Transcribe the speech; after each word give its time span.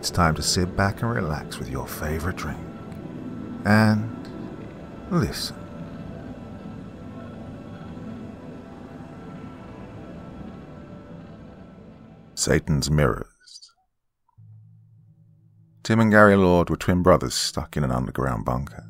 it's 0.00 0.08
time 0.08 0.34
to 0.34 0.42
sit 0.42 0.74
back 0.78 1.02
and 1.02 1.14
relax 1.14 1.58
with 1.58 1.68
your 1.68 1.86
favorite 1.86 2.36
drink. 2.36 2.56
And 3.66 4.26
listen. 5.10 5.54
Satan's 12.34 12.90
Mirrors. 12.90 13.26
Tim 15.82 16.00
and 16.00 16.10
Gary 16.10 16.34
Lord 16.34 16.70
were 16.70 16.78
twin 16.78 17.02
brothers 17.02 17.34
stuck 17.34 17.76
in 17.76 17.84
an 17.84 17.90
underground 17.90 18.46
bunker. 18.46 18.88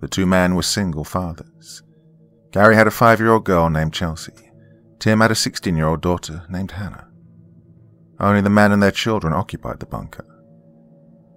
The 0.00 0.08
two 0.08 0.24
men 0.24 0.54
were 0.54 0.62
single 0.62 1.04
fathers. 1.04 1.82
Gary 2.52 2.76
had 2.76 2.86
a 2.86 2.90
five 2.90 3.20
year 3.20 3.32
old 3.32 3.44
girl 3.44 3.68
named 3.68 3.92
Chelsea. 3.92 4.32
Tim 5.00 5.20
had 5.20 5.30
a 5.30 5.34
16 5.34 5.76
year 5.76 5.86
old 5.86 6.00
daughter 6.00 6.46
named 6.48 6.70
Hannah. 6.70 7.07
Only 8.20 8.40
the 8.40 8.50
men 8.50 8.72
and 8.72 8.82
their 8.82 8.90
children 8.90 9.32
occupied 9.32 9.80
the 9.80 9.86
bunker. 9.86 10.24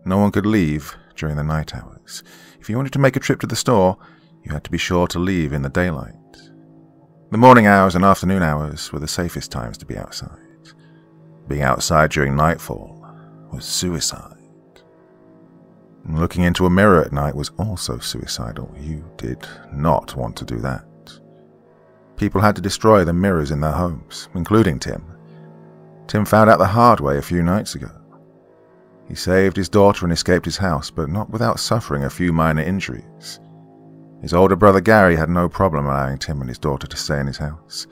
No 0.04 0.18
one 0.18 0.32
could 0.32 0.46
leave 0.46 0.96
during 1.16 1.36
the 1.36 1.44
night 1.44 1.76
hours. 1.76 2.24
If 2.60 2.70
you 2.70 2.78
wanted 2.78 2.94
to 2.94 3.00
make 3.00 3.16
a 3.16 3.20
trip 3.20 3.40
to 3.42 3.48
the 3.48 3.56
store, 3.56 3.98
you 4.44 4.52
had 4.52 4.64
to 4.64 4.72
be 4.72 4.78
sure 4.78 5.08
to 5.08 5.20
leave 5.20 5.54
in 5.54 5.62
the 5.62 5.70
daylight. 5.70 6.16
The 7.32 7.38
morning 7.38 7.68
hours 7.68 7.96
and 7.96 8.04
afternoon 8.04 8.42
hours 8.42 8.92
were 8.92 9.00
the 9.00 9.08
safest 9.08 9.52
times 9.52 9.78
to 9.78 9.86
be 9.86 9.98
outside. 9.98 10.38
Being 11.48 11.62
outside 11.62 12.12
during 12.12 12.36
nightfall 12.36 13.06
was 13.52 13.66
suicide. 13.66 14.38
Looking 16.10 16.44
into 16.44 16.66
a 16.66 16.70
mirror 16.70 17.02
at 17.02 17.14
night 17.14 17.36
was 17.36 17.52
also 17.60 18.00
suicidal. 18.00 18.74
You 18.80 19.06
did 19.18 19.48
not 19.72 20.16
want 20.16 20.36
to 20.38 20.46
do 20.46 20.58
that. 20.58 20.86
People 22.18 22.42
had 22.42 22.56
to 22.56 22.62
destroy 22.62 23.04
the 23.04 23.14
mirrors 23.14 23.52
in 23.52 23.62
their 23.62 23.72
homes, 23.72 24.30
including 24.34 24.80
Tim. 24.80 25.11
Tim 26.12 26.26
found 26.26 26.50
out 26.50 26.60
the 26.60 26.66
hard 26.66 27.00
way 27.00 27.18
a 27.18 27.22
few 27.22 27.42
nights 27.42 27.74
ago. 27.74 27.90
He 29.08 29.16
saved 29.16 29.56
his 29.56 29.70
daughter 29.70 30.06
and 30.06 30.12
escaped 30.12 30.44
his 30.44 30.58
house, 30.58 30.92
but 30.92 31.08
not 31.08 31.30
without 31.30 31.58
suffering 31.58 32.04
a 32.04 32.10
few 32.10 32.34
minor 32.34 32.62
injuries. 32.62 33.40
His 34.22 34.34
older 34.34 34.58
brother 34.58 34.82
Gary 34.82 35.16
had 35.16 35.30
no 35.30 35.48
problem 35.48 35.86
allowing 35.86 36.18
Tim 36.18 36.42
and 36.42 36.50
his 36.50 36.60
daughter 36.60 36.86
to 36.86 36.98
stay 36.98 37.22
in 37.22 37.28
his 37.28 37.38
house. 37.38 37.88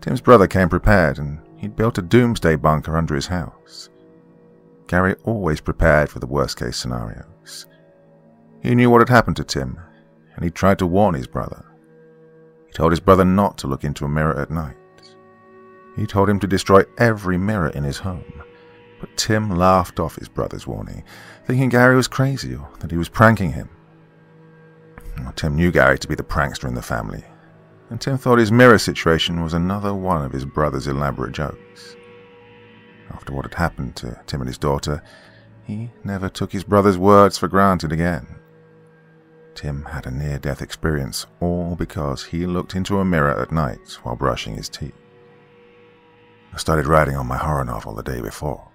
Tim's 0.00 0.20
brother 0.20 0.46
came 0.46 0.68
prepared, 0.68 1.18
and 1.18 1.40
he'd 1.56 1.74
built 1.74 1.98
a 1.98 2.02
doomsday 2.02 2.54
bunker 2.54 2.96
under 2.96 3.16
his 3.16 3.26
house. 3.26 3.90
Gary 4.86 5.16
always 5.24 5.60
prepared 5.60 6.10
for 6.10 6.20
the 6.20 6.28
worst 6.28 6.60
case 6.60 6.76
scenarios. 6.76 7.66
He 8.62 8.76
knew 8.76 8.88
what 8.88 9.00
had 9.00 9.08
happened 9.08 9.38
to 9.38 9.44
Tim, 9.44 9.80
and 10.36 10.44
he 10.44 10.50
tried 10.52 10.78
to 10.78 10.86
warn 10.86 11.16
his 11.16 11.26
brother. 11.26 11.64
He 12.68 12.72
told 12.72 12.92
his 12.92 13.00
brother 13.00 13.24
not 13.24 13.58
to 13.58 13.66
look 13.66 13.82
into 13.82 14.04
a 14.04 14.08
mirror 14.08 14.38
at 14.38 14.52
night. 14.52 14.76
He 15.96 16.06
told 16.06 16.28
him 16.28 16.40
to 16.40 16.46
destroy 16.46 16.84
every 16.98 17.36
mirror 17.36 17.68
in 17.68 17.84
his 17.84 17.98
home. 17.98 18.42
But 19.00 19.16
Tim 19.16 19.50
laughed 19.50 19.98
off 19.98 20.16
his 20.16 20.28
brother's 20.28 20.66
warning, 20.66 21.04
thinking 21.46 21.68
Gary 21.68 21.96
was 21.96 22.08
crazy 22.08 22.54
or 22.54 22.68
that 22.80 22.90
he 22.90 22.96
was 22.96 23.08
pranking 23.08 23.52
him. 23.52 23.68
Well, 25.18 25.32
Tim 25.32 25.56
knew 25.56 25.72
Gary 25.72 25.98
to 25.98 26.08
be 26.08 26.14
the 26.14 26.22
prankster 26.22 26.68
in 26.68 26.74
the 26.74 26.82
family, 26.82 27.24
and 27.90 28.00
Tim 28.00 28.16
thought 28.16 28.38
his 28.38 28.52
mirror 28.52 28.78
situation 28.78 29.42
was 29.42 29.54
another 29.54 29.92
one 29.92 30.24
of 30.24 30.32
his 30.32 30.44
brother's 30.44 30.86
elaborate 30.86 31.32
jokes. 31.32 31.96
After 33.10 33.32
what 33.34 33.44
had 33.44 33.54
happened 33.54 33.96
to 33.96 34.18
Tim 34.26 34.40
and 34.40 34.48
his 34.48 34.56
daughter, 34.56 35.02
he 35.64 35.90
never 36.04 36.28
took 36.28 36.52
his 36.52 36.64
brother's 36.64 36.96
words 36.96 37.36
for 37.36 37.48
granted 37.48 37.92
again. 37.92 38.26
Tim 39.54 39.84
had 39.84 40.06
a 40.06 40.10
near 40.10 40.38
death 40.38 40.62
experience, 40.62 41.26
all 41.40 41.76
because 41.76 42.24
he 42.24 42.46
looked 42.46 42.74
into 42.74 42.98
a 42.98 43.04
mirror 43.04 43.38
at 43.38 43.52
night 43.52 43.98
while 44.02 44.16
brushing 44.16 44.56
his 44.56 44.68
teeth. 44.68 44.94
I 46.52 46.58
started 46.58 46.86
writing 46.86 47.16
on 47.16 47.26
my 47.26 47.38
horror 47.38 47.64
novel 47.64 47.94
the 47.94 48.02
day 48.02 48.20
before. 48.20 48.68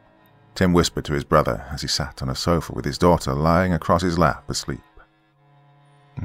Tim 0.55 0.73
whispered 0.73 1.05
to 1.05 1.13
his 1.13 1.23
brother 1.23 1.63
as 1.71 1.83
he 1.83 1.87
sat 1.87 2.23
on 2.23 2.29
a 2.29 2.35
sofa 2.35 2.73
with 2.73 2.85
his 2.85 2.97
daughter 2.97 3.33
lying 3.33 3.73
across 3.73 4.01
his 4.01 4.17
lap 4.17 4.49
asleep. 4.49 4.81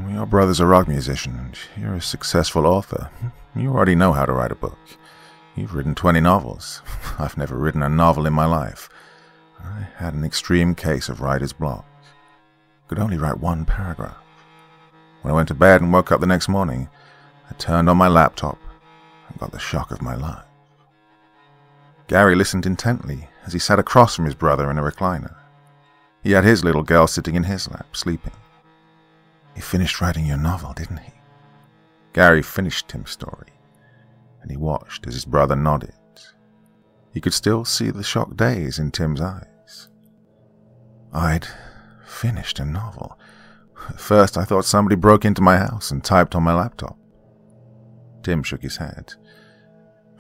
Your 0.09 0.25
brother's 0.25 0.61
a 0.61 0.67
rock 0.67 0.89
musician, 0.89 1.37
and 1.37 1.59
you're 1.77 1.97
a 1.97 2.01
successful 2.01 2.67
author. 2.67 3.11
You 3.55 3.71
already 3.71 3.95
know 3.95 4.15
how 4.15 4.25
to 4.25 4.33
write 4.33 4.51
a 4.51 4.55
book. 4.55 4.79
You've 5.55 5.75
written 5.75 5.95
20 5.95 6.21
novels. 6.21 6.81
I've 7.19 7.37
never 7.37 7.59
written 7.59 7.83
a 7.83 7.89
novel 7.91 8.25
in 8.25 8.33
my 8.33 8.47
life. 8.47 8.89
I 9.63 9.87
had 9.97 10.15
an 10.15 10.25
extreme 10.25 10.75
case 10.75 11.11
of 11.11 11.21
writer's 11.21 11.53
block. 11.53 11.85
Could 12.89 12.99
only 12.99 13.19
write 13.19 13.39
one 13.39 13.67
paragraph. 13.67 14.17
When 15.21 15.33
I 15.33 15.37
went 15.37 15.49
to 15.49 15.55
bed 15.55 15.83
and 15.83 15.93
woke 15.93 16.11
up 16.11 16.21
the 16.21 16.27
next 16.27 16.49
morning, 16.49 16.89
I 17.51 17.53
turned 17.55 17.91
on 17.91 17.99
my 17.99 18.09
laptop 18.09 18.59
and 19.29 19.39
got 19.39 19.53
the 19.53 19.59
shock 19.59 19.91
of 19.91 20.01
my 20.01 20.15
life. 20.15 20.45
Gary 22.13 22.35
listened 22.35 22.67
intently 22.67 23.27
as 23.47 23.55
he 23.55 23.59
sat 23.59 23.79
across 23.79 24.15
from 24.15 24.27
his 24.27 24.35
brother 24.35 24.71
in 24.71 24.77
a 24.77 24.83
recliner. 24.83 25.35
He 26.23 26.33
had 26.33 26.45
his 26.45 26.63
little 26.63 26.83
girl 26.83 27.07
sitting 27.07 27.37
in 27.37 27.45
his 27.45 27.71
lap, 27.71 27.97
sleeping. 27.97 28.35
He 29.55 29.63
finished 29.63 29.99
writing 29.99 30.27
your 30.27 30.37
novel, 30.37 30.75
didn't 30.75 30.99
he? 30.99 31.15
Gary 32.13 32.43
finished 32.43 32.87
Tim's 32.87 33.13
story, 33.13 33.55
and 34.43 34.51
he 34.51 34.59
watched 34.59 35.07
as 35.07 35.15
his 35.15 35.25
brother 35.25 35.57
nodded. 35.57 35.95
He 37.15 37.21
could 37.23 37.33
still 37.33 37.65
see 37.65 37.91
the 37.91 38.03
shocked 38.03 38.37
daze 38.37 38.79
in 38.79 38.91
Tim's 38.91 39.23
eyes. 39.23 39.89
I'd 41.15 41.47
finished 42.05 42.61
a 42.61 42.67
novel. 42.67 43.19
At 43.89 43.99
first, 43.99 44.37
I 44.37 44.45
thought 44.45 44.67
somebody 44.67 44.97
broke 44.97 45.25
into 45.25 45.41
my 45.41 45.57
house 45.57 45.91
and 45.91 46.05
typed 46.05 46.35
on 46.35 46.43
my 46.43 46.53
laptop. 46.53 46.99
Tim 48.23 48.43
shook 48.43 48.61
his 48.61 48.77
head. 48.77 49.15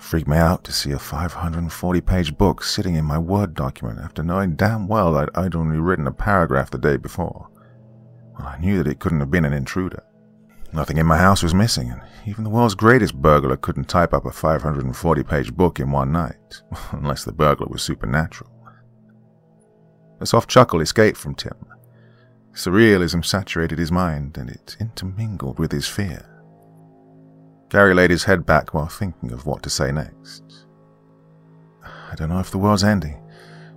Freaked 0.03 0.29
me 0.29 0.37
out 0.37 0.65
to 0.65 0.73
see 0.73 0.91
a 0.91 0.99
540 0.99 2.01
page 2.03 2.37
book 2.37 2.65
sitting 2.65 2.97
in 2.97 3.05
my 3.05 3.17
Word 3.17 3.55
document 3.55 4.01
after 4.01 4.23
knowing 4.23 4.57
damn 4.57 4.89
well 4.89 5.13
that 5.13 5.31
I'd 5.35 5.55
only 5.55 5.79
written 5.79 6.09
a 6.09 6.13
paragraph 6.13 6.71
the 6.71 6.77
day 6.77 6.97
before. 6.97 7.49
Well, 8.37 8.49
I 8.49 8.59
knew 8.59 8.83
that 8.83 8.91
it 8.91 8.99
couldn't 8.99 9.21
have 9.21 9.31
been 9.31 9.45
an 9.45 9.53
intruder. 9.55 10.03
Nothing 10.73 10.99
in 10.99 11.07
my 11.07 11.19
house 11.19 11.43
was 11.43 11.55
missing, 11.55 11.91
and 11.91 12.03
even 12.27 12.43
the 12.43 12.51
world's 12.51 12.75
greatest 12.75 13.15
burglar 13.15 13.57
couldn't 13.57 13.89
type 13.89 14.12
up 14.12 14.27
a 14.27 14.33
540 14.33 15.23
page 15.23 15.55
book 15.55 15.79
in 15.79 15.93
one 15.93 16.12
night, 16.12 16.61
unless 16.91 17.25
the 17.25 17.33
burglar 17.33 17.69
was 17.69 17.81
supernatural. 17.81 18.51
A 20.21 20.27
soft 20.27 20.51
chuckle 20.51 20.81
escaped 20.81 21.17
from 21.17 21.37
Tim. 21.37 21.57
Surrealism 22.53 23.25
saturated 23.25 23.79
his 23.79 23.93
mind, 23.93 24.37
and 24.37 24.51
it 24.51 24.77
intermingled 24.81 25.59
with 25.59 25.71
his 25.73 25.87
fear. 25.87 26.31
Gary 27.72 27.94
laid 27.94 28.10
his 28.10 28.25
head 28.25 28.44
back 28.44 28.75
while 28.75 28.87
thinking 28.87 29.33
of 29.33 29.47
what 29.47 29.62
to 29.62 29.71
say 29.71 29.91
next. 29.91 30.66
I 31.83 32.15
don't 32.16 32.28
know 32.28 32.38
if 32.38 32.50
the 32.50 32.59
world's 32.59 32.84
ending. 32.84 33.19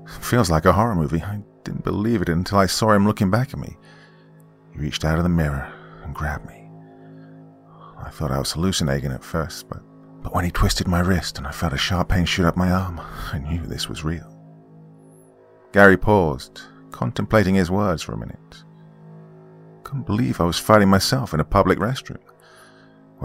It 0.04 0.10
feels 0.22 0.52
like 0.52 0.66
a 0.66 0.74
horror 0.74 0.96
movie. 0.96 1.24
I 1.24 1.40
didn't 1.64 1.86
believe 1.86 2.22
it 2.22 2.28
until 2.28 2.58
I 2.58 2.66
saw 2.66 2.92
him 2.92 3.08
looking 3.08 3.32
back 3.32 3.54
at 3.54 3.60
me. 3.60 3.78
He 4.74 4.80
reached 4.80 5.06
out 5.06 5.18
of 5.18 5.24
the 5.24 5.30
mirror 5.30 5.72
and 6.04 6.14
grabbed 6.14 6.46
me. 6.46 6.70
I 7.98 8.10
thought 8.10 8.32
I 8.32 8.38
was 8.40 8.52
hallucinating 8.52 9.14
at 9.14 9.24
first, 9.24 9.70
but, 9.70 9.82
but 10.22 10.36
when 10.36 10.44
he 10.44 10.52
twisted 10.52 10.90
my 10.90 11.00
wrist 11.00 11.38
and 11.38 11.48
I 11.48 11.52
felt 11.52 11.72
a 11.72 11.78
sharp 11.78 12.10
pain 12.10 12.26
shoot 12.26 12.46
up 12.46 12.58
my 12.58 12.72
arm, 12.72 13.00
I 13.32 13.40
knew 13.40 13.66
this 13.66 13.88
was 13.88 14.04
real. 14.04 14.30
Gary 15.72 15.96
paused, 15.96 16.64
contemplating 16.92 17.56
his 17.56 17.72
words 17.72 18.04
for 18.04 18.12
a 18.12 18.18
minute. 18.18 18.66
Couldn't 19.84 20.06
believe 20.06 20.42
I 20.42 20.44
was 20.46 20.60
fighting 20.60 20.90
myself 20.90 21.34
in 21.34 21.40
a 21.40 21.46
public 21.46 21.80
restroom. 21.80 22.20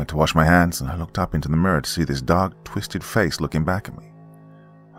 I 0.00 0.02
went 0.02 0.08
to 0.08 0.16
wash 0.16 0.34
my 0.34 0.46
hands, 0.46 0.80
and 0.80 0.88
I 0.88 0.96
looked 0.96 1.18
up 1.18 1.34
into 1.34 1.50
the 1.50 1.58
mirror 1.58 1.82
to 1.82 1.90
see 1.90 2.04
this 2.04 2.22
dark, 2.22 2.64
twisted 2.64 3.04
face 3.04 3.38
looking 3.38 3.64
back 3.64 3.86
at 3.86 3.98
me. 3.98 4.10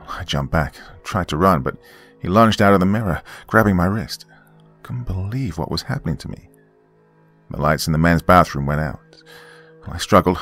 I 0.07 0.23
jumped 0.23 0.51
back, 0.51 0.75
tried 1.03 1.28
to 1.29 1.38
run, 1.38 1.63
but 1.63 1.75
he 2.19 2.28
lunged 2.28 2.62
out 2.62 2.75
of 2.75 2.79
the 2.79 2.85
mirror, 2.85 3.23
grabbing 3.47 3.75
my 3.75 3.88
wrist. 3.88 4.28
Couldn't 4.84 5.07
believe 5.07 5.57
what 5.57 5.72
was 5.72 5.81
happening 5.81 6.17
to 6.17 6.29
me. 6.29 6.50
The 7.50 7.59
lights 7.59 7.88
in 7.88 7.94
the 7.94 7.97
men's 7.97 8.22
bathroom 8.22 8.67
went 8.67 8.81
out. 8.81 9.23
I 9.88 9.97
struggled, 9.97 10.38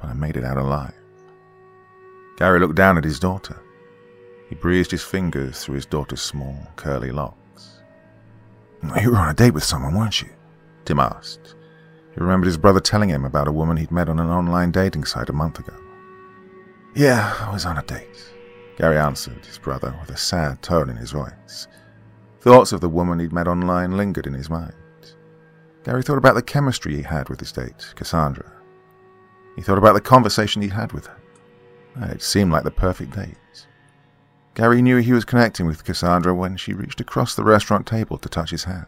but 0.00 0.10
I 0.10 0.12
made 0.12 0.36
it 0.36 0.44
out 0.44 0.58
alive. 0.58 0.94
Gary 2.36 2.60
looked 2.60 2.76
down 2.76 2.96
at 2.96 3.02
his 3.02 3.18
daughter. 3.18 3.60
He 4.48 4.54
breezed 4.54 4.92
his 4.92 5.02
fingers 5.02 5.64
through 5.64 5.74
his 5.74 5.86
daughter's 5.86 6.22
small, 6.22 6.56
curly 6.76 7.10
locks. 7.10 7.82
You 9.02 9.10
were 9.10 9.18
on 9.18 9.30
a 9.30 9.34
date 9.34 9.54
with 9.54 9.64
someone, 9.64 9.96
weren't 9.96 10.22
you? 10.22 10.30
Tim 10.84 11.00
asked. 11.00 11.53
He 12.14 12.20
remembered 12.20 12.46
his 12.46 12.56
brother 12.56 12.80
telling 12.80 13.08
him 13.08 13.24
about 13.24 13.48
a 13.48 13.52
woman 13.52 13.76
he'd 13.76 13.90
met 13.90 14.08
on 14.08 14.20
an 14.20 14.30
online 14.30 14.70
dating 14.70 15.04
site 15.04 15.28
a 15.28 15.32
month 15.32 15.58
ago. 15.58 15.74
Yeah, 16.94 17.34
I 17.40 17.52
was 17.52 17.66
on 17.66 17.76
a 17.76 17.82
date, 17.82 18.32
Gary 18.76 18.98
answered 18.98 19.44
his 19.44 19.58
brother 19.58 19.96
with 20.00 20.10
a 20.10 20.16
sad 20.16 20.62
tone 20.62 20.90
in 20.90 20.96
his 20.96 21.10
voice. 21.10 21.66
Thoughts 22.40 22.72
of 22.72 22.80
the 22.80 22.88
woman 22.88 23.18
he'd 23.18 23.32
met 23.32 23.48
online 23.48 23.96
lingered 23.96 24.26
in 24.26 24.34
his 24.34 24.48
mind. 24.48 24.74
Gary 25.82 26.02
thought 26.02 26.18
about 26.18 26.34
the 26.34 26.42
chemistry 26.42 26.94
he 26.94 27.02
had 27.02 27.28
with 27.28 27.40
his 27.40 27.52
date, 27.52 27.92
Cassandra. 27.96 28.50
He 29.56 29.62
thought 29.62 29.78
about 29.78 29.94
the 29.94 30.00
conversation 30.00 30.62
he 30.62 30.68
had 30.68 30.92
with 30.92 31.06
her. 31.06 31.20
It 31.96 32.22
seemed 32.22 32.52
like 32.52 32.64
the 32.64 32.70
perfect 32.70 33.14
date. 33.14 33.36
Gary 34.54 34.82
knew 34.82 34.98
he 34.98 35.12
was 35.12 35.24
connecting 35.24 35.66
with 35.66 35.84
Cassandra 35.84 36.34
when 36.34 36.56
she 36.56 36.74
reached 36.74 37.00
across 37.00 37.34
the 37.34 37.44
restaurant 37.44 37.86
table 37.86 38.18
to 38.18 38.28
touch 38.28 38.50
his 38.50 38.64
hand. 38.64 38.86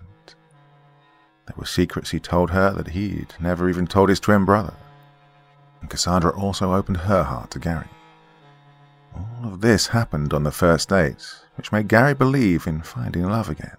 There 1.46 1.54
were 1.56 1.66
secrets 1.66 2.10
he 2.10 2.20
told 2.20 2.50
her 2.50 2.70
that 2.72 2.88
he'd 2.88 3.34
never 3.40 3.68
even 3.68 3.86
told 3.86 4.08
his 4.08 4.20
twin 4.20 4.44
brother. 4.44 4.74
And 5.80 5.88
Cassandra 5.88 6.36
also 6.36 6.74
opened 6.74 6.98
her 6.98 7.22
heart 7.22 7.50
to 7.52 7.58
Gary. 7.58 7.88
All 9.14 9.52
of 9.52 9.60
this 9.60 9.88
happened 9.88 10.34
on 10.34 10.42
the 10.42 10.50
first 10.50 10.88
date, 10.88 11.24
which 11.56 11.72
made 11.72 11.88
Gary 11.88 12.14
believe 12.14 12.66
in 12.66 12.82
finding 12.82 13.24
love 13.24 13.48
again. 13.48 13.76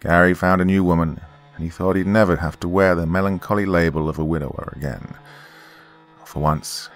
Gary 0.00 0.34
found 0.34 0.60
a 0.60 0.64
new 0.64 0.82
woman, 0.82 1.20
and 1.54 1.62
he 1.62 1.70
thought 1.70 1.96
he'd 1.96 2.06
never 2.06 2.36
have 2.36 2.58
to 2.60 2.68
wear 2.68 2.94
the 2.94 3.06
melancholy 3.06 3.66
label 3.66 4.08
of 4.08 4.18
a 4.18 4.24
widower 4.24 4.72
again. 4.74 5.14
For 6.24 6.40
once, 6.40 6.88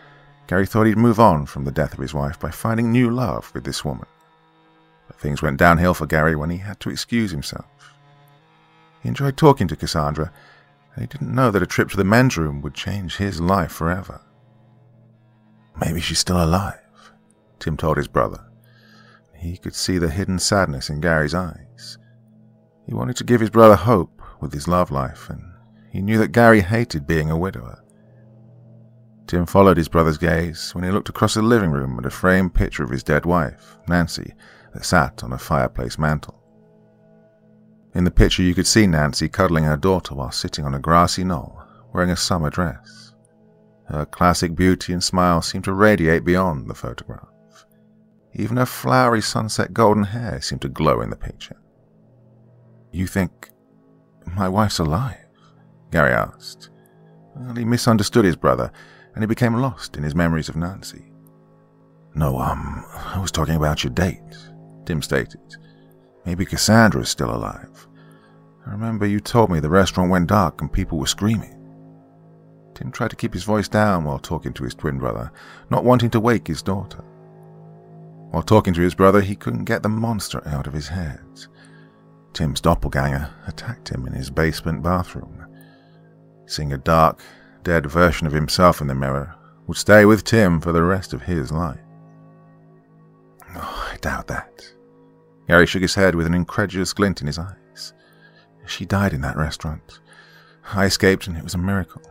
Gary 0.47 0.67
thought 0.67 0.87
he'd 0.87 0.97
move 0.97 1.21
on 1.21 1.47
from 1.47 1.65
the 1.65 1.71
death 1.71 1.93
of 1.93 2.01
his 2.01 2.15
wife 2.15 2.41
by 2.41 2.51
finding 2.51 2.91
new 2.91 3.11
love 3.11 3.51
with 3.55 3.65
this 3.65 3.85
woman. 3.85 4.07
But 5.07 5.21
things 5.21 5.43
went 5.43 5.59
downhill 5.59 5.95
for 5.95 6.07
Gary 6.07 6.35
when 6.35 6.51
he 6.51 6.59
had 6.59 6.81
to 6.81 6.91
excuse 6.91 7.31
himself. 7.31 7.67
He 9.03 9.09
enjoyed 9.09 9.37
talking 9.37 9.69
to 9.69 9.77
Cassandra, 9.77 10.33
and 10.95 11.03
he 11.03 11.07
didn't 11.07 11.35
know 11.35 11.51
that 11.51 11.63
a 11.63 11.67
trip 11.67 11.91
to 11.91 11.97
the 11.97 12.05
men's 12.05 12.37
room 12.37 12.63
would 12.63 12.75
change 12.75 13.17
his 13.17 13.41
life 13.41 13.73
forever. 13.73 14.21
Maybe 15.79 16.01
she's 16.01 16.19
still 16.19 16.43
alive, 16.43 17.13
Tim 17.59 17.77
told 17.77 17.99
his 17.99 18.09
brother. 18.09 18.45
He 19.37 19.59
could 19.59 19.75
see 19.75 19.99
the 19.99 20.09
hidden 20.09 20.39
sadness 20.39 20.89
in 20.89 21.01
Gary's 21.01 21.35
eyes. 21.35 21.99
He 22.87 22.95
wanted 22.95 23.17
to 23.17 23.25
give 23.25 23.41
his 23.41 23.51
brother 23.51 23.77
hope 23.77 24.23
with 24.41 24.53
his 24.53 24.69
love 24.69 24.91
life, 24.91 25.29
and 25.29 25.43
he 25.91 26.01
knew 26.01 26.19
that 26.19 26.33
Gary 26.33 26.61
hated 26.61 27.07
being 27.07 27.31
a 27.31 27.37
widower. 27.37 27.83
Tim 29.27 29.45
followed 29.45 29.77
his 29.77 29.89
brother's 29.89 30.19
gaze 30.19 30.75
when 30.75 30.85
he 30.85 30.91
looked 30.91 31.09
across 31.09 31.35
the 31.35 31.43
living 31.43 31.73
room 31.73 31.99
at 31.99 32.07
a 32.07 32.11
framed 32.11 32.55
picture 32.55 32.85
of 32.85 32.91
his 32.91 33.03
dead 33.03 33.27
wife, 33.27 33.77
Nancy, 33.89 34.35
that 34.73 34.85
sat 34.85 35.25
on 35.25 35.33
a 35.33 35.39
fireplace 35.39 35.99
mantel. 35.99 36.41
In 37.97 38.05
the 38.05 38.11
picture, 38.11 38.43
you 38.43 38.55
could 38.55 38.67
see 38.67 38.87
Nancy 38.87 39.27
cuddling 39.27 39.65
her 39.65 39.79
daughter 39.79 40.15
while 40.15 40.31
sitting 40.31 40.67
on 40.67 40.75
a 40.75 40.79
grassy 40.79 41.25
knoll, 41.25 41.63
wearing 41.95 42.11
a 42.11 42.17
summer 42.17 42.51
dress. 42.51 43.15
Her 43.89 44.05
classic 44.05 44.55
beauty 44.55 44.93
and 44.93 45.03
smile 45.03 45.41
seemed 45.41 45.65
to 45.65 45.73
radiate 45.73 46.23
beyond 46.23 46.69
the 46.69 46.75
photograph. 46.75 47.27
Even 48.35 48.59
her 48.59 48.67
flowery 48.67 49.23
sunset 49.23 49.73
golden 49.73 50.05
hair 50.05 50.43
seemed 50.43 50.61
to 50.61 50.69
glow 50.69 51.01
in 51.01 51.09
the 51.09 51.17
picture. 51.17 51.57
You 52.93 53.07
think 53.07 53.49
my 54.27 54.47
wife's 54.47 54.79
alive? 54.79 55.17
Gary 55.91 56.13
asked. 56.13 56.69
Well, 57.35 57.55
he 57.55 57.65
misunderstood 57.65 58.27
his 58.27 58.37
brother, 58.37 58.71
and 59.15 59.23
he 59.23 59.27
became 59.27 59.55
lost 59.55 59.97
in 59.97 60.03
his 60.03 60.15
memories 60.15 60.51
of 60.51 60.57
Nancy. 60.57 61.15
No, 62.15 62.39
um, 62.41 62.85
I 62.95 63.19
was 63.19 63.33
talking 63.33 63.57
about 63.57 63.85
your 63.85 63.95
date, 63.95 64.37
Tim 64.85 65.01
stated. 65.01 65.41
Maybe 66.27 66.45
Cassandra 66.45 67.03
is 67.03 67.09
still 67.09 67.35
alive. 67.35 67.87
I 68.67 68.73
remember 68.73 69.07
you 69.07 69.21
told 69.21 69.49
me 69.49 69.61
the 69.61 69.71
restaurant 69.71 70.11
went 70.11 70.27
dark 70.27 70.61
and 70.61 70.73
people 70.73 70.99
were 70.99 71.07
screaming. 71.07 71.53
Tim 72.75 72.91
tried 72.91 73.11
to 73.11 73.17
keep 73.17 73.33
his 73.33 73.45
voice 73.45 73.69
down 73.69 74.05
while 74.05 74.19
talking 74.19 74.53
to 74.55 74.65
his 74.65 74.75
twin 74.75 74.99
brother, 74.99 75.31
not 75.71 75.85
wanting 75.85 76.11
to 76.11 76.21
wake 76.21 76.49
his 76.49 76.63
daughter. 76.63 77.03
While 78.33 78.43
talking 78.43 78.75
to 78.75 78.81
his 78.81 78.95
brother, 78.95 79.21
he 79.21 79.37
couldn't 79.37 79.65
get 79.65 79.85
the 79.85 79.89
monster 79.89 80.47
out 80.47 80.67
of 80.67 80.73
his 80.73 80.89
head. 80.89 81.21
Tim's 82.33 82.61
doppelganger 82.61 83.31
attacked 83.47 83.89
him 83.89 84.07
in 84.07 84.13
his 84.13 84.29
basement 84.29 84.83
bathroom. 84.83 85.47
Seeing 86.47 86.73
a 86.73 86.79
dark, 86.79 87.23
dead 87.63 87.87
version 87.87 88.27
of 88.27 88.33
himself 88.33 88.81
in 88.81 88.89
the 88.89 88.95
mirror 88.95 89.35
would 89.69 89.77
stay 89.77 90.05
with 90.05 90.25
Tim 90.25 90.61
for 90.61 90.73
the 90.73 90.83
rest 90.83 91.15
of 91.15 91.23
his 91.23 91.51
life. 91.53 91.81
Oh, 93.55 93.91
I 93.93 93.97
doubt 93.99 94.27
that. 94.27 94.76
Gary 95.49 95.67
shook 95.67 95.83
his 95.83 95.95
head 95.95 96.15
with 96.15 96.27
an 96.27 96.35
incredulous 96.35 96.93
glint 96.93 97.21
in 97.21 97.27
his 97.27 97.39
eyes. 97.39 97.93
She 98.67 98.85
died 98.85 99.13
in 99.13 99.21
that 99.21 99.37
restaurant. 99.37 100.01
I 100.73 100.87
escaped, 100.87 101.27
and 101.27 101.37
it 101.37 101.45
was 101.45 101.55
a 101.55 101.59
miracle. 101.59 102.03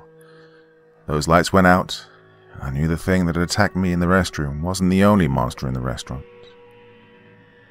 Those 1.07 1.27
lights 1.27 1.51
went 1.51 1.67
out. 1.67 2.05
I 2.61 2.71
knew 2.71 2.87
the 2.87 2.97
thing 2.97 3.25
that 3.25 3.35
had 3.35 3.43
attacked 3.43 3.75
me 3.75 3.91
in 3.91 3.99
the 3.99 4.05
restroom 4.05 4.61
wasn't 4.61 4.89
the 4.89 5.03
only 5.03 5.27
monster 5.27 5.67
in 5.67 5.73
the 5.73 5.81
restaurant. 5.81 6.23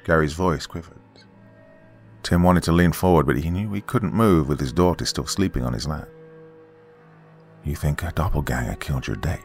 Gary's 0.03 0.33
voice 0.33 0.67
quivered. 0.67 0.99
Tim 2.21 2.43
wanted 2.43 2.63
to 2.63 2.71
lean 2.71 2.91
forward, 2.91 3.25
but 3.25 3.37
he 3.37 3.49
knew 3.49 3.73
he 3.73 3.81
couldn't 3.81 4.13
move 4.13 4.47
with 4.47 4.59
his 4.59 4.71
daughter 4.73 5.05
still 5.05 5.25
sleeping 5.25 5.63
on 5.63 5.73
his 5.73 5.87
lap. 5.87 6.07
You 7.63 7.75
think 7.75 8.03
a 8.03 8.11
doppelganger 8.11 8.75
killed 8.75 9.07
your 9.07 9.15
date? 9.15 9.39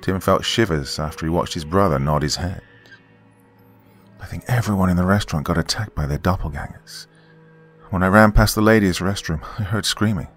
Tim 0.00 0.20
felt 0.20 0.44
shivers 0.44 0.98
after 0.98 1.26
he 1.26 1.30
watched 1.30 1.54
his 1.54 1.64
brother 1.64 1.98
nod 1.98 2.22
his 2.22 2.36
head. 2.36 2.62
I 4.24 4.26
think 4.26 4.44
everyone 4.48 4.88
in 4.88 4.96
the 4.96 5.04
restaurant 5.04 5.44
got 5.44 5.58
attacked 5.58 5.94
by 5.94 6.06
their 6.06 6.16
doppelgangers. 6.18 7.08
When 7.90 8.02
I 8.02 8.06
ran 8.06 8.32
past 8.32 8.54
the 8.54 8.62
ladies' 8.62 9.00
restroom, 9.00 9.42
I 9.58 9.64
heard 9.64 9.84
screaming. 9.84 10.28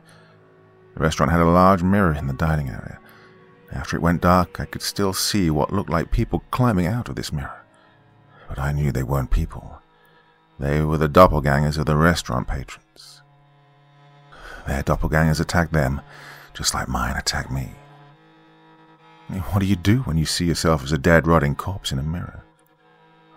The 0.94 1.00
restaurant 1.00 1.32
had 1.32 1.40
a 1.40 1.46
large 1.46 1.84
mirror 1.84 2.12
in 2.14 2.28
the 2.28 2.34
dining 2.34 2.68
area. 2.68 3.00
After 3.72 3.96
it 3.96 4.02
went 4.02 4.22
dark, 4.22 4.60
I 4.60 4.66
could 4.66 4.82
still 4.82 5.14
see 5.14 5.50
what 5.50 5.72
looked 5.72 5.90
like 5.90 6.12
people 6.12 6.44
climbing 6.52 6.86
out 6.86 7.08
of 7.08 7.16
this 7.16 7.32
mirror. 7.32 7.64
But 8.50 8.60
I 8.60 8.74
knew 8.74 8.92
they 8.92 9.04
weren't 9.04 9.32
people. 9.32 9.82
They 10.60 10.82
were 10.82 10.98
the 10.98 11.08
doppelgangers 11.08 11.78
of 11.78 11.86
the 11.86 11.96
restaurant 11.96 12.46
patrons. 12.46 13.22
Their 14.68 14.84
doppelgangers 14.84 15.40
attacked 15.40 15.72
them, 15.72 16.02
just 16.54 16.74
like 16.74 16.90
mine 16.90 17.16
attacked 17.16 17.52
me. 17.52 17.70
What 19.52 19.60
do 19.60 19.66
you 19.66 19.78
do 19.78 20.00
when 20.00 20.18
you 20.18 20.26
see 20.26 20.46
yourself 20.46 20.84
as 20.84 20.92
a 20.92 20.98
dead, 20.98 21.26
rotting 21.26 21.56
corpse 21.56 21.94
in 21.94 22.00
a 22.00 22.04
mirror? 22.04 22.44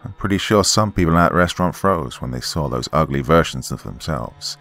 I'm 0.05 0.13
pretty 0.15 0.39
sure 0.39 0.65
some 0.65 0.93
people 0.93 1.13
in 1.13 1.19
that 1.19 1.35
restaurant 1.35 1.75
froze 1.75 2.21
when 2.21 2.31
they 2.31 2.41
saw 2.41 2.69
those 2.69 2.89
ugly 2.93 3.21
versions 3.21 3.71
of 3.71 3.83
themselves. 3.83 4.57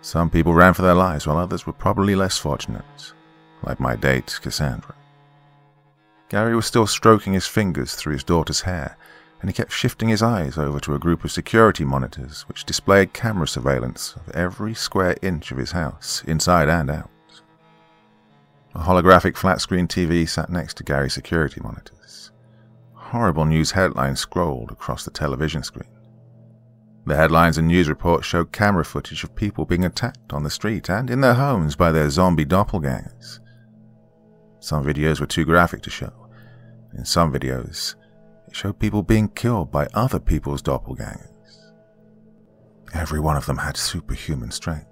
Some 0.00 0.30
people 0.30 0.54
ran 0.54 0.74
for 0.74 0.82
their 0.82 0.94
lives, 0.94 1.26
while 1.26 1.38
others 1.38 1.66
were 1.66 1.72
probably 1.72 2.14
less 2.14 2.38
fortunate, 2.38 3.12
like 3.62 3.80
my 3.80 3.96
date, 3.96 4.38
Cassandra. 4.42 4.94
Gary 6.28 6.54
was 6.54 6.66
still 6.66 6.86
stroking 6.86 7.32
his 7.32 7.46
fingers 7.46 7.94
through 7.94 8.12
his 8.14 8.24
daughter's 8.24 8.62
hair 8.62 8.96
and 9.44 9.50
he 9.50 9.54
kept 9.54 9.72
shifting 9.72 10.08
his 10.08 10.22
eyes 10.22 10.56
over 10.56 10.80
to 10.80 10.94
a 10.94 10.98
group 10.98 11.22
of 11.22 11.30
security 11.30 11.84
monitors 11.84 12.48
which 12.48 12.64
displayed 12.64 13.12
camera 13.12 13.46
surveillance 13.46 14.16
of 14.16 14.34
every 14.34 14.72
square 14.72 15.18
inch 15.20 15.52
of 15.52 15.58
his 15.58 15.72
house, 15.72 16.24
inside 16.26 16.66
and 16.70 16.90
out. 16.90 17.10
A 18.74 18.78
holographic 18.78 19.36
flat 19.36 19.60
screen 19.60 19.86
TV 19.86 20.26
sat 20.26 20.48
next 20.48 20.78
to 20.78 20.82
Gary's 20.82 21.12
security 21.12 21.60
monitors. 21.60 22.03
Horrible 23.14 23.44
news 23.44 23.70
headlines 23.70 24.18
scrolled 24.18 24.72
across 24.72 25.04
the 25.04 25.10
television 25.12 25.62
screen. 25.62 25.88
The 27.06 27.14
headlines 27.14 27.58
and 27.58 27.68
news 27.68 27.88
reports 27.88 28.26
showed 28.26 28.50
camera 28.50 28.84
footage 28.84 29.22
of 29.22 29.36
people 29.36 29.64
being 29.64 29.84
attacked 29.84 30.32
on 30.32 30.42
the 30.42 30.50
street 30.50 30.90
and 30.90 31.08
in 31.08 31.20
their 31.20 31.34
homes 31.34 31.76
by 31.76 31.92
their 31.92 32.10
zombie 32.10 32.44
doppelgangers. 32.44 33.38
Some 34.58 34.84
videos 34.84 35.20
were 35.20 35.28
too 35.28 35.44
graphic 35.44 35.82
to 35.82 35.90
show. 35.90 36.12
In 36.98 37.04
some 37.04 37.32
videos, 37.32 37.94
it 38.48 38.56
showed 38.56 38.80
people 38.80 39.04
being 39.04 39.28
killed 39.28 39.70
by 39.70 39.86
other 39.94 40.18
people's 40.18 40.60
doppelgangers. 40.60 41.70
Every 42.94 43.20
one 43.20 43.36
of 43.36 43.46
them 43.46 43.58
had 43.58 43.76
superhuman 43.76 44.50
strength. 44.50 44.90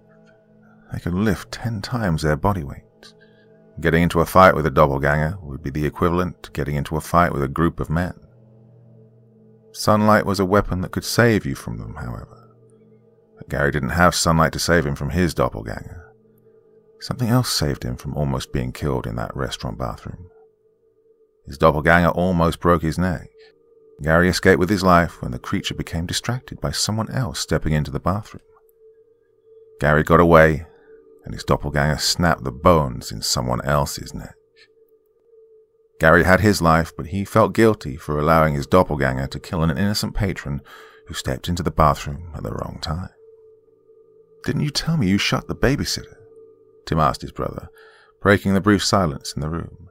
They 0.93 1.01
could 1.01 1.15
lift 1.15 1.51
ten 1.51 1.83
times 1.83 2.23
their 2.23 2.37
body 2.37 2.63
weight. 2.63 2.85
Getting 3.81 4.03
into 4.03 4.21
a 4.21 4.27
fight 4.27 4.55
with 4.55 4.67
a 4.67 4.71
doppelganger 4.71 5.39
would 5.43 5.63
be 5.63 5.71
the 5.71 5.87
equivalent 5.87 6.43
to 6.43 6.51
getting 6.51 6.77
into 6.77 6.97
a 6.97 7.01
fight 7.01 7.33
with 7.33 7.43
a 7.43 7.49
group 7.49 7.81
of 7.81 7.91
men. 7.91 8.15
Sunlight 9.73 10.27
was 10.27 10.39
a 10.39 10.45
weapon 10.45 10.83
that 10.83 10.93
could 10.93 11.05
save 11.05 11.47
you 11.47 11.55
from 11.55 11.79
them, 11.79 11.95
however. 11.95 12.51
But 13.39 13.49
Gary 13.49 13.73
didn't 13.73 13.91
have 13.91 14.15
sunlight 14.15 14.53
to 14.53 14.59
save 14.59 14.87
him 14.87 14.95
from 14.95 15.11
his 15.11 15.35
doppelganger. 15.35 16.13
Something 17.01 17.29
else 17.29 17.51
saved 17.51 17.83
him 17.83 17.97
from 17.97 18.15
almost 18.15 18.53
being 18.53 18.71
killed 18.73 19.07
in 19.07 19.17
that 19.17 19.35
restaurant 19.35 19.79
bathroom. 19.79 20.29
His 21.47 21.59
doppelganger 21.59 22.11
almost 22.11 22.61
broke 22.61 22.83
his 22.83 22.99
neck. 22.99 23.29
Gary 24.03 24.29
escaped 24.29 24.59
with 24.59 24.71
his 24.71 24.83
life 24.83 25.23
when 25.23 25.33
the 25.33 25.39
creature 25.39 25.75
became 25.75 26.07
distracted 26.07 26.61
by 26.61 26.71
someone 26.71 27.11
else 27.11 27.41
stepping 27.41 27.73
into 27.73 27.91
the 27.91 27.99
bathroom. 27.99 28.43
Gary 29.81 30.03
got 30.03 30.21
away, 30.21 30.67
and 31.25 31.35
his 31.35 31.45
doppelganger 31.45 31.99
snapped 31.99 32.45
the 32.45 32.53
bones 32.53 33.13
in 33.13 33.23
someone 33.23 33.65
else's 33.65 34.15
neck. 34.15 34.35
Gary 36.01 36.25
had 36.25 36.41
his 36.41 36.61
life, 36.61 36.93
but 36.97 37.07
he 37.07 37.25
felt 37.25 37.55
guilty 37.55 37.97
for 37.97 38.19
allowing 38.19 38.55
his 38.55 38.67
doppelganger 38.67 39.29
to 39.29 39.39
kill 39.39 39.63
an 39.63 39.71
innocent 39.71 40.15
patron 40.15 40.61
who 41.07 41.15
stepped 41.15 41.49
into 41.49 41.63
the 41.63 41.71
bathroom 41.71 42.33
at 42.35 42.43
the 42.43 42.51
wrong 42.51 42.79
time. 42.83 43.11
Didn't 44.45 44.63
you 44.63 44.71
tell 44.71 44.97
me 44.97 45.09
you 45.09 45.19
shot 45.19 45.47
the 45.47 45.55
babysitter? 45.55 46.17
Tim 46.87 46.99
asked 46.99 47.23
his 47.23 47.31
brother, 47.31 47.69
breaking 48.21 48.55
the 48.55 48.61
brief 48.61 48.85
silence 48.85 49.33
in 49.33 49.41
the 49.41 49.49
room. 49.49 49.89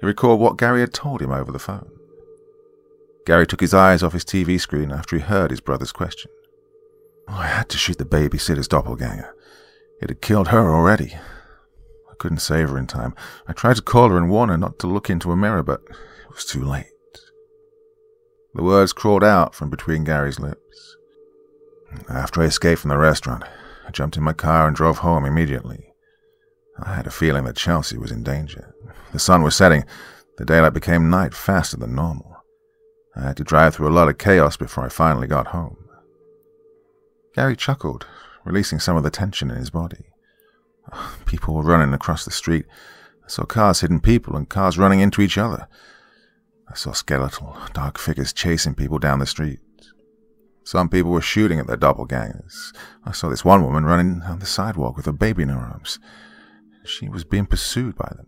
He 0.00 0.06
recalled 0.06 0.40
what 0.40 0.58
Gary 0.58 0.80
had 0.80 0.92
told 0.92 1.22
him 1.22 1.32
over 1.32 1.50
the 1.50 1.58
phone. 1.58 1.90
Gary 3.24 3.46
took 3.46 3.60
his 3.60 3.74
eyes 3.74 4.02
off 4.02 4.12
his 4.12 4.24
TV 4.24 4.60
screen 4.60 4.92
after 4.92 5.16
he 5.16 5.22
heard 5.22 5.50
his 5.50 5.60
brother's 5.60 5.92
question. 5.92 6.30
Oh, 7.28 7.34
I 7.34 7.46
had 7.46 7.68
to 7.70 7.78
shoot 7.78 7.98
the 7.98 8.04
babysitter's 8.04 8.68
doppelganger. 8.68 9.34
It 10.00 10.10
had 10.10 10.20
killed 10.20 10.48
her 10.48 10.70
already. 10.70 11.14
I 12.10 12.14
couldn't 12.18 12.38
save 12.38 12.70
her 12.70 12.78
in 12.78 12.86
time. 12.86 13.14
I 13.46 13.52
tried 13.52 13.76
to 13.76 13.82
call 13.82 14.10
her 14.10 14.16
and 14.16 14.30
warn 14.30 14.48
her 14.48 14.58
not 14.58 14.78
to 14.80 14.86
look 14.86 15.10
into 15.10 15.32
a 15.32 15.36
mirror, 15.36 15.62
but 15.62 15.82
it 15.88 16.34
was 16.34 16.44
too 16.44 16.62
late. 16.62 16.86
The 18.54 18.62
words 18.62 18.92
crawled 18.92 19.24
out 19.24 19.54
from 19.54 19.68
between 19.68 20.04
Gary's 20.04 20.40
lips. 20.40 20.96
After 22.08 22.42
I 22.42 22.46
escaped 22.46 22.80
from 22.80 22.90
the 22.90 22.98
restaurant, 22.98 23.44
I 23.86 23.90
jumped 23.90 24.16
in 24.16 24.22
my 24.22 24.32
car 24.32 24.66
and 24.66 24.76
drove 24.76 24.98
home 24.98 25.24
immediately. 25.24 25.92
I 26.82 26.94
had 26.94 27.06
a 27.06 27.10
feeling 27.10 27.44
that 27.44 27.56
Chelsea 27.56 27.96
was 27.96 28.10
in 28.10 28.22
danger. 28.22 28.74
The 29.12 29.18
sun 29.18 29.42
was 29.42 29.56
setting. 29.56 29.84
The 30.36 30.44
daylight 30.44 30.74
became 30.74 31.08
night 31.08 31.32
faster 31.32 31.76
than 31.76 31.94
normal. 31.94 32.36
I 33.14 33.22
had 33.22 33.36
to 33.38 33.44
drive 33.44 33.74
through 33.74 33.88
a 33.88 33.96
lot 33.96 34.08
of 34.08 34.18
chaos 34.18 34.56
before 34.56 34.84
I 34.84 34.90
finally 34.90 35.26
got 35.26 35.48
home. 35.48 35.78
Gary 37.34 37.56
chuckled, 37.56 38.06
releasing 38.46 38.78
some 38.78 38.96
of 38.96 39.02
the 39.02 39.10
tension 39.10 39.50
in 39.50 39.56
his 39.56 39.70
body. 39.70 40.06
People 41.26 41.54
were 41.54 41.62
running 41.62 41.92
across 41.92 42.24
the 42.24 42.30
street. 42.30 42.64
I 43.24 43.28
saw 43.28 43.44
cars 43.44 43.80
hitting 43.80 44.00
people 44.00 44.36
and 44.36 44.48
cars 44.48 44.78
running 44.78 45.00
into 45.00 45.20
each 45.20 45.36
other. 45.36 45.66
I 46.70 46.74
saw 46.74 46.92
skeletal, 46.92 47.56
dark 47.74 47.98
figures 47.98 48.32
chasing 48.32 48.74
people 48.74 49.00
down 49.00 49.18
the 49.18 49.26
street. 49.26 49.58
Some 50.62 50.88
people 50.88 51.10
were 51.10 51.20
shooting 51.20 51.58
at 51.58 51.66
their 51.66 51.76
doppelgangers. 51.76 52.72
I 53.04 53.12
saw 53.12 53.28
this 53.28 53.44
one 53.44 53.64
woman 53.64 53.84
running 53.84 54.22
on 54.22 54.38
the 54.38 54.46
sidewalk 54.46 54.96
with 54.96 55.06
a 55.08 55.12
baby 55.12 55.42
in 55.42 55.48
her 55.48 55.58
arms. 55.58 55.98
She 56.84 57.08
was 57.08 57.24
being 57.24 57.46
pursued 57.46 57.96
by 57.96 58.12
them. 58.16 58.26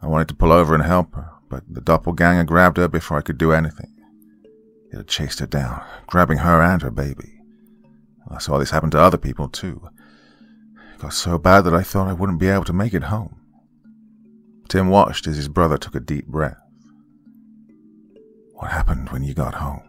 I 0.00 0.06
wanted 0.06 0.28
to 0.28 0.34
pull 0.34 0.52
over 0.52 0.74
and 0.74 0.82
help 0.82 1.14
her, 1.14 1.30
but 1.50 1.64
the 1.68 1.82
doppelganger 1.82 2.44
grabbed 2.44 2.78
her 2.78 2.88
before 2.88 3.18
I 3.18 3.22
could 3.22 3.38
do 3.38 3.52
anything. 3.52 3.94
It 4.92 4.96
had 4.96 5.08
chased 5.08 5.40
her 5.40 5.46
down, 5.46 5.82
grabbing 6.06 6.38
her 6.38 6.62
and 6.62 6.80
her 6.82 6.90
baby. 6.90 7.39
I 8.30 8.38
saw 8.38 8.58
this 8.58 8.70
happen 8.70 8.90
to 8.90 9.00
other 9.00 9.18
people, 9.18 9.48
too. 9.48 9.88
It 10.94 11.00
got 11.00 11.12
so 11.12 11.38
bad 11.38 11.62
that 11.62 11.74
I 11.74 11.82
thought 11.82 12.08
I 12.08 12.12
wouldn't 12.12 12.38
be 12.38 12.48
able 12.48 12.64
to 12.64 12.72
make 12.72 12.94
it 12.94 13.04
home. 13.04 13.36
Tim 14.68 14.88
watched 14.88 15.26
as 15.26 15.36
his 15.36 15.48
brother 15.48 15.76
took 15.76 15.94
a 15.96 16.00
deep 16.00 16.26
breath. 16.26 16.60
What 18.54 18.70
happened 18.70 19.10
when 19.10 19.24
you 19.24 19.34
got 19.34 19.54
home? 19.54 19.82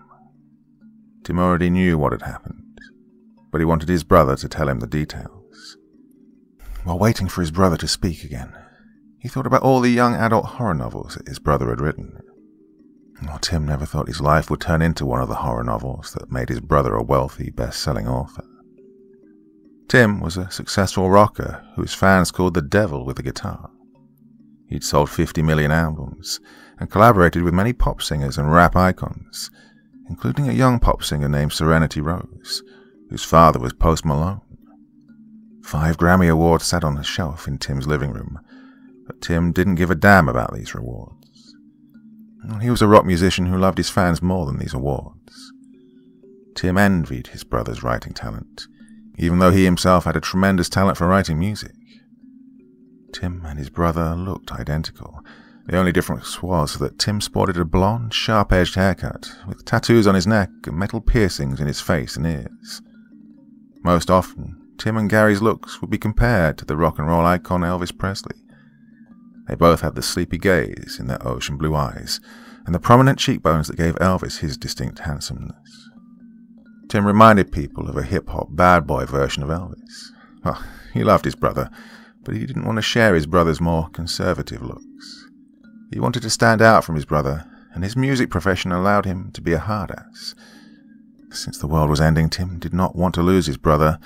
Tim 1.24 1.38
already 1.38 1.69
knew 1.69 1.98
what 1.98 2.13
had 2.13 2.24
happened, 2.24 2.79
but 3.51 3.60
he 3.60 3.65
wanted 3.65 3.89
his 3.89 4.03
brother 4.03 4.36
to 4.38 4.50
tell 4.50 4.67
him 4.67 4.79
the 4.79 4.88
details. 4.88 5.77
While 6.83 6.98
waiting 6.98 7.27
for 7.27 7.41
his 7.41 7.51
brother 7.51 7.77
to 7.77 7.88
speak 7.88 8.24
again, 8.24 8.53
he 9.19 9.27
thought 9.27 9.45
about 9.45 9.62
all 9.62 9.81
the 9.81 9.91
young 9.91 10.15
adult 10.15 10.45
horror 10.45 10.74
novels 10.74 11.13
that 11.13 11.27
his 11.27 11.38
brother 11.38 11.69
had 11.69 11.79
written. 11.79 12.17
Well, 13.25 13.37
Tim 13.39 13.65
never 13.65 13.85
thought 13.85 14.07
his 14.07 14.21
life 14.21 14.49
would 14.49 14.61
turn 14.61 14.81
into 14.81 15.05
one 15.05 15.21
of 15.21 15.29
the 15.29 15.35
horror 15.35 15.63
novels 15.63 16.13
that 16.13 16.31
made 16.31 16.49
his 16.49 16.59
brother 16.59 16.95
a 16.95 17.03
wealthy, 17.03 17.51
best 17.51 17.81
selling 17.81 18.07
author. 18.07 18.43
Tim 19.87 20.19
was 20.19 20.37
a 20.37 20.49
successful 20.49 21.09
rocker 21.09 21.63
whose 21.75 21.93
fans 21.93 22.31
called 22.31 22.53
the 22.53 22.61
devil 22.61 23.05
with 23.05 23.19
a 23.19 23.23
guitar. 23.23 23.69
He'd 24.67 24.83
sold 24.83 25.09
50 25.09 25.41
million 25.41 25.69
albums 25.69 26.39
and 26.79 26.89
collaborated 26.89 27.43
with 27.43 27.53
many 27.53 27.73
pop 27.73 28.01
singers 28.01 28.37
and 28.37 28.51
rap 28.51 28.75
icons, 28.75 29.51
including 30.09 30.49
a 30.49 30.53
young 30.53 30.79
pop 30.79 31.03
singer 31.03 31.29
named 31.29 31.53
Serenity 31.53 32.01
Rose, 32.01 32.63
whose 33.09 33.23
father 33.23 33.59
was 33.59 33.73
Post 33.73 34.05
Malone. 34.05 34.41
Five 35.61 35.97
Grammy 35.97 36.31
Awards 36.31 36.65
sat 36.65 36.83
on 36.83 36.97
a 36.97 37.03
shelf 37.03 37.47
in 37.47 37.57
Tim's 37.57 37.85
living 37.85 38.11
room, 38.11 38.39
but 39.05 39.21
Tim 39.21 39.51
didn't 39.51 39.75
give 39.75 39.91
a 39.91 39.95
damn 39.95 40.27
about 40.27 40.53
these 40.53 40.73
rewards. 40.73 41.20
He 42.62 42.69
was 42.69 42.81
a 42.81 42.88
rock 42.88 43.05
musician 43.05 43.45
who 43.45 43.57
loved 43.57 43.77
his 43.77 43.89
fans 43.89 44.21
more 44.21 44.45
than 44.45 44.57
these 44.57 44.74
awards. 44.74 45.51
Tim 46.55 46.77
envied 46.77 47.27
his 47.27 47.43
brother's 47.43 47.83
writing 47.83 48.13
talent, 48.13 48.67
even 49.17 49.39
though 49.39 49.51
he 49.51 49.65
himself 49.65 50.05
had 50.05 50.15
a 50.15 50.21
tremendous 50.21 50.69
talent 50.69 50.98
for 50.98 51.07
writing 51.07 51.39
music. 51.39 51.74
Tim 53.13 53.43
and 53.45 53.60
his 53.60 53.69
brother 53.69 54.15
looked 54.15 54.51
identical, 54.51 55.24
the 55.67 55.77
only 55.77 55.91
difference 55.91 56.41
was 56.41 56.79
that 56.79 56.98
Tim 56.98 57.21
sported 57.21 57.57
a 57.57 57.65
blonde, 57.65 58.13
sharp 58.13 58.51
edged 58.51 58.75
haircut, 58.75 59.31
with 59.48 59.63
tattoos 59.63 60.07
on 60.07 60.15
his 60.15 60.27
neck 60.27 60.50
and 60.65 60.77
metal 60.77 61.00
piercings 61.00 61.62
in 61.62 61.67
his 61.67 61.79
face 61.79 62.17
and 62.17 62.25
ears. 62.25 62.81
Most 63.83 64.10
often, 64.10 64.57
Tim 64.77 64.98
and 64.98 65.10
Gary's 65.10 65.41
looks 65.41 65.79
would 65.79 65.89
be 65.89 65.98
compared 65.98 66.57
to 66.57 66.65
the 66.65 66.75
rock 66.75 66.98
and 66.98 67.07
roll 67.07 67.25
icon 67.25 67.62
Elvis 67.62 67.95
Presley. 67.95 68.36
They 69.48 69.55
both 69.55 69.81
had 69.81 69.95
the 69.95 70.01
sleepy 70.01 70.38
gaze 70.38 70.98
in 71.00 71.07
their 71.07 71.25
ocean 71.25 71.57
blue 71.57 71.75
eyes 71.75 72.19
and 72.65 72.75
the 72.75 72.79
prominent 72.79 73.19
cheekbones 73.19 73.67
that 73.67 73.77
gave 73.77 73.95
Elvis 73.95 74.39
his 74.39 74.57
distinct 74.57 75.00
handsomeness. 75.00 75.89
Tim 76.89 77.05
reminded 77.05 77.51
people 77.51 77.89
of 77.89 77.98
a 77.98 78.03
hip 78.03 78.29
hop 78.29 78.50
bad 78.51 78.86
boy 78.86 79.05
version 79.05 79.43
of 79.43 79.50
Elvis. 79.50 80.12
Well, 80.43 80.62
he 80.93 81.03
loved 81.03 81.25
his 81.25 81.36
brother, 81.36 81.69
but 82.24 82.36
he 82.36 82.45
didn't 82.45 82.65
want 82.65 82.77
to 82.77 82.81
share 82.81 83.15
his 83.15 83.25
brother's 83.25 83.62
more 83.62 83.89
conservative 83.89 84.62
looks. 84.62 85.27
He 85.91 86.00
wanted 86.00 86.21
to 86.24 86.29
stand 86.29 86.62
out 86.62 86.83
from 86.83 86.95
his 86.95 87.05
brother, 87.05 87.45
and 87.74 87.83
his 87.83 87.95
music 87.95 88.29
profession 88.29 88.71
allowed 88.71 89.05
him 89.05 89.31
to 89.33 89.41
be 89.41 89.53
a 89.53 89.60
hard 89.60 89.91
ass. 89.91 90.36
Since 91.31 91.57
the 91.57 91.67
world 91.67 91.89
was 91.89 92.01
ending, 92.01 92.29
Tim 92.29 92.60
did 92.60 92.74
not 92.74 92.95
want 92.95 93.15
to 93.15 93.21
lose 93.21 93.45
his 93.45 93.57
brother, 93.57 93.98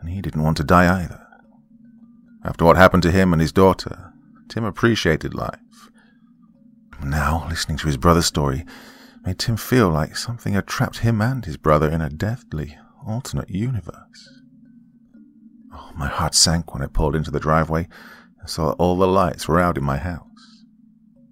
and 0.00 0.08
he 0.08 0.22
didn't 0.22 0.42
want 0.42 0.56
to 0.56 0.64
die 0.64 1.02
either. 1.02 1.26
After 2.42 2.64
what 2.64 2.76
happened 2.76 3.02
to 3.02 3.10
him 3.10 3.32
and 3.32 3.42
his 3.42 3.52
daughter, 3.52 4.09
Tim 4.50 4.64
appreciated 4.64 5.32
life. 5.32 5.90
Now, 7.00 7.46
listening 7.48 7.78
to 7.78 7.86
his 7.86 7.96
brother's 7.96 8.26
story 8.26 8.66
made 9.24 9.38
Tim 9.38 9.56
feel 9.56 9.88
like 9.88 10.16
something 10.16 10.54
had 10.54 10.66
trapped 10.66 10.98
him 10.98 11.20
and 11.22 11.44
his 11.44 11.56
brother 11.56 11.88
in 11.88 12.00
a 12.00 12.10
deathly 12.10 12.76
alternate 13.06 13.48
universe. 13.48 14.42
Oh, 15.72 15.92
my 15.96 16.08
heart 16.08 16.34
sank 16.34 16.74
when 16.74 16.82
I 16.82 16.88
pulled 16.88 17.14
into 17.14 17.30
the 17.30 17.38
driveway 17.38 17.86
and 18.40 18.50
saw 18.50 18.70
that 18.70 18.82
all 18.82 18.98
the 18.98 19.06
lights 19.06 19.46
were 19.46 19.60
out 19.60 19.78
in 19.78 19.84
my 19.84 19.98
house. 19.98 20.64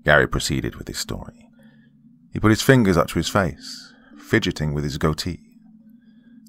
Gary 0.05 0.29
proceeded 0.29 0.77
with 0.77 0.87
his 0.87 0.99
story. 0.99 1.51
He 2.33 2.39
put 2.39 2.51
his 2.51 2.63
fingers 2.63 2.97
up 2.97 3.09
to 3.09 3.19
his 3.19 3.29
face, 3.29 3.93
fidgeting 4.17 4.75
with 4.75 4.85
his 4.85 4.97
goatee. 4.97 5.57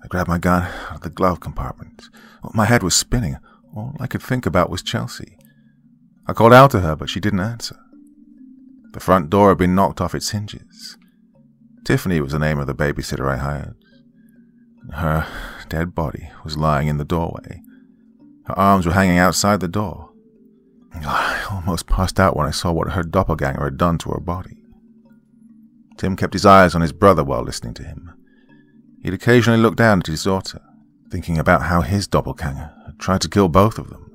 I 0.04 0.08
grabbed 0.08 0.30
my 0.30 0.38
gun 0.38 0.64
out 0.92 0.98
of 0.98 1.02
the 1.02 1.10
glove 1.10 1.40
compartment. 1.40 2.10
My 2.54 2.66
head 2.66 2.84
was 2.84 2.96
spinning. 2.96 3.38
All 3.76 3.96
I 4.00 4.06
could 4.06 4.22
think 4.22 4.46
about 4.46 4.70
was 4.70 4.84
Chelsea. 4.84 5.40
I 6.29 6.33
called 6.33 6.53
out 6.53 6.69
to 6.71 6.81
her, 6.81 6.95
but 6.95 7.09
she 7.09 7.19
didn't 7.19 7.39
answer. 7.39 7.75
The 8.91 9.00
front 9.00 9.31
door 9.31 9.50
had 9.50 9.57
been 9.57 9.74
knocked 9.74 10.00
off 10.00 10.13
its 10.13 10.29
hinges. 10.29 10.95
Tiffany 11.86 12.21
was 12.21 12.33
the 12.33 12.38
name 12.38 12.59
of 12.59 12.67
the 12.67 12.75
babysitter 12.75 13.27
I 13.27 13.38
hired. 13.38 13.75
Her 14.93 15.25
dead 15.69 15.95
body 15.95 16.29
was 16.43 16.55
lying 16.55 16.88
in 16.88 16.98
the 16.98 17.03
doorway. 17.03 17.63
Her 18.45 18.59
arms 18.59 18.86
were 18.86 18.93
hanging 18.93 19.17
outside 19.17 19.59
the 19.59 19.67
door. 19.67 20.12
I 20.93 21.48
almost 21.50 21.88
passed 21.88 22.19
out 22.19 22.36
when 22.36 22.45
I 22.45 22.51
saw 22.51 22.71
what 22.71 22.91
her 22.91 23.01
doppelganger 23.01 23.63
had 23.63 23.77
done 23.77 23.98
to 23.98 24.12
her 24.12 24.19
body. 24.19 24.62
Tim 25.98 26.15
kept 26.15 26.33
his 26.33 26.45
eyes 26.45 26.75
on 26.75 26.81
his 26.81 26.93
brother 26.93 27.24
while 27.24 27.41
listening 27.41 27.74
to 27.74 27.83
him. 27.83 28.13
He'd 29.01 29.15
occasionally 29.15 29.59
look 29.59 29.75
down 29.75 30.01
at 30.01 30.05
his 30.07 30.25
daughter, 30.25 30.62
thinking 31.09 31.39
about 31.39 31.63
how 31.63 31.81
his 31.81 32.05
doppelganger 32.07 32.71
had 32.86 33.00
tried 33.00 33.21
to 33.21 33.29
kill 33.29 33.50
both 33.50 33.79
of 33.79 33.89
them. 33.89 34.09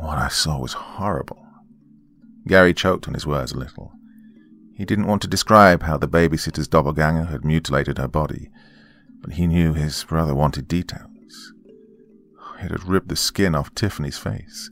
What 0.00 0.18
I 0.18 0.28
saw 0.28 0.58
was 0.58 0.72
horrible. 0.72 1.46
Gary 2.46 2.74
choked 2.74 3.06
on 3.06 3.14
his 3.14 3.26
words 3.26 3.52
a 3.52 3.58
little. 3.58 3.92
He 4.74 4.84
didn't 4.84 5.06
want 5.06 5.22
to 5.22 5.28
describe 5.28 5.82
how 5.82 5.98
the 5.98 6.08
babysitter's 6.08 6.68
doppelganger 6.68 7.24
had 7.24 7.44
mutilated 7.44 7.98
her 7.98 8.08
body, 8.08 8.50
but 9.20 9.34
he 9.34 9.46
knew 9.46 9.74
his 9.74 10.02
brother 10.04 10.34
wanted 10.34 10.66
details. 10.66 11.52
It 12.62 12.70
had 12.70 12.84
ripped 12.84 13.08
the 13.08 13.16
skin 13.16 13.54
off 13.54 13.74
Tiffany's 13.74 14.18
face 14.18 14.70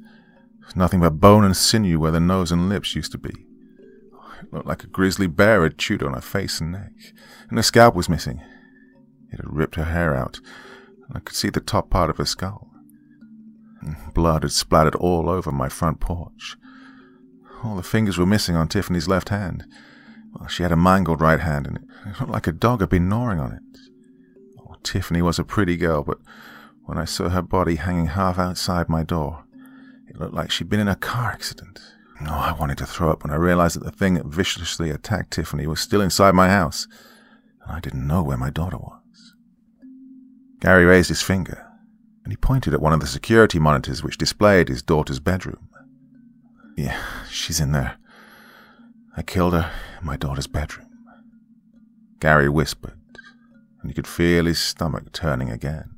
Nothing 0.76 1.00
but 1.00 1.20
bone 1.20 1.44
and 1.44 1.56
sinew 1.56 1.98
where 1.98 2.12
the 2.12 2.20
nose 2.20 2.52
and 2.52 2.68
lips 2.68 2.94
used 2.94 3.12
to 3.12 3.18
be. 3.18 3.30
It 4.40 4.52
looked 4.52 4.66
like 4.66 4.84
a 4.84 4.88
grizzly 4.88 5.26
bear 5.26 5.62
had 5.62 5.78
chewed 5.78 6.02
on 6.02 6.14
her 6.14 6.20
face 6.20 6.60
and 6.60 6.72
neck, 6.72 6.92
and 7.48 7.58
her 7.58 7.62
scalp 7.62 7.94
was 7.94 8.08
missing. 8.08 8.40
It 9.32 9.36
had 9.36 9.52
ripped 9.52 9.74
her 9.74 9.84
hair 9.84 10.14
out, 10.14 10.40
and 11.08 11.16
I 11.16 11.20
could 11.20 11.36
see 11.36 11.50
the 11.50 11.60
top 11.60 11.90
part 11.90 12.10
of 12.10 12.18
her 12.18 12.24
skull. 12.24 12.67
Blood 14.14 14.42
had 14.42 14.52
splattered 14.52 14.94
all 14.96 15.28
over 15.28 15.52
my 15.52 15.68
front 15.68 16.00
porch. 16.00 16.56
All 17.62 17.76
the 17.76 17.82
fingers 17.82 18.18
were 18.18 18.26
missing 18.26 18.56
on 18.56 18.68
Tiffany's 18.68 19.08
left 19.08 19.28
hand. 19.28 19.64
Well, 20.34 20.48
she 20.48 20.62
had 20.62 20.72
a 20.72 20.76
mangled 20.76 21.20
right 21.20 21.40
hand, 21.40 21.66
and 21.66 21.76
it 21.78 22.20
looked 22.20 22.32
like 22.32 22.46
a 22.46 22.52
dog 22.52 22.80
had 22.80 22.90
been 22.90 23.08
gnawing 23.08 23.40
on 23.40 23.52
it. 23.52 23.78
Oh, 24.60 24.76
Tiffany 24.82 25.22
was 25.22 25.38
a 25.38 25.44
pretty 25.44 25.76
girl, 25.76 26.02
but 26.02 26.18
when 26.84 26.98
I 26.98 27.04
saw 27.04 27.28
her 27.28 27.42
body 27.42 27.76
hanging 27.76 28.06
half 28.06 28.38
outside 28.38 28.88
my 28.88 29.02
door, 29.02 29.44
it 30.08 30.18
looked 30.18 30.34
like 30.34 30.50
she'd 30.50 30.68
been 30.68 30.80
in 30.80 30.88
a 30.88 30.96
car 30.96 31.30
accident. 31.30 31.80
Oh, 32.22 32.32
I 32.32 32.52
wanted 32.52 32.78
to 32.78 32.86
throw 32.86 33.10
up 33.10 33.22
when 33.22 33.32
I 33.32 33.36
realized 33.36 33.76
that 33.76 33.84
the 33.84 33.92
thing 33.92 34.14
that 34.14 34.26
viciously 34.26 34.90
attacked 34.90 35.32
Tiffany 35.32 35.66
was 35.66 35.80
still 35.80 36.00
inside 36.00 36.34
my 36.34 36.48
house, 36.48 36.88
and 37.62 37.76
I 37.76 37.80
didn't 37.80 38.06
know 38.06 38.22
where 38.22 38.36
my 38.38 38.50
daughter 38.50 38.78
was. 38.78 39.34
Gary 40.60 40.84
raised 40.84 41.08
his 41.08 41.22
finger, 41.22 41.67
and 42.28 42.32
he 42.34 42.36
pointed 42.36 42.74
at 42.74 42.82
one 42.82 42.92
of 42.92 43.00
the 43.00 43.06
security 43.06 43.58
monitors 43.58 44.02
which 44.02 44.18
displayed 44.18 44.68
his 44.68 44.82
daughter's 44.82 45.18
bedroom. 45.18 45.66
Yeah, 46.76 47.02
she's 47.30 47.58
in 47.58 47.72
there. 47.72 47.96
I 49.16 49.22
killed 49.22 49.54
her 49.54 49.70
in 49.98 50.06
my 50.06 50.18
daughter's 50.18 50.46
bedroom. 50.46 50.90
Gary 52.20 52.50
whispered, 52.50 52.98
and 53.80 53.90
he 53.90 53.94
could 53.94 54.06
feel 54.06 54.44
his 54.44 54.60
stomach 54.60 55.10
turning 55.14 55.48
again. 55.48 55.88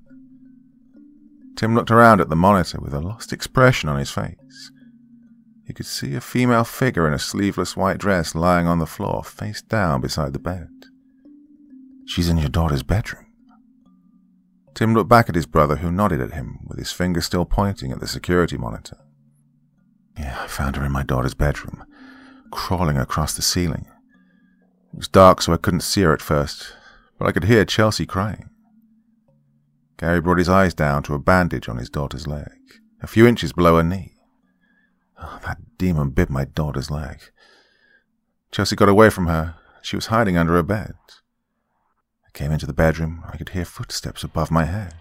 Tim 1.57 1.75
looked 1.75 1.91
around 1.91 2.21
at 2.21 2.29
the 2.29 2.37
monitor 2.37 2.79
with 2.81 2.95
a 2.95 3.01
lost 3.01 3.33
expression 3.33 3.89
on 3.89 3.99
his 3.99 4.13
face. 4.13 4.71
He 5.67 5.73
could 5.73 5.87
see 5.87 6.15
a 6.15 6.21
female 6.21 6.63
figure 6.63 7.09
in 7.09 7.13
a 7.13 7.19
sleeveless 7.19 7.77
white 7.77 7.99
dress 7.99 8.37
lying 8.37 8.69
on 8.69 8.79
the 8.79 8.87
floor, 8.87 9.25
face 9.25 9.63
down 9.63 10.01
beside 10.01 10.33
the 10.33 10.39
bed. 10.39 10.69
She's 12.07 12.29
in 12.29 12.39
your 12.39 12.51
daughter's 12.51 12.85
bedroom. 12.85 13.27
Tim 14.81 14.95
looked 14.95 15.11
back 15.11 15.29
at 15.29 15.35
his 15.35 15.45
brother, 15.45 15.77
who 15.77 15.93
nodded 15.93 16.23
at 16.23 16.33
him, 16.33 16.61
with 16.67 16.79
his 16.79 16.91
finger 16.91 17.21
still 17.21 17.45
pointing 17.45 17.93
at 17.93 18.01
the 18.01 18.09
security 18.09 18.57
monitor. 18.57 18.97
Yeah, 20.19 20.39
I 20.41 20.47
found 20.47 20.77
her 20.77 20.85
in 20.87 20.91
my 20.91 21.03
daughter's 21.03 21.35
bedroom, 21.35 21.85
crawling 22.51 22.97
across 22.97 23.35
the 23.35 23.43
ceiling. 23.43 23.85
It 24.95 24.97
was 24.97 25.07
dark, 25.07 25.43
so 25.43 25.53
I 25.53 25.59
couldn't 25.59 25.83
see 25.83 26.01
her 26.01 26.15
at 26.15 26.23
first, 26.23 26.73
but 27.19 27.29
I 27.29 27.33
could 27.33 27.45
hear 27.45 27.67
Chelsea 27.67 28.07
crying. 28.07 28.49
Gary 29.99 30.23
brought 30.23 30.39
his 30.39 30.49
eyes 30.49 30.73
down 30.73 31.03
to 31.03 31.15
a 31.15 31.19
bandage 31.19 31.69
on 31.69 31.77
his 31.77 31.91
daughter's 31.91 32.27
leg, 32.27 32.49
a 33.03 33.07
few 33.07 33.27
inches 33.27 33.53
below 33.53 33.77
her 33.77 33.85
knee. 33.85 34.15
Oh, 35.21 35.41
that 35.45 35.59
demon 35.77 36.09
bit 36.09 36.31
my 36.31 36.47
daughter's 36.47 36.91
leg. 36.91 37.21
Chelsea 38.51 38.77
got 38.77 38.89
away 38.89 39.11
from 39.11 39.27
her. 39.27 39.57
She 39.83 39.97
was 39.97 40.07
hiding 40.07 40.39
under 40.39 40.55
her 40.55 40.63
bed. 40.63 40.95
I 42.33 42.39
came 42.39 42.53
into 42.53 42.67
the 42.67 42.73
bedroom. 42.73 43.25
I 43.29 43.37
could 43.37 43.49
hear 43.49 43.65
footsteps 43.65 44.23
above 44.23 44.53
my 44.53 44.65
head. 44.65 44.95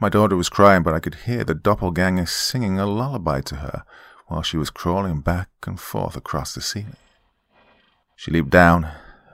My 0.00 0.08
daughter 0.08 0.34
was 0.34 0.48
crying, 0.48 0.82
but 0.82 0.92
I 0.92 0.98
could 0.98 1.14
hear 1.14 1.44
the 1.44 1.54
doppelganger 1.54 2.26
singing 2.26 2.80
a 2.80 2.86
lullaby 2.86 3.40
to 3.42 3.56
her 3.56 3.84
while 4.26 4.42
she 4.42 4.56
was 4.56 4.68
crawling 4.68 5.20
back 5.20 5.48
and 5.64 5.78
forth 5.78 6.16
across 6.16 6.54
the 6.54 6.60
ceiling. 6.60 6.96
She 8.16 8.32
leaped 8.32 8.50
down, 8.50 8.84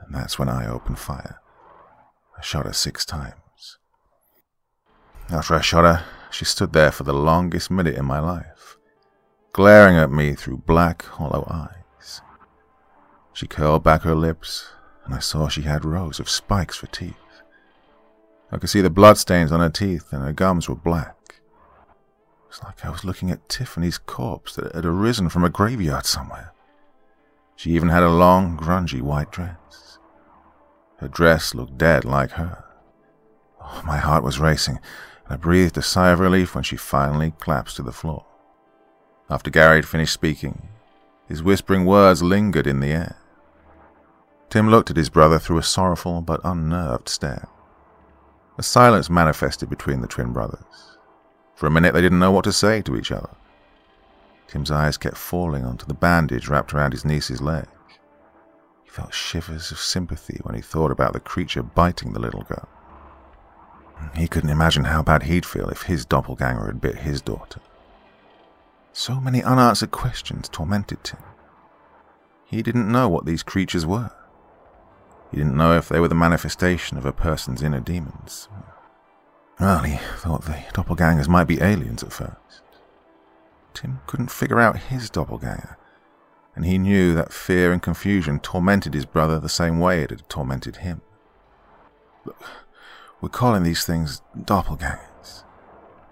and 0.05 0.13
that's 0.13 0.37
when 0.37 0.47
I 0.47 0.67
opened 0.67 0.99
fire. 0.99 1.39
I 2.37 2.41
shot 2.41 2.67
her 2.67 2.73
six 2.73 3.03
times. 3.03 3.79
After 5.29 5.55
I 5.55 5.61
shot 5.61 5.85
her, 5.85 6.05
she 6.29 6.45
stood 6.45 6.71
there 6.71 6.91
for 6.91 7.03
the 7.03 7.13
longest 7.13 7.71
minute 7.71 7.95
in 7.95 8.05
my 8.05 8.19
life, 8.19 8.77
glaring 9.53 9.97
at 9.97 10.11
me 10.11 10.35
through 10.35 10.57
black, 10.67 11.03
hollow 11.03 11.47
eyes. 11.49 12.21
She 13.33 13.47
curled 13.47 13.83
back 13.83 14.03
her 14.03 14.15
lips, 14.15 14.69
and 15.05 15.13
I 15.13 15.19
saw 15.19 15.47
she 15.47 15.61
had 15.61 15.85
rows 15.85 16.19
of 16.19 16.29
spikes 16.29 16.75
for 16.75 16.87
teeth. 16.87 17.13
I 18.51 18.57
could 18.57 18.69
see 18.69 18.81
the 18.81 18.89
bloodstains 18.89 19.51
on 19.51 19.59
her 19.59 19.69
teeth, 19.69 20.11
and 20.11 20.23
her 20.23 20.33
gums 20.33 20.67
were 20.67 20.75
black. 20.75 21.15
It 21.29 22.47
was 22.47 22.63
like 22.63 22.85
I 22.85 22.89
was 22.89 23.03
looking 23.03 23.31
at 23.31 23.49
Tiffany's 23.49 23.97
corpse 23.97 24.55
that 24.55 24.73
had 24.73 24.85
arisen 24.85 25.29
from 25.29 25.43
a 25.43 25.49
graveyard 25.49 26.05
somewhere. 26.05 26.51
She 27.55 27.71
even 27.71 27.89
had 27.89 28.03
a 28.03 28.09
long, 28.09 28.57
grungy 28.57 29.01
white 29.01 29.31
dress. 29.31 29.97
Her 30.97 31.07
dress 31.07 31.53
looked 31.53 31.77
dead 31.77 32.05
like 32.05 32.31
her. 32.31 32.63
Oh, 33.61 33.81
my 33.85 33.97
heart 33.97 34.23
was 34.23 34.39
racing, 34.39 34.79
and 35.25 35.33
I 35.33 35.37
breathed 35.37 35.77
a 35.77 35.81
sigh 35.81 36.11
of 36.11 36.19
relief 36.19 36.55
when 36.55 36.63
she 36.63 36.77
finally 36.77 37.33
collapsed 37.39 37.77
to 37.77 37.83
the 37.83 37.91
floor. 37.91 38.25
After 39.29 39.49
Gary 39.49 39.77
had 39.77 39.87
finished 39.87 40.13
speaking, 40.13 40.69
his 41.27 41.41
whispering 41.41 41.85
words 41.85 42.21
lingered 42.21 42.67
in 42.67 42.79
the 42.79 42.91
air. 42.91 43.17
Tim 44.49 44.69
looked 44.69 44.89
at 44.89 44.97
his 44.97 45.09
brother 45.09 45.39
through 45.39 45.57
a 45.57 45.63
sorrowful 45.63 46.21
but 46.21 46.41
unnerved 46.43 47.09
stare. 47.09 47.47
A 48.57 48.63
silence 48.63 49.09
manifested 49.09 49.69
between 49.69 50.01
the 50.01 50.07
twin 50.07 50.31
brothers. 50.31 50.97
For 51.55 51.67
a 51.67 51.71
minute 51.71 51.93
they 51.93 52.01
didn't 52.01 52.19
know 52.19 52.31
what 52.31 52.45
to 52.45 52.53
say 52.53 52.81
to 52.83 52.95
each 52.95 53.11
other. 53.11 53.29
Tim's 54.47 54.71
eyes 54.71 54.97
kept 54.97 55.17
falling 55.17 55.65
onto 55.65 55.85
the 55.85 55.93
bandage 55.93 56.47
wrapped 56.47 56.73
around 56.73 56.91
his 56.91 57.05
niece's 57.05 57.41
leg. 57.41 57.65
He 58.83 58.89
felt 58.89 59.13
shivers 59.13 59.71
of 59.71 59.79
sympathy 59.79 60.39
when 60.43 60.55
he 60.55 60.61
thought 60.61 60.91
about 60.91 61.13
the 61.13 61.19
creature 61.19 61.63
biting 61.63 62.13
the 62.13 62.19
little 62.19 62.43
girl. 62.43 62.69
He 64.15 64.27
couldn't 64.27 64.49
imagine 64.49 64.85
how 64.85 65.03
bad 65.03 65.23
he'd 65.23 65.45
feel 65.45 65.69
if 65.69 65.83
his 65.83 66.05
doppelganger 66.05 66.67
had 66.67 66.81
bit 66.81 66.97
his 66.97 67.21
daughter. 67.21 67.59
So 68.93 69.19
many 69.19 69.43
unanswered 69.43 69.91
questions 69.91 70.47
tormented 70.47 71.03
Tim. 71.03 71.19
He 72.45 72.61
didn't 72.61 72.91
know 72.91 73.09
what 73.09 73.25
these 73.25 73.43
creatures 73.43 73.85
were. 73.85 74.11
He 75.35 75.41
didn't 75.41 75.57
know 75.57 75.75
if 75.75 75.89
they 75.89 75.99
were 75.99 76.07
the 76.07 76.15
manifestation 76.15 76.97
of 76.97 77.05
a 77.05 77.11
person's 77.11 77.61
inner 77.61 77.81
demons. 77.81 78.47
Well, 79.59 79.79
he 79.79 79.97
thought 79.97 80.45
the 80.45 80.63
doppelgangers 80.73 81.27
might 81.27 81.43
be 81.43 81.61
aliens 81.61 82.03
at 82.03 82.13
first. 82.13 82.61
Tim 83.73 83.99
couldn't 84.07 84.31
figure 84.31 84.61
out 84.61 84.83
his 84.83 85.09
doppelganger, 85.09 85.75
and 86.55 86.63
he 86.63 86.77
knew 86.77 87.13
that 87.15 87.33
fear 87.33 87.73
and 87.73 87.81
confusion 87.81 88.39
tormented 88.39 88.93
his 88.93 89.05
brother 89.05 89.37
the 89.37 89.49
same 89.49 89.81
way 89.81 90.03
it 90.03 90.09
had 90.09 90.29
tormented 90.29 90.77
him. 90.77 91.01
Look, 92.23 92.41
we're 93.19 93.27
calling 93.27 93.63
these 93.63 93.83
things 93.83 94.21
doppelgangers. 94.39 95.43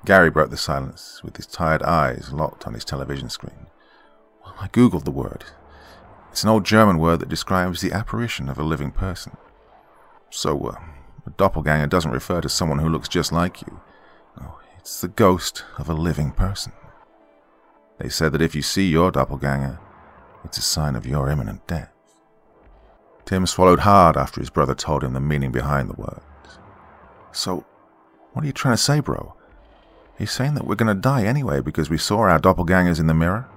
Gary 0.03 0.31
broke 0.31 0.49
the 0.49 0.57
silence 0.57 1.21
with 1.23 1.37
his 1.37 1.47
tired 1.47 1.81
eyes 1.83 2.33
locked 2.33 2.67
on 2.67 2.73
his 2.73 2.83
television 2.83 3.29
screen. 3.29 3.67
Well, 4.43 4.55
I 4.59 4.67
googled 4.67 5.05
the 5.05 5.11
word. 5.11 5.45
It's 6.33 6.43
an 6.43 6.49
old 6.49 6.65
German 6.65 6.97
word 6.97 7.19
that 7.19 7.29
describes 7.29 7.79
the 7.79 7.91
apparition 7.91 8.49
of 8.49 8.57
a 8.57 8.63
living 8.63 8.89
person. 8.89 9.37
So, 10.31 10.59
uh, 10.65 10.81
a 11.27 11.29
doppelganger 11.29 11.85
doesn't 11.85 12.09
refer 12.09 12.41
to 12.41 12.49
someone 12.49 12.79
who 12.79 12.89
looks 12.89 13.07
just 13.07 13.31
like 13.31 13.61
you. 13.61 13.79
No, 14.41 14.55
it's 14.79 14.99
the 14.99 15.09
ghost 15.09 15.63
of 15.77 15.87
a 15.87 15.93
living 15.93 16.31
person. 16.31 16.71
They 17.99 18.09
said 18.09 18.31
that 18.31 18.41
if 18.41 18.55
you 18.55 18.63
see 18.63 18.89
your 18.89 19.11
doppelganger, 19.11 19.77
it's 20.43 20.57
a 20.57 20.63
sign 20.63 20.95
of 20.95 21.05
your 21.05 21.29
imminent 21.29 21.67
death. 21.67 21.93
Tim 23.25 23.45
swallowed 23.45 23.81
hard 23.81 24.17
after 24.17 24.41
his 24.41 24.49
brother 24.49 24.73
told 24.73 25.03
him 25.03 25.13
the 25.13 25.19
meaning 25.19 25.51
behind 25.51 25.87
the 25.87 26.01
words. 26.01 26.57
So, 27.31 27.63
what 28.31 28.43
are 28.43 28.47
you 28.47 28.53
trying 28.53 28.75
to 28.75 28.81
say, 28.81 29.01
bro? 29.01 29.35
He's 30.17 30.31
saying 30.31 30.55
that 30.55 30.65
we're 30.65 30.73
going 30.73 30.95
to 30.95 30.99
die 30.99 31.25
anyway 31.25 31.61
because 31.61 31.91
we 31.91 31.99
saw 31.99 32.21
our 32.21 32.39
doppelgangers 32.39 32.99
in 32.99 33.05
the 33.05 33.13
mirror? 33.13 33.47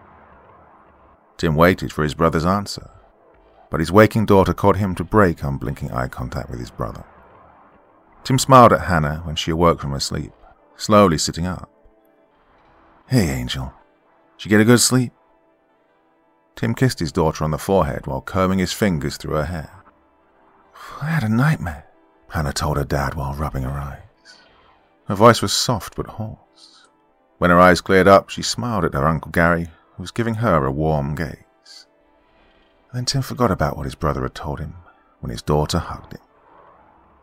Tim 1.37 1.55
waited 1.55 1.93
for 1.93 2.03
his 2.03 2.15
brother's 2.15 2.47
answer, 2.47 2.91
but 3.71 3.81
his 3.81 3.93
waking 3.93 4.27
daughter 4.27 4.55
caught 4.55 4.77
him 4.77 4.95
to 4.95 5.05
break 5.05 5.43
unblinking 5.43 5.93
eye 5.93 6.09
contact 6.09 6.51
with 6.51 6.61
his 6.61 6.71
brother. 6.71 7.05
Tim 8.25 8.39
smiled 8.39 8.73
at 8.73 8.87
Hannah 8.87 9.21
when 9.25 9.37
she 9.37 9.51
awoke 9.51 9.81
from 9.81 9.93
her 9.93 10.01
sleep, 10.01 10.33
slowly 10.77 11.19
sitting 11.19 11.47
up. 11.47 11.71
Hey, 13.09 13.29
Angel. 13.29 13.73
Did 14.37 14.45
you 14.45 14.49
get 14.49 14.61
a 14.61 14.65
good 14.65 14.81
sleep? 14.81 15.13
Tim 16.57 16.75
kissed 16.75 16.99
his 16.99 17.13
daughter 17.13 17.45
on 17.45 17.51
the 17.51 17.59
forehead 17.59 18.07
while 18.07 18.23
combing 18.23 18.59
his 18.59 18.73
fingers 18.73 19.17
through 19.17 19.35
her 19.35 19.45
hair. 19.45 19.85
I 21.03 21.07
had 21.11 21.23
a 21.23 21.29
nightmare, 21.29 21.87
Hannah 22.31 22.53
told 22.53 22.79
her 22.79 22.85
dad 22.85 23.15
while 23.15 23.35
rubbing 23.35 23.63
her 23.63 23.71
eyes. 23.71 24.01
Her 25.07 25.15
voice 25.15 25.43
was 25.43 25.53
soft 25.53 25.95
but 25.95 26.07
hoarse. 26.07 26.89
When 27.39 27.51
her 27.51 27.61
eyes 27.61 27.81
cleared 27.81 28.09
up, 28.09 28.31
she 28.31 28.43
smiled 28.43 28.85
at 28.85 28.95
her 28.95 29.07
Uncle 29.07 29.31
Gary, 29.31 29.69
who 29.97 30.03
was 30.03 30.11
giving 30.11 30.37
her 30.37 30.65
a 30.65 30.71
warm 30.71 31.15
gaze. 31.15 31.87
Then 32.93 33.05
Tim 33.05 33.23
forgot 33.23 33.51
about 33.51 33.77
what 33.77 33.87
his 33.87 33.95
brother 33.95 34.23
had 34.23 34.35
told 34.35 34.61
him 34.61 34.75
when 35.21 35.31
his 35.31 35.43
daughter 35.43 35.79
hugged 35.79 36.13
him. 36.13 36.21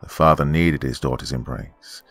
The 0.02 0.08
father 0.08 0.44
needed 0.44 0.82
his 0.82 1.00
daughter's 1.00 1.32
embrace. 1.32 2.02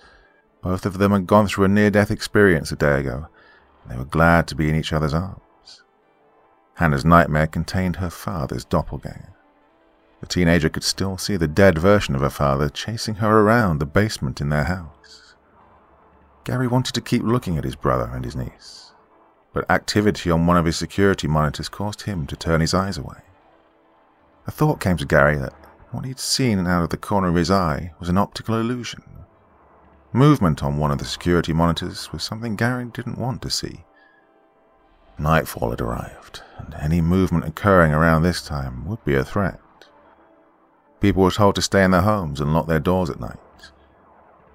Both 0.61 0.85
of 0.85 0.97
them 0.97 1.11
had 1.11 1.27
gone 1.27 1.47
through 1.47 1.65
a 1.65 1.67
near 1.69 1.91
death 1.91 2.09
experience 2.09 2.71
a 2.71 2.75
day 2.75 2.99
ago, 2.99 3.27
and 3.83 3.91
they 3.91 3.97
were 3.97 4.05
glad 4.05 4.47
to 4.47 4.55
be 4.55 4.69
in 4.69 4.75
each 4.75 4.93
other's 4.93 5.13
arms. 5.13 5.83
Hannah's 6.75 7.05
nightmare 7.05 7.47
contained 7.47 7.97
her 7.97 8.09
father's 8.09 8.65
doppelganger. 8.65 9.33
The 10.21 10.27
teenager 10.27 10.69
could 10.69 10.83
still 10.83 11.17
see 11.17 11.37
the 11.37 11.47
dead 11.47 11.77
version 11.77 12.15
of 12.15 12.21
her 12.21 12.29
father 12.29 12.69
chasing 12.69 13.15
her 13.15 13.41
around 13.41 13.79
the 13.79 13.85
basement 13.85 14.41
in 14.41 14.49
their 14.49 14.63
house. 14.63 15.35
Gary 16.45 16.67
wanted 16.67 16.95
to 16.95 17.01
keep 17.01 17.23
looking 17.23 17.57
at 17.57 17.63
his 17.63 17.75
brother 17.75 18.09
and 18.13 18.25
his 18.25 18.35
niece, 18.35 18.82
but 19.53 19.69
activity 19.69 20.29
on 20.29 20.47
one 20.47 20.57
of 20.57 20.65
his 20.65 20.75
security 20.75 21.27
monitors 21.27 21.69
caused 21.69 22.01
him 22.01 22.27
to 22.27 22.35
turn 22.35 22.59
his 22.59 22.73
eyes 22.73 22.97
away. 22.97 23.21
A 24.47 24.51
thought 24.51 24.81
came 24.81 24.97
to 24.97 25.05
Gary 25.05 25.37
that 25.37 25.53
what 25.91 26.05
he'd 26.05 26.19
seen 26.19 26.65
out 26.65 26.83
of 26.83 26.89
the 26.89 26.97
corner 26.97 27.29
of 27.29 27.35
his 27.35 27.51
eye 27.51 27.93
was 27.99 28.09
an 28.09 28.17
optical 28.17 28.59
illusion. 28.59 29.03
Movement 30.11 30.63
on 30.63 30.77
one 30.77 30.91
of 30.91 30.97
the 30.97 31.05
security 31.05 31.53
monitors 31.53 32.11
was 32.11 32.23
something 32.23 32.55
Gary 32.55 32.85
didn't 32.85 33.17
want 33.17 33.41
to 33.43 33.49
see. 33.49 33.85
Nightfall 35.17 35.69
had 35.69 35.81
arrived, 35.81 36.41
and 36.57 36.73
any 36.73 36.99
movement 36.99 37.45
occurring 37.45 37.93
around 37.93 38.23
this 38.23 38.41
time 38.41 38.85
would 38.87 39.03
be 39.05 39.13
a 39.13 39.23
threat. 39.23 39.59
People 40.99 41.23
were 41.23 41.31
told 41.31 41.55
to 41.55 41.61
stay 41.61 41.83
in 41.83 41.91
their 41.91 42.01
homes 42.01 42.39
and 42.39 42.53
lock 42.53 42.67
their 42.67 42.79
doors 42.79 43.09
at 43.09 43.19
night. 43.19 43.37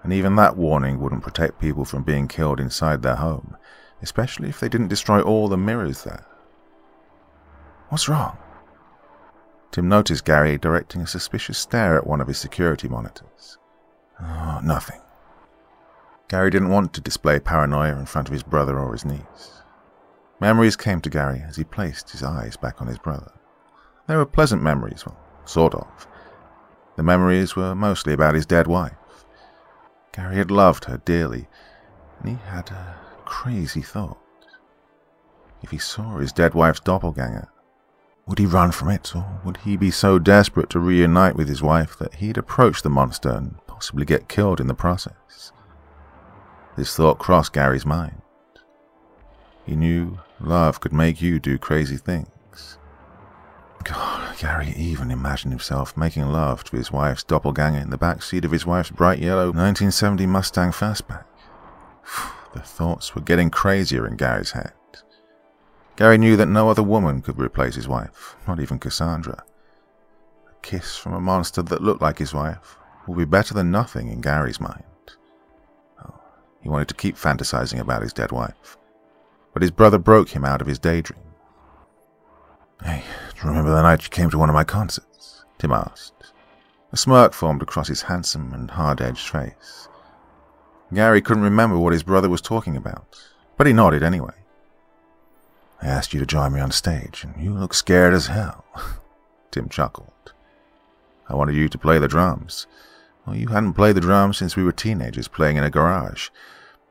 And 0.02 0.12
even 0.12 0.36
that 0.36 0.56
warning 0.56 1.00
wouldn't 1.00 1.22
protect 1.22 1.60
people 1.60 1.84
from 1.84 2.02
being 2.02 2.26
killed 2.26 2.58
inside 2.58 3.02
their 3.02 3.16
home, 3.16 3.56
especially 4.02 4.48
if 4.48 4.60
they 4.60 4.68
didn't 4.68 4.88
destroy 4.88 5.20
all 5.20 5.48
the 5.48 5.56
mirrors 5.56 6.04
there. 6.04 6.24
What's 7.88 8.08
wrong? 8.08 8.36
Tim 9.70 9.88
noticed 9.88 10.24
Gary 10.24 10.58
directing 10.58 11.02
a 11.02 11.06
suspicious 11.06 11.58
stare 11.58 11.96
at 11.96 12.06
one 12.06 12.20
of 12.20 12.28
his 12.28 12.38
security 12.38 12.88
monitors. 12.88 13.58
Oh, 14.20 14.60
nothing. 14.62 15.00
Gary 16.28 16.50
didn't 16.50 16.70
want 16.70 16.92
to 16.92 17.00
display 17.00 17.40
paranoia 17.40 17.98
in 17.98 18.06
front 18.06 18.28
of 18.28 18.32
his 18.32 18.42
brother 18.42 18.78
or 18.78 18.92
his 18.92 19.04
niece. 19.04 19.62
Memories 20.40 20.76
came 20.76 21.00
to 21.00 21.10
Gary 21.10 21.42
as 21.46 21.56
he 21.56 21.64
placed 21.64 22.10
his 22.10 22.22
eyes 22.22 22.56
back 22.56 22.80
on 22.80 22.86
his 22.86 22.98
brother. 22.98 23.32
They 24.06 24.16
were 24.16 24.26
pleasant 24.26 24.62
memories, 24.62 25.04
well, 25.04 25.18
sort 25.44 25.74
of. 25.74 26.06
The 26.96 27.02
memories 27.02 27.56
were 27.56 27.74
mostly 27.74 28.12
about 28.12 28.34
his 28.34 28.46
dead 28.46 28.66
wife. 28.66 28.92
Gary 30.12 30.36
had 30.36 30.50
loved 30.50 30.84
her 30.84 30.98
dearly, 31.04 31.48
and 32.18 32.28
he 32.30 32.38
had 32.46 32.70
a 32.70 32.97
crazy 33.28 33.82
thought. 33.82 34.18
If 35.62 35.70
he 35.70 35.78
saw 35.78 36.16
his 36.16 36.32
dead 36.32 36.54
wife's 36.54 36.80
doppelganger, 36.80 37.48
would 38.26 38.38
he 38.38 38.46
run 38.46 38.72
from 38.72 38.88
it, 38.88 39.14
or 39.14 39.40
would 39.44 39.58
he 39.58 39.76
be 39.76 39.90
so 39.90 40.18
desperate 40.18 40.70
to 40.70 40.78
reunite 40.78 41.36
with 41.36 41.46
his 41.46 41.62
wife 41.62 41.98
that 41.98 42.14
he'd 42.14 42.38
approach 42.38 42.80
the 42.80 42.88
monster 42.88 43.30
and 43.30 43.56
possibly 43.66 44.06
get 44.06 44.28
killed 44.28 44.60
in 44.60 44.66
the 44.66 44.74
process? 44.74 45.52
This 46.76 46.96
thought 46.96 47.18
crossed 47.18 47.52
Gary's 47.52 47.84
mind. 47.84 48.22
He 49.66 49.76
knew 49.76 50.20
love 50.40 50.80
could 50.80 50.94
make 50.94 51.20
you 51.20 51.38
do 51.38 51.58
crazy 51.58 51.98
things. 51.98 52.78
God, 53.84 54.38
Gary 54.38 54.72
even 54.74 55.10
imagined 55.10 55.52
himself 55.52 55.96
making 55.96 56.26
love 56.32 56.64
to 56.64 56.76
his 56.76 56.90
wife's 56.90 57.24
doppelganger 57.24 57.80
in 57.80 57.90
the 57.90 57.98
back 57.98 58.22
seat 58.22 58.46
of 58.46 58.52
his 58.52 58.64
wife's 58.64 58.90
bright 58.90 59.18
yellow 59.18 59.46
1970 59.46 60.26
Mustang 60.26 60.70
Fastback. 60.70 61.24
The 62.58 62.64
thoughts 62.64 63.14
were 63.14 63.20
getting 63.22 63.50
crazier 63.50 64.04
in 64.04 64.16
Gary's 64.16 64.50
head. 64.50 64.72
Gary 65.94 66.18
knew 66.18 66.36
that 66.36 66.46
no 66.48 66.68
other 66.68 66.82
woman 66.82 67.22
could 67.22 67.38
replace 67.38 67.76
his 67.76 67.86
wife, 67.86 68.34
not 68.48 68.58
even 68.58 68.80
Cassandra. 68.80 69.44
A 70.48 70.60
kiss 70.60 70.96
from 70.96 71.12
a 71.12 71.20
monster 71.20 71.62
that 71.62 71.84
looked 71.84 72.02
like 72.02 72.18
his 72.18 72.34
wife 72.34 72.76
would 73.06 73.16
be 73.16 73.24
better 73.24 73.54
than 73.54 73.70
nothing 73.70 74.08
in 74.08 74.20
Gary's 74.20 74.60
mind. 74.60 74.82
Oh, 76.04 76.18
he 76.60 76.68
wanted 76.68 76.88
to 76.88 76.94
keep 76.94 77.14
fantasizing 77.14 77.78
about 77.78 78.02
his 78.02 78.12
dead 78.12 78.32
wife, 78.32 78.76
but 79.52 79.62
his 79.62 79.70
brother 79.70 79.98
broke 79.98 80.30
him 80.30 80.44
out 80.44 80.60
of 80.60 80.66
his 80.66 80.80
daydream. 80.80 81.22
Hey, 82.82 83.04
do 83.34 83.42
you 83.42 83.48
remember 83.50 83.70
the 83.70 83.82
night 83.82 84.02
you 84.02 84.08
came 84.08 84.30
to 84.30 84.38
one 84.38 84.48
of 84.48 84.54
my 84.54 84.64
concerts? 84.64 85.44
Tim 85.58 85.70
asked. 85.70 86.32
A 86.90 86.96
smirk 86.96 87.34
formed 87.34 87.62
across 87.62 87.86
his 87.86 88.02
handsome 88.02 88.52
and 88.52 88.68
hard-edged 88.68 89.28
face. 89.28 89.87
Gary 90.92 91.20
couldn't 91.20 91.42
remember 91.42 91.78
what 91.78 91.92
his 91.92 92.02
brother 92.02 92.28
was 92.28 92.40
talking 92.40 92.76
about, 92.76 93.06
but 93.56 93.66
he 93.66 93.72
nodded 93.72 94.02
anyway. 94.02 94.34
I 95.82 95.86
asked 95.86 96.12
you 96.12 96.20
to 96.20 96.26
join 96.26 96.52
me 96.52 96.60
on 96.60 96.70
stage, 96.72 97.24
and 97.24 97.42
you 97.42 97.52
look 97.54 97.74
scared 97.74 98.14
as 98.14 98.26
hell. 98.26 98.64
Tim 99.50 99.68
chuckled. 99.68 100.32
I 101.28 101.34
wanted 101.34 101.54
you 101.56 101.68
to 101.68 101.78
play 101.78 101.98
the 101.98 102.08
drums. 102.08 102.66
Well, 103.26 103.36
you 103.36 103.48
hadn't 103.48 103.74
played 103.74 103.96
the 103.96 104.00
drums 104.00 104.38
since 104.38 104.56
we 104.56 104.64
were 104.64 104.72
teenagers 104.72 105.28
playing 105.28 105.56
in 105.56 105.64
a 105.64 105.70
garage. 105.70 106.30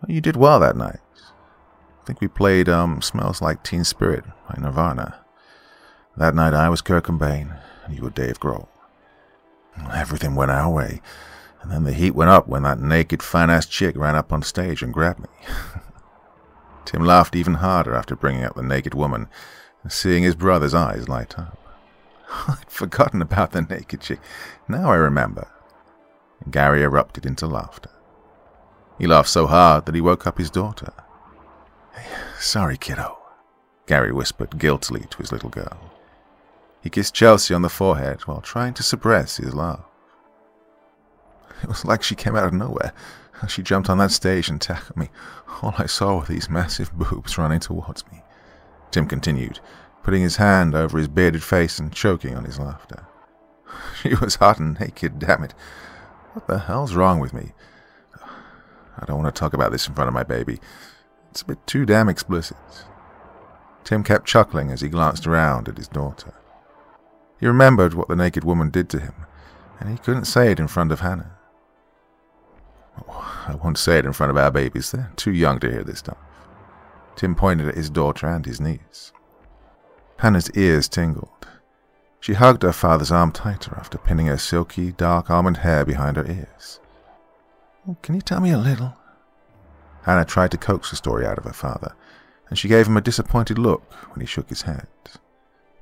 Well, 0.02 0.14
you 0.14 0.22
did 0.22 0.36
well 0.36 0.60
that 0.60 0.78
night. 0.78 1.00
I 2.02 2.06
think 2.06 2.22
we 2.22 2.28
played 2.28 2.70
um, 2.70 3.02
Smells 3.02 3.42
Like 3.42 3.64
Teen 3.64 3.84
Spirit 3.84 4.24
by 4.48 4.62
Nirvana. 4.62 5.20
That 6.16 6.36
night 6.36 6.54
I 6.54 6.70
was 6.70 6.82
Kurt 6.82 7.06
Cobain, 7.06 7.60
and 7.86 7.96
you 7.96 8.04
were 8.04 8.10
Dave 8.10 8.40
Grohl. 8.40 8.68
Everything 9.94 10.36
went 10.36 10.52
our 10.52 10.72
way, 10.72 11.02
and 11.68 11.76
then 11.76 11.84
the 11.84 11.92
heat 11.92 12.16
went 12.16 12.30
up 12.30 12.48
when 12.48 12.64
that 12.64 12.80
naked, 12.80 13.22
fine-ass 13.22 13.66
chick 13.66 13.98
ran 13.98 14.16
up 14.16 14.32
on 14.32 14.42
stage 14.42 14.82
and 14.82 14.94
grabbed 14.94 15.20
me. 15.20 15.28
Tim 16.86 17.04
laughed 17.04 17.36
even 17.36 17.56
harder 17.56 17.94
after 17.94 18.16
bringing 18.16 18.46
up 18.46 18.56
the 18.56 18.64
naked 18.64 18.94
woman 18.94 19.28
and 19.84 19.92
seeing 19.92 20.24
his 20.24 20.34
brother's 20.34 20.74
eyes 20.74 21.10
light 21.10 21.38
up. 21.38 21.58
I'd 22.48 22.70
forgotten 22.70 23.22
about 23.22 23.52
the 23.52 23.64
naked 23.64 24.00
chick. 24.00 24.22
Now 24.70 24.92
I 24.92 24.96
remember. 24.96 25.50
Gary 26.50 26.84
erupted 26.84 27.26
into 27.26 27.48
laughter. 27.48 27.90
He 28.98 29.06
laughed 29.06 29.28
so 29.28 29.46
hard 29.46 29.88
that 29.88 29.96
he 29.96 30.00
woke 30.00 30.26
up 30.26 30.38
his 30.38 30.50
daughter. 30.50 30.94
Sorry, 32.40 32.78
kiddo, 32.78 33.18
Gary 33.88 34.14
whispered 34.14 34.58
guiltily 34.58 35.06
to 35.10 35.18
his 35.18 35.34
little 35.34 35.50
girl. 35.50 35.78
He 36.82 36.90
kissed 36.90 37.14
Chelsea 37.14 37.54
on 37.54 37.62
the 37.62 37.68
forehead 37.68 38.22
while 38.22 38.40
trying 38.40 38.74
to 38.76 38.84
suppress 38.84 39.36
his 39.36 39.54
laugh. 39.54 39.84
It 41.64 41.70
was 41.70 41.86
like 41.86 42.04
she 42.04 42.16
came 42.16 42.36
out 42.36 42.46
of 42.46 42.54
nowhere. 42.54 42.94
She 43.48 43.62
jumped 43.62 43.90
on 43.90 43.98
that 44.00 44.12
stage 44.12 44.50
and 44.50 44.60
tackled 44.60 44.98
me. 44.98 45.10
All 45.62 45.74
I 45.78 45.86
saw 45.86 46.20
were 46.20 46.26
these 46.26 46.50
massive 46.50 46.92
boobs 46.94 47.38
running 47.38 47.60
towards 47.60 48.06
me. 48.12 48.24
Tim 48.92 49.08
continued, 49.08 49.60
putting 50.04 50.22
his 50.22 50.38
hand 50.38 50.74
over 50.74 50.98
his 50.98 51.08
bearded 51.08 51.44
face 51.44 51.78
and 51.78 51.94
choking 51.94 52.36
on 52.36 52.46
his 52.46 52.60
laughter. 52.60 53.06
She 54.02 54.16
was 54.16 54.36
hot 54.36 54.60
and 54.60 54.80
naked, 54.80 55.20
damn 55.20 55.44
it. 55.44 55.54
What 56.34 56.48
the 56.48 56.60
hell's 56.60 56.96
wrong 56.96 57.20
with 57.20 57.34
me? 57.34 57.52
I 58.98 59.06
don't 59.06 59.22
want 59.22 59.34
to 59.34 59.40
talk 59.40 59.54
about 59.54 59.72
this 59.72 59.88
in 59.88 59.94
front 59.94 60.08
of 60.08 60.14
my 60.14 60.24
baby. 60.24 60.60
It's 61.32 61.42
a 61.42 61.46
bit 61.46 61.66
too 61.68 61.86
damn 61.86 62.10
explicit. 62.10 62.58
Tim 63.84 64.04
kept 64.04 64.26
chuckling 64.26 64.72
as 64.72 64.82
he 64.82 64.90
glanced 64.90 65.28
around 65.28 65.70
at 65.70 65.78
his 65.78 65.88
daughter. 65.88 66.34
He 67.40 67.46
remembered 67.46 67.94
what 67.94 68.08
the 68.08 68.16
naked 68.16 68.44
woman 68.44 68.70
did 68.70 68.90
to 68.90 69.00
him, 69.00 69.14
and 69.80 69.90
he 69.90 69.98
couldn't 69.98 70.26
say 70.26 70.52
it 70.52 70.60
in 70.60 70.68
front 70.68 70.92
of 70.92 71.02
Hannah. 71.02 71.37
I 73.08 73.56
won't 73.64 73.78
say 73.78 74.00
it 74.00 74.06
in 74.06 74.14
front 74.14 74.32
of 74.32 74.38
our 74.38 74.52
babies. 74.52 74.92
They're 74.92 75.12
too 75.16 75.32
young 75.32 75.60
to 75.60 75.72
hear 75.72 75.84
this 75.84 76.00
stuff. 76.00 76.18
Tim 77.16 77.36
pointed 77.36 77.68
at 77.68 77.76
his 77.76 77.90
daughter 77.90 78.28
and 78.28 78.46
his 78.46 78.62
niece. 78.62 79.12
Hannah's 80.18 80.52
ears 80.52 80.88
tingled. 80.88 81.30
She 82.20 82.34
hugged 82.34 82.64
her 82.64 82.74
father's 82.74 83.12
arm 83.12 83.32
tighter 83.32 83.76
after 83.78 83.98
pinning 83.98 84.26
her 84.26 84.38
silky, 84.38 84.92
dark 84.92 85.30
almond 85.30 85.58
hair 85.58 85.86
behind 85.86 86.18
her 86.18 86.26
ears. 86.26 86.80
Oh, 87.88 87.96
can 88.02 88.16
you 88.16 88.22
tell 88.22 88.42
me 88.42 88.52
a 88.52 88.58
little? 88.58 88.94
Hannah 90.04 90.26
tried 90.26 90.52
to 90.52 90.58
coax 90.58 90.90
the 90.90 90.96
story 90.96 91.26
out 91.26 91.38
of 91.38 91.44
her 91.44 91.54
father, 91.54 91.94
and 92.50 92.58
she 92.58 92.68
gave 92.68 92.88
him 92.88 92.98
a 92.98 93.02
disappointed 93.02 93.58
look 93.58 93.94
when 94.12 94.22
he 94.22 94.26
shook 94.26 94.50
his 94.50 94.64
head. 94.64 94.88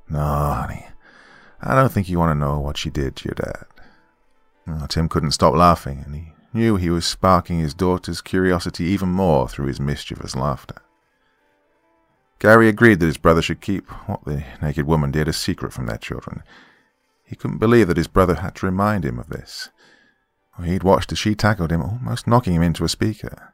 No, 0.09 0.19
honey, 0.19 0.85
I 1.61 1.73
don't 1.73 1.91
think 1.91 2.09
you 2.09 2.19
want 2.19 2.35
to 2.35 2.39
know 2.39 2.59
what 2.59 2.77
she 2.77 2.89
did 2.89 3.15
to 3.15 3.29
your 3.29 3.35
dad. 3.35 4.87
Tim 4.89 5.07
couldn't 5.09 5.31
stop 5.31 5.55
laughing, 5.55 6.03
and 6.05 6.15
he 6.15 6.33
knew 6.55 6.77
he 6.77 6.89
was 6.89 7.05
sparking 7.05 7.59
his 7.59 7.73
daughter's 7.73 8.21
curiosity 8.21 8.85
even 8.85 9.09
more 9.09 9.47
through 9.47 9.67
his 9.67 9.79
mischievous 9.79 10.35
laughter. 10.35 10.81
Gary 12.39 12.67
agreed 12.67 12.99
that 12.99 13.07
his 13.07 13.17
brother 13.17 13.41
should 13.41 13.61
keep 13.61 13.87
what 14.07 14.23
the 14.25 14.43
naked 14.61 14.87
woman 14.87 15.11
did 15.11 15.27
a 15.27 15.33
secret 15.33 15.73
from 15.73 15.85
their 15.85 15.97
children. 15.97 16.43
He 17.25 17.35
couldn't 17.35 17.59
believe 17.59 17.87
that 17.87 17.97
his 17.97 18.07
brother 18.07 18.35
had 18.35 18.55
to 18.55 18.65
remind 18.65 19.05
him 19.05 19.19
of 19.19 19.29
this. 19.29 19.69
He'd 20.63 20.83
watched 20.83 21.11
as 21.11 21.17
she 21.17 21.35
tackled 21.35 21.71
him, 21.71 21.81
almost 21.81 22.27
knocking 22.27 22.53
him 22.53 22.61
into 22.61 22.85
a 22.85 22.89
speaker. 22.89 23.53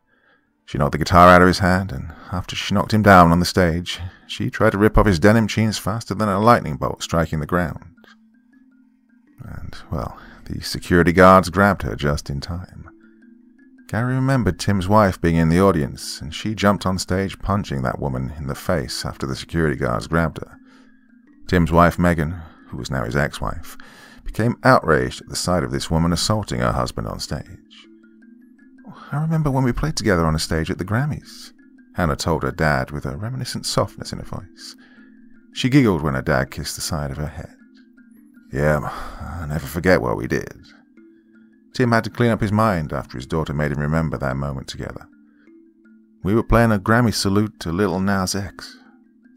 She 0.65 0.77
knocked 0.77 0.91
the 0.91 0.97
guitar 0.99 1.29
out 1.29 1.41
of 1.41 1.47
his 1.47 1.59
hand, 1.59 1.91
and 1.91 2.13
after 2.31 2.55
she 2.55 2.73
knocked 2.73 2.93
him 2.93 3.01
down 3.01 3.31
on 3.31 3.39
the 3.39 3.45
stage, 3.45 3.99
she 4.27 4.49
tried 4.49 4.71
to 4.71 4.77
rip 4.77 4.97
off 4.97 5.07
his 5.07 5.19
denim 5.19 5.47
jeans 5.47 5.77
faster 5.77 6.13
than 6.13 6.29
a 6.29 6.39
lightning 6.39 6.77
bolt 6.77 7.01
striking 7.01 7.39
the 7.39 7.45
ground. 7.45 7.95
And, 9.43 9.75
well, 9.91 10.19
the 10.51 10.61
security 10.61 11.13
guards 11.13 11.49
grabbed 11.49 11.83
her 11.83 11.95
just 11.95 12.29
in 12.29 12.41
time. 12.41 12.89
Gary 13.87 14.15
remembered 14.15 14.59
Tim's 14.59 14.87
wife 14.87 15.19
being 15.19 15.35
in 15.35 15.49
the 15.49 15.61
audience, 15.61 16.21
and 16.21 16.33
she 16.33 16.55
jumped 16.55 16.85
on 16.85 16.97
stage 16.97 17.39
punching 17.39 17.81
that 17.83 17.99
woman 17.99 18.33
in 18.37 18.47
the 18.47 18.55
face 18.55 19.05
after 19.05 19.25
the 19.25 19.35
security 19.35 19.75
guards 19.75 20.07
grabbed 20.07 20.39
her. 20.39 20.57
Tim's 21.47 21.71
wife, 21.71 21.97
Megan, 21.97 22.41
who 22.67 22.77
was 22.77 22.91
now 22.91 23.03
his 23.03 23.15
ex-wife, 23.15 23.77
became 24.23 24.57
outraged 24.63 25.21
at 25.21 25.29
the 25.29 25.35
sight 25.35 25.63
of 25.63 25.71
this 25.71 25.89
woman 25.89 26.13
assaulting 26.13 26.59
her 26.59 26.71
husband 26.71 27.07
on 27.07 27.19
stage. 27.19 27.87
I 29.11 29.21
remember 29.21 29.51
when 29.51 29.63
we 29.63 29.73
played 29.73 29.97
together 29.97 30.25
on 30.25 30.35
a 30.35 30.39
stage 30.39 30.69
at 30.69 30.77
the 30.77 30.85
Grammys, 30.85 31.51
Hannah 31.95 32.15
told 32.15 32.43
her 32.43 32.51
dad 32.51 32.91
with 32.91 33.05
a 33.05 33.17
reminiscent 33.17 33.65
softness 33.65 34.13
in 34.13 34.19
her 34.19 34.25
voice. 34.25 34.75
She 35.53 35.69
giggled 35.69 36.01
when 36.01 36.15
her 36.15 36.21
dad 36.21 36.51
kissed 36.51 36.75
the 36.75 36.81
side 36.81 37.11
of 37.11 37.17
her 37.17 37.27
head. 37.27 37.55
Yeah, 38.51 38.79
I'll 39.39 39.47
never 39.47 39.65
forget 39.65 40.01
what 40.01 40.17
we 40.17 40.27
did, 40.27 40.61
Tim 41.73 41.91
had 41.91 42.03
to 42.03 42.09
clean 42.09 42.31
up 42.31 42.41
his 42.41 42.51
mind 42.51 42.91
after 42.91 43.17
his 43.17 43.25
daughter 43.25 43.53
made 43.53 43.71
him 43.71 43.79
remember 43.79 44.17
that 44.17 44.35
moment 44.35 44.67
together. 44.67 45.07
We 46.23 46.35
were 46.35 46.43
playing 46.43 46.71
a 46.71 46.77
Grammy 46.77 47.13
salute 47.13 47.59
to 47.61 47.71
Little 47.71 47.99
Nas 47.99 48.35
X. 48.35 48.77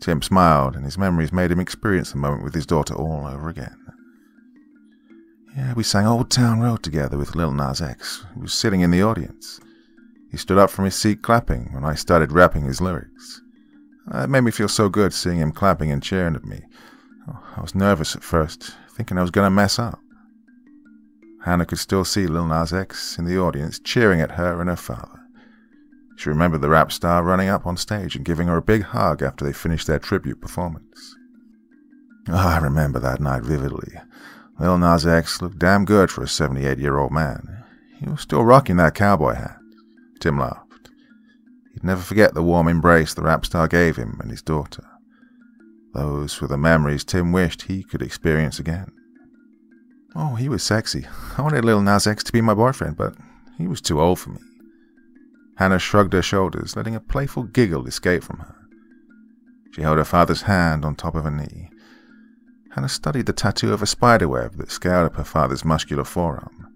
Tim 0.00 0.20
smiled, 0.20 0.77
and 0.77 0.85
his 0.85 0.98
memories 0.98 1.33
made 1.33 1.50
him 1.50 1.61
experience 1.61 2.11
the 2.11 2.18
moment 2.18 2.42
with 2.42 2.55
his 2.55 2.66
daughter 2.66 2.94
all 2.94 3.27
over 3.27 3.48
again. 3.48 3.77
Yeah, 5.57 5.72
we 5.74 5.85
sang 5.85 6.07
Old 6.07 6.31
Town 6.31 6.61
Road 6.61 6.83
together 6.83 7.16
with 7.16 7.37
Little 7.37 7.55
Nas 7.55 7.81
X, 7.81 8.27
who 8.35 8.40
was 8.40 8.53
sitting 8.53 8.81
in 8.81 8.90
the 8.90 9.03
audience. 9.03 9.61
He 10.31 10.37
stood 10.37 10.59
up 10.59 10.68
from 10.68 10.85
his 10.85 10.96
seat 10.96 11.22
clapping 11.22 11.72
when 11.72 11.85
I 11.85 11.94
started 11.94 12.33
rapping 12.33 12.64
his 12.64 12.81
lyrics. 12.81 13.40
It 14.12 14.29
made 14.29 14.40
me 14.40 14.50
feel 14.50 14.68
so 14.68 14.88
good 14.88 15.14
seeing 15.14 15.38
him 15.38 15.53
clapping 15.53 15.92
and 15.92 16.03
cheering 16.03 16.35
at 16.35 16.44
me. 16.44 16.62
Oh, 17.29 17.42
I 17.57 17.61
was 17.62 17.74
nervous 17.74 18.16
at 18.16 18.24
first, 18.24 18.74
thinking 18.94 19.18
I 19.18 19.22
was 19.22 19.30
going 19.30 19.46
to 19.46 19.50
mess 19.50 19.78
up. 19.78 19.98
Hannah 21.44 21.66
could 21.66 21.78
still 21.78 22.04
see 22.04 22.26
Lil 22.26 22.46
Nas 22.46 22.72
X 22.72 23.18
in 23.18 23.24
the 23.26 23.38
audience 23.38 23.78
cheering 23.78 24.20
at 24.20 24.33
her 24.33 24.61
and 24.61 24.70
her 24.70 24.76
father. 24.76 25.20
She 26.16 26.28
remembered 26.28 26.61
the 26.61 26.68
rap 26.68 26.92
star 26.92 27.22
running 27.22 27.48
up 27.48 27.66
on 27.66 27.76
stage 27.76 28.16
and 28.16 28.24
giving 28.24 28.46
her 28.46 28.57
a 28.57 28.62
big 28.62 28.83
hug 28.83 29.22
after 29.22 29.44
they 29.44 29.52
finished 29.52 29.87
their 29.87 29.98
tribute 29.98 30.40
performance. 30.40 31.16
Oh, 32.28 32.35
I 32.35 32.59
remember 32.59 32.98
that 33.00 33.20
night 33.20 33.42
vividly. 33.42 33.92
Lil 34.59 34.78
Nas 34.78 35.07
X 35.07 35.42
looked 35.42 35.59
damn 35.59 35.85
good 35.85 36.11
for 36.11 36.22
a 36.22 36.28
78 36.28 36.78
year 36.78 36.98
old 36.98 37.12
man. 37.12 37.64
He 37.98 38.09
was 38.09 38.20
still 38.20 38.44
rocking 38.44 38.76
that 38.76 38.94
cowboy 38.94 39.35
hat. 39.35 39.59
Tim 40.20 40.38
laughed. 40.38 40.90
He'd 41.74 41.85
never 41.85 42.00
forget 42.00 42.33
the 42.33 42.42
warm 42.42 42.68
embrace 42.68 43.12
the 43.12 43.22
rap 43.22 43.44
star 43.44 43.68
gave 43.68 43.96
him 43.96 44.18
and 44.22 44.30
his 44.30 44.42
daughter. 44.42 44.85
Those 45.94 46.40
were 46.40 46.48
the 46.48 46.59
memories 46.59 47.04
Tim 47.04 47.30
wished 47.30 47.62
he 47.62 47.85
could 47.85 48.02
experience 48.02 48.59
again. 48.59 48.90
Oh, 50.16 50.35
he 50.35 50.48
was 50.48 50.62
sexy. 50.62 51.07
I 51.38 51.42
wanted 51.42 51.64
little 51.64 51.83
Nas 51.83 52.07
X 52.07 52.24
to 52.24 52.33
be 52.33 52.40
my 52.40 52.54
boyfriend, 52.54 52.96
but 52.96 53.14
he 53.57 53.68
was 53.68 53.80
too 53.80 54.00
old 54.00 54.18
for 54.18 54.30
me. 54.30 54.40
Hannah 55.57 55.78
shrugged 55.78 56.12
her 56.12 56.22
shoulders, 56.22 56.74
letting 56.74 56.96
a 56.96 57.00
playful 57.00 57.44
giggle 57.44 57.87
escape 57.87 58.24
from 58.24 58.38
her. 58.40 58.57
She 59.72 59.83
held 59.83 59.98
her 59.98 60.04
father's 60.04 60.42
hand 60.42 60.85
on 60.85 60.96
top 60.96 61.14
of 61.14 61.24
her 61.24 61.30
knee. 61.30 61.70
Hannah 62.72 62.88
studied 62.88 63.26
the 63.26 63.33
tattoo 63.33 63.72
of 63.72 63.80
a 63.80 63.87
spiderweb 63.87 64.57
that 64.57 64.72
scaled 64.72 65.07
up 65.07 65.16
her 65.16 65.24
father's 65.24 65.64
muscular 65.64 66.04
forearm. 66.04 66.72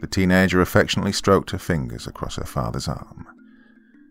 The 0.00 0.06
teenager 0.06 0.60
affectionately 0.60 1.12
stroked 1.12 1.50
her 1.50 1.58
fingers 1.58 2.06
across 2.06 2.36
her 2.36 2.44
father's 2.44 2.86
arm, 2.86 3.26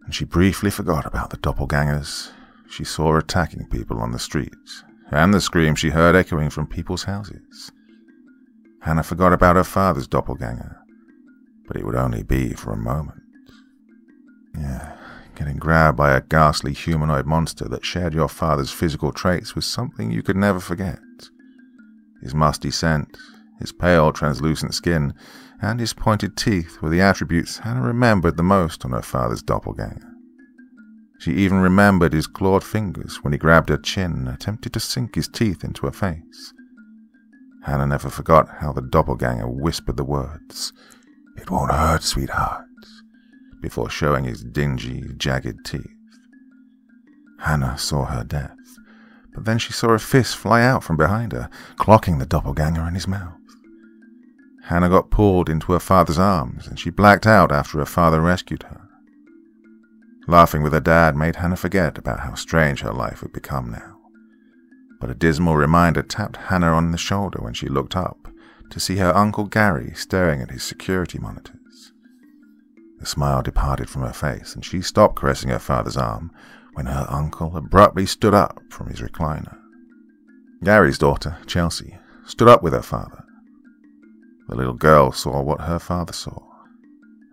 and 0.04 0.13
she 0.13 0.26
briefly 0.26 0.69
forgot 0.69 1.06
about 1.06 1.30
the 1.30 1.38
doppelgangers 1.38 2.32
she 2.71 2.84
saw 2.84 3.17
attacking 3.17 3.67
people 3.67 3.99
on 3.99 4.12
the 4.12 4.19
streets 4.19 4.84
and 5.12 5.34
the 5.34 5.41
screams 5.41 5.79
she 5.79 5.89
heard 5.89 6.15
echoing 6.15 6.49
from 6.49 6.65
people's 6.65 7.03
houses. 7.03 7.71
Hannah 8.81 9.03
forgot 9.03 9.34
about 9.34 9.57
her 9.57 9.63
father's 9.63 10.07
doppelganger, 10.07 10.77
but 11.67 11.75
it 11.75 11.86
would 11.86 11.95
only 11.95 12.23
be 12.23 12.53
for 12.53 12.71
a 12.71 12.77
moment. 12.77 13.21
Yeah, 14.57 14.97
getting 15.36 15.57
grabbed 15.57 15.97
by 15.97 16.15
a 16.15 16.21
ghastly 16.21 16.73
humanoid 16.73 17.25
monster 17.25 17.67
that 17.67 17.86
shared 17.86 18.13
your 18.13 18.29
father's 18.29 18.71
physical 18.71 19.12
traits 19.12 19.53
was 19.53 19.65
something 19.65 20.12
you 20.12 20.23
could 20.23 20.38
never 20.38 20.60
forget. 20.60 20.99
His 22.21 22.34
musty 22.34 22.71
scent, 22.71 23.17
his 23.60 23.71
pale, 23.71 24.13
translucent 24.13 24.73
skin, 24.73 25.13
and 25.62 25.79
his 25.79 25.93
pointed 25.93 26.36
teeth 26.38 26.81
were 26.81 26.89
the 26.89 27.01
attributes 27.01 27.60
Hannah 27.60 27.81
remembered 27.81 28.38
the 28.38 28.43
most 28.43 28.84
on 28.86 28.91
her 28.91 29.01
father's 29.01 29.43
doppelganger. 29.43 30.11
She 31.21 31.34
even 31.34 31.60
remembered 31.60 32.13
his 32.13 32.25
clawed 32.25 32.63
fingers 32.63 33.17
when 33.23 33.31
he 33.31 33.38
grabbed 33.38 33.69
her 33.69 33.77
chin 33.77 34.12
and 34.12 34.27
attempted 34.27 34.73
to 34.73 34.79
sink 34.79 35.13
his 35.13 35.27
teeth 35.27 35.63
into 35.63 35.86
her 35.86 35.91
face. 35.91 36.51
Hannah 37.63 37.86
never 37.86 38.10
forgot 38.10 38.49
how 38.60 38.73
the 38.73 38.81
doppelganger 38.81 39.47
whispered 39.47 39.97
the 39.97 40.03
words, 40.03 40.73
It 41.38 41.51
won't 41.51 41.71
hurt, 41.71 42.01
sweetheart, 42.01 42.65
before 43.62 43.88
showing 43.88 44.23
his 44.23 44.43
dingy, 44.43 45.03
jagged 45.17 45.63
teeth. 45.63 45.86
Hannah 47.41 47.77
saw 47.77 48.05
her 48.05 48.23
death, 48.23 48.57
but 49.36 49.45
then 49.45 49.60
she 49.60 49.73
saw 49.73 49.91
a 49.91 49.99
fist 49.99 50.36
fly 50.36 50.63
out 50.63 50.84
from 50.84 50.97
behind 50.97 51.34
her, 51.34 51.51
clocking 51.77 52.17
the 52.17 52.25
doppelganger 52.25 52.88
in 52.88 52.95
his 52.95 53.07
mouth. 53.07 53.38
Hannah 54.63 54.89
got 54.89 55.12
pulled 55.12 55.49
into 55.49 55.73
her 55.73 55.79
father's 55.79 56.17
arms, 56.17 56.65
and 56.65 56.79
she 56.79 56.89
blacked 56.89 57.27
out 57.27 57.51
after 57.51 57.77
her 57.77 57.86
father 57.86 58.21
rescued 58.21 58.63
her. 58.63 58.81
Laughing 60.27 60.63
with 60.63 60.73
her 60.73 60.79
dad 60.79 61.15
made 61.15 61.38
Hannah 61.38 61.55
forget 61.55 61.97
about 61.97 62.21
how 62.21 62.36
strange 62.36 62.81
her 62.81 62.93
life 62.93 63.21
had 63.21 63.34
become 63.34 63.71
now 63.71 63.91
but 65.01 65.10
a 65.10 65.15
dismal 65.15 65.57
reminder 65.57 66.03
tapped 66.03 66.38
Hannah 66.38 66.73
on 66.73 66.91
the 66.91 66.97
shoulder 66.97 67.39
when 67.41 67.55
she 67.55 67.67
looked 67.67 67.95
up 67.95 68.27
to 68.69 68.79
see 68.79 68.97
her 68.97 69.13
Uncle 69.17 69.45
Gary 69.45 69.93
staring 69.95 70.41
at 70.41 70.51
his 70.51 70.63
security 70.63 71.17
monitors. 71.17 71.91
The 72.99 73.07
smile 73.07 73.41
departed 73.41 73.89
from 73.89 74.03
her 74.03 74.13
face, 74.13 74.53
and 74.53 74.63
she 74.63 74.81
stopped 74.81 75.15
caressing 75.15 75.49
her 75.49 75.60
father's 75.60 75.97
arm 75.97 76.31
when 76.73 76.86
her 76.86 77.07
uncle 77.10 77.57
abruptly 77.57 78.05
stood 78.05 78.36
up 78.36 78.62
from 78.69 78.88
his 78.88 79.01
recliner. 79.01 79.57
Gary's 80.63 80.99
daughter, 80.99 81.38
Chelsea, 81.47 81.97
stood 82.27 82.47
up 82.47 82.62
with 82.62 82.73
her 82.73 82.84
father. 82.84 83.25
The 84.47 84.55
little 84.55 84.75
girl 84.75 85.12
saw 85.12 85.41
what 85.41 85.62
her 85.62 85.79
father 85.79 86.13
saw, 86.13 86.43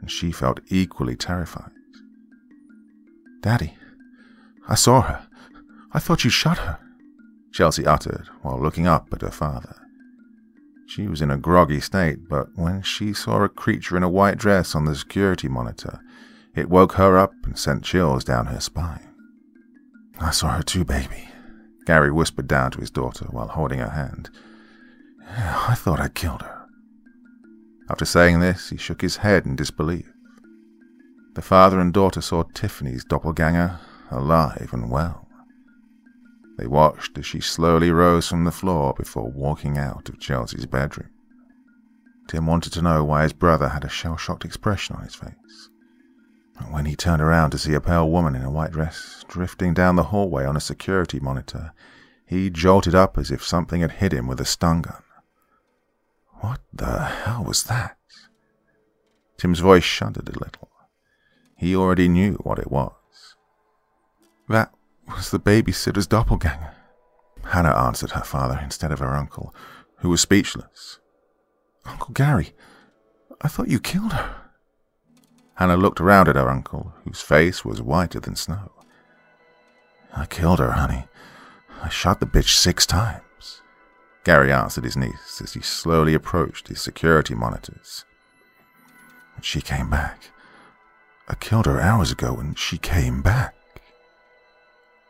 and 0.00 0.10
she 0.10 0.32
felt 0.32 0.60
equally 0.68 1.16
terrified. 1.16 1.70
Daddy, 3.40 3.74
I 4.68 4.74
saw 4.74 5.02
her. 5.02 5.26
I 5.92 5.98
thought 5.98 6.24
you 6.24 6.30
shot 6.30 6.58
her. 6.58 6.78
Chelsea 7.52 7.86
uttered 7.86 8.28
while 8.42 8.60
looking 8.60 8.86
up 8.86 9.08
at 9.12 9.22
her 9.22 9.30
father. 9.30 9.76
She 10.86 11.06
was 11.06 11.20
in 11.20 11.30
a 11.30 11.36
groggy 11.36 11.80
state, 11.80 12.28
but 12.28 12.48
when 12.54 12.82
she 12.82 13.12
saw 13.12 13.42
a 13.42 13.48
creature 13.48 13.96
in 13.96 14.02
a 14.02 14.08
white 14.08 14.38
dress 14.38 14.74
on 14.74 14.84
the 14.84 14.94
security 14.94 15.48
monitor, 15.48 16.00
it 16.54 16.70
woke 16.70 16.92
her 16.92 17.18
up 17.18 17.32
and 17.44 17.58
sent 17.58 17.84
chills 17.84 18.24
down 18.24 18.46
her 18.46 18.60
spine. 18.60 19.08
I 20.20 20.30
saw 20.30 20.48
her 20.56 20.62
too, 20.62 20.84
baby, 20.84 21.28
Gary 21.86 22.10
whispered 22.10 22.48
down 22.48 22.70
to 22.72 22.80
his 22.80 22.90
daughter 22.90 23.26
while 23.30 23.48
holding 23.48 23.78
her 23.78 23.90
hand. 23.90 24.30
I 25.28 25.74
thought 25.74 26.00
I 26.00 26.08
killed 26.08 26.42
her. 26.42 26.66
After 27.90 28.04
saying 28.04 28.40
this, 28.40 28.70
he 28.70 28.76
shook 28.76 29.00
his 29.00 29.16
head 29.18 29.46
in 29.46 29.56
disbelief. 29.56 30.10
The 31.38 31.42
father 31.42 31.78
and 31.78 31.94
daughter 31.94 32.20
saw 32.20 32.42
Tiffany's 32.42 33.04
doppelganger 33.04 33.78
alive 34.10 34.70
and 34.72 34.90
well. 34.90 35.28
They 36.58 36.66
watched 36.66 37.16
as 37.16 37.26
she 37.26 37.38
slowly 37.38 37.92
rose 37.92 38.26
from 38.26 38.42
the 38.42 38.50
floor 38.50 38.92
before 38.92 39.30
walking 39.30 39.78
out 39.78 40.08
of 40.08 40.18
Chelsea's 40.18 40.66
bedroom. 40.66 41.10
Tim 42.26 42.48
wanted 42.48 42.72
to 42.72 42.82
know 42.82 43.04
why 43.04 43.22
his 43.22 43.32
brother 43.32 43.68
had 43.68 43.84
a 43.84 43.88
shell 43.88 44.16
shocked 44.16 44.44
expression 44.44 44.96
on 44.96 45.04
his 45.04 45.14
face. 45.14 45.70
When 46.72 46.86
he 46.86 46.96
turned 46.96 47.22
around 47.22 47.50
to 47.52 47.58
see 47.58 47.74
a 47.74 47.80
pale 47.80 48.10
woman 48.10 48.34
in 48.34 48.42
a 48.42 48.50
white 48.50 48.72
dress 48.72 49.24
drifting 49.28 49.74
down 49.74 49.94
the 49.94 50.10
hallway 50.10 50.44
on 50.44 50.56
a 50.56 50.60
security 50.60 51.20
monitor, 51.20 51.72
he 52.26 52.50
jolted 52.50 52.96
up 52.96 53.16
as 53.16 53.30
if 53.30 53.44
something 53.44 53.80
had 53.80 53.92
hit 53.92 54.12
him 54.12 54.26
with 54.26 54.40
a 54.40 54.44
stun 54.44 54.82
gun. 54.82 55.04
What 56.40 56.62
the 56.72 56.98
hell 57.04 57.44
was 57.44 57.62
that? 57.62 57.96
Tim's 59.36 59.60
voice 59.60 59.84
shuddered 59.84 60.28
a 60.30 60.32
little. 60.40 60.67
He 61.58 61.74
already 61.74 62.08
knew 62.08 62.34
what 62.34 62.60
it 62.60 62.70
was. 62.70 62.92
That 64.48 64.72
was 65.08 65.30
the 65.30 65.40
babysitter's 65.40 66.06
doppelganger. 66.06 66.72
Hannah 67.44 67.76
answered 67.76 68.12
her 68.12 68.22
father 68.22 68.60
instead 68.62 68.92
of 68.92 69.00
her 69.00 69.14
uncle, 69.14 69.52
who 69.96 70.08
was 70.08 70.20
speechless. 70.20 71.00
Uncle 71.84 72.14
Gary, 72.14 72.52
I 73.40 73.48
thought 73.48 73.68
you 73.68 73.80
killed 73.80 74.12
her. 74.12 74.36
Hannah 75.56 75.76
looked 75.76 76.00
around 76.00 76.28
at 76.28 76.36
her 76.36 76.48
uncle, 76.48 76.94
whose 77.04 77.20
face 77.20 77.64
was 77.64 77.82
whiter 77.82 78.20
than 78.20 78.36
snow. 78.36 78.70
I 80.14 80.26
killed 80.26 80.60
her, 80.60 80.72
honey. 80.72 81.08
I 81.82 81.88
shot 81.88 82.20
the 82.20 82.26
bitch 82.26 82.56
six 82.56 82.86
times. 82.86 83.62
Gary 84.22 84.52
answered 84.52 84.84
his 84.84 84.96
niece 84.96 85.40
as 85.42 85.54
he 85.54 85.60
slowly 85.60 86.14
approached 86.14 86.68
his 86.68 86.80
security 86.80 87.34
monitors. 87.34 88.04
And 89.34 89.44
she 89.44 89.60
came 89.60 89.90
back. 89.90 90.30
I 91.28 91.34
killed 91.34 91.66
her 91.66 91.80
hours 91.80 92.10
ago 92.10 92.36
and 92.36 92.58
she 92.58 92.78
came 92.78 93.20
back. 93.22 93.54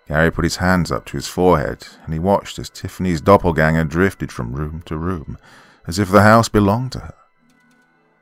Gary 0.09 0.31
put 0.31 0.45
his 0.45 0.57
hands 0.57 0.91
up 0.91 1.05
to 1.07 1.17
his 1.17 1.29
forehead, 1.29 1.87
and 2.05 2.15
he 2.15 2.19
watched 2.19 2.59
as 2.59 2.71
Tiffany's 2.71 3.21
doppelganger 3.21 3.85
drifted 3.85 4.33
from 4.33 4.55
room 4.55 4.83
to 4.87 4.97
room, 4.97 5.39
as 5.87 5.99
if 5.99 6.09
the 6.09 6.23
house 6.23 6.49
belonged 6.49 6.93
to 6.93 7.01
her. 7.01 7.15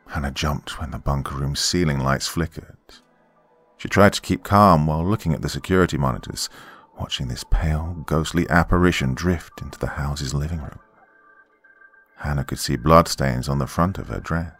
Hannah 0.08 0.32
jumped 0.32 0.80
when 0.80 0.90
the 0.90 0.98
bunker 0.98 1.36
room's 1.36 1.60
ceiling 1.60 2.00
lights 2.00 2.26
flickered. 2.26 2.76
She 3.76 3.88
tried 3.88 4.14
to 4.14 4.20
keep 4.20 4.42
calm 4.42 4.86
while 4.86 5.04
looking 5.06 5.32
at 5.32 5.42
the 5.42 5.48
security 5.48 5.96
monitors, 5.96 6.48
watching 6.98 7.28
this 7.28 7.44
pale, 7.50 8.02
ghostly 8.06 8.48
apparition 8.50 9.14
drift 9.14 9.62
into 9.62 9.78
the 9.78 9.86
house's 9.86 10.34
living 10.34 10.58
room. 10.58 10.80
Hannah 12.16 12.44
could 12.44 12.58
see 12.58 12.76
bloodstains 12.76 13.48
on 13.48 13.58
the 13.58 13.66
front 13.66 13.98
of 13.98 14.08
her 14.08 14.20
dress. 14.20 14.52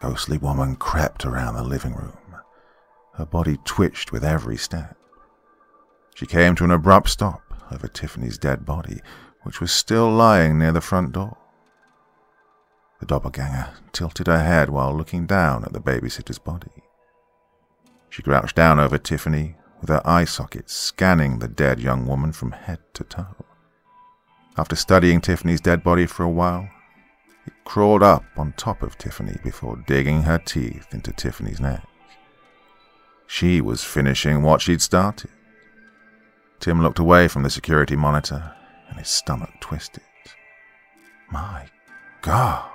Ghostly 0.00 0.38
woman 0.38 0.76
crept 0.76 1.24
around 1.24 1.54
the 1.54 1.62
living 1.62 1.94
room. 1.94 2.16
Her 3.14 3.26
body 3.26 3.58
twitched 3.64 4.12
with 4.12 4.24
every 4.24 4.56
step. 4.56 4.96
She 6.14 6.26
came 6.26 6.54
to 6.56 6.64
an 6.64 6.70
abrupt 6.70 7.08
stop 7.08 7.42
over 7.72 7.88
Tiffany's 7.88 8.38
dead 8.38 8.64
body, 8.64 9.00
which 9.42 9.60
was 9.60 9.72
still 9.72 10.10
lying 10.10 10.58
near 10.58 10.72
the 10.72 10.80
front 10.80 11.12
door. 11.12 11.36
The 13.00 13.06
doppelganger 13.06 13.68
tilted 13.92 14.26
her 14.26 14.42
head 14.42 14.70
while 14.70 14.96
looking 14.96 15.26
down 15.26 15.64
at 15.64 15.72
the 15.72 15.80
babysitter's 15.80 16.38
body. 16.38 16.82
She 18.08 18.22
crouched 18.22 18.56
down 18.56 18.78
over 18.78 18.98
Tiffany, 18.98 19.56
with 19.80 19.90
her 19.90 20.00
eye 20.06 20.24
sockets 20.24 20.72
scanning 20.72 21.38
the 21.38 21.48
dead 21.48 21.80
young 21.80 22.06
woman 22.06 22.32
from 22.32 22.52
head 22.52 22.78
to 22.94 23.04
toe. 23.04 23.36
After 24.56 24.74
studying 24.74 25.20
Tiffany's 25.20 25.60
dead 25.60 25.84
body 25.84 26.06
for 26.06 26.22
a 26.22 26.30
while, 26.30 26.68
it 27.46 27.52
crawled 27.64 28.02
up 28.02 28.24
on 28.36 28.52
top 28.52 28.82
of 28.82 28.98
Tiffany 28.98 29.36
before 29.42 29.82
digging 29.86 30.22
her 30.22 30.38
teeth 30.38 30.86
into 30.92 31.12
Tiffany's 31.12 31.60
neck. 31.60 31.86
She 33.26 33.60
was 33.60 33.84
finishing 33.84 34.42
what 34.42 34.60
she'd 34.60 34.80
started. 34.80 35.30
Tim 36.60 36.82
looked 36.82 36.98
away 36.98 37.28
from 37.28 37.42
the 37.42 37.50
security 37.50 37.96
monitor 37.96 38.54
and 38.88 38.98
his 38.98 39.08
stomach 39.08 39.50
twisted. 39.60 40.02
My 41.30 41.66
God, 42.22 42.70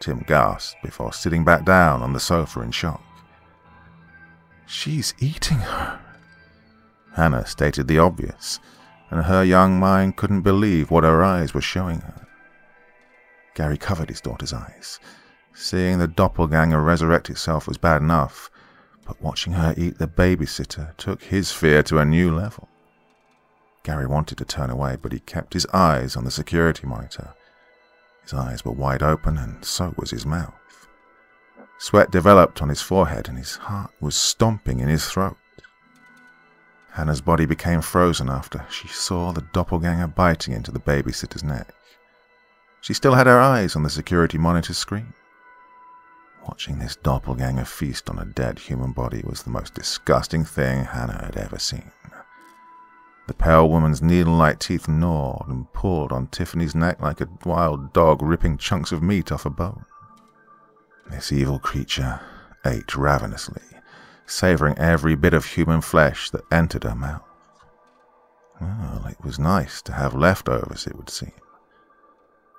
Tim 0.00 0.20
gasped 0.26 0.82
before 0.82 1.12
sitting 1.12 1.44
back 1.44 1.64
down 1.64 2.02
on 2.02 2.12
the 2.12 2.20
sofa 2.20 2.60
in 2.60 2.70
shock. 2.70 3.02
She's 4.66 5.14
eating 5.18 5.58
her. 5.58 6.00
Hannah 7.14 7.46
stated 7.46 7.86
the 7.86 7.98
obvious, 7.98 8.58
and 9.10 9.24
her 9.24 9.44
young 9.44 9.78
mind 9.78 10.16
couldn't 10.16 10.40
believe 10.40 10.90
what 10.90 11.04
her 11.04 11.22
eyes 11.22 11.54
were 11.54 11.60
showing 11.60 12.00
her. 12.00 12.26
Gary 13.54 13.78
covered 13.78 14.08
his 14.08 14.20
daughter's 14.20 14.52
eyes. 14.52 14.98
Seeing 15.54 15.98
the 15.98 16.08
doppelganger 16.08 16.80
resurrect 16.82 17.30
itself 17.30 17.68
was 17.68 17.78
bad 17.78 18.02
enough, 18.02 18.50
but 19.06 19.22
watching 19.22 19.52
her 19.52 19.74
eat 19.76 19.98
the 19.98 20.08
babysitter 20.08 20.96
took 20.96 21.22
his 21.22 21.52
fear 21.52 21.82
to 21.84 21.98
a 21.98 22.04
new 22.04 22.34
level. 22.34 22.68
Gary 23.84 24.06
wanted 24.06 24.38
to 24.38 24.44
turn 24.44 24.70
away, 24.70 24.96
but 25.00 25.12
he 25.12 25.20
kept 25.20 25.52
his 25.52 25.66
eyes 25.72 26.16
on 26.16 26.24
the 26.24 26.30
security 26.30 26.86
monitor. 26.86 27.34
His 28.22 28.32
eyes 28.32 28.64
were 28.64 28.72
wide 28.72 29.02
open, 29.02 29.38
and 29.38 29.64
so 29.64 29.94
was 29.96 30.10
his 30.10 30.26
mouth. 30.26 30.54
Sweat 31.78 32.10
developed 32.10 32.62
on 32.62 32.70
his 32.70 32.80
forehead, 32.80 33.28
and 33.28 33.36
his 33.36 33.56
heart 33.56 33.90
was 34.00 34.16
stomping 34.16 34.80
in 34.80 34.88
his 34.88 35.06
throat. 35.06 35.36
Hannah's 36.92 37.20
body 37.20 37.44
became 37.44 37.82
frozen 37.82 38.30
after 38.30 38.64
she 38.70 38.88
saw 38.88 39.32
the 39.32 39.46
doppelganger 39.52 40.06
biting 40.06 40.54
into 40.54 40.70
the 40.70 40.80
babysitter's 40.80 41.44
neck. 41.44 41.74
She 42.84 42.92
still 42.92 43.14
had 43.14 43.26
her 43.26 43.40
eyes 43.40 43.76
on 43.76 43.82
the 43.82 43.88
security 43.88 44.36
monitor 44.36 44.74
screen. 44.74 45.14
Watching 46.46 46.78
this 46.78 46.96
doppelganger 46.96 47.64
feast 47.64 48.10
on 48.10 48.18
a 48.18 48.26
dead 48.26 48.58
human 48.58 48.92
body 48.92 49.22
was 49.24 49.42
the 49.42 49.48
most 49.48 49.72
disgusting 49.72 50.44
thing 50.44 50.84
Hannah 50.84 51.24
had 51.24 51.38
ever 51.38 51.58
seen. 51.58 51.92
The 53.26 53.32
pale 53.32 53.70
woman's 53.70 54.02
needle-like 54.02 54.58
teeth 54.58 54.86
gnawed 54.86 55.46
and 55.48 55.72
pulled 55.72 56.12
on 56.12 56.26
Tiffany's 56.26 56.74
neck 56.74 57.00
like 57.00 57.22
a 57.22 57.28
wild 57.46 57.94
dog 57.94 58.20
ripping 58.20 58.58
chunks 58.58 58.92
of 58.92 59.02
meat 59.02 59.32
off 59.32 59.46
a 59.46 59.50
bone. 59.50 59.86
This 61.10 61.32
evil 61.32 61.58
creature 61.58 62.20
ate 62.66 62.94
ravenously, 62.98 63.62
savoring 64.26 64.76
every 64.76 65.14
bit 65.14 65.32
of 65.32 65.46
human 65.46 65.80
flesh 65.80 66.28
that 66.32 66.44
entered 66.52 66.84
her 66.84 66.94
mouth. 66.94 67.22
Well, 68.60 69.06
it 69.08 69.24
was 69.24 69.38
nice 69.38 69.80
to 69.80 69.94
have 69.94 70.12
leftovers, 70.12 70.86
it 70.86 70.96
would 70.96 71.08
seem. 71.08 71.32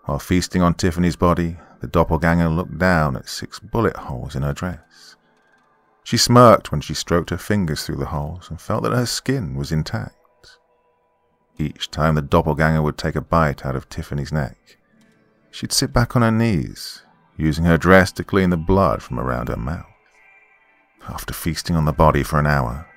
While 0.06 0.20
feasting 0.20 0.62
on 0.62 0.76
Tiffany's 0.76 1.15
body, 1.15 1.58
the 1.82 1.88
doppelganger 1.88 2.50
looked 2.50 2.78
down 2.78 3.15
at 3.15 3.28
six 3.28 3.60
bullet 3.60 3.98
holes 3.98 4.36
in 4.36 4.44
her 4.44 4.54
dress. 4.54 5.15
She 6.04 6.18
smirked 6.18 6.72
when 6.72 6.82
she 6.82 6.94
stroked 6.94 7.32
her 7.32 7.38
fingers 7.38 7.84
through 7.84 7.98
the 7.98 8.06
holes 8.06 8.50
and 8.50 8.62
felt 8.62 8.84
that 8.84 8.94
her 8.94 9.08
skin 9.08 9.56
was 9.56 9.72
intact. 9.72 10.15
Each 11.58 11.89
time 11.89 12.15
the 12.15 12.22
doppelganger 12.22 12.84
would 12.84 12.98
take 12.98 13.15
a 13.15 13.22
bite 13.22 13.65
out 13.65 13.76
of 13.76 13.89
Tiffany's 13.89 14.32
neck, 14.32 14.78
she'd 15.50 15.72
sit 15.72 15.91
back 15.91 16.15
on 16.15 16.22
her 16.22 16.32
knees, 16.32 17.02
using 17.38 17.65
her 17.65 17.78
dress 17.78 18.12
to 18.12 18.24
clean 18.24 18.52
the 18.52 18.58
blood 18.58 19.02
from 19.02 19.20
around 19.20 19.48
her 19.48 19.58
mouth. 19.58 19.86
After 21.08 21.34
feasting 21.34 21.76
on 21.76 21.86
the 21.86 21.94
body 21.94 22.24
for 22.24 22.38
an 22.39 22.46
hour, 22.46 22.88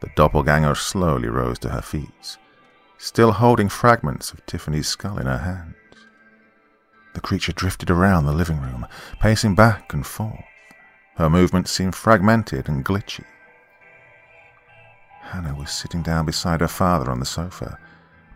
the 0.00 0.10
doppelganger 0.14 0.74
slowly 0.74 1.28
rose 1.28 1.58
to 1.60 1.70
her 1.70 1.82
feet, 1.82 2.36
still 2.98 3.32
holding 3.32 3.68
fragments 3.68 4.32
of 4.32 4.44
Tiffany's 4.46 4.86
skull 4.86 5.18
in 5.18 5.26
her 5.26 5.38
hands. 5.38 5.74
The 7.14 7.20
creature 7.20 7.52
drifted 7.52 7.90
around 7.90 8.26
the 8.26 8.32
living 8.32 8.60
room, 8.60 8.86
pacing 9.20 9.54
back 9.54 9.94
and 9.94 10.06
forth. 10.06 10.44
Her 11.16 11.30
movements 11.30 11.70
seemed 11.70 11.94
fragmented 11.94 12.68
and 12.68 12.84
glitchy. 12.84 13.24
Hannah 15.22 15.54
was 15.54 15.70
sitting 15.70 16.02
down 16.02 16.26
beside 16.26 16.60
her 16.60 16.68
father 16.68 17.10
on 17.10 17.20
the 17.20 17.26
sofa, 17.26 17.78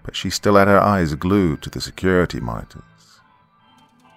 but 0.04 0.16
she 0.16 0.30
still 0.30 0.56
had 0.56 0.68
her 0.68 0.80
eyes 0.80 1.14
glued 1.16 1.60
to 1.62 1.70
the 1.70 1.80
security 1.80 2.40
monitors. 2.40 2.82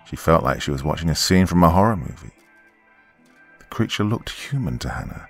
She 0.05 0.15
felt 0.15 0.43
like 0.43 0.61
she 0.61 0.71
was 0.71 0.83
watching 0.83 1.09
a 1.09 1.15
scene 1.15 1.47
from 1.47 1.63
a 1.63 1.69
horror 1.69 1.97
movie. 1.97 2.33
The 3.59 3.65
creature 3.65 4.03
looked 4.03 4.29
human 4.29 4.77
to 4.79 4.89
Hannah. 4.89 5.27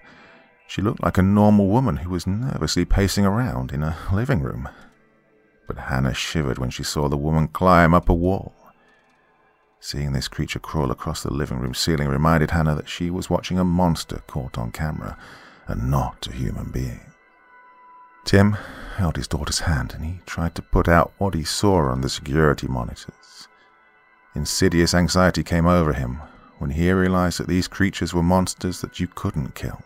She 0.67 0.81
looked 0.81 1.03
like 1.03 1.17
a 1.17 1.23
normal 1.23 1.67
woman 1.67 1.97
who 1.97 2.09
was 2.09 2.27
nervously 2.27 2.85
pacing 2.85 3.25
around 3.25 3.71
in 3.71 3.81
a 3.81 3.97
living 4.13 4.41
room. 4.41 4.69
But 5.67 5.77
Hannah 5.77 6.13
shivered 6.13 6.57
when 6.57 6.69
she 6.69 6.83
saw 6.83 7.07
the 7.07 7.17
woman 7.17 7.47
climb 7.47 7.93
up 7.93 8.09
a 8.09 8.13
wall. 8.13 8.53
Seeing 9.83 10.13
this 10.13 10.27
creature 10.27 10.59
crawl 10.59 10.91
across 10.91 11.23
the 11.23 11.33
living 11.33 11.57
room 11.59 11.73
ceiling 11.73 12.07
reminded 12.07 12.51
Hannah 12.51 12.75
that 12.75 12.87
she 12.87 13.09
was 13.09 13.31
watching 13.31 13.57
a 13.57 13.63
monster 13.63 14.21
caught 14.27 14.55
on 14.55 14.71
camera 14.71 15.17
and 15.65 15.89
not 15.89 16.27
a 16.27 16.31
human 16.31 16.69
being. 16.69 17.01
Tim 18.23 18.57
held 18.97 19.15
his 19.15 19.27
daughter's 19.27 19.61
hand 19.61 19.93
and 19.95 20.05
he 20.05 20.19
tried 20.27 20.53
to 20.53 20.61
put 20.61 20.87
out 20.87 21.13
what 21.17 21.33
he 21.33 21.43
saw 21.43 21.89
on 21.89 22.01
the 22.01 22.09
security 22.09 22.67
monitors. 22.67 23.47
Insidious 24.35 24.93
anxiety 24.93 25.43
came 25.43 25.65
over 25.65 25.93
him 25.93 26.21
when 26.59 26.69
he 26.69 26.91
realized 26.91 27.39
that 27.39 27.47
these 27.47 27.67
creatures 27.67 28.13
were 28.13 28.21
monsters 28.21 28.81
that 28.81 28.99
you 28.99 29.07
couldn't 29.07 29.55
kill. 29.55 29.81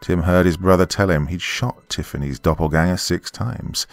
Tim 0.00 0.22
heard 0.22 0.46
his 0.46 0.56
brother 0.56 0.84
tell 0.84 1.10
him 1.10 1.28
he'd 1.28 1.42
shot 1.42 1.88
Tiffany's 1.88 2.40
doppelganger 2.40 2.96
six 2.96 3.30
times, 3.30 3.86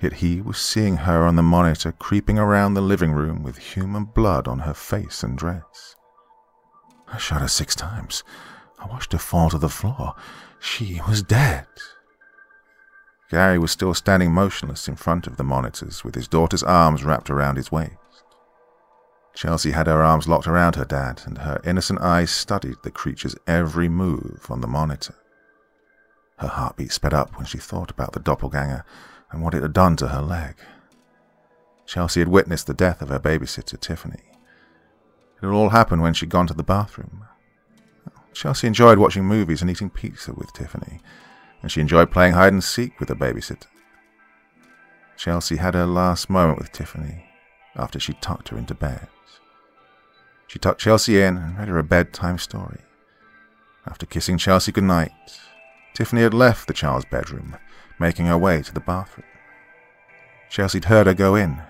yet 0.00 0.14
he 0.14 0.40
was 0.40 0.58
seeing 0.58 0.96
her 0.98 1.24
on 1.24 1.36
the 1.36 1.42
monitor 1.42 1.92
creeping 1.92 2.38
around 2.38 2.74
the 2.74 2.80
living 2.80 3.12
room 3.12 3.42
with 3.42 3.58
human 3.58 4.04
blood 4.04 4.48
on 4.48 4.60
her 4.60 4.74
face 4.74 5.22
and 5.22 5.36
dress. 5.36 5.96
I 7.08 7.18
shot 7.18 7.40
her 7.40 7.48
six 7.48 7.74
times. 7.74 8.24
I 8.78 8.86
watched 8.86 9.12
her 9.12 9.18
fall 9.18 9.50
to 9.50 9.58
the 9.58 9.68
floor. 9.68 10.14
She 10.58 11.00
was 11.06 11.22
dead. 11.22 11.66
Gary 13.30 13.58
was 13.58 13.70
still 13.70 13.94
standing 13.94 14.32
motionless 14.32 14.88
in 14.88 14.96
front 14.96 15.26
of 15.26 15.36
the 15.36 15.44
monitors 15.44 16.02
with 16.02 16.14
his 16.14 16.26
daughter's 16.28 16.62
arms 16.62 17.04
wrapped 17.04 17.30
around 17.30 17.56
his 17.56 17.70
waist. 17.70 17.94
Chelsea 19.34 19.70
had 19.70 19.86
her 19.86 20.02
arms 20.02 20.26
locked 20.26 20.48
around 20.48 20.74
her 20.74 20.84
dad, 20.84 21.22
and 21.24 21.38
her 21.38 21.60
innocent 21.64 22.00
eyes 22.00 22.30
studied 22.30 22.76
the 22.82 22.90
creature's 22.90 23.36
every 23.46 23.88
move 23.88 24.46
on 24.50 24.60
the 24.60 24.66
monitor. 24.66 25.14
Her 26.38 26.48
heartbeat 26.48 26.90
sped 26.90 27.14
up 27.14 27.36
when 27.36 27.46
she 27.46 27.58
thought 27.58 27.90
about 27.90 28.12
the 28.12 28.20
doppelganger 28.20 28.84
and 29.30 29.42
what 29.42 29.54
it 29.54 29.62
had 29.62 29.72
done 29.72 29.96
to 29.96 30.08
her 30.08 30.22
leg. 30.22 30.56
Chelsea 31.86 32.20
had 32.20 32.28
witnessed 32.28 32.66
the 32.66 32.74
death 32.74 33.02
of 33.02 33.08
her 33.08 33.18
babysitter, 33.18 33.78
Tiffany. 33.78 34.22
It 34.22 35.46
had 35.46 35.50
all 35.50 35.70
happened 35.70 36.02
when 36.02 36.14
she'd 36.14 36.28
gone 36.28 36.46
to 36.46 36.54
the 36.54 36.62
bathroom. 36.62 37.24
Chelsea 38.32 38.66
enjoyed 38.66 38.98
watching 38.98 39.24
movies 39.24 39.60
and 39.60 39.70
eating 39.70 39.90
pizza 39.90 40.32
with 40.32 40.52
Tiffany, 40.52 41.00
and 41.62 41.70
she 41.70 41.80
enjoyed 41.80 42.10
playing 42.10 42.34
hide 42.34 42.52
and 42.52 42.62
seek 42.62 43.00
with 43.00 43.08
her 43.08 43.14
babysitter. 43.14 43.66
Chelsea 45.16 45.56
had 45.56 45.74
her 45.74 45.86
last 45.86 46.30
moment 46.30 46.58
with 46.58 46.72
Tiffany 46.72 47.26
after 47.76 47.98
she 47.98 48.14
tucked 48.14 48.48
her 48.48 48.58
into 48.58 48.74
bed. 48.74 49.08
She 50.46 50.58
tucked 50.58 50.80
Chelsea 50.80 51.20
in 51.20 51.36
and 51.36 51.58
read 51.58 51.68
her 51.68 51.78
a 51.78 51.84
bedtime 51.84 52.38
story. 52.38 52.80
After 53.86 54.06
kissing 54.06 54.38
Chelsea 54.38 54.72
goodnight, 54.72 55.12
Tiffany 55.94 56.22
had 56.22 56.34
left 56.34 56.66
the 56.66 56.74
child's 56.74 57.04
bedroom 57.04 57.56
making 58.00 58.26
her 58.26 58.38
way 58.38 58.62
to 58.62 58.74
the 58.74 58.80
bathroom. 58.80 59.26
Chelsea'd 60.48 60.86
heard 60.86 61.06
her 61.06 61.14
go 61.14 61.36
in, 61.36 61.62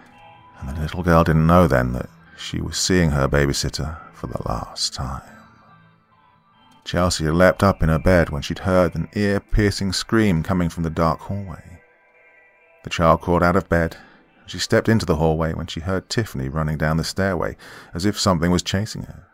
and 0.59 0.69
the 0.69 0.81
little 0.81 1.03
girl 1.03 1.25
didn't 1.25 1.47
know 1.47 1.66
then 1.66 1.93
that 1.93 2.09
she 2.38 2.61
was 2.61 2.79
seeing 2.79 3.11
her 3.11 3.29
babysitter 3.29 3.99
for 4.14 4.29
the 4.29 4.40
last 4.47 4.95
time. 4.95 5.23
Chelsea 6.85 7.25
had 7.25 7.35
leapt 7.35 7.62
up 7.62 7.83
in 7.83 7.88
her 7.88 7.99
bed 7.99 8.31
when 8.31 8.43
she'd 8.43 8.61
heard 8.61 8.95
an 8.95 9.09
ear-piercing 9.14 9.93
scream 9.93 10.43
coming 10.43 10.71
from 10.71 10.83
the 10.83 10.90
dark 10.90 11.21
hallway. 11.21 11.81
The 12.85 12.90
child 12.90 13.21
crawled 13.21 13.43
out 13.43 13.57
of 13.57 13.69
bed, 13.69 13.97
and 14.40 14.51
she 14.51 14.59
stepped 14.59 14.88
into 14.88 15.05
the 15.05 15.16
hallway 15.16 15.53
when 15.53 15.66
she 15.66 15.81
heard 15.81 16.09
Tiffany 16.09 16.49
running 16.49 16.79
down 16.79 16.97
the 16.97 17.05
stairway 17.05 17.57
as 17.93 18.07
if 18.07 18.19
something 18.19 18.51
was 18.51 18.62
chasing 18.62 19.03
her. 19.03 19.27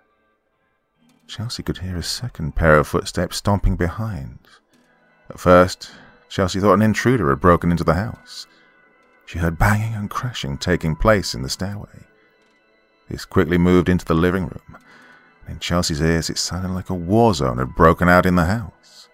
Chelsea 1.28 1.62
could 1.62 1.78
hear 1.78 1.96
a 1.96 2.02
second 2.02 2.56
pair 2.56 2.76
of 2.76 2.88
footsteps 2.88 3.36
stomping 3.36 3.76
behind. 3.76 4.40
At 5.30 5.40
first, 5.40 5.90
Chelsea 6.28 6.60
thought 6.60 6.74
an 6.74 6.82
intruder 6.82 7.30
had 7.30 7.40
broken 7.40 7.70
into 7.70 7.84
the 7.84 7.94
house. 7.94 8.46
She 9.24 9.38
heard 9.38 9.58
banging 9.58 9.94
and 9.94 10.10
crashing 10.10 10.58
taking 10.58 10.96
place 10.96 11.34
in 11.34 11.42
the 11.42 11.48
stairway. 11.48 12.06
This 13.08 13.24
quickly 13.24 13.58
moved 13.58 13.88
into 13.88 14.04
the 14.04 14.14
living 14.14 14.44
room, 14.44 14.78
in 15.48 15.60
Chelsea's 15.60 16.00
ears 16.00 16.28
it 16.28 16.38
sounded 16.38 16.72
like 16.72 16.90
a 16.90 16.94
war 16.94 17.32
zone 17.32 17.58
had 17.58 17.76
broken 17.76 18.08
out 18.08 18.26
in 18.26 18.34
the 18.34 18.46
house. 18.46 19.08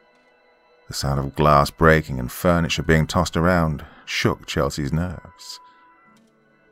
The 0.89 0.95
sound 0.95 1.19
of 1.19 1.35
glass 1.35 1.71
breaking 1.71 2.19
and 2.19 2.31
furniture 2.31 2.83
being 2.83 3.07
tossed 3.07 3.37
around 3.37 3.85
shook 4.05 4.47
Chelsea's 4.47 4.93
nerves. 4.93 5.61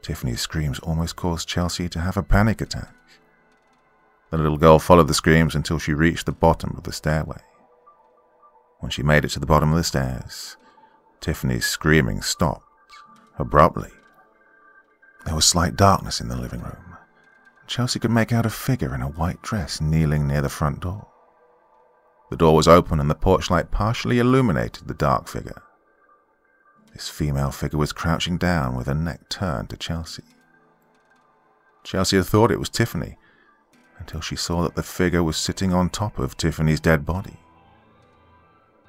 Tiffany's 0.02 0.40
screams 0.40 0.78
almost 0.80 1.16
caused 1.16 1.48
Chelsea 1.48 1.88
to 1.90 2.00
have 2.00 2.16
a 2.16 2.22
panic 2.22 2.60
attack. 2.60 2.94
The 4.30 4.38
little 4.38 4.56
girl 4.56 4.78
followed 4.78 5.08
the 5.08 5.14
screams 5.14 5.54
until 5.54 5.78
she 5.78 5.92
reached 5.92 6.26
the 6.26 6.32
bottom 6.32 6.74
of 6.76 6.84
the 6.84 6.92
stairway. 6.92 7.40
When 8.80 8.90
she 8.90 9.02
made 9.02 9.24
it 9.24 9.28
to 9.30 9.40
the 9.40 9.46
bottom 9.46 9.70
of 9.70 9.76
the 9.76 9.84
stairs, 9.84 10.56
Tiffany's 11.20 11.66
screaming 11.66 12.22
stopped 12.22 12.64
abruptly. 13.38 13.90
There 15.24 15.34
was 15.34 15.44
slight 15.44 15.76
darkness 15.76 16.20
in 16.20 16.28
the 16.28 16.36
living 16.36 16.62
room. 16.62 16.96
Chelsea 17.66 18.00
could 18.00 18.10
make 18.10 18.32
out 18.32 18.46
a 18.46 18.50
figure 18.50 18.94
in 18.94 19.02
a 19.02 19.08
white 19.08 19.42
dress 19.42 19.80
kneeling 19.80 20.26
near 20.26 20.40
the 20.40 20.48
front 20.48 20.80
door. 20.80 21.06
The 22.30 22.36
door 22.36 22.56
was 22.56 22.66
open 22.66 23.00
and 23.00 23.10
the 23.10 23.14
porch 23.14 23.50
light 23.50 23.70
partially 23.70 24.18
illuminated 24.18 24.88
the 24.88 24.94
dark 24.94 25.28
figure. 25.28 25.62
This 26.92 27.08
female 27.08 27.50
figure 27.50 27.78
was 27.78 27.92
crouching 27.92 28.38
down 28.38 28.76
with 28.76 28.86
her 28.86 28.94
neck 28.94 29.28
turned 29.28 29.70
to 29.70 29.76
Chelsea. 29.76 30.24
Chelsea 31.84 32.16
had 32.16 32.26
thought 32.26 32.50
it 32.50 32.58
was 32.58 32.68
Tiffany 32.68 33.18
until 33.98 34.20
she 34.20 34.36
saw 34.36 34.62
that 34.62 34.74
the 34.74 34.82
figure 34.82 35.22
was 35.22 35.36
sitting 35.36 35.72
on 35.74 35.90
top 35.90 36.18
of 36.18 36.36
Tiffany's 36.36 36.80
dead 36.80 37.04
body. 37.04 37.38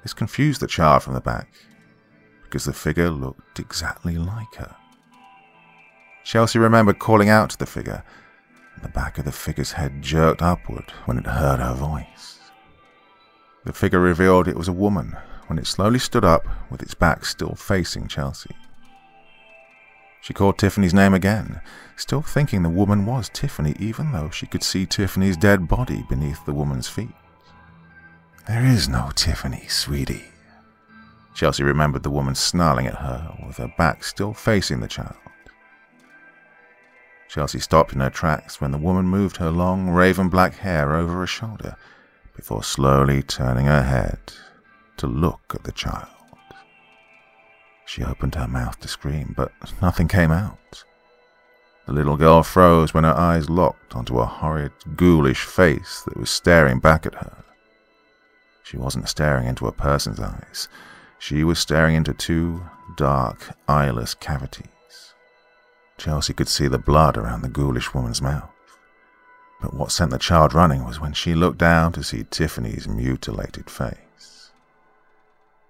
This 0.02 0.12
confused 0.12 0.60
the 0.60 0.66
child 0.66 1.02
from 1.02 1.14
the 1.14 1.20
back, 1.20 1.48
because 2.42 2.64
the 2.64 2.72
figure 2.72 3.10
looked 3.10 3.58
exactly 3.58 4.18
like 4.18 4.54
her. 4.56 4.74
Chelsea 6.24 6.58
remembered 6.58 6.98
calling 6.98 7.28
out 7.28 7.50
to 7.50 7.58
the 7.58 7.66
figure, 7.66 8.02
and 8.74 8.84
the 8.84 8.88
back 8.88 9.18
of 9.18 9.24
the 9.24 9.32
figure's 9.32 9.72
head 9.72 10.02
jerked 10.02 10.42
upward 10.42 10.90
when 11.04 11.18
it 11.18 11.26
heard 11.26 11.60
her 11.60 11.74
voice. 11.74 12.38
The 13.64 13.72
figure 13.72 14.00
revealed 14.00 14.48
it 14.48 14.56
was 14.56 14.68
a 14.68 14.72
woman 14.72 15.16
when 15.46 15.58
it 15.58 15.66
slowly 15.66 15.98
stood 15.98 16.24
up 16.24 16.46
with 16.70 16.82
its 16.82 16.94
back 16.94 17.24
still 17.24 17.54
facing 17.54 18.08
Chelsea. 18.08 18.56
She 20.20 20.32
called 20.32 20.58
Tiffany's 20.58 20.94
name 20.94 21.14
again, 21.14 21.60
still 21.96 22.22
thinking 22.22 22.62
the 22.62 22.68
woman 22.68 23.06
was 23.06 23.28
Tiffany 23.28 23.74
even 23.78 24.12
though 24.12 24.30
she 24.30 24.46
could 24.46 24.62
see 24.62 24.86
Tiffany's 24.86 25.36
dead 25.36 25.68
body 25.68 26.04
beneath 26.08 26.44
the 26.44 26.54
woman's 26.54 26.88
feet. 26.88 27.10
There 28.48 28.64
is 28.64 28.88
no 28.88 29.10
Tiffany, 29.14 29.66
sweetie. 29.68 30.24
Chelsea 31.34 31.62
remembered 31.62 32.02
the 32.02 32.10
woman 32.10 32.34
snarling 32.34 32.88
at 32.88 32.96
her 32.96 33.36
with 33.46 33.58
her 33.58 33.72
back 33.78 34.02
still 34.02 34.34
facing 34.34 34.80
the 34.80 34.88
child. 34.88 35.14
Chelsea 37.28 37.60
stopped 37.60 37.92
in 37.92 38.00
her 38.00 38.10
tracks 38.10 38.60
when 38.60 38.72
the 38.72 38.78
woman 38.78 39.06
moved 39.06 39.36
her 39.36 39.50
long 39.50 39.88
raven 39.88 40.28
black 40.28 40.56
hair 40.56 40.94
over 40.94 41.20
her 41.20 41.26
shoulder 41.26 41.76
before 42.34 42.62
slowly 42.64 43.22
turning 43.22 43.66
her 43.66 43.82
head 43.82 44.18
to 44.96 45.06
look 45.06 45.40
at 45.54 45.62
the 45.62 45.72
child. 45.72 46.08
She 47.86 48.02
opened 48.04 48.34
her 48.34 48.48
mouth 48.48 48.78
to 48.80 48.88
scream, 48.88 49.34
but 49.36 49.52
nothing 49.80 50.08
came 50.08 50.32
out. 50.32 50.84
The 51.86 51.92
little 51.92 52.16
girl 52.16 52.42
froze 52.42 52.92
when 52.92 53.04
her 53.04 53.14
eyes 53.14 53.48
locked 53.48 53.94
onto 53.94 54.18
a 54.18 54.26
horrid, 54.26 54.72
ghoulish 54.96 55.44
face 55.44 56.02
that 56.06 56.16
was 56.16 56.30
staring 56.30 56.80
back 56.80 57.06
at 57.06 57.14
her. 57.14 57.44
She 58.62 58.76
wasn't 58.76 59.08
staring 59.08 59.46
into 59.46 59.66
a 59.66 59.72
person's 59.72 60.20
eyes. 60.20 60.68
She 61.18 61.44
was 61.44 61.58
staring 61.58 61.94
into 61.94 62.12
two 62.12 62.62
dark, 62.96 63.56
eyeless 63.68 64.14
cavities. 64.14 64.68
Chelsea 65.98 66.32
could 66.32 66.48
see 66.48 66.68
the 66.68 66.78
blood 66.78 67.16
around 67.16 67.42
the 67.42 67.48
ghoulish 67.48 67.94
woman's 67.94 68.22
mouth. 68.22 68.50
But 69.60 69.74
what 69.74 69.92
sent 69.92 70.10
the 70.10 70.18
child 70.18 70.54
running 70.54 70.84
was 70.84 70.98
when 70.98 71.12
she 71.12 71.34
looked 71.34 71.58
down 71.58 71.92
to 71.92 72.02
see 72.02 72.24
Tiffany's 72.24 72.88
mutilated 72.88 73.70
face. 73.70 74.50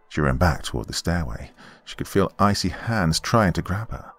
She 0.08 0.20
ran 0.20 0.36
back 0.36 0.62
toward 0.62 0.86
the 0.86 0.94
stairway. 0.94 1.50
She 1.84 1.96
could 1.96 2.08
feel 2.08 2.32
icy 2.38 2.70
hands 2.70 3.20
trying 3.20 3.52
to 3.54 3.62
grab 3.62 3.90
her. 3.90 4.12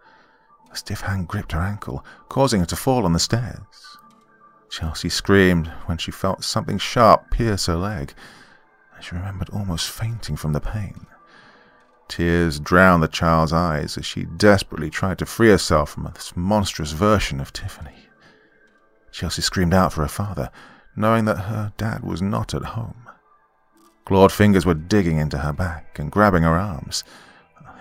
A 0.72 0.76
stiff 0.76 1.02
hand 1.02 1.28
gripped 1.28 1.52
her 1.52 1.60
ankle, 1.62 2.06
causing 2.30 2.60
her 2.60 2.66
to 2.68 2.76
fall 2.76 3.06
on 3.06 3.14
the 3.14 3.20
stairs. 3.20 3.60
Chelsea 4.70 5.10
screamed 5.10 5.68
when 5.86 6.00
she 6.00 6.10
felt 6.10 6.44
something 6.44 6.80
sharp 6.80 7.30
pierce 7.30 7.68
her 7.68 7.76
leg, 7.76 8.14
she 9.04 9.16
remembered 9.16 9.50
almost 9.50 9.90
fainting 9.90 10.36
from 10.36 10.54
the 10.54 10.60
pain. 10.60 11.06
Tears 12.08 12.60
drowned 12.60 13.04
the 13.04 13.08
child's 13.08 13.54
eyes 13.54 13.98
as 13.98 14.06
she 14.06 14.26
desperately 14.26 14.90
tried 14.90 15.18
to 15.20 15.26
free 15.26 15.50
herself 15.50 15.92
from 15.92 16.04
this 16.14 16.36
monstrous 16.36 16.92
version 16.92 17.40
of 17.40 17.52
Tiffany. 17.52 18.08
Chelsea 19.12 19.42
screamed 19.42 19.74
out 19.74 19.94
for 19.94 20.02
her 20.02 20.08
father, 20.08 20.50
knowing 20.96 21.26
that 21.26 21.46
her 21.46 21.74
dad 21.78 22.04
was 22.04 22.22
not 22.22 22.54
at 22.54 22.64
home. 22.64 23.10
Clawed 24.06 24.32
fingers 24.32 24.66
were 24.66 24.74
digging 24.74 25.18
into 25.18 25.40
her 25.40 25.54
back 25.54 25.98
and 25.98 26.12
grabbing 26.12 26.44
her 26.44 26.58
arms. 26.58 27.04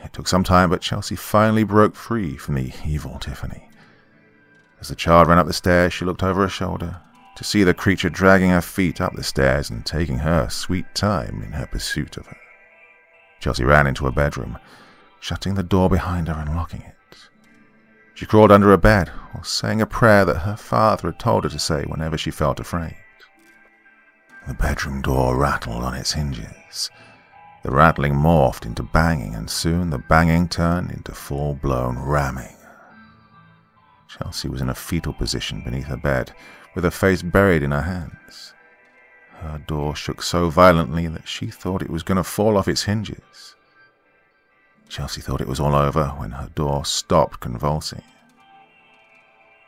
It 0.04 0.12
took 0.12 0.26
some 0.28 0.44
time, 0.44 0.70
but 0.70 0.80
Chelsea 0.80 1.16
finally 1.16 1.64
broke 1.64 1.94
free 1.94 2.36
from 2.36 2.54
the 2.54 2.72
evil 2.84 3.18
Tiffany. 3.18 3.68
As 4.80 4.88
the 4.88 4.96
child 4.96 5.28
ran 5.28 5.38
up 5.38 5.46
the 5.46 5.52
stairs, 5.52 5.92
she 5.92 6.04
looked 6.04 6.22
over 6.22 6.42
her 6.42 6.48
shoulder 6.48 7.00
to 7.36 7.44
see 7.44 7.64
the 7.64 7.74
creature 7.74 8.10
dragging 8.10 8.50
her 8.50 8.60
feet 8.60 9.00
up 9.00 9.14
the 9.14 9.22
stairs 9.22 9.70
and 9.70 9.84
taking 9.84 10.18
her 10.18 10.48
sweet 10.48 10.86
time 10.94 11.42
in 11.42 11.52
her 11.52 11.66
pursuit 11.66 12.16
of 12.16 12.26
her. 12.26 12.36
Chelsea 13.40 13.64
ran 13.64 13.86
into 13.86 14.04
her 14.04 14.10
bedroom, 14.10 14.58
shutting 15.20 15.54
the 15.54 15.62
door 15.62 15.88
behind 15.88 16.28
her 16.28 16.34
and 16.34 16.54
locking 16.54 16.82
it. 16.82 16.96
She 18.14 18.26
crawled 18.26 18.52
under 18.52 18.68
her 18.68 18.76
bed 18.76 19.08
while 19.32 19.44
saying 19.44 19.80
a 19.80 19.86
prayer 19.86 20.24
that 20.24 20.40
her 20.40 20.56
father 20.56 21.08
had 21.08 21.18
told 21.18 21.44
her 21.44 21.50
to 21.50 21.58
say 21.58 21.84
whenever 21.84 22.18
she 22.18 22.30
felt 22.30 22.60
afraid. 22.60 22.96
The 24.46 24.54
bedroom 24.54 25.02
door 25.02 25.36
rattled 25.36 25.82
on 25.82 25.94
its 25.94 26.12
hinges. 26.12 26.90
The 27.62 27.70
rattling 27.70 28.14
morphed 28.14 28.66
into 28.66 28.82
banging, 28.82 29.34
and 29.34 29.48
soon 29.48 29.90
the 29.90 29.98
banging 29.98 30.48
turned 30.48 30.90
into 30.90 31.12
full 31.12 31.54
blown 31.54 31.98
ramming. 31.98 32.56
Chelsea 34.08 34.48
was 34.48 34.60
in 34.60 34.68
a 34.68 34.74
fetal 34.74 35.12
position 35.12 35.62
beneath 35.64 35.86
her 35.86 35.96
bed, 35.96 36.32
with 36.74 36.84
her 36.84 36.90
face 36.90 37.22
buried 37.22 37.62
in 37.62 37.70
her 37.70 37.82
hands. 37.82 38.54
Her 39.40 39.58
door 39.66 39.96
shook 39.96 40.22
so 40.22 40.48
violently 40.50 41.06
that 41.08 41.26
she 41.26 41.48
thought 41.48 41.82
it 41.82 41.90
was 41.90 42.02
going 42.02 42.16
to 42.16 42.24
fall 42.24 42.56
off 42.56 42.68
its 42.68 42.84
hinges. 42.84 43.56
Chelsea 44.88 45.20
thought 45.20 45.40
it 45.40 45.48
was 45.48 45.58
all 45.60 45.74
over 45.74 46.08
when 46.18 46.32
her 46.32 46.50
door 46.54 46.84
stopped 46.84 47.40
convulsing. 47.40 48.02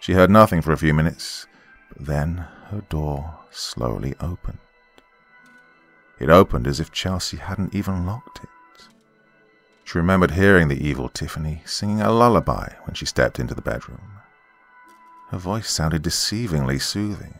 She 0.00 0.12
heard 0.12 0.30
nothing 0.30 0.60
for 0.60 0.72
a 0.72 0.76
few 0.76 0.92
minutes, 0.92 1.46
but 1.88 2.06
then 2.06 2.46
her 2.68 2.82
door 2.88 3.38
slowly 3.50 4.14
opened. 4.20 4.58
It 6.20 6.28
opened 6.28 6.66
as 6.66 6.78
if 6.78 6.92
Chelsea 6.92 7.38
hadn't 7.38 7.74
even 7.74 8.06
locked 8.06 8.40
it. 8.42 8.88
She 9.84 9.98
remembered 9.98 10.32
hearing 10.32 10.68
the 10.68 10.86
evil 10.86 11.08
Tiffany 11.08 11.62
singing 11.64 12.00
a 12.00 12.12
lullaby 12.12 12.72
when 12.84 12.94
she 12.94 13.06
stepped 13.06 13.38
into 13.38 13.54
the 13.54 13.62
bedroom. 13.62 14.13
Her 15.28 15.38
voice 15.38 15.70
sounded 15.70 16.02
deceivingly 16.02 16.80
soothing. 16.80 17.34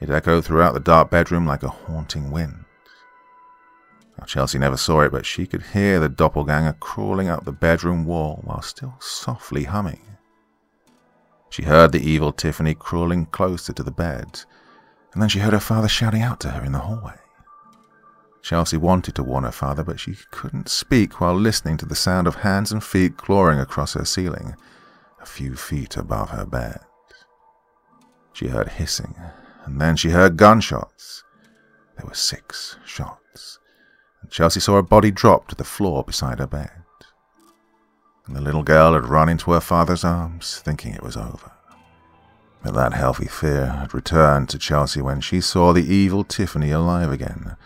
It 0.00 0.10
echoed 0.10 0.44
throughout 0.44 0.74
the 0.74 0.80
dark 0.80 1.10
bedroom 1.10 1.46
like 1.46 1.62
a 1.62 1.68
haunting 1.68 2.30
wind. 2.30 2.64
Now, 4.18 4.24
Chelsea 4.26 4.58
never 4.58 4.76
saw 4.76 5.00
it, 5.00 5.12
but 5.12 5.26
she 5.26 5.46
could 5.46 5.62
hear 5.62 5.98
the 5.98 6.08
doppelganger 6.08 6.76
crawling 6.80 7.28
up 7.28 7.44
the 7.44 7.52
bedroom 7.52 8.04
wall 8.04 8.40
while 8.44 8.62
still 8.62 8.94
softly 9.00 9.64
humming. 9.64 10.00
She 11.50 11.62
heard 11.62 11.92
the 11.92 12.08
evil 12.08 12.32
Tiffany 12.32 12.74
crawling 12.74 13.26
closer 13.26 13.72
to 13.72 13.82
the 13.82 13.90
bed, 13.90 14.40
and 15.12 15.22
then 15.22 15.28
she 15.28 15.38
heard 15.38 15.52
her 15.52 15.60
father 15.60 15.88
shouting 15.88 16.22
out 16.22 16.40
to 16.40 16.50
her 16.50 16.64
in 16.64 16.72
the 16.72 16.80
hallway. 16.80 17.14
Chelsea 18.42 18.76
wanted 18.76 19.14
to 19.14 19.22
warn 19.22 19.44
her 19.44 19.52
father, 19.52 19.82
but 19.82 19.98
she 19.98 20.16
couldn't 20.30 20.68
speak 20.68 21.20
while 21.20 21.34
listening 21.34 21.76
to 21.78 21.86
the 21.86 21.94
sound 21.94 22.26
of 22.26 22.36
hands 22.36 22.72
and 22.72 22.84
feet 22.84 23.16
clawing 23.16 23.58
across 23.58 23.94
her 23.94 24.04
ceiling, 24.04 24.54
a 25.24 25.26
few 25.26 25.56
feet 25.56 25.96
above 25.96 26.28
her 26.30 26.44
bed. 26.44 26.80
She 28.34 28.48
heard 28.48 28.68
hissing, 28.68 29.16
and 29.64 29.80
then 29.80 29.96
she 29.96 30.10
heard 30.10 30.36
gunshots. 30.36 31.24
There 31.96 32.06
were 32.06 32.14
six 32.14 32.76
shots, 32.84 33.58
and 34.20 34.30
Chelsea 34.30 34.60
saw 34.60 34.76
a 34.76 34.82
body 34.82 35.10
drop 35.10 35.48
to 35.48 35.54
the 35.54 35.64
floor 35.64 36.04
beside 36.04 36.40
her 36.40 36.46
bed. 36.46 36.70
And 38.26 38.36
the 38.36 38.42
little 38.42 38.62
girl 38.62 38.92
had 38.92 39.06
run 39.06 39.30
into 39.30 39.52
her 39.52 39.60
father's 39.60 40.04
arms, 40.04 40.60
thinking 40.62 40.92
it 40.92 41.02
was 41.02 41.16
over. 41.16 41.52
But 42.62 42.74
that 42.74 42.92
healthy 42.92 43.26
fear 43.26 43.66
had 43.66 43.94
returned 43.94 44.50
to 44.50 44.58
Chelsea 44.58 45.00
when 45.00 45.22
she 45.22 45.40
saw 45.40 45.72
the 45.72 45.94
evil 45.94 46.22
Tiffany 46.22 46.70
alive 46.70 47.10
again, 47.10 47.56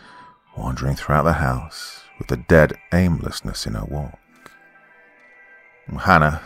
wandering 0.56 0.94
throughout 0.94 1.24
the 1.24 1.34
house 1.34 2.02
with 2.20 2.30
a 2.30 2.36
dead 2.36 2.74
aimlessness 2.92 3.66
in 3.66 3.74
her 3.74 3.84
walk. 3.84 4.18
Hannah 6.00 6.40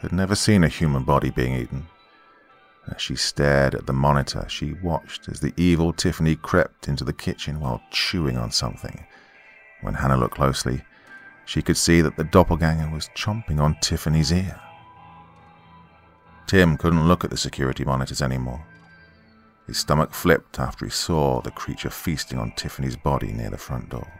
had 0.00 0.12
never 0.12 0.34
seen 0.34 0.64
a 0.64 0.68
human 0.68 1.02
body 1.02 1.30
being 1.30 1.54
eaten. 1.54 1.86
As 2.94 3.02
she 3.02 3.16
stared 3.16 3.74
at 3.74 3.86
the 3.86 3.92
monitor, 3.92 4.46
she 4.48 4.72
watched 4.74 5.28
as 5.28 5.40
the 5.40 5.52
evil 5.56 5.92
Tiffany 5.92 6.36
crept 6.36 6.88
into 6.88 7.04
the 7.04 7.12
kitchen 7.12 7.60
while 7.60 7.82
chewing 7.90 8.38
on 8.38 8.50
something. 8.50 9.04
When 9.82 9.94
Hannah 9.94 10.16
looked 10.16 10.36
closely, 10.36 10.82
she 11.44 11.62
could 11.62 11.76
see 11.76 12.00
that 12.00 12.16
the 12.16 12.24
doppelganger 12.24 12.90
was 12.90 13.10
chomping 13.16 13.60
on 13.60 13.76
Tiffany's 13.80 14.32
ear. 14.32 14.60
Tim 16.46 16.78
couldn't 16.78 17.06
look 17.06 17.24
at 17.24 17.30
the 17.30 17.36
security 17.36 17.84
monitors 17.84 18.22
anymore. 18.22 18.64
His 19.66 19.78
stomach 19.78 20.14
flipped 20.14 20.58
after 20.58 20.86
he 20.86 20.90
saw 20.90 21.42
the 21.42 21.50
creature 21.50 21.90
feasting 21.90 22.38
on 22.38 22.52
Tiffany's 22.52 22.96
body 22.96 23.32
near 23.32 23.50
the 23.50 23.58
front 23.58 23.90
door. 23.90 24.10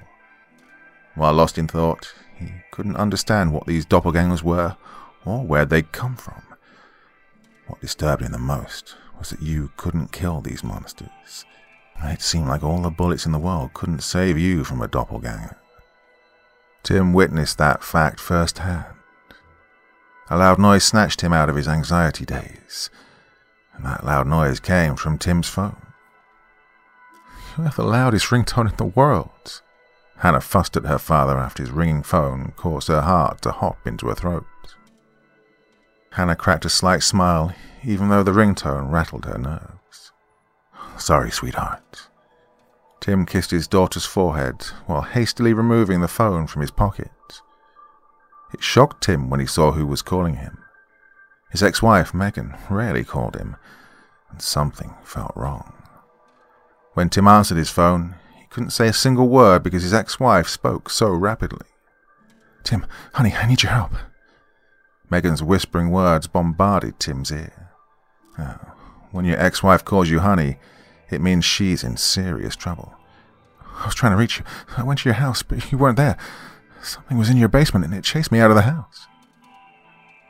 While 1.14 1.32
lost 1.32 1.56
in 1.56 1.66
thought, 1.66 2.12
he 2.36 2.52
couldn't 2.70 2.96
understand 2.96 3.52
what 3.52 3.66
these 3.66 3.86
doppelgangers 3.86 4.42
were 4.42 4.76
or 5.24 5.44
where 5.44 5.64
they'd 5.64 5.92
come 5.92 6.16
from. 6.16 6.42
What 7.66 7.80
disturbed 7.80 8.22
him 8.22 8.32
the 8.32 8.38
most 8.38 8.96
was 9.18 9.30
that 9.30 9.42
you 9.42 9.70
couldn't 9.76 10.12
kill 10.12 10.40
these 10.40 10.64
monsters. 10.64 11.44
It 12.02 12.22
seemed 12.22 12.48
like 12.48 12.62
all 12.62 12.80
the 12.80 12.90
bullets 12.90 13.26
in 13.26 13.32
the 13.32 13.38
world 13.38 13.74
couldn't 13.74 14.02
save 14.02 14.38
you 14.38 14.64
from 14.64 14.80
a 14.80 14.88
doppelganger. 14.88 15.56
Tim 16.82 17.12
witnessed 17.12 17.58
that 17.58 17.82
fact 17.82 18.20
firsthand. 18.20 18.86
A 20.30 20.36
loud 20.36 20.58
noise 20.58 20.84
snatched 20.84 21.22
him 21.22 21.32
out 21.32 21.48
of 21.48 21.56
his 21.56 21.66
anxiety 21.66 22.24
daze 22.24 22.90
and 23.78 23.86
that 23.86 24.04
loud 24.04 24.26
noise 24.26 24.60
came 24.60 24.96
from 24.96 25.18
Tim's 25.18 25.48
phone. 25.48 25.76
You 27.56 27.64
have 27.64 27.76
the 27.76 27.84
loudest 27.84 28.26
ringtone 28.26 28.70
in 28.70 28.76
the 28.76 28.84
world. 28.84 29.62
Hannah 30.18 30.40
fussed 30.40 30.76
at 30.76 30.84
her 30.84 30.98
father 30.98 31.38
after 31.38 31.62
his 31.62 31.70
ringing 31.70 32.02
phone 32.02 32.52
caused 32.56 32.88
her 32.88 33.02
heart 33.02 33.40
to 33.42 33.52
hop 33.52 33.86
into 33.86 34.08
her 34.08 34.14
throat. 34.14 34.44
Hannah 36.18 36.34
cracked 36.34 36.64
a 36.64 36.68
slight 36.68 37.04
smile, 37.04 37.54
even 37.84 38.08
though 38.08 38.24
the 38.24 38.32
ringtone 38.32 38.90
rattled 38.90 39.24
her 39.26 39.38
nerves. 39.38 40.10
Sorry, 40.96 41.30
sweetheart. 41.30 42.08
Tim 42.98 43.24
kissed 43.24 43.52
his 43.52 43.68
daughter's 43.68 44.04
forehead 44.04 44.64
while 44.86 45.02
hastily 45.02 45.52
removing 45.52 46.00
the 46.00 46.08
phone 46.08 46.48
from 46.48 46.62
his 46.62 46.72
pocket. 46.72 47.12
It 48.52 48.64
shocked 48.64 49.04
Tim 49.04 49.30
when 49.30 49.38
he 49.38 49.46
saw 49.46 49.70
who 49.70 49.86
was 49.86 50.02
calling 50.02 50.34
him. 50.34 50.58
His 51.52 51.62
ex 51.62 51.82
wife, 51.82 52.12
Megan, 52.12 52.56
rarely 52.68 53.04
called 53.04 53.36
him, 53.36 53.54
and 54.28 54.42
something 54.42 54.96
felt 55.04 55.36
wrong. 55.36 55.72
When 56.94 57.10
Tim 57.10 57.28
answered 57.28 57.58
his 57.58 57.70
phone, 57.70 58.16
he 58.36 58.46
couldn't 58.50 58.70
say 58.70 58.88
a 58.88 58.92
single 58.92 59.28
word 59.28 59.62
because 59.62 59.84
his 59.84 59.94
ex 59.94 60.18
wife 60.18 60.48
spoke 60.48 60.90
so 60.90 61.10
rapidly. 61.10 61.68
Tim, 62.64 62.86
honey, 63.12 63.34
I 63.34 63.46
need 63.46 63.62
your 63.62 63.70
help. 63.70 63.92
Megan's 65.10 65.42
whispering 65.42 65.90
words 65.90 66.26
bombarded 66.26 66.98
Tim's 67.00 67.30
ear. 67.30 67.70
Oh, 68.38 68.58
when 69.10 69.24
your 69.24 69.40
ex 69.40 69.62
wife 69.62 69.84
calls 69.84 70.10
you 70.10 70.20
honey, 70.20 70.58
it 71.10 71.20
means 71.20 71.44
she's 71.44 71.82
in 71.82 71.96
serious 71.96 72.54
trouble. 72.54 72.94
I 73.78 73.86
was 73.86 73.94
trying 73.94 74.12
to 74.12 74.18
reach 74.18 74.38
you. 74.38 74.44
I 74.76 74.82
went 74.82 75.00
to 75.00 75.08
your 75.08 75.14
house, 75.14 75.42
but 75.42 75.70
you 75.72 75.78
weren't 75.78 75.96
there. 75.96 76.18
Something 76.82 77.18
was 77.18 77.30
in 77.30 77.36
your 77.36 77.48
basement 77.48 77.84
and 77.84 77.94
it 77.94 78.04
chased 78.04 78.30
me 78.30 78.40
out 78.40 78.50
of 78.50 78.56
the 78.56 78.62
house. 78.62 79.06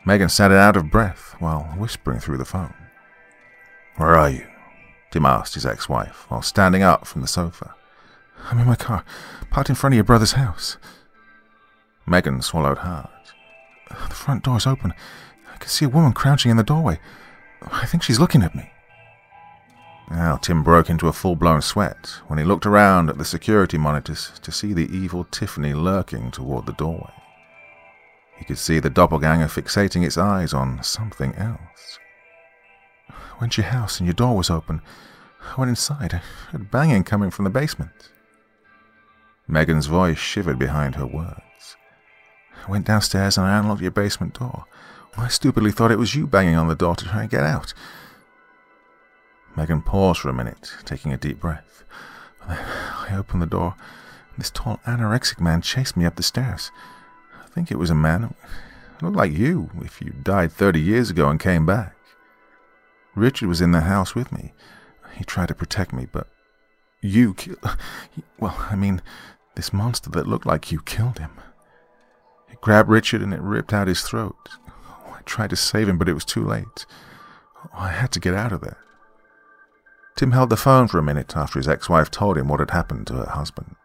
Megan 0.07 0.29
sounded 0.29 0.59
out 0.59 0.76
of 0.76 0.91
breath 0.91 1.35
while 1.39 1.64
whispering 1.76 2.20
through 2.20 2.39
the 2.39 2.45
phone. 2.45 2.74
Where 3.97 4.14
are 4.14 4.31
you? 4.31 4.47
Tim 5.11 5.26
asked 5.26 5.55
his 5.55 5.66
ex-wife 5.66 6.26
while 6.29 6.43
standing 6.43 6.83
up 6.83 7.07
from 7.07 7.20
the 7.20 7.29
sofa. 7.29 7.74
I'm 8.45 8.59
in 8.59 8.66
my 8.66 8.76
car, 8.76 9.05
parked 9.51 9.68
in 9.68 9.74
front 9.74 9.95
of 9.95 9.97
your 9.97 10.05
brother's 10.05 10.33
house. 10.33 10.76
Megan 12.07 12.41
swallowed 12.41 12.79
hard. 12.79 13.09
The 13.91 14.14
front 14.14 14.45
door's 14.45 14.66
open. 14.66 14.93
I 15.53 15.57
can 15.59 15.68
see 15.68 15.84
a 15.84 15.89
woman 15.89 16.12
crouching 16.12 16.51
in 16.51 16.57
the 16.57 16.62
doorway. 16.62 17.01
I 17.72 17.86
think 17.86 18.03
she's 18.03 18.20
looking 18.20 18.43
at 18.43 18.55
me. 18.55 18.70
Now 20.11 20.36
Tim 20.36 20.62
broke 20.62 20.89
into 20.89 21.09
a 21.09 21.12
full-blown 21.12 21.61
sweat 21.61 22.20
when 22.28 22.39
he 22.39 22.45
looked 22.45 22.64
around 22.64 23.11
at 23.11 23.18
the 23.18 23.24
security 23.24 23.76
monitors 23.76 24.32
to 24.43 24.51
see 24.51 24.72
the 24.72 24.89
evil 24.95 25.24
Tiffany 25.24 25.74
lurking 25.74 26.30
toward 26.30 26.66
the 26.66 26.72
doorway. 26.72 27.12
He 28.39 28.45
could 28.45 28.59
see 28.59 28.78
the 28.78 28.89
doppelganger 28.89 29.47
fixating 29.47 30.07
its 30.07 30.16
eyes 30.16 30.55
on 30.55 30.82
something 30.82 31.34
else. 31.34 31.99
I 33.11 33.41
went 33.41 33.55
to 33.55 33.62
your 33.62 33.70
house 33.70 33.99
and 33.99 34.07
your 34.07 34.14
door 34.14 34.36
was 34.36 34.49
open. 34.49 34.80
I 35.43 35.61
went 35.61 35.68
inside. 35.70 36.14
I 36.14 36.22
heard 36.53 36.70
banging 36.70 37.05
coming 37.05 37.30
from 37.30 37.45
the 37.45 37.51
basement. 37.51 38.11
Megan's 39.47 39.86
voice 39.86 40.18
shivered 40.18 40.59
behind 40.59 40.95
her 40.95 41.07
words. 41.07 41.43
I 42.69 42.71
went 42.71 42.87
downstairs 42.87 43.39
and 43.39 43.47
I 43.47 43.59
unlocked 43.59 43.81
your 43.81 43.91
basement 43.91 44.39
door. 44.39 44.66
I 45.16 45.29
stupidly 45.29 45.73
thought 45.73 45.91
it 45.91 45.99
was 45.99 46.14
you 46.14 46.27
banging 46.27 46.57
on 46.57 46.69
the 46.69 46.77
door 46.77 46.95
to 46.97 47.05
try 47.07 47.23
and 47.23 47.31
get 47.31 47.43
out. 47.43 47.73
Megan 49.57 49.81
paused 49.81 50.21
for 50.21 50.29
a 50.29 50.35
minute, 50.35 50.75
taking 50.85 51.11
a 51.12 51.16
deep 51.16 51.41
breath. 51.41 51.85
I 52.47 53.09
opened 53.16 53.41
the 53.41 53.47
door. 53.47 53.75
And 54.31 54.39
this 54.39 54.51
tall 54.51 54.81
anorexic 54.87 55.41
man 55.41 55.62
chased 55.62 55.97
me 55.97 56.05
up 56.05 56.16
the 56.16 56.23
stairs. 56.23 56.71
I 57.43 57.49
think 57.49 57.71
it 57.71 57.79
was 57.79 57.89
a 57.89 57.95
man. 57.95 58.35
It 58.97 59.03
looked 59.03 59.16
like 59.16 59.33
you, 59.33 59.71
if 59.81 60.03
you 60.03 60.11
died 60.23 60.53
30 60.53 60.79
years 60.79 61.09
ago 61.09 61.31
and 61.31 61.41
came 61.41 61.64
back. 61.64 61.97
Richard 63.14 63.49
was 63.49 63.62
in 63.62 63.73
the 63.73 63.81
house 63.81 64.14
with 64.14 64.31
me. 64.31 64.53
He 65.14 65.25
tried 65.25 65.49
to 65.49 65.55
protect 65.55 65.95
me, 65.95 66.07
but 66.11 66.29
you 67.01 67.33
killed. 67.33 67.59
Well, 68.39 68.57
I 68.71 68.77
mean, 68.77 69.01
this 69.55 69.73
monster 69.73 70.11
that 70.11 70.29
looked 70.29 70.47
like 70.47 70.71
you 70.71 70.81
killed 70.83 71.19
him. 71.19 71.31
It 72.59 72.63
grabbed 72.63 72.89
Richard 72.89 73.23
and 73.23 73.33
it 73.33 73.41
ripped 73.41 73.73
out 73.73 73.87
his 73.89 74.03
throat. 74.03 74.49
Oh, 74.69 75.15
I 75.17 75.21
tried 75.25 75.51
to 75.51 75.57
save 75.57 75.89
him, 75.89 75.97
but 75.97 76.09
it 76.09 76.15
was 76.15 76.25
too 76.25 76.45
late. 76.45 76.87
Oh, 77.65 77.71
I 77.79 77.89
had 77.89 78.11
to 78.13 78.21
get 78.21 78.35
out 78.35 78.53
of 78.53 78.61
there. 78.61 78.79
Tim 80.17 80.33
held 80.33 80.51
the 80.51 80.57
phone 80.57 80.89
for 80.89 80.99
a 80.99 81.03
minute 81.03 81.37
after 81.37 81.61
his 81.61 81.69
ex-wife 81.69 82.11
told 82.11 82.37
him 82.37 82.49
what 82.49 82.59
had 82.59 82.73
happened 82.73 83.07
to 83.07 83.15
her 83.15 83.31
husband. 83.31 83.77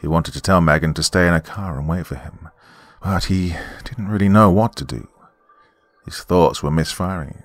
He 0.00 0.08
wanted 0.08 0.34
to 0.34 0.40
tell 0.40 0.60
Megan 0.60 0.94
to 0.94 1.02
stay 1.04 1.28
in 1.28 1.34
a 1.34 1.40
car 1.40 1.78
and 1.78 1.88
wait 1.88 2.06
for 2.06 2.16
him, 2.16 2.48
but 3.00 3.24
he 3.24 3.54
didn't 3.84 4.08
really 4.08 4.28
know 4.28 4.50
what 4.50 4.74
to 4.76 4.84
do. 4.84 5.08
His 6.04 6.22
thoughts 6.22 6.62
were 6.62 6.70
misfiring. 6.70 7.44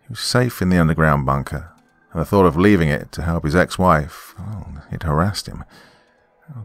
He 0.00 0.08
was 0.08 0.20
safe 0.20 0.60
in 0.60 0.70
the 0.70 0.78
underground 0.78 1.24
bunker, 1.24 1.70
and 2.10 2.20
the 2.20 2.24
thought 2.24 2.46
of 2.46 2.56
leaving 2.56 2.88
it 2.88 3.12
to 3.12 3.22
help 3.22 3.44
his 3.44 3.54
ex-wife, 3.54 4.34
well, 4.38 4.82
it 4.90 5.04
harassed 5.04 5.46
him. 5.46 5.64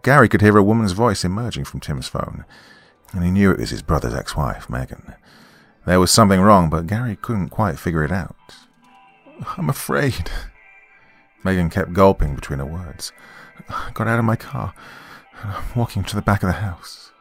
Gary 0.04 0.30
could 0.30 0.42
hear 0.42 0.58
a 0.58 0.64
woman's 0.64 0.92
voice 0.92 1.24
emerging 1.24 1.66
from 1.66 1.80
Tim's 1.80 2.08
phone, 2.08 2.46
and 3.14 3.24
he 3.24 3.32
knew 3.32 3.52
it 3.52 3.60
was 3.60 3.70
his 3.70 3.82
brother's 3.82 4.14
ex-wife, 4.14 4.70
Megan. 4.70 5.14
There 5.86 6.00
was 6.00 6.12
something 6.12 6.42
wrong, 6.42 6.70
but 6.70 6.88
Gary 6.88 7.16
couldn't 7.16 7.50
quite 7.50 7.80
figure 7.80 8.04
it 8.04 8.12
out. 8.12 8.36
I'm 9.58 9.70
afraid. 9.70 10.30
Megan 11.44 11.70
kept 11.70 11.94
gulping 11.94 12.36
between 12.36 12.60
her 12.60 12.66
words. 12.66 13.12
I 13.70 13.92
got 13.94 14.08
out 14.08 14.20
of 14.20 14.26
my 14.26 14.36
car 14.36 14.74
and 15.42 15.52
I'm 15.52 15.64
walking 15.76 16.04
to 16.04 16.16
the 16.16 16.22
back 16.22 16.44
of 16.44 16.48
the 16.48 16.54
house. 16.54 17.12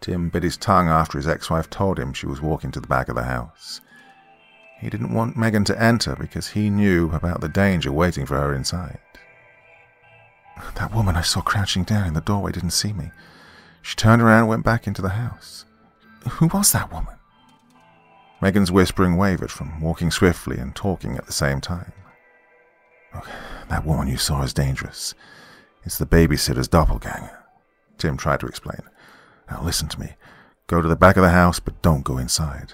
Tim 0.00 0.30
bit 0.30 0.42
his 0.42 0.56
tongue 0.56 0.88
after 0.88 1.18
his 1.18 1.28
ex-wife 1.28 1.68
told 1.68 1.98
him 1.98 2.12
she 2.12 2.26
was 2.26 2.40
walking 2.40 2.70
to 2.72 2.80
the 2.80 2.88
back 2.88 3.08
of 3.08 3.14
the 3.14 3.24
house. 3.24 3.80
He 4.80 4.88
didn't 4.88 5.12
want 5.12 5.36
Megan 5.36 5.64
to 5.64 5.82
enter 5.82 6.16
because 6.16 6.48
he 6.48 6.70
knew 6.70 7.10
about 7.12 7.42
the 7.42 7.48
danger 7.48 7.92
waiting 7.92 8.24
for 8.24 8.36
her 8.38 8.54
inside. 8.54 8.98
That 10.76 10.94
woman 10.94 11.16
I 11.16 11.22
saw 11.22 11.40
crouching 11.40 11.84
down 11.84 12.06
in 12.06 12.14
the 12.14 12.20
doorway 12.20 12.52
didn't 12.52 12.70
see 12.70 12.92
me. 12.92 13.10
She 13.82 13.96
turned 13.96 14.22
around 14.22 14.40
and 14.40 14.48
went 14.48 14.64
back 14.64 14.86
into 14.86 15.02
the 15.02 15.10
house. 15.10 15.64
Who 16.28 16.46
was 16.48 16.72
that 16.72 16.92
woman? 16.92 17.14
Megan's 18.42 18.72
whispering 18.72 19.16
wavered 19.16 19.50
from 19.50 19.80
walking 19.80 20.10
swiftly 20.10 20.58
and 20.58 20.74
talking 20.74 21.16
at 21.16 21.26
the 21.26 21.32
same 21.32 21.60
time. 21.60 21.92
That 23.68 23.84
woman 23.84 24.08
you 24.08 24.16
saw 24.16 24.42
is 24.42 24.54
dangerous. 24.54 25.14
It's 25.84 25.98
the 25.98 26.06
babysitter's 26.06 26.68
doppelganger. 26.68 27.38
Tim 27.98 28.16
tried 28.16 28.40
to 28.40 28.46
explain. 28.46 28.80
Now 29.50 29.62
listen 29.62 29.88
to 29.88 30.00
me. 30.00 30.14
Go 30.66 30.80
to 30.80 30.88
the 30.88 30.96
back 30.96 31.16
of 31.16 31.22
the 31.22 31.30
house, 31.30 31.60
but 31.60 31.82
don't 31.82 32.04
go 32.04 32.18
inside. 32.18 32.72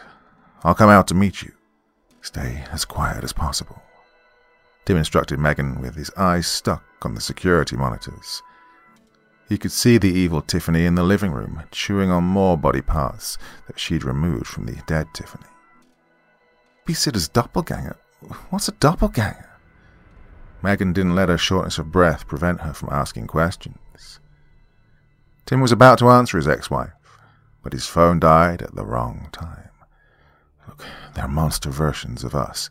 I'll 0.62 0.74
come 0.74 0.90
out 0.90 1.08
to 1.08 1.14
meet 1.14 1.42
you. 1.42 1.52
Stay 2.20 2.64
as 2.72 2.84
quiet 2.84 3.24
as 3.24 3.32
possible. 3.32 3.82
Tim 4.86 4.96
instructed 4.96 5.40
Megan 5.40 5.80
with 5.80 5.96
his 5.96 6.10
eyes 6.16 6.46
stuck 6.46 6.84
on 7.02 7.14
the 7.14 7.20
security 7.20 7.76
monitors. 7.76 8.42
He 9.48 9.58
could 9.58 9.72
see 9.72 9.98
the 9.98 10.12
evil 10.12 10.40
Tiffany 10.40 10.86
in 10.86 10.94
the 10.94 11.02
living 11.02 11.32
room, 11.32 11.62
chewing 11.70 12.10
on 12.10 12.24
more 12.24 12.56
body 12.56 12.82
parts 12.82 13.36
that 13.66 13.78
she'd 13.78 14.04
removed 14.04 14.46
from 14.46 14.66
the 14.66 14.80
dead 14.86 15.08
Tiffany. 15.12 15.46
Babysitter's 16.86 17.28
doppelganger? 17.28 17.96
What's 18.50 18.68
a 18.68 18.72
doppelganger? 18.72 19.50
Megan 20.62 20.92
didn't 20.92 21.16
let 21.16 21.28
her 21.28 21.38
shortness 21.38 21.78
of 21.78 21.92
breath 21.92 22.26
prevent 22.26 22.60
her 22.60 22.72
from 22.72 22.88
asking 22.90 23.26
questions. 23.26 24.20
Tim 25.46 25.60
was 25.60 25.72
about 25.72 25.98
to 25.98 26.08
answer 26.08 26.38
his 26.38 26.48
ex-wife, 26.48 26.92
but 27.62 27.72
his 27.72 27.86
phone 27.86 28.20
died 28.20 28.62
at 28.62 28.74
the 28.74 28.84
wrong 28.84 29.28
time. 29.32 29.70
Look, 30.66 30.84
they're 31.14 31.28
monster 31.28 31.70
versions 31.70 32.24
of 32.24 32.34
us, 32.34 32.70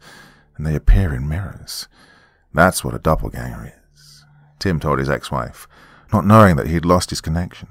and 0.57 0.65
they 0.65 0.75
appear 0.75 1.13
in 1.13 1.27
mirrors. 1.27 1.87
That's 2.53 2.83
what 2.83 2.93
a 2.93 2.99
doppelganger 2.99 3.73
is, 3.93 4.25
Tim 4.59 4.79
told 4.79 4.99
his 4.99 5.09
ex-wife, 5.09 5.67
not 6.13 6.25
knowing 6.25 6.55
that 6.55 6.67
he'd 6.67 6.85
lost 6.85 7.09
his 7.09 7.21
connection. 7.21 7.69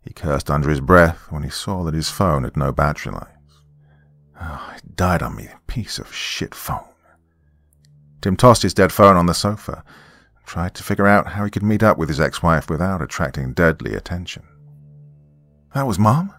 He 0.00 0.14
cursed 0.14 0.50
under 0.50 0.70
his 0.70 0.80
breath 0.80 1.30
when 1.30 1.42
he 1.42 1.50
saw 1.50 1.84
that 1.84 1.94
his 1.94 2.08
phone 2.08 2.44
had 2.44 2.56
no 2.56 2.72
battery 2.72 3.12
life. 3.12 3.28
Oh, 4.40 4.72
it 4.76 4.96
died 4.96 5.22
on 5.22 5.36
me, 5.36 5.48
piece 5.66 5.98
of 5.98 6.14
shit 6.14 6.54
phone. 6.54 6.88
Tim 8.20 8.36
tossed 8.36 8.62
his 8.62 8.74
dead 8.74 8.92
phone 8.92 9.16
on 9.16 9.26
the 9.26 9.34
sofa 9.34 9.84
and 10.36 10.46
tried 10.46 10.74
to 10.74 10.82
figure 10.82 11.06
out 11.06 11.28
how 11.28 11.44
he 11.44 11.50
could 11.50 11.62
meet 11.62 11.82
up 11.82 11.98
with 11.98 12.08
his 12.08 12.20
ex-wife 12.20 12.70
without 12.70 13.02
attracting 13.02 13.52
deadly 13.52 13.94
attention. 13.94 14.44
That 15.74 15.86
was 15.86 15.98
Mom? 15.98 16.32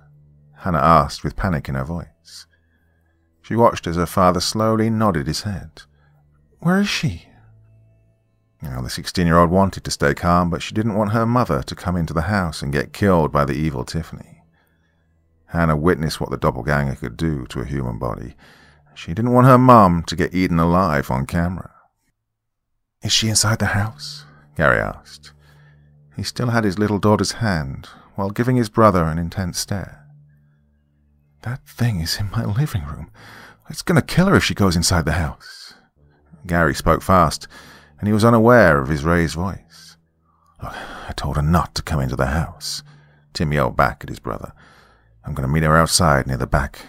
Hannah 0.58 0.80
asked 0.80 1.24
with 1.24 1.36
panic 1.36 1.70
in 1.70 1.76
her 1.76 1.86
voice. 1.86 2.08
She 3.50 3.56
watched 3.56 3.88
as 3.88 3.96
her 3.96 4.06
father 4.06 4.42
slowly 4.42 4.92
nodded 4.92 5.26
his 5.26 5.42
head. 5.42 5.82
Where 6.60 6.82
is 6.82 6.88
she? 6.88 7.30
Now, 8.62 8.80
the 8.80 8.90
16-year-old 8.90 9.50
wanted 9.50 9.84
to 9.86 9.90
stay 9.90 10.14
calm, 10.14 10.52
but 10.52 10.62
she 10.62 10.76
didn't 10.76 10.94
want 10.94 11.14
her 11.14 11.26
mother 11.26 11.64
to 11.64 11.74
come 11.74 11.96
into 11.96 12.14
the 12.14 12.30
house 12.30 12.62
and 12.62 12.72
get 12.72 12.94
killed 12.94 13.32
by 13.32 13.46
the 13.46 13.54
evil 13.54 13.84
Tiffany. 13.84 14.44
Hannah 15.48 15.76
witnessed 15.76 16.22
what 16.22 16.30
the 16.30 16.38
doppelganger 16.38 16.94
could 16.94 17.18
do 17.18 17.48
to 17.48 17.62
a 17.62 17.66
human 17.66 17.98
body. 17.98 18.36
She 18.94 19.16
didn't 19.16 19.34
want 19.34 19.48
her 19.48 19.58
mum 19.58 20.04
to 20.04 20.16
get 20.16 20.36
eaten 20.36 20.60
alive 20.60 21.10
on 21.10 21.26
camera. 21.26 21.72
Is 23.02 23.12
she 23.12 23.30
inside 23.30 23.58
the 23.58 23.74
house? 23.74 24.26
Gary 24.58 24.78
asked. 24.78 25.32
He 26.16 26.22
still 26.22 26.52
had 26.52 26.66
his 26.66 26.78
little 26.78 27.00
daughter's 27.00 27.32
hand 27.32 27.90
while 28.14 28.30
giving 28.30 28.58
his 28.58 28.70
brother 28.70 29.06
an 29.06 29.18
intense 29.18 29.58
stare. 29.58 29.99
That 31.50 31.68
thing 31.68 32.00
is 32.00 32.20
in 32.20 32.30
my 32.30 32.46
living 32.46 32.86
room. 32.86 33.10
It's 33.72 33.82
going 33.82 34.00
to 34.00 34.06
kill 34.06 34.28
her 34.28 34.36
if 34.36 34.44
she 34.44 34.54
goes 34.54 34.76
inside 34.76 35.06
the 35.06 35.14
house. 35.14 35.74
Gary 36.46 36.76
spoke 36.76 37.02
fast, 37.02 37.48
and 37.98 38.08
he 38.08 38.14
was 38.14 38.24
unaware 38.24 38.78
of 38.78 38.88
his 38.88 39.04
raised 39.04 39.34
voice. 39.34 39.98
Look, 40.62 40.76
I 40.76 41.12
told 41.16 41.38
her 41.38 41.42
not 41.42 41.74
to 41.74 41.82
come 41.82 42.02
into 42.02 42.16
the 42.16 42.28
house. 42.28 42.84
Tim 43.34 43.52
yelled 43.52 43.76
back 43.76 44.04
at 44.04 44.10
his 44.10 44.20
brother. 44.20 44.54
I'm 45.26 45.34
going 45.34 45.48
to 45.48 45.52
meet 45.52 45.64
her 45.64 45.76
outside 45.76 46.28
near 46.28 46.38
the 46.38 46.46
back. 46.46 46.86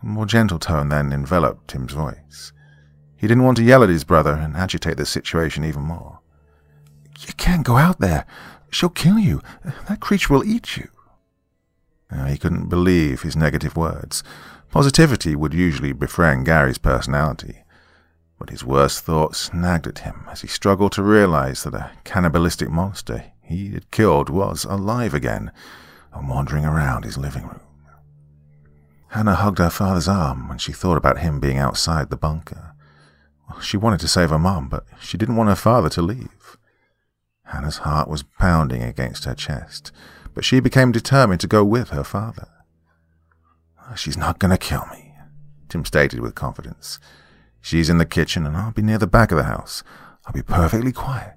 A 0.00 0.06
more 0.06 0.26
gentle 0.26 0.60
tone 0.60 0.88
then 0.88 1.12
enveloped 1.12 1.66
Tim's 1.66 1.94
voice. 1.94 2.52
He 3.16 3.26
didn't 3.26 3.42
want 3.42 3.56
to 3.56 3.64
yell 3.64 3.82
at 3.82 3.88
his 3.88 4.04
brother 4.04 4.34
and 4.34 4.56
agitate 4.56 4.96
the 4.96 5.06
situation 5.06 5.64
even 5.64 5.82
more. 5.82 6.20
You 7.26 7.34
can't 7.34 7.66
go 7.66 7.78
out 7.78 7.98
there. 7.98 8.26
She'll 8.70 8.90
kill 8.90 9.18
you. 9.18 9.42
That 9.88 9.98
creature 9.98 10.32
will 10.32 10.44
eat 10.44 10.76
you. 10.76 10.88
Now, 12.12 12.26
he 12.26 12.36
couldn't 12.36 12.68
believe 12.68 13.22
his 13.22 13.36
negative 13.36 13.74
words. 13.74 14.22
Positivity 14.70 15.34
would 15.34 15.54
usually 15.54 15.92
befriend 15.92 16.44
Gary's 16.44 16.76
personality, 16.76 17.62
but 18.38 18.50
his 18.50 18.64
worst 18.64 19.02
thoughts 19.02 19.52
nagged 19.54 19.86
at 19.86 20.00
him 20.00 20.26
as 20.30 20.42
he 20.42 20.46
struggled 20.46 20.92
to 20.92 21.02
realize 21.02 21.64
that 21.64 21.74
a 21.74 21.90
cannibalistic 22.04 22.68
monster 22.68 23.24
he 23.40 23.72
had 23.72 23.90
killed 23.90 24.28
was 24.28 24.64
alive 24.64 25.14
again 25.14 25.52
and 26.12 26.28
wandering 26.28 26.66
around 26.66 27.04
his 27.04 27.16
living 27.16 27.44
room. 27.44 27.60
Hannah 29.08 29.34
hugged 29.34 29.58
her 29.58 29.70
father's 29.70 30.08
arm 30.08 30.48
when 30.48 30.58
she 30.58 30.72
thought 30.72 30.98
about 30.98 31.18
him 31.18 31.40
being 31.40 31.58
outside 31.58 32.10
the 32.10 32.16
bunker. 32.16 32.74
She 33.60 33.78
wanted 33.78 34.00
to 34.00 34.08
save 34.08 34.30
her 34.30 34.38
mom, 34.38 34.68
but 34.68 34.84
she 35.00 35.16
didn't 35.16 35.36
want 35.36 35.48
her 35.48 35.56
father 35.56 35.88
to 35.90 36.02
leave. 36.02 36.58
Hannah's 37.44 37.78
heart 37.78 38.08
was 38.08 38.22
pounding 38.22 38.82
against 38.82 39.24
her 39.24 39.34
chest, 39.34 39.92
but 40.34 40.44
she 40.44 40.60
became 40.60 40.92
determined 40.92 41.40
to 41.40 41.46
go 41.46 41.64
with 41.64 41.90
her 41.90 42.04
father. 42.04 42.48
She's 43.96 44.16
not 44.16 44.38
going 44.38 44.50
to 44.50 44.58
kill 44.58 44.86
me, 44.90 45.14
Tim 45.68 45.84
stated 45.84 46.20
with 46.20 46.34
confidence. 46.34 46.98
She's 47.60 47.90
in 47.90 47.98
the 47.98 48.06
kitchen, 48.06 48.46
and 48.46 48.56
I'll 48.56 48.72
be 48.72 48.82
near 48.82 48.98
the 48.98 49.06
back 49.06 49.30
of 49.30 49.38
the 49.38 49.44
house. 49.44 49.82
I'll 50.26 50.32
be 50.32 50.42
perfectly 50.42 50.92
quiet. 50.92 51.34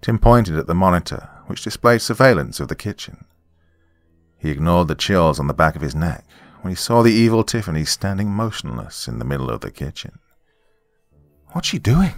Tim 0.00 0.18
pointed 0.18 0.56
at 0.56 0.66
the 0.66 0.74
monitor 0.74 1.28
which 1.46 1.62
displayed 1.62 2.00
surveillance 2.00 2.60
of 2.60 2.68
the 2.68 2.74
kitchen. 2.74 3.24
He 4.38 4.50
ignored 4.50 4.88
the 4.88 4.94
chills 4.94 5.38
on 5.38 5.46
the 5.46 5.54
back 5.54 5.76
of 5.76 5.82
his 5.82 5.94
neck 5.94 6.24
when 6.62 6.70
he 6.70 6.76
saw 6.76 7.02
the 7.02 7.12
evil 7.12 7.44
Tiffany 7.44 7.84
standing 7.84 8.30
motionless 8.30 9.06
in 9.08 9.18
the 9.18 9.24
middle 9.24 9.50
of 9.50 9.60
the 9.60 9.70
kitchen. 9.70 10.18
What's 11.52 11.68
she 11.68 11.78
doing? 11.78 12.14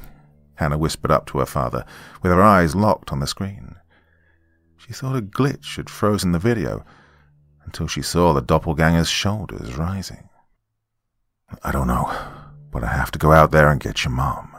Hannah 0.54 0.78
whispered 0.78 1.10
up 1.10 1.26
to 1.26 1.38
her 1.38 1.46
father, 1.46 1.84
with 2.22 2.32
her 2.32 2.42
eyes 2.42 2.74
locked 2.74 3.12
on 3.12 3.20
the 3.20 3.26
screen. 3.26 3.76
She 4.86 4.92
thought 4.92 5.16
a 5.16 5.20
glitch 5.22 5.76
had 5.76 5.90
frozen 5.90 6.30
the 6.30 6.38
video 6.38 6.84
until 7.64 7.88
she 7.88 8.02
saw 8.02 8.32
the 8.32 8.42
doppelganger's 8.42 9.08
shoulders 9.08 9.74
rising. 9.74 10.28
I 11.64 11.72
don't 11.72 11.88
know, 11.88 12.16
but 12.70 12.84
I 12.84 12.92
have 12.92 13.10
to 13.12 13.18
go 13.18 13.32
out 13.32 13.50
there 13.50 13.68
and 13.68 13.80
get 13.80 14.04
your 14.04 14.12
mom. 14.12 14.56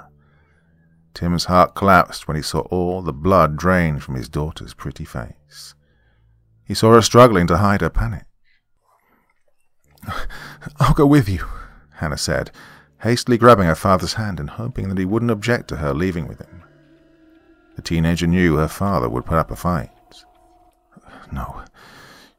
Tim's 1.13 1.45
heart 1.45 1.75
collapsed 1.75 2.27
when 2.27 2.35
he 2.35 2.43
saw 2.43 2.59
all 2.59 3.01
the 3.01 3.13
blood 3.13 3.55
drain 3.55 3.99
from 3.99 4.15
his 4.15 4.27
daughter's 4.27 4.73
pretty 4.73 5.05
face. 5.05 5.75
He 6.65 6.73
saw 6.73 6.93
her 6.93 7.01
struggling 7.01 7.47
to 7.47 7.57
hide 7.57 7.79
her 7.79 7.89
panic. 7.89 8.25
I'll 10.77 10.93
go 10.93 11.05
with 11.05 11.29
you, 11.29 11.45
Hannah 11.95 12.17
said, 12.17 12.51
hastily 13.01 13.37
grabbing 13.37 13.67
her 13.67 13.75
father's 13.75 14.15
hand 14.15 14.41
and 14.41 14.49
hoping 14.49 14.89
that 14.89 14.97
he 14.97 15.05
wouldn't 15.05 15.31
object 15.31 15.69
to 15.69 15.77
her 15.77 15.93
leaving 15.93 16.27
with 16.27 16.41
him. 16.41 16.63
The 17.77 17.81
teenager 17.81 18.27
knew 18.27 18.57
her 18.57 18.67
father 18.67 19.07
would 19.07 19.25
put 19.25 19.37
up 19.37 19.51
a 19.51 19.55
fight. 19.55 19.91
No, 21.31 21.63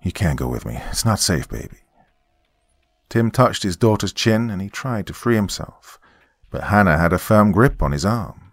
you 0.03 0.12
can't 0.12 0.39
go 0.39 0.49
with 0.49 0.64
me. 0.64 0.80
It's 0.91 1.05
not 1.05 1.20
safe, 1.20 1.49
baby. 1.49 1.78
Tim 3.09 3.30
touched 3.30 3.62
his 3.62 3.76
daughter's 3.76 4.12
chin 4.12 4.51
and 4.51 4.61
he 4.61 4.68
tried 4.68 5.07
to 5.07 5.14
free 5.14 5.34
himself, 5.34 5.99
but 6.51 6.64
Hannah 6.64 6.99
had 6.99 7.12
a 7.12 7.18
firm 7.18 7.53
grip 7.53 7.82
on 7.82 7.93
his 7.93 8.05
arm. 8.05 8.53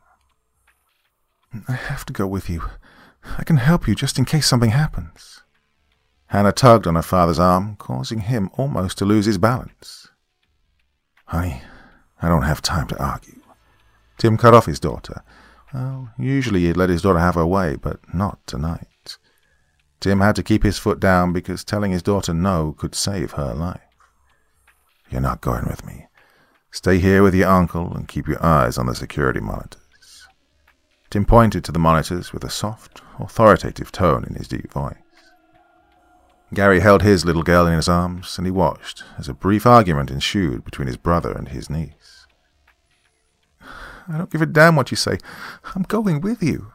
I 1.68 1.74
have 1.74 2.06
to 2.06 2.14
go 2.14 2.28
with 2.28 2.50
you. 2.50 2.64
I 3.38 3.44
can 3.44 3.58
help 3.58 3.88
you 3.88 3.96
just 3.96 4.18
in 4.18 4.26
case 4.26 4.48
something 4.48 4.72
happens. 4.72 5.42
Hannah 6.28 6.52
tugged 6.52 6.88
on 6.88 6.96
her 6.96 7.02
father's 7.02 7.40
arm, 7.40 7.76
causing 7.78 8.20
him 8.20 8.50
almost 8.54 8.98
to 8.98 9.06
lose 9.06 9.26
his 9.26 9.38
balance. 9.38 10.10
Honey, 11.26 11.62
I 12.22 12.30
don't 12.30 12.44
have 12.44 12.62
time 12.62 12.88
to 12.88 13.04
argue. 13.04 13.42
Tim 14.18 14.38
cut 14.38 14.54
off 14.54 14.66
his 14.66 14.80
daughter. 14.80 15.24
Well, 15.74 16.12
usually 16.18 16.62
he'd 16.62 16.78
let 16.78 16.90
his 16.90 17.02
daughter 17.02 17.20
have 17.20 17.36
her 17.36 17.46
way, 17.46 17.76
but 17.76 18.00
not 18.14 18.46
tonight. 18.48 18.88
Tim 20.06 20.20
had 20.20 20.36
to 20.36 20.44
keep 20.44 20.62
his 20.62 20.78
foot 20.78 21.00
down 21.00 21.34
because 21.34 21.64
telling 21.64 21.90
his 21.90 22.04
daughter 22.04 22.32
no 22.32 22.76
could 22.78 22.94
save 22.94 23.32
her 23.32 23.56
life. 23.56 23.82
You're 25.10 25.20
not 25.20 25.42
going 25.42 25.66
with 25.66 25.84
me. 25.84 26.06
Stay 26.70 27.00
here 27.00 27.24
with 27.24 27.34
your 27.34 27.50
uncle 27.50 27.92
and 27.92 28.08
keep 28.08 28.28
your 28.28 28.46
eyes 28.46 28.78
on 28.78 28.86
the 28.86 28.94
security 28.94 29.40
monitors. 29.40 30.28
Tim 31.10 31.26
pointed 31.26 31.64
to 31.64 31.72
the 31.72 31.80
monitors 31.80 32.32
with 32.34 32.44
a 32.44 32.52
soft, 32.52 33.02
authoritative 33.18 33.92
tone 33.92 34.24
in 34.26 34.36
his 34.36 34.48
deep 34.48 34.72
voice. 34.72 34.94
Gary 36.54 36.82
held 36.82 37.02
his 37.02 37.26
little 37.26 37.42
girl 37.42 37.66
in 37.66 37.74
his 37.74 37.90
arms, 37.90 38.38
and 38.38 38.46
he 38.46 38.52
watched 38.52 39.04
as 39.18 39.28
a 39.28 39.34
brief 39.34 39.66
argument 39.66 40.12
ensued 40.12 40.64
between 40.64 40.86
his 40.86 40.98
brother 40.98 41.32
and 41.32 41.48
his 41.48 41.68
niece. 41.68 42.28
I 44.08 44.20
don't 44.20 44.30
give 44.30 44.44
a 44.44 44.46
damn 44.46 44.76
what 44.76 44.92
you 44.92 44.98
say. 44.98 45.18
I'm 45.74 45.82
going 45.82 46.22
with 46.22 46.44
you. 46.44 46.72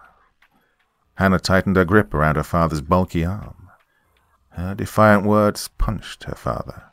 Hannah 1.21 1.39
tightened 1.39 1.77
her 1.77 1.85
grip 1.85 2.15
around 2.15 2.37
her 2.37 2.43
father's 2.43 2.81
bulky 2.81 3.27
arm. 3.27 3.69
Her 4.53 4.75
defiant 4.75 5.27
words 5.27 5.69
punched 5.77 6.25
her 6.25 6.35
father. 6.35 6.85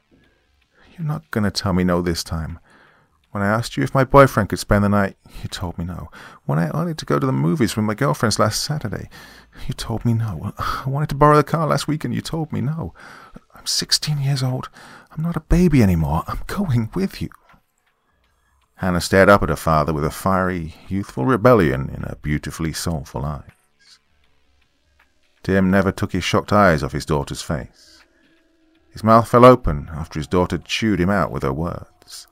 You're 0.92 1.08
not 1.08 1.32
going 1.32 1.46
to 1.46 1.50
tell 1.50 1.72
me 1.72 1.86
no 1.86 2.02
this 2.02 2.26
time. 2.26 2.60
When 3.32 3.42
I 3.42 3.48
asked 3.48 3.78
you 3.78 3.84
if 3.84 3.96
my 3.96 4.04
boyfriend 4.04 4.50
could 4.50 4.60
spend 4.60 4.84
the 4.84 4.90
night, 4.90 5.16
you 5.42 5.48
told 5.48 5.78
me 5.78 5.86
no. 5.86 6.10
When 6.44 6.60
I 6.60 6.70
wanted 6.72 6.98
to 6.98 7.06
go 7.06 7.20
to 7.20 7.26
the 7.26 7.32
movies 7.32 7.78
with 7.78 7.86
my 7.86 7.94
girlfriends 7.94 8.38
last 8.38 8.62
Saturday, 8.62 9.10
you 9.66 9.74
told 9.74 10.04
me 10.04 10.14
no. 10.14 10.52
I 10.58 10.90
wanted 10.90 11.08
to 11.08 11.16
borrow 11.16 11.38
the 11.38 11.44
car 11.46 11.66
last 11.66 11.88
week 11.88 12.04
and 12.04 12.14
you 12.14 12.20
told 12.20 12.52
me 12.52 12.60
no. 12.60 12.94
I'm 13.56 13.66
16 13.66 14.20
years 14.20 14.44
old. 14.44 14.68
I'm 15.10 15.24
not 15.24 15.38
a 15.38 15.40
baby 15.40 15.82
anymore. 15.82 16.24
I'm 16.28 16.42
going 16.48 16.90
with 16.94 17.22
you. 17.22 17.30
Hannah 18.76 19.00
stared 19.00 19.30
up 19.30 19.42
at 19.44 19.48
her 19.48 19.56
father 19.56 19.94
with 19.94 20.04
a 20.04 20.12
fiery, 20.12 20.76
youthful 20.90 21.26
rebellion 21.26 21.90
in 21.96 22.02
her 22.02 22.18
beautifully 22.22 22.74
soulful 22.74 23.24
eyes. 23.24 23.52
Tim 25.48 25.72
never 25.72 25.94
took 25.94 26.12
his 26.12 26.26
shocked 26.26 26.52
eyes 26.52 26.84
off 26.84 26.92
his 26.92 27.06
daughter's 27.06 27.42
face. 27.42 28.04
His 28.90 29.02
mouth 29.02 29.30
fell 29.30 29.46
open 29.46 29.90
after 29.94 30.20
his 30.20 30.28
daughter 30.28 30.58
chewed 30.58 31.00
him 31.00 31.10
out 31.10 31.32
with 31.32 31.44
her 31.44 31.54
words. 31.54 32.28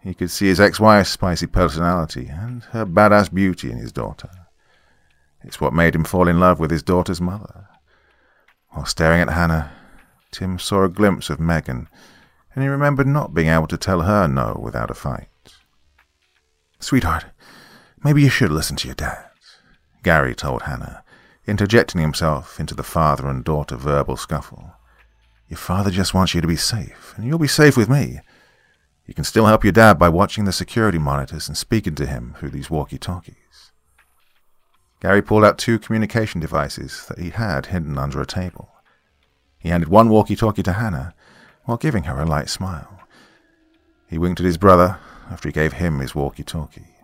He 0.00 0.14
could 0.14 0.30
see 0.30 0.46
his 0.46 0.60
ex-wife's 0.60 1.10
spicy 1.10 1.48
personality 1.48 2.28
and 2.28 2.62
her 2.66 2.86
badass 2.86 3.34
beauty 3.34 3.72
in 3.72 3.78
his 3.78 3.90
daughter. 3.90 4.30
It's 5.42 5.60
what 5.60 5.72
made 5.72 5.96
him 5.96 6.04
fall 6.04 6.28
in 6.28 6.38
love 6.38 6.60
with 6.60 6.70
his 6.70 6.84
daughter's 6.84 7.20
mother. 7.20 7.66
While 8.68 8.86
staring 8.86 9.22
at 9.22 9.30
Hannah, 9.30 9.72
Tim 10.30 10.60
saw 10.60 10.84
a 10.84 10.88
glimpse 10.88 11.28
of 11.28 11.40
Megan, 11.40 11.88
and 12.54 12.62
he 12.62 12.68
remembered 12.68 13.08
not 13.08 13.34
being 13.34 13.48
able 13.48 13.66
to 13.66 13.76
tell 13.76 14.02
her 14.02 14.28
no 14.28 14.56
without 14.62 14.92
a 14.92 14.94
fight. 14.94 15.26
Sweetheart, 16.78 17.24
maybe 18.04 18.22
you 18.22 18.30
should 18.30 18.52
listen 18.52 18.76
to 18.76 18.86
your 18.86 18.94
dad, 18.94 19.30
Gary 20.04 20.36
told 20.36 20.62
Hannah, 20.62 21.02
interjecting 21.46 22.00
himself 22.00 22.58
into 22.58 22.74
the 22.74 22.82
father 22.82 23.28
and 23.28 23.44
daughter 23.44 23.76
verbal 23.76 24.16
scuffle. 24.16 24.72
Your 25.48 25.58
father 25.58 25.90
just 25.90 26.14
wants 26.14 26.34
you 26.34 26.40
to 26.40 26.46
be 26.48 26.56
safe, 26.56 27.14
and 27.16 27.24
you'll 27.26 27.38
be 27.38 27.46
safe 27.46 27.76
with 27.76 27.88
me. 27.88 28.20
You 29.06 29.14
can 29.14 29.24
still 29.24 29.46
help 29.46 29.62
your 29.62 29.72
dad 29.72 29.98
by 29.98 30.08
watching 30.08 30.44
the 30.44 30.52
security 30.52 30.98
monitors 30.98 31.46
and 31.46 31.56
speaking 31.56 31.94
to 31.94 32.06
him 32.06 32.34
through 32.38 32.50
these 32.50 32.68
walkie-talkies. 32.68 33.36
Gary 35.00 35.22
pulled 35.22 35.44
out 35.44 35.58
two 35.58 35.78
communication 35.78 36.40
devices 36.40 37.06
that 37.06 37.18
he 37.18 37.30
had 37.30 37.66
hidden 37.66 37.96
under 37.96 38.20
a 38.20 38.26
table. 38.26 38.70
He 39.58 39.68
handed 39.68 39.88
one 39.88 40.08
walkie-talkie 40.08 40.64
to 40.64 40.72
Hannah 40.72 41.14
while 41.64 41.76
giving 41.76 42.04
her 42.04 42.20
a 42.20 42.26
light 42.26 42.48
smile. 42.48 43.00
He 44.08 44.18
winked 44.18 44.40
at 44.40 44.46
his 44.46 44.58
brother 44.58 44.98
after 45.30 45.48
he 45.48 45.52
gave 45.52 45.74
him 45.74 46.00
his 46.00 46.14
walkie-talkie. 46.14 46.95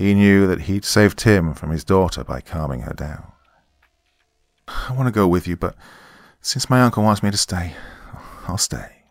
He 0.00 0.14
knew 0.14 0.46
that 0.46 0.62
he'd 0.62 0.86
saved 0.86 1.18
Tim 1.18 1.52
from 1.52 1.68
his 1.68 1.84
daughter 1.84 2.24
by 2.24 2.40
calming 2.40 2.80
her 2.80 2.94
down. 2.94 3.32
I 4.66 4.92
want 4.92 5.08
to 5.08 5.12
go 5.12 5.28
with 5.28 5.46
you, 5.46 5.58
but 5.58 5.76
since 6.40 6.70
my 6.70 6.80
uncle 6.80 7.02
wants 7.02 7.22
me 7.22 7.30
to 7.30 7.36
stay, 7.36 7.74
I'll 8.48 8.56
stay. 8.56 9.02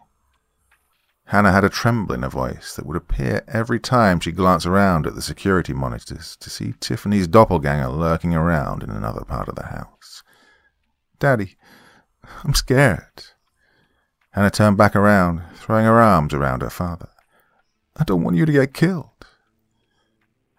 Hannah 1.25 1.51
had 1.51 1.63
a 1.63 1.69
tremble 1.69 2.15
in 2.15 2.23
her 2.23 2.29
voice 2.29 2.75
that 2.75 2.87
would 2.87 2.97
appear 2.97 3.43
every 3.47 3.79
time 3.79 4.19
she 4.19 4.31
glanced 4.31 4.65
around 4.65 5.05
at 5.05 5.13
the 5.13 5.21
security 5.21 5.73
monitors 5.73 6.35
to 6.37 6.49
see 6.49 6.73
Tiffany's 6.79 7.27
doppelganger 7.27 7.89
lurking 7.89 8.33
around 8.33 8.81
in 8.81 8.89
another 8.89 9.23
part 9.23 9.47
of 9.47 9.53
the 9.53 9.67
house. 9.67 10.23
Daddy, 11.19 11.55
I'm 12.43 12.55
scared. 12.55 13.25
Hannah 14.31 14.49
turned 14.49 14.77
back 14.77 14.95
around, 14.95 15.43
throwing 15.53 15.85
her 15.85 16.01
arms 16.01 16.33
around 16.33 16.63
her 16.63 16.71
father. 16.71 17.09
I 17.95 18.05
don't 18.05 18.23
want 18.23 18.37
you 18.37 18.47
to 18.47 18.51
get 18.51 18.73
killed. 18.73 19.19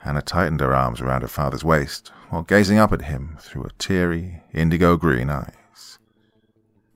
Hannah 0.01 0.23
tightened 0.23 0.61
her 0.61 0.75
arms 0.75 1.01
around 1.01 1.23
her 1.23 1.29
father's 1.29 1.65
waist 1.65 2.11
while 2.31 2.43
gazing 2.43 2.79
up 2.79 2.93
at 2.93 3.03
him 3.03 3.37
through 3.41 3.65
her 3.65 3.71
teary, 3.79 4.43
indigo 4.53 4.97
green 4.97 5.29
eyes. 5.29 5.99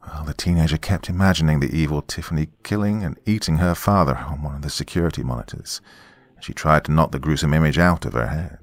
Well, 0.07 0.25
the 0.25 0.35
teenager 0.35 0.79
kept 0.79 1.09
imagining 1.09 1.61
the 1.61 1.75
evil 1.75 2.03
Tiffany 2.03 2.49
killing 2.63 3.03
and 3.03 3.19
eating 3.27 3.59
her 3.59 3.75
father 3.75 4.17
on 4.17 4.43
one 4.43 4.55
of 4.57 4.63
the 4.63 4.71
security 4.71 5.23
monitors. 5.23 5.81
She 6.41 6.53
tried 6.53 6.85
to 6.85 6.93
knock 6.93 7.13
the 7.13 7.19
gruesome 7.19 7.55
image 7.55 7.79
out 7.79 8.05
of 8.05 8.15
her 8.15 8.29
head. 8.29 8.59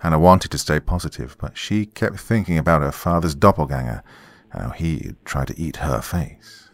Hannah 0.00 0.18
wanted 0.18 0.50
to 0.52 0.58
stay 0.58 0.80
positive, 0.80 1.36
but 1.38 1.58
she 1.58 1.86
kept 1.86 2.20
thinking 2.20 2.56
about 2.56 2.82
her 2.82 2.92
father's 2.92 3.34
doppelganger, 3.34 4.02
how 4.50 4.70
he'd 4.70 5.16
tried 5.24 5.48
to 5.48 5.60
eat 5.60 5.76
her 5.76 6.00
face. 6.00 6.70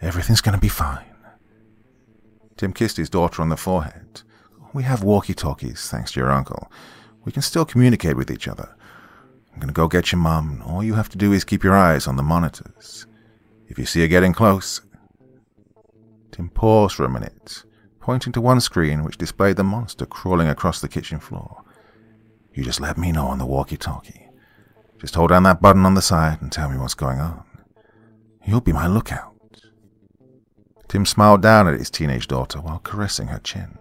Everything's 0.00 0.40
going 0.40 0.54
to 0.54 0.60
be 0.60 0.68
fine. 0.68 1.04
Tim 2.56 2.72
kissed 2.72 2.96
his 2.96 3.10
daughter 3.10 3.40
on 3.40 3.48
the 3.48 3.56
forehead. 3.56 4.22
We 4.74 4.82
have 4.82 5.02
walkie-talkies, 5.02 5.88
thanks 5.88 6.12
to 6.12 6.20
your 6.20 6.30
uncle. 6.30 6.70
We 7.24 7.32
can 7.32 7.42
still 7.42 7.64
communicate 7.64 8.16
with 8.16 8.30
each 8.30 8.48
other. 8.48 8.74
I'm 9.52 9.60
going 9.60 9.68
to 9.68 9.74
go 9.74 9.88
get 9.88 10.12
your 10.12 10.20
mom. 10.20 10.62
All 10.66 10.84
you 10.84 10.94
have 10.94 11.08
to 11.10 11.18
do 11.18 11.32
is 11.32 11.44
keep 11.44 11.64
your 11.64 11.76
eyes 11.76 12.06
on 12.06 12.16
the 12.16 12.22
monitors. 12.22 13.06
If 13.66 13.78
you 13.78 13.86
see 13.86 14.00
her 14.02 14.08
getting 14.08 14.32
close. 14.32 14.80
Tim 16.30 16.50
paused 16.50 16.94
for 16.94 17.04
a 17.04 17.10
minute, 17.10 17.64
pointing 18.00 18.32
to 18.34 18.40
one 18.40 18.60
screen 18.60 19.02
which 19.02 19.18
displayed 19.18 19.56
the 19.56 19.64
monster 19.64 20.06
crawling 20.06 20.48
across 20.48 20.80
the 20.80 20.88
kitchen 20.88 21.18
floor. 21.18 21.64
You 22.54 22.62
just 22.62 22.80
let 22.80 22.98
me 22.98 23.10
know 23.10 23.26
on 23.26 23.38
the 23.38 23.46
walkie-talkie. 23.46 24.28
Just 24.98 25.14
hold 25.14 25.30
down 25.30 25.44
that 25.44 25.60
button 25.60 25.86
on 25.86 25.94
the 25.94 26.02
side 26.02 26.40
and 26.40 26.52
tell 26.52 26.68
me 26.68 26.76
what's 26.76 26.94
going 26.94 27.20
on. 27.20 27.44
You'll 28.44 28.60
be 28.60 28.72
my 28.72 28.86
lookout. 28.86 29.34
Tim 30.88 31.04
smiled 31.04 31.42
down 31.42 31.68
at 31.68 31.78
his 31.78 31.90
teenage 31.90 32.28
daughter 32.28 32.60
while 32.60 32.78
caressing 32.78 33.28
her 33.28 33.40
chin. 33.40 33.78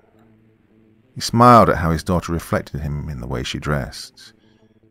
He 1.17 1.21
smiled 1.21 1.67
at 1.67 1.77
how 1.77 1.89
his 1.89 2.03
daughter 2.03 2.31
reflected 2.31 2.81
him 2.81 3.09
in 3.09 3.21
the 3.21 3.27
way 3.27 3.41
she 3.41 3.57
dressed. 3.57 4.33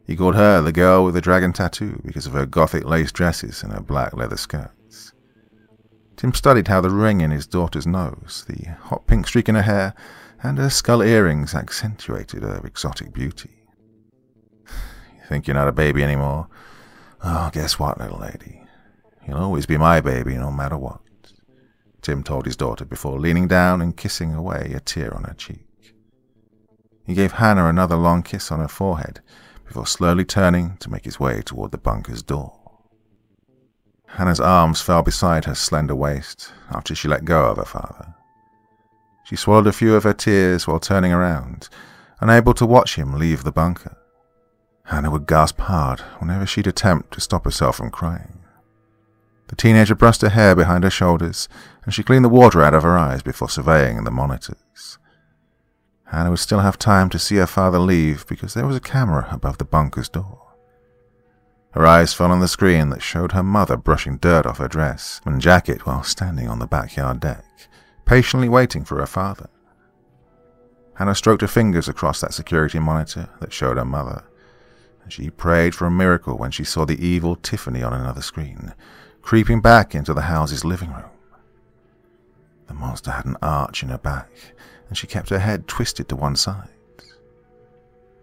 He 0.04 0.16
called 0.16 0.34
her 0.34 0.60
the 0.60 0.72
girl 0.72 1.04
with 1.04 1.14
the 1.14 1.20
dragon 1.20 1.52
tattoo 1.52 2.02
because 2.04 2.26
of 2.26 2.32
her 2.32 2.44
gothic 2.44 2.84
lace 2.84 3.12
dresses 3.12 3.62
and 3.62 3.72
her 3.72 3.80
black 3.80 4.12
leather 4.12 4.36
skirts. 4.36 5.12
Tim 6.16 6.34
studied 6.34 6.66
how 6.66 6.80
the 6.80 6.90
ring 6.90 7.20
in 7.20 7.30
his 7.30 7.46
daughter's 7.46 7.86
nose, 7.86 8.44
the 8.48 8.70
hot 8.70 9.06
pink 9.06 9.28
streak 9.28 9.48
in 9.48 9.54
her 9.54 9.62
hair, 9.62 9.94
and 10.42 10.58
her 10.58 10.68
skull 10.68 11.00
earrings 11.00 11.54
accentuated 11.54 12.42
her 12.42 12.60
exotic 12.64 13.12
beauty. 13.12 13.62
You 15.16 15.28
think 15.28 15.46
you're 15.46 15.54
not 15.54 15.68
a 15.68 15.72
baby 15.72 16.02
anymore? 16.02 16.48
Oh, 17.22 17.50
guess 17.52 17.78
what, 17.78 18.00
little 18.00 18.18
lady? 18.18 18.64
You'll 19.28 19.38
always 19.38 19.66
be 19.66 19.76
my 19.76 20.00
baby, 20.00 20.34
no 20.34 20.50
matter 20.50 20.76
what. 20.76 21.00
Tim 22.02 22.24
told 22.24 22.46
his 22.46 22.56
daughter 22.56 22.84
before 22.84 23.20
leaning 23.20 23.46
down 23.46 23.80
and 23.80 23.96
kissing 23.96 24.34
away 24.34 24.72
a 24.74 24.80
tear 24.80 25.14
on 25.14 25.22
her 25.22 25.34
cheek. 25.34 25.65
He 27.06 27.14
gave 27.14 27.32
Hannah 27.32 27.66
another 27.66 27.96
long 27.96 28.22
kiss 28.22 28.50
on 28.50 28.58
her 28.58 28.68
forehead 28.68 29.20
before 29.64 29.86
slowly 29.86 30.24
turning 30.24 30.76
to 30.78 30.90
make 30.90 31.04
his 31.04 31.20
way 31.20 31.40
toward 31.40 31.70
the 31.70 31.78
bunker's 31.78 32.22
door. 32.22 32.58
Hannah's 34.08 34.40
arms 34.40 34.80
fell 34.80 35.02
beside 35.02 35.44
her 35.44 35.54
slender 35.54 35.94
waist 35.94 36.52
after 36.70 36.94
she 36.94 37.06
let 37.06 37.24
go 37.24 37.46
of 37.46 37.58
her 37.58 37.64
father. 37.64 38.14
She 39.24 39.36
swallowed 39.36 39.66
a 39.68 39.72
few 39.72 39.94
of 39.94 40.04
her 40.04 40.12
tears 40.12 40.66
while 40.66 40.80
turning 40.80 41.12
around, 41.12 41.68
unable 42.20 42.54
to 42.54 42.66
watch 42.66 42.96
him 42.96 43.14
leave 43.14 43.44
the 43.44 43.52
bunker. 43.52 43.96
Hannah 44.84 45.10
would 45.10 45.26
gasp 45.26 45.60
hard 45.60 46.00
whenever 46.18 46.46
she'd 46.46 46.66
attempt 46.66 47.12
to 47.14 47.20
stop 47.20 47.44
herself 47.44 47.76
from 47.76 47.90
crying. 47.90 48.38
The 49.48 49.56
teenager 49.56 49.94
brushed 49.94 50.22
her 50.22 50.28
hair 50.28 50.56
behind 50.56 50.82
her 50.82 50.90
shoulders, 50.90 51.48
and 51.84 51.94
she 51.94 52.02
cleaned 52.02 52.24
the 52.24 52.28
water 52.28 52.62
out 52.62 52.74
of 52.74 52.82
her 52.82 52.98
eyes 52.98 53.22
before 53.22 53.48
surveying 53.48 54.02
the 54.02 54.10
monitors. 54.10 54.98
Hannah 56.06 56.30
would 56.30 56.38
still 56.38 56.60
have 56.60 56.78
time 56.78 57.10
to 57.10 57.18
see 57.18 57.36
her 57.36 57.46
father 57.46 57.78
leave 57.78 58.26
because 58.26 58.54
there 58.54 58.66
was 58.66 58.76
a 58.76 58.80
camera 58.80 59.28
above 59.30 59.58
the 59.58 59.64
bunker's 59.64 60.08
door. 60.08 60.42
Her 61.72 61.84
eyes 61.84 62.14
fell 62.14 62.30
on 62.30 62.40
the 62.40 62.48
screen 62.48 62.88
that 62.90 63.02
showed 63.02 63.32
her 63.32 63.42
mother 63.42 63.76
brushing 63.76 64.16
dirt 64.16 64.46
off 64.46 64.58
her 64.58 64.68
dress 64.68 65.20
and 65.26 65.40
jacket 65.40 65.84
while 65.84 66.02
standing 66.02 66.48
on 66.48 66.58
the 66.58 66.66
backyard 66.66 67.20
deck, 67.20 67.44
patiently 68.06 68.48
waiting 68.48 68.84
for 68.84 68.98
her 68.98 69.06
father. 69.06 69.50
Hannah 70.94 71.14
stroked 71.14 71.42
her 71.42 71.48
fingers 71.48 71.88
across 71.88 72.20
that 72.20 72.32
security 72.32 72.78
monitor 72.78 73.28
that 73.40 73.52
showed 73.52 73.76
her 73.76 73.84
mother, 73.84 74.24
and 75.02 75.12
she 75.12 75.28
prayed 75.28 75.74
for 75.74 75.86
a 75.86 75.90
miracle 75.90 76.38
when 76.38 76.50
she 76.50 76.64
saw 76.64 76.86
the 76.86 77.04
evil 77.04 77.36
Tiffany 77.36 77.82
on 77.82 77.92
another 77.92 78.22
screen, 78.22 78.72
creeping 79.20 79.60
back 79.60 79.94
into 79.94 80.14
the 80.14 80.22
house's 80.22 80.64
living 80.64 80.92
room. 80.94 81.10
The 82.68 82.74
monster 82.74 83.10
had 83.10 83.26
an 83.26 83.36
arch 83.42 83.82
in 83.82 83.90
her 83.90 83.98
back, 83.98 84.30
and 84.88 84.96
she 84.96 85.06
kept 85.06 85.30
her 85.30 85.38
head 85.38 85.66
twisted 85.66 86.08
to 86.08 86.16
one 86.16 86.36
side. 86.36 86.68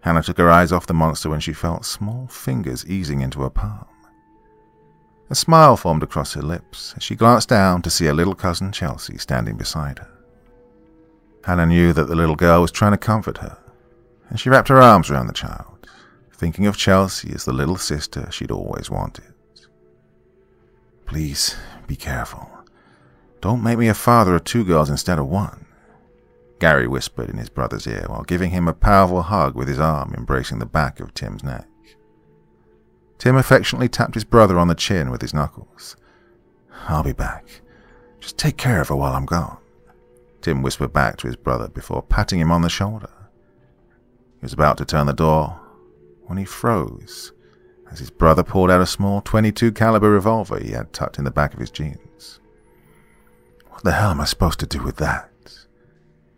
Hannah 0.02 0.24
took 0.24 0.38
her 0.38 0.52
eyes 0.52 0.72
off 0.72 0.88
the 0.88 0.94
monster 0.94 1.30
when 1.30 1.40
she 1.40 1.54
felt 1.54 1.86
small 1.86 2.28
fingers 2.28 2.86
easing 2.86 3.22
into 3.22 3.42
her 3.42 3.50
palm. 3.50 3.86
A 5.30 5.36
smile 5.36 5.78
formed 5.78 6.04
across 6.04 6.34
her 6.34 6.42
lips 6.42 6.94
as 6.98 7.04
she 7.04 7.16
glanced 7.16 7.50
down 7.50 7.82
to 7.82 7.90
see 7.90 8.06
her 8.06 8.14
little 8.14 8.36
cousin 8.36 8.72
Chelsea 8.72 9.18
standing 9.18 9.56
beside 9.56 10.00
her. 10.00 10.10
Hannah 11.46 11.66
knew 11.66 11.94
that 11.94 12.06
the 12.06 12.16
little 12.16 12.36
girl 12.36 12.62
was 12.62 12.72
trying 12.72 12.92
to 12.92 12.98
comfort 12.98 13.38
her, 13.38 13.58
and 14.30 14.40
she 14.40 14.50
wrapped 14.50 14.68
her 14.68 14.82
arms 14.82 15.10
around 15.10 15.28
the 15.28 15.34
child, 15.34 15.88
thinking 16.34 16.68
of 16.68 16.78
Chelsea 16.78 17.32
as 17.34 17.46
the 17.46 17.54
little 17.54 17.78
sister 17.78 18.30
she'd 18.32 18.52
always 18.52 18.90
wanted. 18.90 19.34
Please 21.06 21.56
be 21.88 21.96
careful. 21.96 22.50
Don't 23.42 23.64
make 23.64 23.78
me 23.78 23.88
a 23.88 23.94
father 23.94 24.36
of 24.36 24.44
two 24.44 24.64
girls 24.64 24.90
instead 24.90 25.20
of 25.20 25.28
one. 25.28 25.63
Gary 26.64 26.88
whispered 26.88 27.30
in 27.30 27.38
his 27.38 27.50
brother's 27.50 27.86
ear 27.88 28.06
while 28.08 28.24
giving 28.24 28.52
him 28.52 28.70
a 28.70 28.74
powerful 28.74 29.24
hug 29.24 29.54
with 29.54 29.68
his 29.68 29.82
arm 29.82 30.14
embracing 30.16 30.60
the 30.60 30.66
back 30.66 31.02
of 31.02 31.14
Tim's 31.14 31.44
neck. 31.44 31.68
Tim 33.18 33.36
affectionately 33.36 33.90
tapped 33.90 34.14
his 34.14 34.24
brother 34.24 34.58
on 34.58 34.70
the 34.70 34.74
chin 34.74 35.12
with 35.12 35.20
his 35.20 35.34
knuckles. 35.34 35.98
I'll 36.88 37.04
be 37.04 37.12
back. 37.12 37.60
Just 38.22 38.38
take 38.38 38.56
care 38.56 38.80
of 38.80 38.88
her 38.88 38.96
while 38.96 39.12
I'm 39.12 39.26
gone. 39.26 39.58
Tim 40.40 40.62
whispered 40.62 40.94
back 40.94 41.18
to 41.18 41.28
his 41.28 41.36
brother 41.36 41.68
before 41.68 42.02
patting 42.02 42.40
him 42.40 42.50
on 42.50 42.62
the 42.62 42.70
shoulder. 42.70 43.12
He 44.40 44.44
was 44.46 44.54
about 44.54 44.78
to 44.78 44.86
turn 44.86 45.08
the 45.08 45.12
door 45.12 45.60
when 46.28 46.38
he 46.38 46.46
froze 46.46 47.34
as 47.92 48.00
his 48.00 48.10
brother 48.10 48.42
pulled 48.42 48.72
out 48.72 48.80
a 48.80 48.86
small 48.86 49.20
22 49.20 49.74
caliber 49.74 50.10
revolver 50.10 50.62
he 50.62 50.72
had 50.72 50.94
tucked 50.94 51.18
in 51.18 51.26
the 51.26 51.30
back 51.30 51.54
of 51.54 51.60
his 51.60 51.72
jeans. 51.72 52.40
What 53.68 53.84
the 53.84 53.92
hell 53.92 54.12
am 54.12 54.22
I 54.22 54.26
supposed 54.26 54.62
to 54.62 54.66
do 54.66 54.82
with 54.82 54.96
that? 54.96 55.30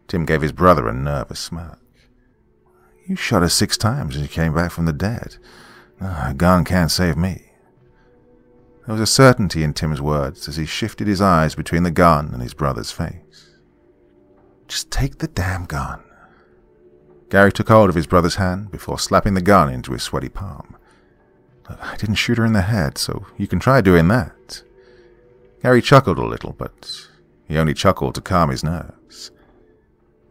Tim 0.07 0.25
gave 0.25 0.41
his 0.41 0.51
brother 0.51 0.87
a 0.87 0.93
nervous 0.93 1.39
smirk. 1.39 1.79
You 3.07 3.15
shot 3.15 3.41
her 3.41 3.49
six 3.49 3.77
times 3.77 4.15
and 4.15 4.23
you 4.23 4.29
came 4.29 4.53
back 4.53 4.71
from 4.71 4.85
the 4.85 4.93
dead. 4.93 5.37
Ah, 6.01 6.29
a 6.29 6.33
gun 6.33 6.65
can't 6.65 6.91
save 6.91 7.17
me. 7.17 7.51
There 8.85 8.93
was 8.93 9.01
a 9.01 9.07
certainty 9.07 9.63
in 9.63 9.73
Tim's 9.73 10.01
words 10.01 10.47
as 10.47 10.57
he 10.57 10.65
shifted 10.65 11.07
his 11.07 11.21
eyes 11.21 11.55
between 11.55 11.83
the 11.83 11.91
gun 11.91 12.31
and 12.33 12.41
his 12.41 12.53
brother's 12.53 12.91
face. 12.91 13.49
Just 14.67 14.91
take 14.91 15.17
the 15.17 15.27
damn 15.27 15.65
gun. 15.65 16.03
Gary 17.29 17.51
took 17.51 17.67
hold 17.67 17.89
of 17.89 17.95
his 17.95 18.07
brother's 18.07 18.35
hand 18.35 18.71
before 18.71 18.99
slapping 18.99 19.33
the 19.33 19.41
gun 19.41 19.71
into 19.73 19.93
his 19.93 20.03
sweaty 20.03 20.29
palm. 20.29 20.77
I 21.67 21.95
didn't 21.97 22.15
shoot 22.15 22.37
her 22.37 22.45
in 22.45 22.53
the 22.53 22.61
head, 22.61 22.97
so 22.97 23.25
you 23.37 23.47
can 23.47 23.59
try 23.59 23.81
doing 23.81 24.07
that. 24.09 24.61
Gary 25.63 25.81
chuckled 25.81 26.19
a 26.19 26.25
little, 26.25 26.53
but 26.53 27.07
he 27.47 27.57
only 27.57 27.73
chuckled 27.73 28.13
to 28.15 28.21
calm 28.21 28.51
his 28.51 28.63
nerves. 28.63 29.04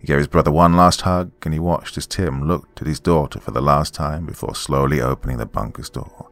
He 0.04 0.08
gave 0.08 0.18
his 0.18 0.28
brother 0.28 0.50
one 0.52 0.76
last 0.76 1.00
hug, 1.00 1.32
and 1.44 1.54
he 1.54 1.58
watched 1.58 1.96
as 1.96 2.06
Tim 2.06 2.46
looked 2.46 2.82
at 2.82 2.86
his 2.86 3.00
daughter 3.00 3.40
for 3.40 3.52
the 3.52 3.62
last 3.62 3.94
time 3.94 4.26
before 4.26 4.54
slowly 4.54 5.00
opening 5.00 5.38
the 5.38 5.46
bunker's 5.46 5.88
door, 5.88 6.28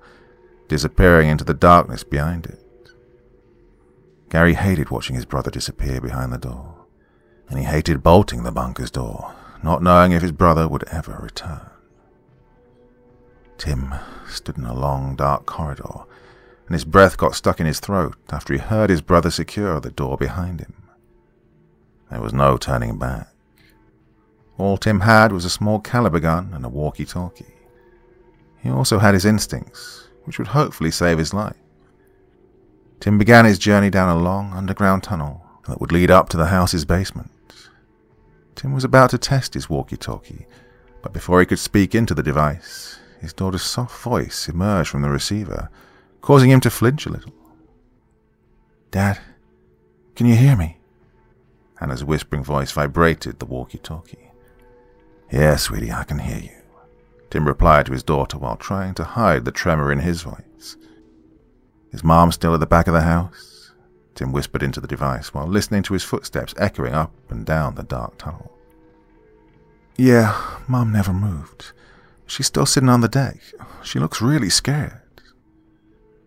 disappearing 0.68 1.31
into 1.31 1.43
the 1.43 1.55
darkness 1.55 2.05
behind 2.05 2.45
it. 2.45 2.61
Gary 4.29 4.53
hated 4.53 4.91
watching 4.91 5.16
his 5.16 5.25
brother 5.25 5.51
disappear 5.51 6.03
behind 6.03 6.35
the 6.35 6.37
door, 6.37 6.85
and 7.49 7.59
he 7.59 7.64
hated 7.64 8.03
bolting 8.03 8.43
the 8.43 8.53
bunker's 8.53 8.91
door, 8.91 9.35
not 9.62 9.83
knowing 9.83 10.12
if 10.12 10.20
his 10.20 10.33
brother 10.33 10.68
would 10.68 10.85
ever 10.89 11.18
return. 11.23 11.70
Tim 13.57 13.95
stood 14.29 14.59
in 14.59 14.66
a 14.66 14.75
long, 14.75 15.16
dark 15.16 15.47
corridor, 15.47 16.05
and 16.66 16.75
his 16.75 16.85
breath 16.85 17.16
got 17.16 17.35
stuck 17.35 17.59
in 17.59 17.64
his 17.64 17.81
throat 17.81 18.18
after 18.29 18.53
he 18.53 18.59
heard 18.59 18.91
his 18.91 19.01
brother 19.01 19.31
secure 19.31 19.81
the 19.81 19.91
door 19.91 20.18
behind 20.18 20.61
him. 20.61 20.75
There 22.11 22.20
was 22.20 22.35
no 22.35 22.59
turning 22.59 22.99
back. 22.99 23.32
All 24.62 24.78
Tim 24.78 25.00
had 25.00 25.32
was 25.32 25.44
a 25.44 25.50
small 25.50 25.80
caliber 25.80 26.20
gun 26.20 26.52
and 26.54 26.64
a 26.64 26.68
walkie 26.68 27.04
talkie. 27.04 27.52
He 28.62 28.70
also 28.70 29.00
had 29.00 29.12
his 29.12 29.24
instincts, 29.24 30.06
which 30.22 30.38
would 30.38 30.46
hopefully 30.46 30.92
save 30.92 31.18
his 31.18 31.34
life. 31.34 31.56
Tim 33.00 33.18
began 33.18 33.44
his 33.44 33.58
journey 33.58 33.90
down 33.90 34.08
a 34.08 34.22
long 34.22 34.52
underground 34.52 35.02
tunnel 35.02 35.44
that 35.66 35.80
would 35.80 35.90
lead 35.90 36.12
up 36.12 36.28
to 36.28 36.36
the 36.36 36.46
house's 36.46 36.84
basement. 36.84 37.32
Tim 38.54 38.72
was 38.72 38.84
about 38.84 39.10
to 39.10 39.18
test 39.18 39.54
his 39.54 39.68
walkie 39.68 39.96
talkie, 39.96 40.46
but 41.02 41.12
before 41.12 41.40
he 41.40 41.46
could 41.46 41.58
speak 41.58 41.92
into 41.92 42.14
the 42.14 42.22
device, 42.22 43.00
his 43.20 43.32
daughter's 43.32 43.64
soft 43.64 44.00
voice 44.00 44.48
emerged 44.48 44.90
from 44.90 45.02
the 45.02 45.10
receiver, 45.10 45.70
causing 46.20 46.52
him 46.52 46.60
to 46.60 46.70
flinch 46.70 47.04
a 47.04 47.10
little. 47.10 47.34
Dad, 48.92 49.18
can 50.14 50.28
you 50.28 50.36
hear 50.36 50.56
me? 50.56 50.78
Hannah's 51.80 52.04
whispering 52.04 52.44
voice 52.44 52.70
vibrated 52.70 53.40
the 53.40 53.46
walkie 53.46 53.78
Yes, 55.33 55.62
sweetie, 55.62 55.91
I 55.91 56.05
can 56.05 56.18
hear 56.18 56.39
you. 56.39 56.51
Tim 57.30 57.47
replied 57.47 57.87
to 57.87 57.93
his 57.93 58.03
daughter 58.03 58.37
while 58.37 58.57
trying 58.57 58.93
to 58.97 59.05
hide 59.05 59.47
the 59.47 59.51
tremor 59.51 59.91
in 59.91 60.01
his 60.01 60.20
voice. 60.20 60.76
Is 61.91 62.05
Mom 62.05 62.30
still 62.33 62.53
at 62.53 62.61
the 62.61 62.66
back 62.66 62.87
of 62.87 62.93
the 62.93 63.01
house? 63.01 63.72
Tim 64.14 64.33
whispered 64.33 64.62
into 64.62 64.78
the 64.78 64.87
device 64.87 65.33
while 65.33 65.47
listening 65.47 65.83
to 65.85 65.95
his 65.95 66.05
footsteps 66.05 66.53
echoing 66.59 66.93
up 66.93 67.14
and 67.30 67.47
down 67.47 67.74
the 67.74 67.83
dark 67.83 68.18
tunnel. 68.18 68.53
Yeah, 69.97 70.39
Mom 70.68 70.93
never 70.93 71.14
moved. 71.14 71.72
She's 72.26 72.47
still 72.47 72.66
sitting 72.66 72.91
on 72.91 73.01
the 73.01 73.09
deck. 73.09 73.39
She 73.83 73.99
looks 73.99 74.20
really 74.20 74.51
scared. 74.51 75.01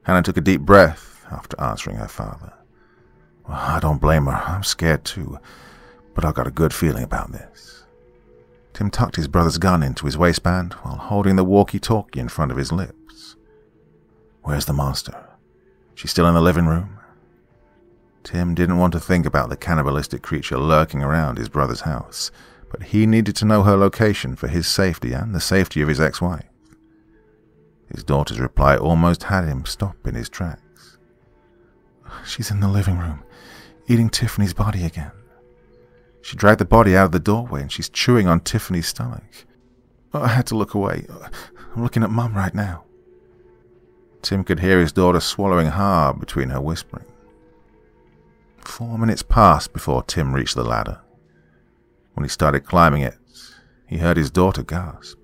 Hannah 0.01 0.24
took 0.24 0.38
a 0.38 0.41
deep 0.41 0.62
breath 0.62 1.24
after 1.32 1.62
answering 1.62 1.97
her 1.97 2.08
father. 2.08 2.53
Well, 3.47 3.58
I 3.58 3.80
don't 3.80 4.01
blame 4.01 4.26
her. 4.26 4.32
I'm 4.32 4.64
scared 4.64 5.06
too, 5.06 5.38
but 6.16 6.26
I've 6.26 6.34
got 6.34 6.47
a 6.47 6.51
good 6.51 6.74
feeling 6.74 7.03
about 7.03 7.32
this. 7.32 7.74
Tim 8.76 8.89
tucked 8.89 9.15
his 9.15 9.30
brother's 9.30 9.57
gun 9.57 9.82
into 9.82 10.05
his 10.05 10.17
waistband 10.17 10.73
while 10.73 10.97
holding 10.97 11.38
the 11.38 11.45
walkie 11.45 11.80
talkie 11.80 12.19
in 12.19 12.28
front 12.28 12.51
of 12.51 12.57
his 12.57 12.73
lips. 12.73 13.38
Where's 14.41 14.65
the 14.65 14.73
monster? 14.73 15.30
She's 15.93 16.11
still 16.11 16.28
in 16.28 16.34
the 16.34 16.41
living 16.41 16.65
room? 16.65 16.99
Tim 18.26 18.53
didn't 18.53 18.78
want 18.78 18.91
to 18.91 18.99
think 18.99 19.26
about 19.26 19.47
the 19.47 19.55
cannibalistic 19.55 20.21
creature 20.21 20.57
lurking 20.57 21.01
around 21.01 21.38
his 21.38 21.47
brother's 21.47 21.82
house, 21.82 22.32
but 22.69 22.84
he 22.84 23.05
needed 23.05 23.38
to 23.38 23.45
know 23.45 23.63
her 23.63 23.78
location 23.78 24.36
for 24.36 24.49
his 24.49 24.67
safety 24.67 25.13
and 25.13 25.34
the 25.34 25.39
safety 25.39 25.82
of 25.82 25.88
his 25.88 26.01
ex 26.01 26.19
wife. 26.19 26.43
His 27.88 28.03
daughter's 28.03 28.41
reply 28.41 28.76
almost 28.76 29.23
had 29.23 29.45
him 29.45 29.65
stop 29.65 30.05
in 30.05 30.15
his 30.15 30.28
tracks. 30.28 30.97
She's 32.26 32.51
in 32.51 32.59
the 32.59 32.67
living 32.67 32.97
room, 32.97 33.23
eating 33.88 34.09
Tiffany's 34.09 34.53
body 34.53 34.84
again. 34.84 35.13
She 36.26 36.36
dragged 36.36 36.59
the 36.59 36.65
body 36.65 36.97
out 36.97 37.05
of 37.05 37.11
the 37.11 37.19
doorway 37.19 37.61
and 37.61 37.71
she's 37.71 37.88
chewing 37.88 38.28
on 38.28 38.39
Tiffany's 38.39 38.88
stomach. 38.88 39.45
Oh, 40.11 40.23
I 40.23 40.30
had 40.30 40.47
to 40.47 40.57
look 40.57 40.73
away. 40.73 41.05
I'm 41.76 41.84
looking 41.84 42.01
at 42.01 42.09
Mum 42.09 42.34
right 42.34 42.55
now. 42.55 42.84
Tim 44.23 44.43
could 44.43 44.59
hear 44.59 44.80
his 44.80 44.91
daughter 44.91 45.19
swallowing 45.19 45.67
hard 45.67 46.19
between 46.19 46.49
her 46.49 46.59
whispering. 46.59 47.05
Four 48.57 48.97
minutes 48.97 49.21
passed 49.21 49.71
before 49.71 50.01
Tim 50.01 50.34
reached 50.34 50.55
the 50.55 50.63
ladder. 50.63 50.99
When 52.15 52.23
he 52.23 52.30
started 52.30 52.61
climbing 52.61 53.03
it, 53.03 53.19
he 53.86 53.97
heard 53.97 54.17
his 54.17 54.32
daughter 54.32 54.63
gasp. 54.63 55.19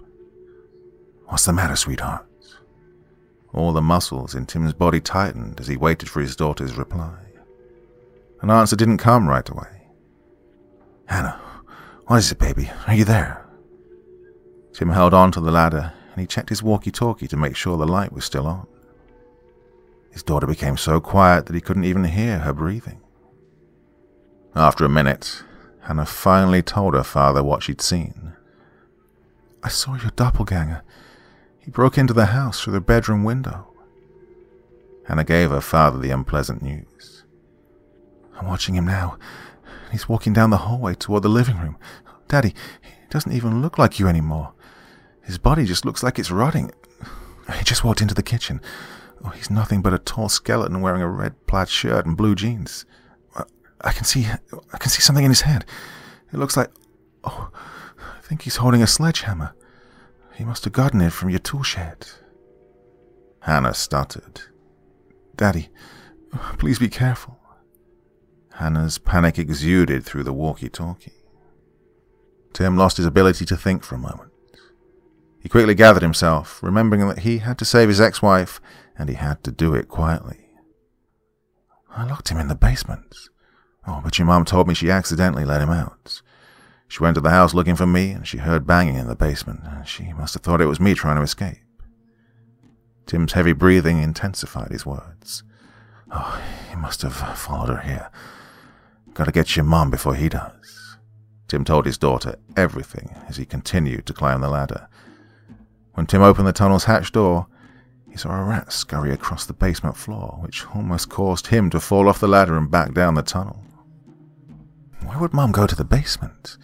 What's 1.26 1.46
the 1.46 1.54
matter, 1.54 1.76
sweetheart? 1.76 2.28
All 3.56 3.74
the 3.74 3.82
muscles 3.82 4.36
in 4.36 4.46
Tim's 4.46 4.74
body 4.74 5.00
tightened 5.00 5.60
as 5.60 5.66
he 5.66 5.78
waited 5.78 6.10
for 6.10 6.22
his 6.22 6.36
daughter's 6.36 6.78
reply. 6.78 7.18
An 8.42 8.52
answer 8.52 8.76
didn't 8.76 9.00
come 9.00 9.28
right 9.28 9.50
away. 9.50 9.81
Hannah, 11.12 11.42
what 12.08 12.20
is 12.20 12.32
it, 12.32 12.40
baby? 12.40 12.72
Are 12.88 12.94
you 12.94 13.04
there? 13.04 13.46
Tim 14.72 14.92
held 14.92 15.14
on 15.14 15.30
to 15.34 15.42
the 15.42 15.52
ladder 15.52 15.92
and 16.14 16.22
he 16.22 16.26
checked 16.26 16.48
his 16.48 16.64
walkie 16.64 16.90
talkie 16.90 17.28
to 17.28 17.36
make 17.36 17.58
sure 17.58 17.78
the 17.78 17.86
light 17.86 18.14
was 18.14 18.24
still 18.24 18.48
on. 18.48 18.66
His 20.12 20.24
daughter 20.24 20.48
became 20.48 20.78
so 20.78 21.02
quiet 21.02 21.48
that 21.48 21.54
he 21.54 21.60
couldn't 21.60 21.84
even 21.84 22.06
hear 22.06 22.40
her 22.40 22.54
breathing. 22.54 23.02
After 24.56 24.86
a 24.86 24.90
minute, 24.90 25.44
Hannah 25.82 26.06
finally 26.06 26.62
told 26.62 26.94
her 26.94 27.04
father 27.04 27.44
what 27.44 27.64
she'd 27.64 27.82
seen. 27.82 28.32
I 29.62 29.68
saw 29.68 29.96
your 29.96 30.12
doppelganger. 30.12 30.82
He 31.60 31.72
broke 31.72 31.98
into 31.98 32.14
the 32.14 32.28
house 32.28 32.62
through 32.62 32.74
the 32.74 32.80
bedroom 32.80 33.26
window. 33.26 33.68
Hannah 35.10 35.26
gave 35.26 35.50
her 35.50 35.60
father 35.60 36.00
the 36.00 36.12
unpleasant 36.12 36.62
news. 36.62 37.26
I'm 38.40 38.48
watching 38.48 38.76
him 38.76 38.86
now. 38.86 39.18
He's 39.92 40.08
walking 40.08 40.34
down 40.34 40.50
the 40.50 40.58
hallway 40.58 40.96
toward 40.96 41.24
the 41.24 41.30
living 41.30 41.58
room. 41.58 41.78
Daddy, 42.28 42.56
he 42.82 43.08
doesn't 43.10 43.34
even 43.34 43.62
look 43.62 43.78
like 43.78 44.00
you 44.00 44.08
anymore. 44.08 44.54
His 45.22 45.38
body 45.38 45.66
just 45.66 45.86
looks 45.86 46.02
like 46.02 46.18
it's 46.18 46.32
rotting. 46.32 46.72
He 47.58 47.64
just 47.64 47.84
walked 47.84 48.02
into 48.02 48.16
the 48.16 48.24
kitchen. 48.24 48.62
Oh, 49.24 49.30
he's 49.30 49.50
nothing 49.50 49.82
but 49.82 49.94
a 49.94 50.00
tall 50.00 50.30
skeleton 50.30 50.82
wearing 50.82 51.02
a 51.02 51.10
red 51.10 51.46
plaid 51.46 51.70
shirt 51.70 52.06
and 52.06 52.18
blue 52.18 52.36
jeans. 52.36 52.86
I 53.84 53.92
can 53.92 54.06
see 54.06 54.28
I 54.74 54.78
can 54.78 54.90
see 54.90 55.02
something 55.02 55.26
in 55.26 55.32
his 55.32 55.42
hand. 55.42 55.66
It 56.32 56.38
looks 56.38 56.56
like 56.56 56.70
oh 57.24 57.50
I 58.00 58.22
think 58.22 58.44
he's 58.44 58.58
holding 58.58 58.82
a 58.82 58.88
sledgehammer. 58.88 59.54
He 60.36 60.44
must 60.44 60.64
have 60.64 60.74
gotten 60.74 61.02
it 61.02 61.14
from 61.14 61.30
your 61.30 61.40
tool 61.40 61.64
shed. 61.64 62.08
Hannah 63.42 63.74
stuttered. 63.74 64.42
Daddy, 65.36 65.70
please 66.58 66.80
be 66.80 66.90
careful. 66.90 67.40
Hannah's 68.62 69.00
panic 69.00 69.40
exuded 69.40 70.06
through 70.06 70.22
the 70.22 70.32
walkie 70.32 70.70
talkie. 70.70 71.24
Tim 72.54 72.78
lost 72.78 72.98
his 72.98 73.08
ability 73.08 73.44
to 73.46 73.58
think 73.58 73.84
for 73.84 73.96
a 73.96 73.98
moment. 73.98 74.32
He 75.40 75.50
quickly 75.50 75.74
gathered 75.74 76.04
himself, 76.04 76.62
remembering 76.62 77.08
that 77.08 77.20
he 77.20 77.40
had 77.40 77.58
to 77.58 77.66
save 77.66 77.88
his 77.88 78.00
ex 78.00 78.22
wife 78.22 78.62
and 78.96 79.10
he 79.10 79.16
had 79.16 79.44
to 79.46 79.52
do 79.52 79.74
it 79.74 79.88
quietly. 79.88 80.46
I 81.90 82.06
locked 82.06 82.30
him 82.30 82.38
in 82.38 82.50
the 82.50 82.56
basement. 82.56 83.16
Oh, 83.88 84.00
but 84.04 84.20
your 84.20 84.28
mom 84.28 84.46
told 84.46 84.68
me 84.68 84.76
she 84.76 84.92
accidentally 84.92 85.44
let 85.44 85.62
him 85.62 85.72
out. 85.72 86.22
She 86.88 87.02
went 87.02 87.16
to 87.16 87.22
the 87.22 87.32
house 87.32 87.56
looking 87.56 87.76
for 87.76 87.88
me, 87.88 88.12
and 88.12 88.28
she 88.28 88.38
heard 88.38 88.68
banging 88.68 88.96
in 88.96 89.08
the 89.08 89.16
basement. 89.16 89.62
And 89.64 89.88
she 89.88 90.14
must 90.14 90.36
have 90.36 90.44
thought 90.44 90.62
it 90.62 90.68
was 90.68 90.80
me 90.80 90.94
trying 90.94 91.16
to 91.16 91.24
escape. 91.24 91.58
Tim's 93.08 93.34
heavy 93.34 93.54
breathing 93.54 94.04
intensified 94.04 94.70
his 94.70 94.86
words. 94.86 95.42
Oh, 96.12 96.40
he 96.70 96.76
must 96.76 97.02
have 97.02 97.16
followed 97.16 97.70
her 97.70 97.82
here. 97.82 98.12
Gotta 99.14 99.32
get 99.32 99.56
your 99.56 99.66
mom 99.66 99.92
before 99.92 100.16
he 100.16 100.30
does. 100.30 100.98
Tim 101.48 101.66
told 101.66 101.86
his 101.86 101.98
daughter 101.98 102.36
everything 102.56 103.14
as 103.28 103.38
he 103.38 103.46
continued 103.46 104.06
to 104.06 104.14
climb 104.14 104.42
the 104.42 104.50
ladder. 104.50 104.88
When 105.94 106.06
Tim 106.06 106.22
opened 106.22 106.48
the 106.48 106.54
tunnel's 106.54 106.86
hatch 106.86 107.12
door, 107.12 107.48
he 108.10 108.18
saw 108.18 108.30
a 108.30 108.44
rat 108.44 108.72
scurry 108.72 109.12
across 109.12 109.46
the 109.46 109.54
basement 109.54 109.98
floor, 109.98 110.38
which 110.42 110.66
almost 110.76 111.10
caused 111.10 111.48
him 111.48 111.70
to 111.70 111.80
fall 111.80 112.08
off 112.08 112.20
the 112.20 112.28
ladder 112.28 112.58
and 112.58 112.72
back 112.72 112.94
down 112.94 113.16
the 113.16 113.22
tunnel. 113.22 113.64
Why 115.04 115.18
would 115.18 115.34
Mom 115.34 115.52
go 115.52 115.68
to 115.68 115.76
the 115.76 115.84
basement? 115.84 116.58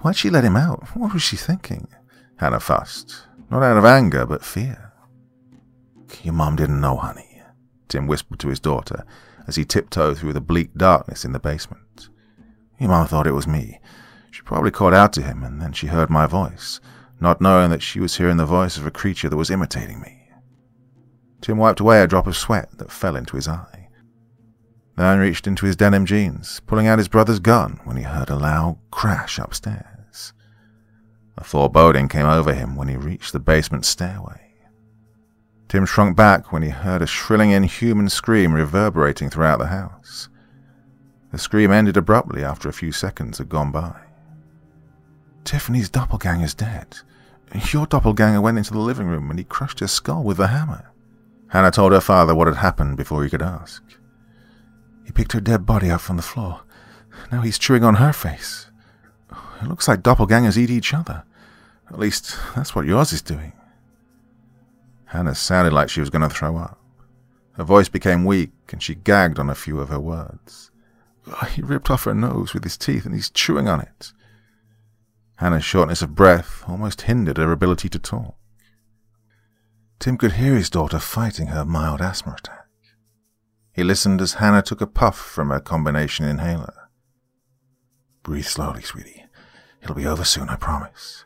Why'd 0.00 0.16
she 0.16 0.30
let 0.30 0.44
him 0.44 0.56
out? 0.56 0.96
What 0.96 1.12
was 1.12 1.22
she 1.22 1.36
thinking? 1.36 1.88
Hannah 2.36 2.60
fussed, 2.60 3.26
not 3.50 3.62
out 3.62 3.76
of 3.76 3.84
anger, 3.84 4.24
but 4.24 4.44
fear. 4.44 4.92
Your 6.22 6.34
mom 6.34 6.56
didn't 6.56 6.80
know, 6.80 6.96
honey, 6.96 7.42
Tim 7.88 8.06
whispered 8.06 8.38
to 8.40 8.48
his 8.48 8.60
daughter 8.60 9.04
as 9.46 9.56
he 9.56 9.64
tiptoed 9.64 10.18
through 10.18 10.32
the 10.32 10.40
bleak 10.40 10.74
darkness 10.74 11.24
in 11.24 11.32
the 11.32 11.38
basement. 11.38 11.82
Your 12.80 12.88
mom 12.88 13.06
thought 13.06 13.26
it 13.26 13.32
was 13.32 13.46
me. 13.46 13.78
She 14.30 14.40
probably 14.40 14.70
called 14.70 14.94
out 14.94 15.12
to 15.12 15.22
him, 15.22 15.44
and 15.44 15.60
then 15.60 15.72
she 15.72 15.88
heard 15.88 16.08
my 16.08 16.26
voice, 16.26 16.80
not 17.20 17.40
knowing 17.40 17.70
that 17.70 17.82
she 17.82 18.00
was 18.00 18.16
hearing 18.16 18.38
the 18.38 18.46
voice 18.46 18.78
of 18.78 18.86
a 18.86 18.90
creature 18.90 19.28
that 19.28 19.36
was 19.36 19.50
imitating 19.50 20.00
me. 20.00 20.30
Tim 21.42 21.58
wiped 21.58 21.80
away 21.80 22.00
a 22.00 22.06
drop 22.06 22.26
of 22.26 22.36
sweat 22.36 22.70
that 22.78 22.90
fell 22.90 23.16
into 23.16 23.36
his 23.36 23.46
eye. 23.46 23.88
Then 24.96 25.18
reached 25.18 25.46
into 25.46 25.66
his 25.66 25.76
denim 25.76 26.06
jeans, 26.06 26.60
pulling 26.66 26.86
out 26.86 26.98
his 26.98 27.08
brother's 27.08 27.38
gun 27.38 27.80
when 27.84 27.98
he 27.98 28.02
heard 28.02 28.30
a 28.30 28.36
loud 28.36 28.78
crash 28.90 29.38
upstairs. 29.38 30.32
A 31.36 31.44
foreboding 31.44 32.08
came 32.08 32.26
over 32.26 32.54
him 32.54 32.76
when 32.76 32.88
he 32.88 32.96
reached 32.96 33.32
the 33.32 33.40
basement 33.40 33.84
stairway. 33.84 34.54
Tim 35.68 35.84
shrunk 35.84 36.16
back 36.16 36.50
when 36.50 36.62
he 36.62 36.70
heard 36.70 37.02
a 37.02 37.06
shrilling 37.06 37.50
inhuman 37.50 38.08
scream 38.08 38.54
reverberating 38.54 39.28
throughout 39.28 39.58
the 39.58 39.66
house. 39.66 40.30
The 41.32 41.38
scream 41.38 41.70
ended 41.70 41.96
abruptly 41.96 42.42
after 42.42 42.68
a 42.68 42.72
few 42.72 42.92
seconds 42.92 43.38
had 43.38 43.48
gone 43.48 43.70
by. 43.70 43.94
Tiffany's 45.44 45.90
doppelganger's 45.90 46.54
dead. 46.54 46.98
Your 47.72 47.86
doppelganger 47.86 48.40
went 48.40 48.58
into 48.58 48.72
the 48.72 48.78
living 48.78 49.06
room 49.06 49.30
and 49.30 49.38
he 49.38 49.44
crushed 49.44 49.80
her 49.80 49.86
skull 49.86 50.22
with 50.22 50.38
a 50.38 50.48
hammer. 50.48 50.90
Hannah 51.48 51.70
told 51.70 51.92
her 51.92 52.00
father 52.00 52.34
what 52.34 52.46
had 52.46 52.56
happened 52.56 52.96
before 52.96 53.24
he 53.24 53.30
could 53.30 53.42
ask. 53.42 53.82
He 55.04 55.12
picked 55.12 55.32
her 55.32 55.40
dead 55.40 55.66
body 55.66 55.90
up 55.90 56.00
from 56.00 56.16
the 56.16 56.22
floor. 56.22 56.62
Now 57.32 57.40
he's 57.40 57.58
chewing 57.58 57.82
on 57.82 57.96
her 57.96 58.12
face. 58.12 58.70
It 59.60 59.68
looks 59.68 59.88
like 59.88 60.02
doppelgangers 60.02 60.56
eat 60.56 60.70
each 60.70 60.94
other. 60.94 61.24
At 61.88 61.98
least, 61.98 62.36
that's 62.54 62.74
what 62.74 62.86
yours 62.86 63.12
is 63.12 63.22
doing. 63.22 63.52
Hannah 65.06 65.34
sounded 65.34 65.72
like 65.72 65.90
she 65.90 66.00
was 66.00 66.10
going 66.10 66.22
to 66.22 66.34
throw 66.34 66.56
up. 66.56 66.78
Her 67.54 67.64
voice 67.64 67.88
became 67.88 68.24
weak, 68.24 68.52
and 68.70 68.80
she 68.80 68.94
gagged 68.94 69.40
on 69.40 69.50
a 69.50 69.56
few 69.56 69.80
of 69.80 69.88
her 69.88 69.98
words. 69.98 70.69
He 71.52 71.62
ripped 71.62 71.90
off 71.90 72.04
her 72.04 72.14
nose 72.14 72.54
with 72.54 72.64
his 72.64 72.76
teeth, 72.76 73.04
and 73.04 73.14
he's 73.14 73.30
chewing 73.30 73.68
on 73.68 73.80
it. 73.80 74.12
Hannah's 75.36 75.64
shortness 75.64 76.02
of 76.02 76.14
breath 76.14 76.64
almost 76.68 77.02
hindered 77.02 77.38
her 77.38 77.52
ability 77.52 77.88
to 77.90 77.98
talk. 77.98 78.36
Tim 79.98 80.16
could 80.16 80.32
hear 80.32 80.54
his 80.54 80.70
daughter 80.70 80.98
fighting 80.98 81.48
her 81.48 81.64
mild 81.64 82.00
asthma 82.00 82.36
attack. 82.38 82.66
He 83.72 83.84
listened 83.84 84.20
as 84.20 84.34
Hannah 84.34 84.62
took 84.62 84.80
a 84.80 84.86
puff 84.86 85.16
from 85.16 85.50
her 85.50 85.60
combination 85.60 86.26
inhaler. 86.26 86.74
Breathe 88.22 88.44
slowly, 88.44 88.82
sweetie. 88.82 89.24
It'll 89.82 89.94
be 89.94 90.06
over 90.06 90.24
soon, 90.24 90.48
I 90.48 90.56
promise. 90.56 91.24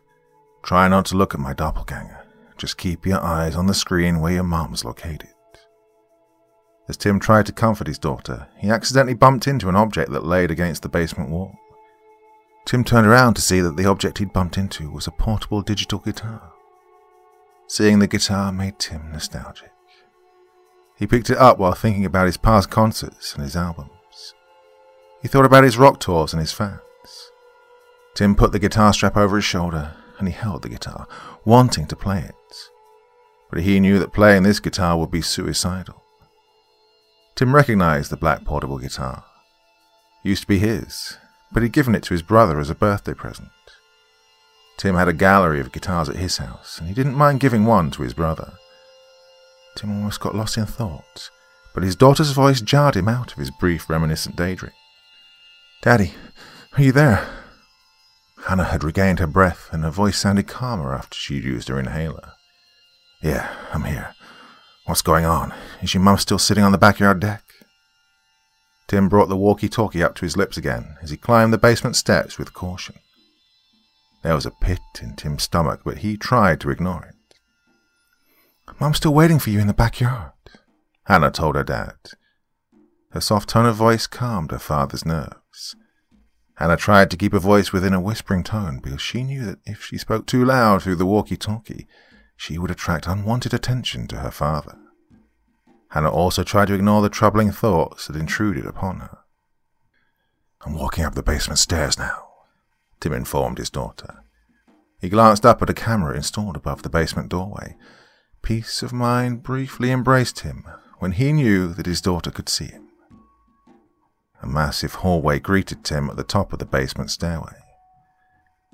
Try 0.62 0.86
not 0.88 1.06
to 1.06 1.16
look 1.16 1.34
at 1.34 1.40
my 1.40 1.52
doppelganger. 1.52 2.24
Just 2.56 2.78
keep 2.78 3.04
your 3.04 3.20
eyes 3.20 3.56
on 3.56 3.66
the 3.66 3.74
screen 3.74 4.20
where 4.20 4.32
your 4.32 4.44
mom's 4.44 4.84
located. 4.84 5.33
As 6.88 6.96
Tim 6.96 7.18
tried 7.18 7.46
to 7.46 7.52
comfort 7.52 7.86
his 7.86 7.98
daughter, 7.98 8.48
he 8.58 8.68
accidentally 8.68 9.14
bumped 9.14 9.46
into 9.46 9.68
an 9.68 9.76
object 9.76 10.10
that 10.12 10.26
laid 10.26 10.50
against 10.50 10.82
the 10.82 10.88
basement 10.88 11.30
wall. 11.30 11.54
Tim 12.66 12.84
turned 12.84 13.06
around 13.06 13.34
to 13.34 13.42
see 13.42 13.60
that 13.60 13.76
the 13.76 13.86
object 13.86 14.18
he'd 14.18 14.32
bumped 14.32 14.58
into 14.58 14.90
was 14.90 15.06
a 15.06 15.10
portable 15.10 15.62
digital 15.62 15.98
guitar. 15.98 16.52
Seeing 17.66 17.98
the 17.98 18.06
guitar 18.06 18.52
made 18.52 18.78
Tim 18.78 19.10
nostalgic. 19.10 19.70
He 20.96 21.06
picked 21.06 21.30
it 21.30 21.38
up 21.38 21.58
while 21.58 21.72
thinking 21.72 22.04
about 22.04 22.26
his 22.26 22.36
past 22.36 22.70
concerts 22.70 23.34
and 23.34 23.42
his 23.42 23.56
albums. 23.56 24.34
He 25.22 25.28
thought 25.28 25.46
about 25.46 25.64
his 25.64 25.78
rock 25.78 26.00
tours 26.00 26.32
and 26.32 26.40
his 26.40 26.52
fans. 26.52 26.80
Tim 28.14 28.34
put 28.34 28.52
the 28.52 28.58
guitar 28.58 28.92
strap 28.92 29.16
over 29.16 29.36
his 29.36 29.44
shoulder 29.44 29.96
and 30.18 30.28
he 30.28 30.34
held 30.34 30.62
the 30.62 30.68
guitar, 30.68 31.08
wanting 31.44 31.86
to 31.86 31.96
play 31.96 32.20
it. 32.20 32.34
But 33.50 33.62
he 33.62 33.80
knew 33.80 33.98
that 33.98 34.12
playing 34.12 34.44
this 34.44 34.60
guitar 34.60 34.96
would 34.98 35.10
be 35.10 35.22
suicidal. 35.22 36.03
Tim 37.34 37.54
recognized 37.54 38.10
the 38.10 38.16
black 38.16 38.44
portable 38.44 38.78
guitar. 38.78 39.24
It 40.24 40.28
used 40.28 40.42
to 40.42 40.48
be 40.48 40.60
his, 40.60 41.18
but 41.50 41.62
he'd 41.62 41.72
given 41.72 41.94
it 41.94 42.04
to 42.04 42.14
his 42.14 42.22
brother 42.22 42.60
as 42.60 42.70
a 42.70 42.74
birthday 42.74 43.14
present. 43.14 43.50
Tim 44.76 44.94
had 44.94 45.08
a 45.08 45.12
gallery 45.12 45.60
of 45.60 45.72
guitars 45.72 46.08
at 46.08 46.16
his 46.16 46.38
house, 46.38 46.78
and 46.78 46.88
he 46.88 46.94
didn't 46.94 47.16
mind 47.16 47.40
giving 47.40 47.64
one 47.64 47.90
to 47.92 48.02
his 48.02 48.14
brother. 48.14 48.52
Tim 49.76 49.90
almost 49.90 50.20
got 50.20 50.34
lost 50.36 50.56
in 50.56 50.66
thought, 50.66 51.30
but 51.74 51.82
his 51.82 51.96
daughter's 51.96 52.30
voice 52.30 52.60
jarred 52.60 52.96
him 52.96 53.08
out 53.08 53.32
of 53.32 53.38
his 53.38 53.50
brief 53.50 53.90
reminiscent 53.90 54.36
daydream. 54.36 54.72
Daddy, 55.82 56.14
are 56.76 56.82
you 56.82 56.92
there? 56.92 57.26
Hannah 58.46 58.64
had 58.64 58.84
regained 58.84 59.18
her 59.18 59.26
breath, 59.26 59.68
and 59.72 59.82
her 59.82 59.90
voice 59.90 60.18
sounded 60.18 60.46
calmer 60.46 60.94
after 60.94 61.16
she'd 61.16 61.44
used 61.44 61.68
her 61.68 61.80
inhaler. 61.80 62.32
Yeah, 63.22 63.52
I'm 63.72 63.84
here. 63.84 64.13
What's 64.86 65.00
going 65.00 65.24
on? 65.24 65.54
Is 65.80 65.94
your 65.94 66.02
mum 66.02 66.18
still 66.18 66.38
sitting 66.38 66.62
on 66.62 66.72
the 66.72 66.78
backyard 66.78 67.18
deck? 67.18 67.42
Tim 68.86 69.08
brought 69.08 69.30
the 69.30 69.36
walkie 69.36 69.70
talkie 69.70 70.02
up 70.02 70.14
to 70.16 70.26
his 70.26 70.36
lips 70.36 70.58
again 70.58 70.96
as 71.02 71.08
he 71.08 71.16
climbed 71.16 71.54
the 71.54 71.58
basement 71.58 71.96
steps 71.96 72.38
with 72.38 72.52
caution. 72.52 72.96
There 74.22 74.34
was 74.34 74.44
a 74.44 74.50
pit 74.50 74.80
in 75.00 75.16
Tim's 75.16 75.44
stomach, 75.44 75.80
but 75.86 75.98
he 75.98 76.18
tried 76.18 76.60
to 76.60 76.70
ignore 76.70 77.02
it. 77.06 77.38
Mum's 78.78 78.98
still 78.98 79.14
waiting 79.14 79.38
for 79.38 79.48
you 79.48 79.58
in 79.58 79.68
the 79.68 79.72
backyard, 79.72 80.32
Hannah 81.04 81.30
told 81.30 81.56
her 81.56 81.64
dad. 81.64 81.94
Her 83.12 83.22
soft 83.22 83.48
tone 83.48 83.64
of 83.64 83.76
voice 83.76 84.06
calmed 84.06 84.50
her 84.50 84.58
father's 84.58 85.06
nerves. 85.06 85.76
Hannah 86.56 86.76
tried 86.76 87.10
to 87.10 87.16
keep 87.16 87.32
her 87.32 87.38
voice 87.38 87.72
within 87.72 87.94
a 87.94 88.00
whispering 88.00 88.42
tone 88.42 88.80
because 88.82 89.00
she 89.00 89.22
knew 89.22 89.46
that 89.46 89.60
if 89.64 89.82
she 89.82 89.96
spoke 89.96 90.26
too 90.26 90.44
loud 90.44 90.82
through 90.82 90.96
the 90.96 91.06
walkie 91.06 91.38
talkie, 91.38 91.86
she 92.36 92.58
would 92.58 92.70
attract 92.70 93.06
unwanted 93.06 93.54
attention 93.54 94.06
to 94.08 94.20
her 94.20 94.30
father. 94.30 94.76
Hannah 95.90 96.10
also 96.10 96.42
tried 96.42 96.66
to 96.66 96.74
ignore 96.74 97.02
the 97.02 97.08
troubling 97.08 97.52
thoughts 97.52 98.06
that 98.06 98.16
intruded 98.16 98.66
upon 98.66 99.00
her. 99.00 99.18
I'm 100.66 100.74
walking 100.74 101.04
up 101.04 101.14
the 101.14 101.22
basement 101.22 101.58
stairs 101.58 101.98
now, 101.98 102.28
Tim 103.00 103.12
informed 103.12 103.58
his 103.58 103.70
daughter. 103.70 104.24
He 105.00 105.08
glanced 105.10 105.44
up 105.44 105.60
at 105.60 105.70
a 105.70 105.74
camera 105.74 106.16
installed 106.16 106.56
above 106.56 106.82
the 106.82 106.88
basement 106.88 107.28
doorway. 107.28 107.76
Peace 108.42 108.82
of 108.82 108.92
mind 108.92 109.42
briefly 109.42 109.90
embraced 109.90 110.40
him 110.40 110.64
when 110.98 111.12
he 111.12 111.32
knew 111.32 111.74
that 111.74 111.86
his 111.86 112.00
daughter 112.00 112.30
could 112.30 112.48
see 112.48 112.66
him. 112.66 112.88
A 114.42 114.46
massive 114.46 114.96
hallway 114.96 115.38
greeted 115.38 115.84
Tim 115.84 116.08
at 116.10 116.16
the 116.16 116.24
top 116.24 116.52
of 116.52 116.58
the 116.58 116.64
basement 116.64 117.10
stairway. 117.10 117.56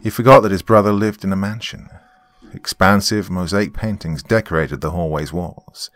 He 0.01 0.11
forgot 0.11 0.41
that 0.41 0.53
his 0.53 0.63
brother 0.63 0.93
lived 0.93 1.25
in 1.25 1.33
a 1.33 1.37
mansion. 1.37 1.89
Expansive 2.53 3.30
mosaic 3.30 3.72
paintings 3.72 4.22
decorated 4.22 4.80
the 4.80 4.90
hallway's 4.90 5.32
walls. 5.32 5.90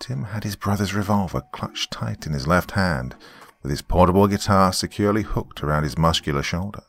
Tim 0.00 0.24
had 0.24 0.44
his 0.44 0.56
brother's 0.56 0.94
revolver 0.94 1.42
clutched 1.52 1.90
tight 1.90 2.26
in 2.26 2.32
his 2.32 2.46
left 2.46 2.72
hand, 2.72 3.14
with 3.62 3.70
his 3.70 3.82
portable 3.82 4.26
guitar 4.26 4.72
securely 4.72 5.22
hooked 5.22 5.62
around 5.62 5.84
his 5.84 5.98
muscular 5.98 6.42
shoulder. 6.42 6.82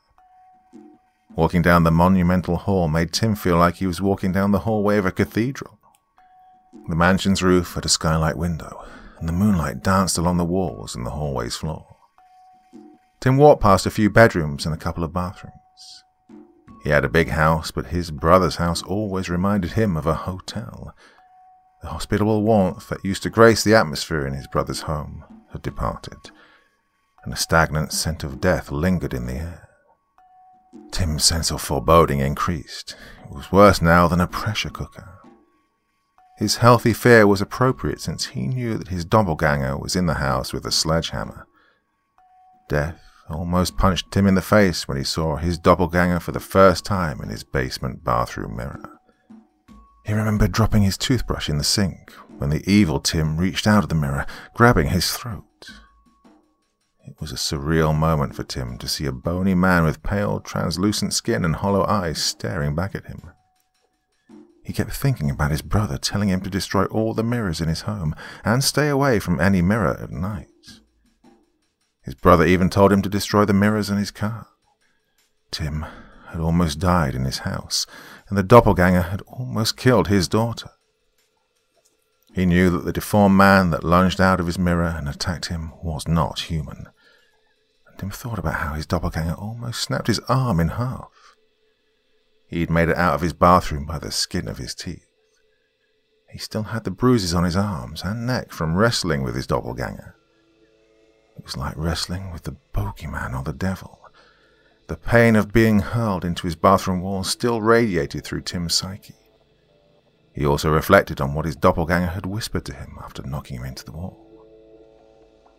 Walking 1.36 1.62
down 1.62 1.84
the 1.84 1.92
monumental 1.92 2.58
hall 2.58 2.88
made 2.88 3.14
Tim 3.14 3.36
feel 3.36 3.58
like 3.58 3.76
he 3.76 3.88
was 3.88 4.02
walking 4.02 4.32
down 4.32 4.52
the 4.52 4.60
hallway 4.60 4.98
of 4.98 5.06
a 5.06 5.12
cathedral. 5.12 5.80
The 6.90 6.96
mansion's 6.96 7.44
roof 7.44 7.76
had 7.76 7.86
a 7.86 7.90
skylight 7.90 8.38
window, 8.38 8.84
and 9.20 9.30
the 9.30 9.34
moonlight 9.34 9.84
danced 9.84 10.18
along 10.18 10.38
the 10.38 10.46
walls 10.46 10.96
and 10.96 11.06
the 11.06 11.12
hallway's 11.12 11.56
floor. 11.56 11.86
Tim 13.20 13.38
walked 13.38 13.62
past 13.62 13.86
a 13.86 13.92
few 13.92 14.10
bedrooms 14.10 14.66
and 14.66 14.74
a 14.74 14.78
couple 14.78 15.04
of 15.04 15.14
bathrooms. 15.14 15.56
He 16.84 16.90
had 16.90 17.06
a 17.06 17.10
big 17.10 17.30
house, 17.30 17.70
but 17.70 17.88
his 17.88 18.10
brother's 18.10 18.56
house 18.56 18.82
always 18.82 19.30
reminded 19.30 19.74
him 19.74 19.96
of 19.96 20.08
a 20.08 20.16
hotel. 20.16 20.96
The 21.82 21.90
hospitable 21.90 22.42
warmth 22.42 22.90
that 22.90 23.06
used 23.06 23.24
to 23.24 23.30
grace 23.30 23.64
the 23.64 23.76
atmosphere 23.76 24.26
in 24.26 24.34
his 24.34 24.48
brother's 24.48 24.82
home 24.82 25.24
had 25.52 25.62
departed, 25.62 26.32
and 27.24 27.34
a 27.34 27.38
stagnant 27.38 27.94
scent 27.94 28.24
of 28.24 28.42
death 28.42 28.72
lingered 28.72 29.14
in 29.14 29.28
the 29.28 29.36
air. 29.36 29.70
Tim's 30.92 31.24
sense 31.24 31.52
of 31.52 31.62
foreboding 31.62 32.20
increased. 32.20 32.96
It 33.26 33.32
was 33.32 33.52
worse 33.52 33.82
now 33.82 34.08
than 34.08 34.22
a 34.22 34.28
pressure 34.28 34.70
cooker. 34.70 35.20
His 36.38 36.58
healthy 36.58 36.94
fear 36.94 37.28
was 37.28 37.42
appropriate 37.42 38.02
since 38.02 38.28
he 38.28 38.48
knew 38.48 38.78
that 38.78 38.88
his 38.88 39.06
doppelganger 39.06 39.78
was 39.78 39.96
in 39.96 40.08
the 40.08 40.16
house 40.16 40.52
with 40.54 40.66
a 40.66 40.72
sledgehammer. 40.72 41.46
Death 42.68 43.00
almost 43.34 43.78
punched 43.78 44.12
Tim 44.12 44.28
in 44.28 44.36
the 44.36 44.42
face 44.42 44.88
when 44.88 44.98
he 44.98 45.04
saw 45.04 45.36
his 45.36 45.58
doppelganger 45.58 46.20
for 46.20 46.32
the 46.32 46.40
first 46.40 46.86
time 46.86 47.22
in 47.22 47.30
his 47.30 47.44
basement 47.44 48.04
bathroom 48.04 48.56
mirror. 48.56 49.00
He 50.06 50.14
remembered 50.14 50.52
dropping 50.52 50.84
his 50.84 50.98
toothbrush 50.98 51.50
in 51.50 51.58
the 51.58 51.64
sink 51.64 52.12
when 52.38 52.50
the 52.50 52.64
evil 52.70 53.00
Tim 53.00 53.38
reached 53.38 53.68
out 53.68 53.84
of 53.84 53.90
the 53.90 53.96
mirror, 53.96 54.26
grabbing 54.54 54.88
his 54.88 55.12
throat. 55.12 55.70
It 57.06 57.20
was 57.20 57.32
a 57.32 57.36
surreal 57.36 57.96
moment 57.96 58.36
for 58.36 58.44
Tim 58.44 58.78
to 58.78 58.88
see 58.88 59.06
a 59.06 59.12
bony 59.12 59.54
man 59.54 59.84
with 59.84 60.04
pale, 60.04 60.40
translucent 60.40 61.14
skin 61.14 61.44
and 61.46 61.58
hollow 61.58 61.86
eyes 61.86 62.24
staring 62.24 62.76
back 62.76 62.96
at 62.96 63.06
him. 63.06 63.32
He 64.64 64.74
kept 64.74 64.94
thinking 64.94 65.30
about 65.30 65.52
his 65.52 65.62
brother 65.62 65.98
telling 65.98 66.30
him 66.30 66.42
to 66.42 66.50
destroy 66.50 66.86
all 66.86 67.14
the 67.14 67.24
mirrors 67.24 67.62
in 67.62 67.68
his 67.68 67.82
home 67.82 68.16
and 68.46 68.64
stay 68.64 68.88
away 68.88 69.20
from 69.20 69.40
any 69.40 69.62
mirror 69.62 69.98
at 70.02 70.12
night. 70.12 70.51
His 72.12 72.20
brother 72.20 72.46
even 72.46 72.70
told 72.70 72.92
him 72.92 73.02
to 73.04 73.10
destroy 73.10 73.46
the 73.46 73.54
mirrors 73.54 73.90
in 73.90 73.96
his 73.96 74.12
car. 74.12 74.48
Tim 75.50 75.86
had 76.28 76.42
almost 76.42 76.78
died 76.78 77.16
in 77.16 77.24
his 77.24 77.48
house, 77.48 77.88
and 78.28 78.38
the 78.38 78.44
doppelganger 78.44 79.04
had 79.04 79.22
almost 79.28 79.78
killed 79.78 80.10
his 80.10 80.28
daughter. 80.28 80.72
He 82.34 82.46
knew 82.46 82.70
that 82.70 82.84
the 82.84 82.92
deformed 82.92 83.38
man 83.38 83.70
that 83.70 83.86
lunged 83.86 84.20
out 84.20 84.42
of 84.42 84.46
his 84.46 84.60
mirror 84.60 84.94
and 84.98 85.08
attacked 85.08 85.46
him 85.46 85.72
was 85.82 86.06
not 86.06 86.52
human. 86.52 86.90
And 87.88 87.98
Tim 87.98 88.10
thought 88.10 88.40
about 88.40 88.56
how 88.56 88.74
his 88.74 88.86
doppelganger 88.86 89.36
almost 89.36 89.82
snapped 89.82 90.08
his 90.08 90.20
arm 90.28 90.60
in 90.60 90.68
half. 90.68 91.38
He'd 92.50 92.70
made 92.70 92.90
it 92.90 92.98
out 92.98 93.14
of 93.14 93.22
his 93.22 93.32
bathroom 93.32 93.86
by 93.86 94.00
the 94.00 94.12
skin 94.12 94.50
of 94.50 94.58
his 94.58 94.76
teeth. 94.76 95.08
He 96.30 96.40
still 96.40 96.64
had 96.64 96.84
the 96.84 96.92
bruises 96.92 97.34
on 97.34 97.46
his 97.46 97.56
arms 97.56 98.02
and 98.04 98.28
neck 98.28 98.52
from 98.52 98.76
wrestling 98.76 99.24
with 99.24 99.34
his 99.34 99.48
doppelganger. 99.48 100.18
It 101.38 101.44
was 101.44 101.58
like 101.58 101.74
wrestling 101.76 102.32
with 102.32 102.44
the 102.44 102.56
bogeyman 102.74 103.34
or 103.34 103.44
the 103.44 103.54
devil. 103.54 104.00
The 104.88 104.98
pain 104.98 105.36
of 105.36 105.54
being 105.54 105.80
hurled 105.80 106.26
into 106.26 106.48
his 106.48 106.56
bathroom 106.56 107.02
wall 107.02 107.24
still 107.24 107.62
radiated 107.62 108.24
through 108.24 108.42
Tim's 108.42 108.74
psyche. 108.74 109.16
He 110.34 110.46
also 110.46 110.72
reflected 110.72 111.22
on 111.22 111.34
what 111.34 111.46
his 111.46 111.56
doppelganger 111.56 112.08
had 112.08 112.26
whispered 112.26 112.66
to 112.66 112.74
him 112.74 112.98
after 113.04 113.24
knocking 113.24 113.58
him 113.58 113.66
into 113.66 113.86
the 113.86 113.92
wall. 113.92 114.18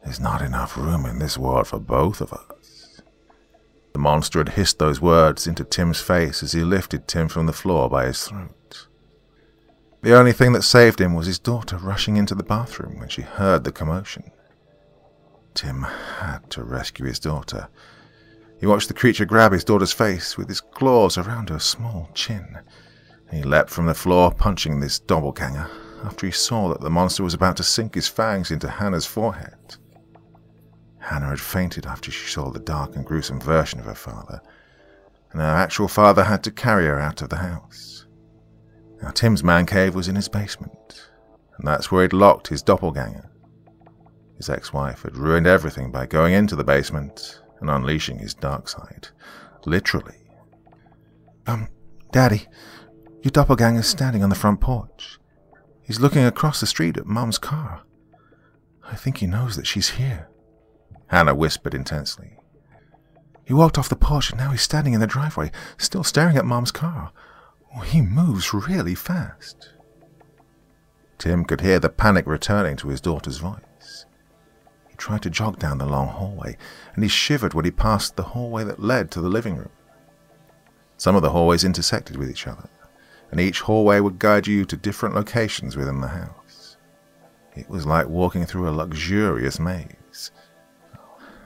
There's 0.04 0.20
not 0.20 0.42
enough 0.42 0.76
room 0.76 1.06
in 1.06 1.18
this 1.18 1.38
world 1.38 1.68
for 1.68 1.78
both 1.78 2.20
of 2.20 2.32
us. 2.32 3.00
The 3.92 3.98
monster 3.98 4.38
had 4.40 4.50
hissed 4.50 4.78
those 4.78 5.00
words 5.00 5.46
into 5.46 5.64
Tim's 5.64 6.00
face 6.00 6.42
as 6.42 6.52
he 6.52 6.64
lifted 6.64 7.06
Tim 7.06 7.28
from 7.28 7.46
the 7.46 7.52
floor 7.52 7.88
by 7.88 8.06
his 8.06 8.24
throat. 8.24 8.86
The 10.02 10.16
only 10.16 10.32
thing 10.32 10.52
that 10.52 10.62
saved 10.62 11.00
him 11.00 11.14
was 11.14 11.26
his 11.26 11.38
daughter 11.38 11.76
rushing 11.76 12.16
into 12.16 12.34
the 12.34 12.42
bathroom 12.42 12.98
when 12.98 13.08
she 13.08 13.22
heard 13.22 13.62
the 13.62 13.70
commotion. 13.70 14.31
Tim 15.54 15.82
had 15.82 16.50
to 16.50 16.64
rescue 16.64 17.06
his 17.06 17.18
daughter. 17.18 17.68
He 18.58 18.66
watched 18.66 18.88
the 18.88 18.94
creature 18.94 19.24
grab 19.24 19.52
his 19.52 19.64
daughter's 19.64 19.92
face 19.92 20.36
with 20.36 20.48
his 20.48 20.60
claws 20.60 21.18
around 21.18 21.48
her 21.48 21.58
small 21.58 22.08
chin. 22.14 22.60
He 23.30 23.42
leapt 23.42 23.70
from 23.70 23.86
the 23.86 23.94
floor, 23.94 24.30
punching 24.30 24.78
this 24.78 24.98
doppelganger, 24.98 25.68
after 26.04 26.26
he 26.26 26.32
saw 26.32 26.68
that 26.68 26.80
the 26.80 26.90
monster 26.90 27.22
was 27.22 27.34
about 27.34 27.56
to 27.56 27.62
sink 27.62 27.94
his 27.94 28.08
fangs 28.08 28.50
into 28.50 28.68
Hannah's 28.68 29.06
forehead. 29.06 29.76
Hannah 30.98 31.30
had 31.30 31.40
fainted 31.40 31.86
after 31.86 32.10
she 32.10 32.28
saw 32.28 32.50
the 32.50 32.60
dark 32.60 32.94
and 32.94 33.04
gruesome 33.04 33.40
version 33.40 33.80
of 33.80 33.86
her 33.86 33.94
father, 33.94 34.40
and 35.32 35.40
her 35.40 35.46
actual 35.46 35.88
father 35.88 36.24
had 36.24 36.44
to 36.44 36.50
carry 36.50 36.86
her 36.86 37.00
out 37.00 37.22
of 37.22 37.30
the 37.30 37.36
house. 37.36 38.06
Now, 39.02 39.10
Tim's 39.10 39.42
man 39.42 39.66
cave 39.66 39.94
was 39.94 40.06
in 40.06 40.14
his 40.14 40.28
basement, 40.28 41.08
and 41.58 41.66
that's 41.66 41.90
where 41.90 42.02
he'd 42.02 42.12
locked 42.12 42.48
his 42.48 42.62
doppelganger. 42.62 43.31
His 44.42 44.50
ex 44.50 44.72
wife 44.72 45.02
had 45.02 45.16
ruined 45.16 45.46
everything 45.46 45.92
by 45.92 46.04
going 46.04 46.34
into 46.34 46.56
the 46.56 46.64
basement 46.64 47.40
and 47.60 47.70
unleashing 47.70 48.18
his 48.18 48.34
dark 48.34 48.68
side. 48.68 49.06
Literally. 49.66 50.16
Um, 51.46 51.68
Daddy, 52.10 52.48
your 53.22 53.30
doppelganger's 53.30 53.86
standing 53.86 54.24
on 54.24 54.30
the 54.30 54.34
front 54.34 54.60
porch. 54.60 55.20
He's 55.80 56.00
looking 56.00 56.24
across 56.24 56.58
the 56.58 56.66
street 56.66 56.96
at 56.96 57.06
Mum's 57.06 57.38
car. 57.38 57.84
I 58.82 58.96
think 58.96 59.18
he 59.18 59.28
knows 59.28 59.54
that 59.54 59.68
she's 59.68 59.90
here. 59.90 60.28
Hannah 61.06 61.36
whispered 61.36 61.72
intensely. 61.72 62.32
He 63.44 63.54
walked 63.54 63.78
off 63.78 63.88
the 63.88 63.94
porch 63.94 64.30
and 64.30 64.40
now 64.40 64.50
he's 64.50 64.62
standing 64.62 64.92
in 64.92 65.00
the 65.00 65.06
driveway, 65.06 65.52
still 65.78 66.02
staring 66.02 66.36
at 66.36 66.44
Mom's 66.44 66.72
car. 66.72 67.12
Oh, 67.76 67.82
he 67.82 68.00
moves 68.00 68.52
really 68.52 68.96
fast. 68.96 69.72
Tim 71.18 71.44
could 71.44 71.60
hear 71.60 71.78
the 71.78 71.88
panic 71.88 72.26
returning 72.26 72.76
to 72.78 72.88
his 72.88 73.00
daughter's 73.00 73.38
voice. 73.38 73.60
Tried 75.02 75.22
to 75.22 75.30
jog 75.30 75.58
down 75.58 75.78
the 75.78 75.84
long 75.84 76.06
hallway, 76.06 76.56
and 76.94 77.02
he 77.02 77.08
shivered 77.08 77.54
when 77.54 77.64
he 77.64 77.72
passed 77.72 78.14
the 78.14 78.22
hallway 78.22 78.62
that 78.62 78.78
led 78.78 79.10
to 79.10 79.20
the 79.20 79.28
living 79.28 79.56
room. 79.56 79.72
Some 80.96 81.16
of 81.16 81.22
the 81.22 81.30
hallways 81.30 81.64
intersected 81.64 82.16
with 82.16 82.30
each 82.30 82.46
other, 82.46 82.68
and 83.32 83.40
each 83.40 83.62
hallway 83.62 83.98
would 83.98 84.20
guide 84.20 84.46
you 84.46 84.64
to 84.64 84.76
different 84.76 85.16
locations 85.16 85.76
within 85.76 86.00
the 86.00 86.06
house. 86.06 86.76
It 87.56 87.68
was 87.68 87.84
like 87.84 88.06
walking 88.06 88.46
through 88.46 88.68
a 88.68 88.70
luxurious 88.70 89.58
maze. 89.58 90.30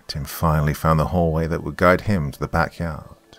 Tim 0.07 0.27
finally 0.27 0.75
found 0.75 1.01
the 1.01 1.07
hallway 1.07 1.47
that 1.47 1.63
would 1.63 1.77
guide 1.77 2.03
him 2.03 2.31
to 2.33 2.39
the 2.39 2.49
backyard. 2.49 3.39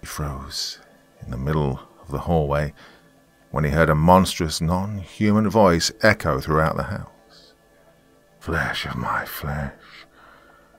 He 0.00 0.06
froze 0.06 0.78
in 1.22 1.30
the 1.30 1.36
middle 1.36 1.78
of 2.00 2.10
the 2.10 2.20
hallway 2.20 2.72
when 3.50 3.64
he 3.64 3.70
heard 3.70 3.90
a 3.90 3.94
monstrous, 3.94 4.62
non 4.62 4.96
human 4.96 5.50
voice 5.50 5.92
echo 6.00 6.40
throughout 6.40 6.78
the 6.78 6.84
house. 6.84 7.10
Flesh 8.46 8.86
of 8.86 8.94
my 8.94 9.24
flesh, 9.24 9.72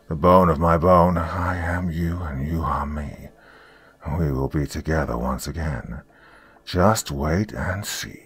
the 0.07 0.15
bone 0.15 0.47
of 0.47 0.57
my 0.57 0.77
bone, 0.77 1.17
I 1.17 1.57
am 1.57 1.91
you 1.91 2.21
and 2.21 2.47
you 2.47 2.61
are 2.61 2.85
me. 2.85 3.27
We 4.17 4.31
will 4.31 4.47
be 4.47 4.65
together 4.65 5.17
once 5.17 5.47
again. 5.47 6.01
Just 6.63 7.11
wait 7.11 7.51
and 7.51 7.85
see. 7.85 8.23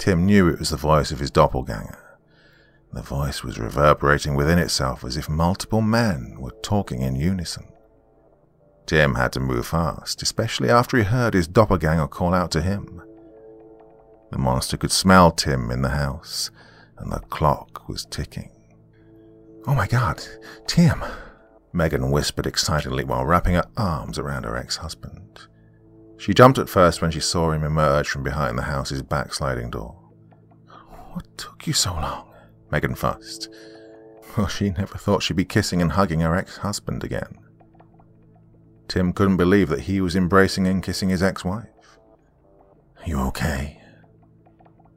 Tim 0.00 0.26
knew 0.26 0.48
it 0.48 0.58
was 0.58 0.70
the 0.70 0.76
voice 0.76 1.12
of 1.12 1.20
his 1.20 1.30
doppelganger. 1.30 2.18
The 2.92 3.02
voice 3.02 3.44
was 3.44 3.60
reverberating 3.60 4.34
within 4.34 4.58
itself 4.58 5.04
as 5.04 5.16
if 5.16 5.28
multiple 5.28 5.80
men 5.80 6.34
were 6.40 6.56
talking 6.60 7.02
in 7.02 7.14
unison. 7.14 7.68
Tim 8.86 9.14
had 9.14 9.30
to 9.34 9.38
move 9.40 9.68
fast, 9.68 10.22
especially 10.22 10.70
after 10.70 10.96
he 10.96 11.04
heard 11.04 11.34
his 11.34 11.46
doppelganger 11.46 12.08
call 12.08 12.34
out 12.34 12.50
to 12.50 12.62
him. 12.62 13.00
The 14.32 14.38
monster 14.38 14.76
could 14.76 14.90
smell 14.90 15.30
Tim 15.30 15.70
in 15.70 15.82
the 15.82 15.90
house, 15.90 16.50
and 16.98 17.12
the 17.12 17.20
clock 17.20 17.88
was 17.88 18.06
ticking. 18.06 18.50
Oh 19.66 19.74
my 19.74 19.86
god, 19.86 20.22
Tim! 20.66 21.02
Megan 21.72 22.10
whispered 22.10 22.46
excitedly 22.46 23.04
while 23.04 23.24
wrapping 23.24 23.54
her 23.54 23.68
arms 23.76 24.18
around 24.18 24.44
her 24.44 24.56
ex 24.56 24.76
husband. 24.76 25.40
She 26.18 26.32
jumped 26.34 26.58
at 26.58 26.68
first 26.68 27.02
when 27.02 27.10
she 27.10 27.20
saw 27.20 27.50
him 27.50 27.64
emerge 27.64 28.08
from 28.08 28.22
behind 28.22 28.56
the 28.56 28.62
house's 28.62 29.02
backsliding 29.02 29.70
door. 29.70 29.98
What 31.12 31.26
took 31.36 31.66
you 31.66 31.72
so 31.72 31.92
long? 31.92 32.32
Megan 32.70 32.94
fussed. 32.94 33.48
Well, 34.36 34.48
she 34.48 34.70
never 34.70 34.98
thought 34.98 35.22
she'd 35.22 35.36
be 35.36 35.44
kissing 35.44 35.80
and 35.80 35.92
hugging 35.92 36.20
her 36.20 36.34
ex 36.34 36.58
husband 36.58 37.04
again. 37.04 37.38
Tim 38.88 39.12
couldn't 39.12 39.36
believe 39.36 39.68
that 39.68 39.80
he 39.80 40.00
was 40.00 40.16
embracing 40.16 40.66
and 40.66 40.82
kissing 40.82 41.08
his 41.08 41.22
ex 41.22 41.44
wife. 41.44 41.98
You 43.06 43.20
okay? 43.28 43.80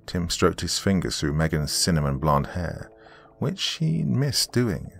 Tim 0.08 0.30
stroked 0.30 0.62
his 0.62 0.80
fingers 0.80 1.20
through 1.20 1.34
Megan's 1.34 1.72
cinnamon 1.72 2.18
blonde 2.18 2.48
hair, 2.48 2.90
which 3.40 3.62
he 3.80 4.04
missed 4.04 4.52
doing. 4.52 4.92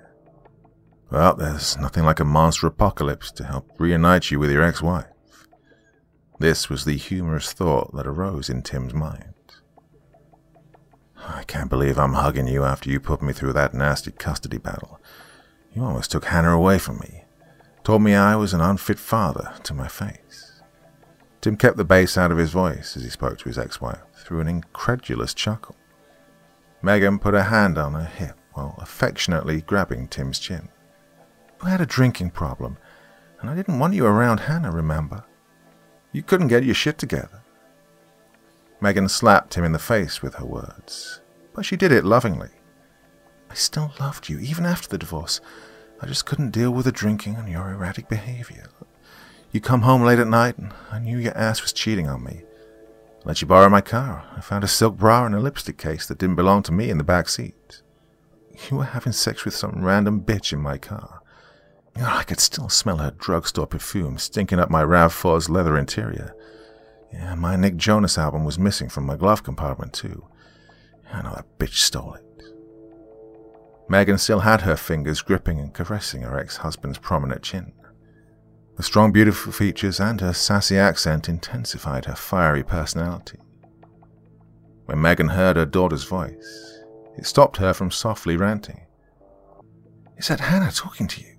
Well, 1.10 1.36
there's 1.36 1.78
nothing 1.78 2.04
like 2.04 2.20
a 2.20 2.26
monster 2.26 2.68
apocalypse 2.68 3.32
to 3.32 3.46
help 3.46 3.72
reunite 3.80 4.30
you 4.30 4.40
with 4.40 4.52
your 4.52 4.64
ex 4.64 4.82
wife. 4.82 5.06
This 6.40 6.70
was 6.70 6.84
the 6.84 6.98
humorous 6.98 7.54
thought 7.54 7.96
that 7.96 8.06
arose 8.06 8.50
in 8.50 8.62
Tim's 8.62 8.94
mind. 8.94 9.34
I 11.18 11.44
can't 11.44 11.70
believe 11.70 11.98
I'm 11.98 12.14
hugging 12.14 12.48
you 12.48 12.64
after 12.64 12.90
you 12.90 13.00
put 13.00 13.22
me 13.22 13.34
through 13.34 13.54
that 13.54 13.74
nasty 13.74 14.12
custody 14.12 14.58
battle. 14.58 15.00
You 15.74 15.84
almost 15.84 16.12
took 16.12 16.26
Hannah 16.26 16.52
away 16.52 16.78
from 16.78 17.00
me. 17.00 17.24
Told 17.84 18.02
me 18.02 18.14
I 18.14 18.36
was 18.36 18.54
an 18.54 18.62
unfit 18.62 19.00
father 19.00 19.54
to 19.64 19.74
my 19.74 19.88
face. 19.88 20.47
Tim 21.42 21.56
kept 21.56 21.78
the 21.78 21.86
bass 21.86 22.18
out 22.18 22.32
of 22.32 22.38
his 22.38 22.52
voice 22.52 22.98
as 22.98 23.04
he 23.04 23.10
spoke 23.10 23.38
to 23.40 23.50
his 23.50 23.58
ex-wife 23.58 24.00
through 24.16 24.40
an 24.40 24.48
incredulous 24.48 25.34
chuckle. 25.34 25.76
Megan 26.82 27.20
put 27.20 27.34
her 27.34 27.44
hand 27.44 27.78
on 27.78 27.94
her 27.94 28.06
hip 28.06 28.38
while 28.54 28.76
affectionately 28.80 29.62
grabbing 29.62 30.08
Tim's 30.08 30.40
chin. 30.40 30.70
You 31.62 31.70
had 31.70 31.82
a 31.82 31.86
drinking 31.86 32.32
problem, 32.32 32.78
and 33.40 33.50
I 33.50 33.56
didn't 33.56 33.80
want 33.80 33.94
you 33.94 34.06
around 34.06 34.42
Hannah, 34.42 34.72
remember? 34.72 35.24
You 36.12 36.24
couldn't 36.24 36.48
get 36.48 36.64
your 36.64 36.76
shit 36.76 36.98
together. 36.98 37.44
Megan 38.82 39.10
slapped 39.10 39.56
him 39.56 39.64
in 39.64 39.72
the 39.72 39.80
face 39.80 40.22
with 40.22 40.36
her 40.36 40.46
words, 40.46 41.22
but 41.54 41.66
she 41.66 41.78
did 41.78 41.92
it 41.92 42.06
lovingly. 42.06 42.50
I 43.50 43.56
still 43.56 43.92
loved 44.00 44.30
you, 44.30 44.40
even 44.40 44.66
after 44.66 44.88
the 44.88 44.98
divorce. 44.98 45.42
I 46.02 46.06
just 46.06 46.26
couldn't 46.26 46.52
deal 46.52 46.72
with 46.72 46.86
the 46.86 46.92
drinking 46.92 47.36
and 47.36 47.50
your 47.50 47.72
erratic 47.72 48.08
behavior. 48.08 48.68
You 49.52 49.62
come 49.62 49.82
home 49.82 50.04
late 50.04 50.20
at 50.20 50.28
night, 50.28 50.58
and 50.58 50.74
I 50.92 51.00
knew 51.00 51.18
your 51.18 51.38
ass 51.38 51.62
was 51.62 51.74
cheating 51.74 52.08
on 52.08 52.24
me. 52.24 52.44
I 52.44 53.24
let 53.24 53.42
you 53.42 53.48
borrow 53.48 53.70
my 53.70 53.82
car. 53.82 54.26
I 54.36 54.42
found 54.42 54.64
a 54.64 54.68
silk 54.68 54.98
bra 54.98 55.26
and 55.26 55.34
a 55.34 55.40
lipstick 55.40 55.78
case 55.78 56.06
that 56.08 56.18
didn't 56.18 56.36
belong 56.36 56.64
to 56.64 56.72
me 56.72 56.90
in 56.90 56.98
the 56.98 57.04
back 57.04 57.30
seat. 57.30 57.82
You 58.70 58.78
were 58.78 58.86
having 58.86 59.14
sex 59.14 59.46
with 59.46 59.56
some 59.56 59.84
random 59.84 60.22
bitch 60.22 60.52
in 60.52 60.60
my 60.60 60.78
car. 60.78 61.22
I 61.96 62.24
could 62.24 62.40
still 62.40 62.70
smell 62.70 62.98
her 62.98 63.12
drugstore 63.12 63.68
perfume 63.68 64.18
stinking 64.18 64.60
up 64.60 64.70
my 64.70 64.84
RAV4's 64.84 65.50
leather 65.50 65.78
interior. 65.78 66.36
Yeah, 67.12 67.36
my 67.36 67.56
Nick 67.56 67.78
Jonas 67.78 68.18
album 68.18 68.44
was 68.44 68.60
missing 68.60 68.90
from 68.90 69.06
my 69.06 69.16
glove 69.16 69.44
compartment, 69.44 69.94
too. 69.94 70.28
I 71.12 71.22
know 71.22 71.34
that 71.36 71.58
bitch 71.58 71.76
stole 71.76 72.14
it. 72.14 72.24
Megan 73.90 74.18
still 74.18 74.40
had 74.40 74.62
her 74.62 74.76
fingers 74.76 75.22
gripping 75.22 75.60
and 75.60 75.74
caressing 75.74 76.22
her 76.22 76.38
ex 76.38 76.58
husband's 76.58 76.98
prominent 76.98 77.42
chin. 77.42 77.72
The 78.78 78.84
strong, 78.84 79.12
beautiful 79.12 79.52
features 79.52 80.00
and 80.00 80.22
her 80.22 80.34
sassy 80.34 80.78
accent 80.78 81.28
intensified 81.28 82.06
her 82.06 82.16
fiery 82.16 82.64
personality. 82.64 83.40
When 84.86 85.02
Megan 85.02 85.30
heard 85.30 85.58
her 85.58 85.66
daughter's 85.66 86.04
voice, 86.04 86.84
it 87.18 87.26
stopped 87.26 87.58
her 87.58 87.74
from 87.74 87.90
softly 87.90 88.38
ranting. 88.38 88.86
Is 90.18 90.28
that 90.28 90.40
Hannah 90.40 90.72
talking 90.72 91.08
to 91.08 91.22
you? 91.22 91.38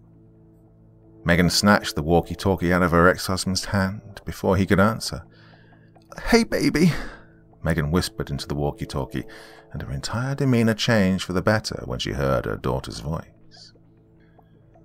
Megan 1.25 1.49
snatched 1.49 1.95
the 1.95 2.03
walkie 2.03 2.35
talkie 2.35 2.73
out 2.73 2.83
of 2.83 2.91
her 2.91 3.09
ex 3.09 3.29
husband's 3.29 3.67
hand 3.67 4.21
before 4.25 4.57
he 4.57 4.67
could 4.67 4.81
answer. 4.81 5.23
Hey, 6.31 6.43
baby, 6.43 6.93
Megan 7.63 7.93
whispered 7.93 8.31
into 8.31 8.49
the 8.49 8.57
walkie 8.57 8.87
talkie, 8.87 9.27
and 9.73 9.81
her 9.83 9.93
entire 9.93 10.35
demeanor 10.35 10.75
changed 10.75 11.23
for 11.23 11.35
the 11.35 11.43
better 11.43 11.83
when 11.85 12.01
she 12.01 12.13
heard 12.13 12.47
her 12.47 12.57
daughter's 12.57 12.99
voice. 12.99 13.73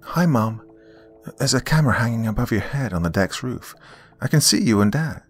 Hi, 0.03 0.27
Mom. 0.27 0.61
There's 1.37 1.53
a 1.53 1.61
camera 1.61 1.99
hanging 1.99 2.27
above 2.27 2.51
your 2.51 2.61
head 2.61 2.93
on 2.93 3.03
the 3.03 3.09
deck's 3.09 3.43
roof. 3.43 3.75
I 4.21 4.27
can 4.27 4.41
see 4.41 4.61
you 4.61 4.81
and 4.81 4.91
Dad. 4.91 5.23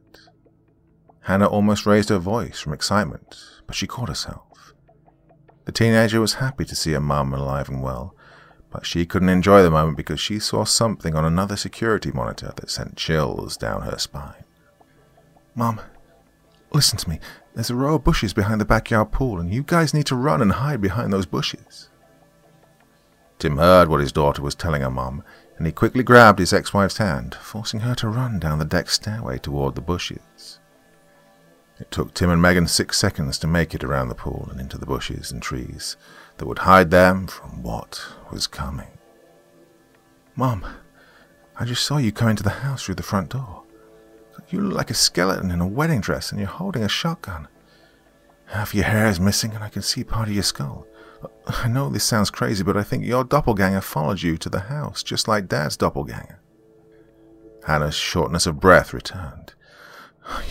Hannah 1.22 1.48
almost 1.48 1.86
raised 1.86 2.10
her 2.10 2.18
voice 2.18 2.60
from 2.60 2.74
excitement, 2.74 3.38
but 3.66 3.76
she 3.76 3.88
caught 3.88 4.10
herself. 4.10 4.74
The 5.66 5.72
teenager 5.72 6.20
was 6.20 6.36
happy 6.36 6.66
to 6.66 6.76
see 6.76 6.92
her 6.92 7.00
mum 7.00 7.34
alive 7.34 7.70
and 7.70 7.82
well, 7.82 8.16
but 8.70 8.86
she 8.86 9.06
couldn't 9.06 9.30
enjoy 9.30 9.62
the 9.62 9.72
moment 9.72 9.96
because 9.96 10.20
she 10.20 10.40
saw 10.40 10.66
something 10.66 11.16
on 11.16 11.24
another 11.24 11.56
security 11.56 12.12
monitor 12.12 12.52
that 12.56 12.70
sent 12.70 12.98
chills 12.98 13.56
down 13.56 13.84
her 13.84 13.98
spine. 13.98 14.44
Mom, 15.56 15.80
listen 16.74 16.98
to 16.98 17.10
me. 17.10 17.20
There's 17.54 17.70
a 17.70 17.76
row 17.76 17.96
of 17.96 18.04
bushes 18.04 18.34
behind 18.34 18.60
the 18.60 18.66
backyard 18.66 19.12
pool, 19.12 19.40
and 19.40 19.54
you 19.54 19.64
guys 19.64 19.94
need 19.94 20.08
to 20.08 20.16
run 20.16 20.42
and 20.42 20.54
hide 20.54 20.82
behind 20.82 21.14
those 21.14 21.28
bushes. 21.28 21.90
Tim 23.40 23.58
heard 23.58 23.90
what 23.90 24.00
his 24.00 24.12
daughter 24.12 24.42
was 24.42 24.56
telling 24.56 24.82
her 24.82 24.90
mom, 24.90 25.24
and 25.64 25.68
he 25.70 25.72
quickly 25.72 26.04
grabbed 26.04 26.40
his 26.40 26.52
ex-wife's 26.52 26.98
hand, 26.98 27.36
forcing 27.36 27.80
her 27.80 27.96
to 27.96 28.10
run 28.10 28.38
down 28.38 28.60
the 28.60 28.66
deck 28.66 28.90
stairway 28.90 29.38
toward 29.38 29.76
the 29.76 29.82
bushes. 29.82 30.60
It 31.80 31.90
took 31.90 32.14
Tim 32.14 32.30
and 32.30 32.42
Megan 32.42 32.68
six 32.68 32.98
seconds 32.98 33.38
to 33.38 33.48
make 33.48 33.74
it 33.74 33.82
around 33.82 34.10
the 34.10 34.14
pool 34.14 34.50
and 34.52 34.60
into 34.60 34.78
the 34.78 34.86
bushes 34.86 35.32
and 35.32 35.42
trees 35.42 35.96
that 36.36 36.48
would 36.48 36.60
hide 36.60 36.92
them 36.92 37.28
from 37.28 37.64
what 37.64 38.06
was 38.30 38.46
coming. 38.46 38.90
Mom, 40.36 40.66
I 41.58 41.64
just 41.64 41.86
saw 41.86 41.96
you 41.96 42.12
come 42.12 42.28
into 42.28 42.44
the 42.44 42.50
house 42.50 42.84
through 42.84 42.96
the 42.96 43.02
front 43.02 43.30
door. 43.30 43.64
You 44.50 44.60
look 44.60 44.76
like 44.76 44.92
a 44.92 44.94
skeleton 44.94 45.50
in 45.50 45.62
a 45.62 45.66
wedding 45.66 46.02
dress 46.02 46.30
and 46.30 46.42
you're 46.42 46.50
holding 46.50 46.84
a 46.84 46.90
shotgun. 46.90 47.48
Half 48.48 48.76
your 48.76 48.84
hair 48.84 49.08
is 49.08 49.18
missing 49.18 49.54
and 49.54 49.64
I 49.64 49.70
can 49.70 49.82
see 49.82 50.04
part 50.04 50.28
of 50.28 50.34
your 50.34 50.44
skull. 50.44 50.88
I 51.48 51.68
know 51.68 51.90
this 51.90 52.04
sounds 52.04 52.30
crazy, 52.30 52.64
but 52.64 52.78
I 52.78 52.84
think 52.84 53.06
your 53.06 53.24
doppelganger 53.24 53.82
followed 53.82 54.22
you 54.22 54.38
to 54.38 54.50
the 54.50 54.62
house, 54.62 55.04
just 55.04 55.28
like 55.28 55.48
Dad's 55.48 55.78
doppelganger. 55.78 56.40
Hannah's 57.66 57.96
shortness 57.96 58.46
of 58.46 58.60
breath 58.60 58.94
returned. 58.94 59.54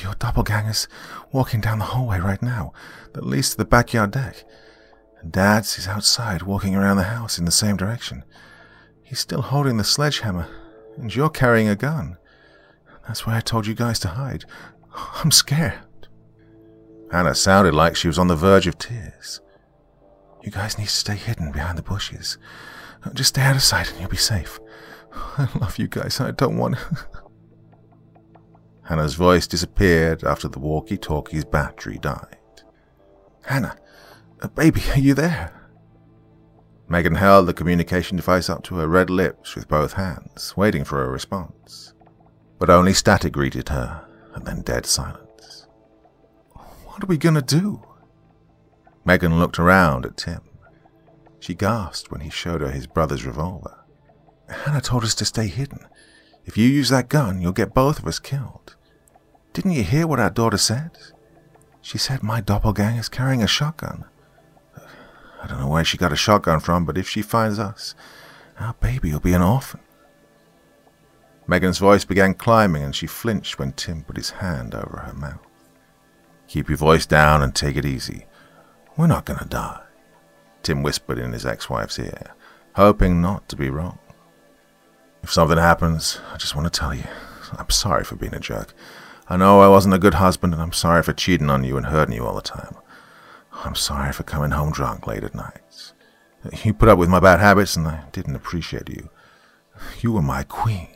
Your 0.02 0.14
doppelganger's 0.14 0.88
walking 1.32 1.60
down 1.60 1.78
the 1.78 1.86
hallway 1.86 2.18
right 2.18 2.42
now, 2.42 2.72
that 3.14 3.26
leads 3.26 3.50
to 3.50 3.56
the 3.56 3.64
backyard 3.64 4.10
deck. 4.10 4.44
And 5.20 5.32
Dad's 5.32 5.78
is 5.78 5.88
outside, 5.88 6.42
walking 6.42 6.74
around 6.74 6.96
the 6.96 7.04
house 7.04 7.38
in 7.38 7.44
the 7.44 7.50
same 7.50 7.76
direction. 7.76 8.24
He's 9.02 9.20
still 9.20 9.42
holding 9.42 9.76
the 9.76 9.84
sledgehammer, 9.84 10.48
and 10.96 11.14
you're 11.14 11.30
carrying 11.30 11.68
a 11.68 11.76
gun. 11.76 12.16
That's 13.06 13.26
why 13.26 13.36
I 13.36 13.40
told 13.40 13.66
you 13.66 13.74
guys 13.74 13.98
to 14.00 14.08
hide. 14.08 14.44
I'm 15.22 15.30
scared. 15.30 15.80
Hannah 17.10 17.34
sounded 17.34 17.74
like 17.74 17.96
she 17.96 18.08
was 18.08 18.18
on 18.18 18.28
the 18.28 18.36
verge 18.36 18.66
of 18.66 18.78
tears. 18.78 19.40
You 20.42 20.50
guys 20.50 20.78
need 20.78 20.86
to 20.86 20.90
stay 20.90 21.14
hidden 21.14 21.52
behind 21.52 21.78
the 21.78 21.82
bushes. 21.82 22.36
Just 23.14 23.30
stay 23.30 23.42
out 23.42 23.56
of 23.56 23.62
sight 23.62 23.90
and 23.90 24.00
you'll 24.00 24.10
be 24.10 24.16
safe. 24.16 24.58
I 25.12 25.48
love 25.58 25.78
you 25.78 25.88
guys. 25.88 26.20
I 26.20 26.32
don't 26.32 26.58
want. 26.58 26.76
Hannah's 28.84 29.14
voice 29.14 29.46
disappeared 29.46 30.24
after 30.24 30.48
the 30.48 30.58
walkie 30.58 30.98
talkie's 30.98 31.44
battery 31.44 31.98
died. 31.98 32.36
Hannah, 33.44 33.76
uh, 34.40 34.48
baby, 34.48 34.82
are 34.90 34.98
you 34.98 35.14
there? 35.14 35.58
Megan 36.88 37.14
held 37.14 37.46
the 37.46 37.54
communication 37.54 38.16
device 38.16 38.50
up 38.50 38.64
to 38.64 38.76
her 38.76 38.88
red 38.88 39.08
lips 39.08 39.54
with 39.54 39.68
both 39.68 39.94
hands, 39.94 40.54
waiting 40.56 40.84
for 40.84 41.02
a 41.02 41.08
response. 41.08 41.94
But 42.58 42.70
only 42.70 42.92
static 42.92 43.32
greeted 43.32 43.68
her, 43.70 44.06
and 44.34 44.44
then 44.44 44.62
dead 44.62 44.84
silence. 44.84 45.66
What 46.84 47.02
are 47.02 47.06
we 47.06 47.16
gonna 47.16 47.42
do? 47.42 47.82
Megan 49.04 49.38
looked 49.38 49.58
around 49.58 50.06
at 50.06 50.16
Tim. 50.16 50.40
She 51.40 51.54
gasped 51.54 52.10
when 52.10 52.20
he 52.20 52.30
showed 52.30 52.60
her 52.60 52.70
his 52.70 52.86
brother's 52.86 53.26
revolver. 53.26 53.84
Hannah 54.48 54.80
told 54.80 55.02
us 55.02 55.14
to 55.16 55.24
stay 55.24 55.48
hidden. 55.48 55.86
If 56.44 56.56
you 56.56 56.68
use 56.68 56.88
that 56.90 57.08
gun, 57.08 57.40
you'll 57.40 57.52
get 57.52 57.74
both 57.74 57.98
of 57.98 58.06
us 58.06 58.18
killed. 58.18 58.76
Didn't 59.52 59.72
you 59.72 59.82
hear 59.82 60.06
what 60.06 60.20
our 60.20 60.30
daughter 60.30 60.58
said? 60.58 60.90
She 61.80 61.98
said 61.98 62.22
my 62.22 62.40
doppelganger's 62.40 63.08
carrying 63.08 63.42
a 63.42 63.48
shotgun. 63.48 64.04
I 65.42 65.48
don't 65.48 65.60
know 65.60 65.68
where 65.68 65.84
she 65.84 65.98
got 65.98 66.12
a 66.12 66.16
shotgun 66.16 66.60
from, 66.60 66.84
but 66.84 66.96
if 66.96 67.08
she 67.08 67.22
finds 67.22 67.58
us, 67.58 67.96
our 68.60 68.74
baby 68.74 69.12
will 69.12 69.20
be 69.20 69.32
an 69.32 69.42
orphan. 69.42 69.80
Megan's 71.48 71.78
voice 71.78 72.04
began 72.04 72.34
climbing 72.34 72.84
and 72.84 72.94
she 72.94 73.08
flinched 73.08 73.58
when 73.58 73.72
Tim 73.72 74.04
put 74.04 74.16
his 74.16 74.30
hand 74.30 74.74
over 74.74 74.98
her 75.04 75.12
mouth. 75.12 75.44
Keep 76.46 76.68
your 76.68 76.78
voice 76.78 77.04
down 77.04 77.42
and 77.42 77.54
take 77.54 77.76
it 77.76 77.84
easy. 77.84 78.26
We're 78.96 79.06
not 79.06 79.24
going 79.24 79.38
to 79.38 79.44
die, 79.46 79.80
Tim 80.62 80.82
whispered 80.82 81.18
in 81.18 81.32
his 81.32 81.46
ex-wife's 81.46 81.98
ear, 81.98 82.34
hoping 82.74 83.22
not 83.22 83.48
to 83.48 83.56
be 83.56 83.70
wrong. 83.70 83.98
If 85.22 85.32
something 85.32 85.58
happens, 85.58 86.20
I 86.32 86.36
just 86.36 86.54
want 86.54 86.72
to 86.72 86.80
tell 86.80 86.94
you, 86.94 87.04
I'm 87.56 87.70
sorry 87.70 88.04
for 88.04 88.16
being 88.16 88.34
a 88.34 88.40
jerk. 88.40 88.74
I 89.28 89.36
know 89.36 89.60
I 89.60 89.68
wasn't 89.68 89.94
a 89.94 89.98
good 89.98 90.14
husband, 90.14 90.52
and 90.52 90.60
I'm 90.60 90.72
sorry 90.72 91.02
for 91.02 91.12
cheating 91.12 91.48
on 91.48 91.64
you 91.64 91.76
and 91.76 91.86
hurting 91.86 92.14
you 92.14 92.26
all 92.26 92.34
the 92.34 92.42
time. 92.42 92.76
I'm 93.64 93.74
sorry 93.74 94.12
for 94.12 94.24
coming 94.24 94.50
home 94.50 94.72
drunk 94.72 95.06
late 95.06 95.24
at 95.24 95.34
nights. 95.34 95.94
You 96.64 96.74
put 96.74 96.88
up 96.88 96.98
with 96.98 97.08
my 97.08 97.20
bad 97.20 97.40
habits, 97.40 97.76
and 97.76 97.86
I 97.86 98.04
didn't 98.12 98.36
appreciate 98.36 98.88
you. 98.88 99.08
You 100.00 100.12
were 100.12 100.22
my 100.22 100.42
queen. 100.42 100.88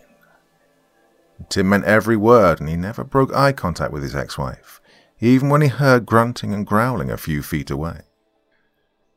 Tim 1.49 1.69
meant 1.69 1.85
every 1.85 2.17
word, 2.17 2.61
and 2.61 2.69
he 2.69 2.77
never 2.77 3.05
broke 3.05 3.33
eye 3.35 3.53
contact 3.53 3.93
with 3.93 4.03
his 4.03 4.17
ex-wife, 4.17 4.81
even 5.21 5.49
when 5.49 5.63
he 5.63 5.69
heard 5.69 6.07
grunting 6.07 6.53
and 6.53 6.67
growling 6.67 7.11
a 7.11 7.17
few 7.17 7.43
feet 7.43 7.71
away. 7.71 8.03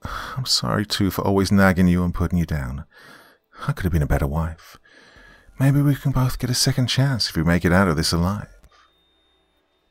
I'm 0.38 0.45
sorry 0.45 0.85
too 0.85 1.11
for 1.11 1.21
always 1.21 1.51
nagging 1.51 1.88
you 1.88 2.03
and 2.03 2.13
putting 2.13 2.39
you 2.39 2.45
down. 2.45 2.85
I 3.67 3.73
could 3.73 3.84
have 3.84 3.93
been 3.93 4.01
a 4.01 4.07
better 4.07 4.27
wife. 4.27 4.77
Maybe 5.59 5.81
we 5.81 5.95
can 5.95 6.11
both 6.11 6.39
get 6.39 6.49
a 6.49 6.55
second 6.55 6.88
chance 6.88 7.30
if 7.30 7.35
we 7.35 7.43
make 7.43 7.65
it 7.65 7.73
out 7.73 7.89
of 7.89 7.97
this 7.97 8.13
alive. 8.13 8.47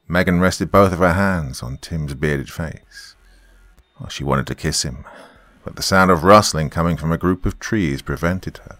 Megan 0.09 0.41
rested 0.41 0.73
both 0.73 0.93
of 0.93 1.01
her 1.01 1.13
hands 1.13 1.63
on 1.63 1.77
Tim's 1.77 2.15
bearded 2.15 2.51
face. 2.51 3.15
Well, 4.01 4.09
she 4.09 4.25
wanted 4.25 4.47
to 4.47 4.55
kiss 4.55 4.83
him, 4.83 5.05
but 5.65 5.77
the 5.77 5.83
sound 5.83 6.11
of 6.11 6.25
rustling 6.25 6.71
coming 6.71 6.97
from 6.97 7.13
a 7.13 7.19
group 7.19 7.45
of 7.45 7.59
trees 7.59 8.01
prevented 8.01 8.59
her. 8.59 8.79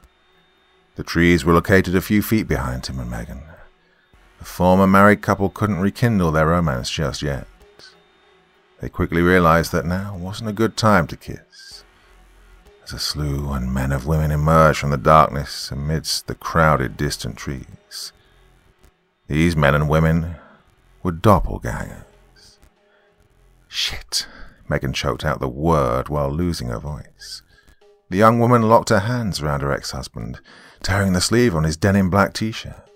The 0.97 1.05
trees 1.05 1.45
were 1.45 1.53
located 1.53 1.95
a 1.95 2.01
few 2.01 2.23
feet 2.23 2.49
behind 2.49 2.85
Tim 2.85 2.99
and 2.99 3.11
Megan. 3.11 3.43
The 4.39 4.45
former 4.45 4.87
married 4.87 5.23
couple 5.23 5.49
couldn't 5.49 5.81
rekindle 5.81 6.31
their 6.31 6.47
romance 6.47 6.91
just 6.91 7.23
yet. 7.23 7.47
They 8.81 8.89
quickly 8.89 9.23
realized 9.23 9.73
that 9.73 9.85
now 9.85 10.17
wasn't 10.17 10.51
a 10.51 10.53
good 10.53 10.77
time 10.77 11.07
to 11.09 11.17
kiss. 11.17 11.85
As 12.85 12.93
a 12.93 12.99
slew 12.99 13.53
and 13.53 13.75
men 13.75 13.93
of 13.93 14.07
women 14.07 14.31
emerged 14.31 14.79
from 14.79 14.91
the 14.91 14.97
darkness 14.97 15.71
amidst 15.71 16.27
the 16.27 16.35
crowded 16.35 16.97
distant 16.97 17.37
trees. 17.37 18.13
These 19.27 19.57
men 19.57 19.75
and 19.75 19.89
women 19.89 20.37
were 21.03 21.13
doppelgangers. 21.13 22.05
Shit, 23.67 24.27
Megan 24.69 24.93
choked 24.93 25.25
out 25.25 25.41
the 25.41 25.49
word 25.49 26.09
while 26.09 26.31
losing 26.31 26.69
her 26.69 26.79
voice. 26.79 27.43
The 28.09 28.17
young 28.17 28.39
woman 28.39 28.63
locked 28.63 28.89
her 28.89 29.01
hands 29.01 29.43
around 29.43 29.61
her 29.61 29.73
ex-husband, 29.73 30.41
tearing 30.83 31.13
the 31.13 31.21
sleeve 31.21 31.55
on 31.55 31.65
his 31.65 31.77
denim 31.77 32.09
black 32.09 32.33
t-shirt. 32.33 32.88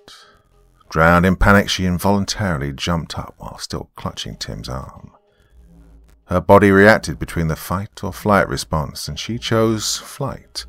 Drowned 0.93 1.25
in 1.25 1.37
panic, 1.37 1.71
she 1.71 1.87
involuntarily 1.87 2.71
jumped 2.71 3.19
up 3.19 3.35
while 3.39 3.57
still 3.57 3.89
clutching 3.97 4.37
Tim's 4.37 4.69
arm. 4.69 5.13
Her 6.27 6.39
body 6.39 6.71
reacted 6.71 7.19
between 7.19 7.49
the 7.49 7.57
fight 7.57 8.05
or 8.05 8.13
flight 8.13 8.47
response, 8.47 9.09
and 9.09 9.19
she 9.19 9.39
chose 9.39 9.97
flight, 9.97 10.67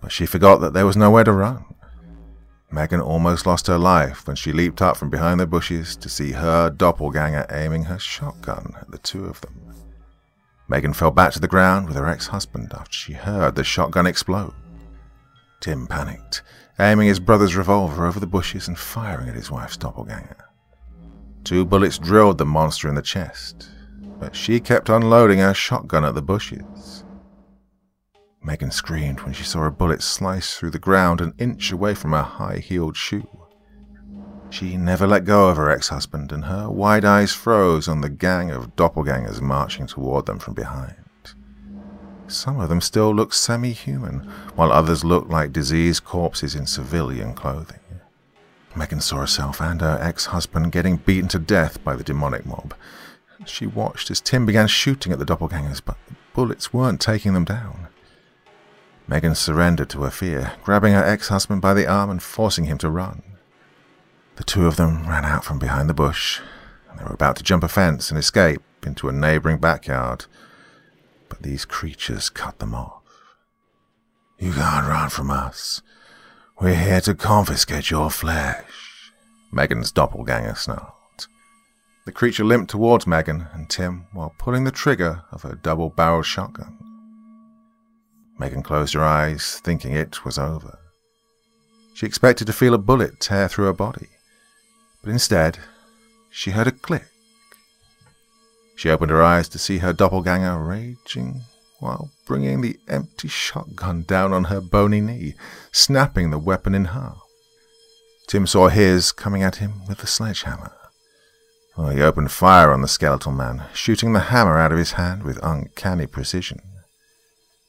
but 0.00 0.10
she 0.10 0.24
forgot 0.24 0.62
that 0.62 0.72
there 0.72 0.86
was 0.86 0.96
nowhere 0.96 1.24
to 1.24 1.32
run. 1.32 1.66
Megan 2.70 3.02
almost 3.02 3.44
lost 3.44 3.66
her 3.66 3.76
life 3.76 4.26
when 4.26 4.36
she 4.36 4.52
leaped 4.52 4.80
up 4.80 4.96
from 4.96 5.10
behind 5.10 5.38
the 5.38 5.46
bushes 5.46 5.96
to 5.96 6.08
see 6.08 6.32
her 6.32 6.70
doppelganger 6.70 7.44
aiming 7.50 7.84
her 7.84 7.98
shotgun 7.98 8.72
at 8.80 8.90
the 8.90 8.96
two 8.96 9.26
of 9.26 9.38
them. 9.42 9.74
Megan 10.66 10.94
fell 10.94 11.10
back 11.10 11.32
to 11.32 11.40
the 11.40 11.46
ground 11.46 11.88
with 11.88 11.96
her 11.98 12.06
ex-husband 12.06 12.72
after 12.72 12.92
she 12.94 13.12
heard 13.12 13.54
the 13.54 13.64
shotgun 13.64 14.06
explode. 14.06 14.54
Tim 15.60 15.86
panicked, 15.86 16.42
aiming 16.80 17.08
his 17.08 17.20
brother's 17.20 17.56
revolver 17.56 18.06
over 18.06 18.20
the 18.20 18.26
bushes 18.26 18.68
and 18.68 18.78
firing 18.78 19.28
at 19.28 19.34
his 19.34 19.50
wife's 19.50 19.76
doppelganger. 19.76 20.44
Two 21.44 21.64
bullets 21.64 21.98
drilled 21.98 22.38
the 22.38 22.46
monster 22.46 22.88
in 22.88 22.94
the 22.94 23.02
chest, 23.02 23.70
but 24.18 24.36
she 24.36 24.60
kept 24.60 24.88
unloading 24.88 25.38
her 25.38 25.54
shotgun 25.54 26.04
at 26.04 26.14
the 26.14 26.22
bushes. 26.22 27.04
Megan 28.42 28.70
screamed 28.70 29.20
when 29.20 29.32
she 29.32 29.44
saw 29.44 29.64
a 29.64 29.70
bullet 29.70 30.02
slice 30.02 30.56
through 30.56 30.70
the 30.70 30.78
ground 30.78 31.20
an 31.20 31.34
inch 31.38 31.72
away 31.72 31.94
from 31.94 32.12
her 32.12 32.22
high-heeled 32.22 32.96
shoe. 32.96 33.28
She 34.50 34.76
never 34.76 35.06
let 35.06 35.24
go 35.24 35.48
of 35.48 35.56
her 35.56 35.70
ex-husband, 35.70 36.32
and 36.32 36.44
her 36.44 36.70
wide 36.70 37.04
eyes 37.04 37.32
froze 37.32 37.88
on 37.88 38.00
the 38.00 38.08
gang 38.08 38.50
of 38.50 38.76
doppelgangers 38.76 39.40
marching 39.42 39.86
toward 39.86 40.26
them 40.26 40.38
from 40.38 40.54
behind. 40.54 40.97
Some 42.28 42.60
of 42.60 42.68
them 42.68 42.80
still 42.80 43.14
looked 43.14 43.34
semi-human, 43.34 44.20
while 44.54 44.70
others 44.70 45.04
looked 45.04 45.30
like 45.30 45.52
diseased 45.52 46.04
corpses 46.04 46.54
in 46.54 46.66
civilian 46.66 47.34
clothing. 47.34 47.80
Megan 48.76 49.00
saw 49.00 49.16
herself 49.16 49.60
and 49.60 49.80
her 49.80 49.98
ex-husband 50.00 50.70
getting 50.70 50.98
beaten 50.98 51.28
to 51.28 51.38
death 51.38 51.82
by 51.82 51.96
the 51.96 52.04
demonic 52.04 52.46
mob. 52.46 52.74
She 53.46 53.66
watched 53.66 54.10
as 54.10 54.20
Tim 54.20 54.46
began 54.46 54.68
shooting 54.68 55.12
at 55.12 55.18
the 55.18 55.24
doppelgangers, 55.24 55.80
but 55.84 55.96
the 56.06 56.14
bullets 56.34 56.72
weren't 56.72 57.00
taking 57.00 57.32
them 57.32 57.44
down. 57.44 57.88
Megan 59.06 59.34
surrendered 59.34 59.88
to 59.90 60.02
her 60.02 60.10
fear, 60.10 60.52
grabbing 60.62 60.92
her 60.92 61.02
ex-husband 61.02 61.62
by 61.62 61.72
the 61.72 61.86
arm 61.86 62.10
and 62.10 62.22
forcing 62.22 62.66
him 62.66 62.76
to 62.78 62.90
run. 62.90 63.22
The 64.36 64.44
two 64.44 64.66
of 64.66 64.76
them 64.76 65.08
ran 65.08 65.24
out 65.24 65.44
from 65.44 65.58
behind 65.58 65.88
the 65.88 65.94
bush. 65.94 66.40
and 66.90 66.98
They 66.98 67.04
were 67.04 67.14
about 67.14 67.36
to 67.36 67.42
jump 67.42 67.64
a 67.64 67.68
fence 67.68 68.10
and 68.10 68.18
escape 68.18 68.60
into 68.84 69.08
a 69.08 69.12
neighboring 69.12 69.58
backyard, 69.58 70.26
but 71.28 71.42
these 71.42 71.64
creatures 71.64 72.30
cut 72.30 72.58
them 72.58 72.74
off. 72.74 73.02
You 74.38 74.52
can't 74.52 74.86
run 74.86 75.10
from 75.10 75.30
us. 75.30 75.82
We're 76.60 76.74
here 76.74 77.00
to 77.02 77.14
confiscate 77.14 77.90
your 77.90 78.10
flesh, 78.10 79.12
Megan's 79.52 79.92
doppelganger 79.92 80.54
snarled. 80.54 80.92
The 82.04 82.12
creature 82.12 82.44
limped 82.44 82.70
towards 82.70 83.06
Megan 83.06 83.48
and 83.52 83.68
Tim 83.68 84.06
while 84.12 84.34
pulling 84.38 84.64
the 84.64 84.70
trigger 84.70 85.24
of 85.30 85.42
her 85.42 85.54
double-barreled 85.54 86.24
shotgun. 86.24 86.78
Megan 88.38 88.62
closed 88.62 88.94
her 88.94 89.04
eyes, 89.04 89.60
thinking 89.64 89.92
it 89.92 90.24
was 90.24 90.38
over. 90.38 90.78
She 91.94 92.06
expected 92.06 92.46
to 92.46 92.52
feel 92.52 92.74
a 92.74 92.78
bullet 92.78 93.20
tear 93.20 93.48
through 93.48 93.66
her 93.66 93.72
body, 93.72 94.08
but 95.02 95.10
instead, 95.10 95.58
she 96.30 96.52
heard 96.52 96.68
a 96.68 96.72
click. 96.72 97.07
She 98.78 98.90
opened 98.90 99.10
her 99.10 99.24
eyes 99.24 99.48
to 99.48 99.58
see 99.58 99.78
her 99.78 99.92
doppelganger 99.92 100.56
raging 100.56 101.40
while 101.80 102.12
bringing 102.24 102.60
the 102.60 102.78
empty 102.86 103.26
shotgun 103.26 104.02
down 104.02 104.32
on 104.32 104.44
her 104.44 104.60
bony 104.60 105.00
knee, 105.00 105.34
snapping 105.72 106.30
the 106.30 106.38
weapon 106.38 106.76
in 106.76 106.84
half. 106.84 107.20
Tim 108.28 108.46
saw 108.46 108.68
his 108.68 109.10
coming 109.10 109.42
at 109.42 109.56
him 109.56 109.84
with 109.88 109.98
the 109.98 110.06
sledgehammer. 110.06 110.70
Well, 111.76 111.88
he 111.88 112.00
opened 112.00 112.30
fire 112.30 112.70
on 112.70 112.80
the 112.82 112.86
skeletal 112.86 113.32
man, 113.32 113.64
shooting 113.74 114.12
the 114.12 114.30
hammer 114.30 114.56
out 114.60 114.70
of 114.70 114.78
his 114.78 114.92
hand 114.92 115.24
with 115.24 115.42
uncanny 115.42 116.06
precision. 116.06 116.60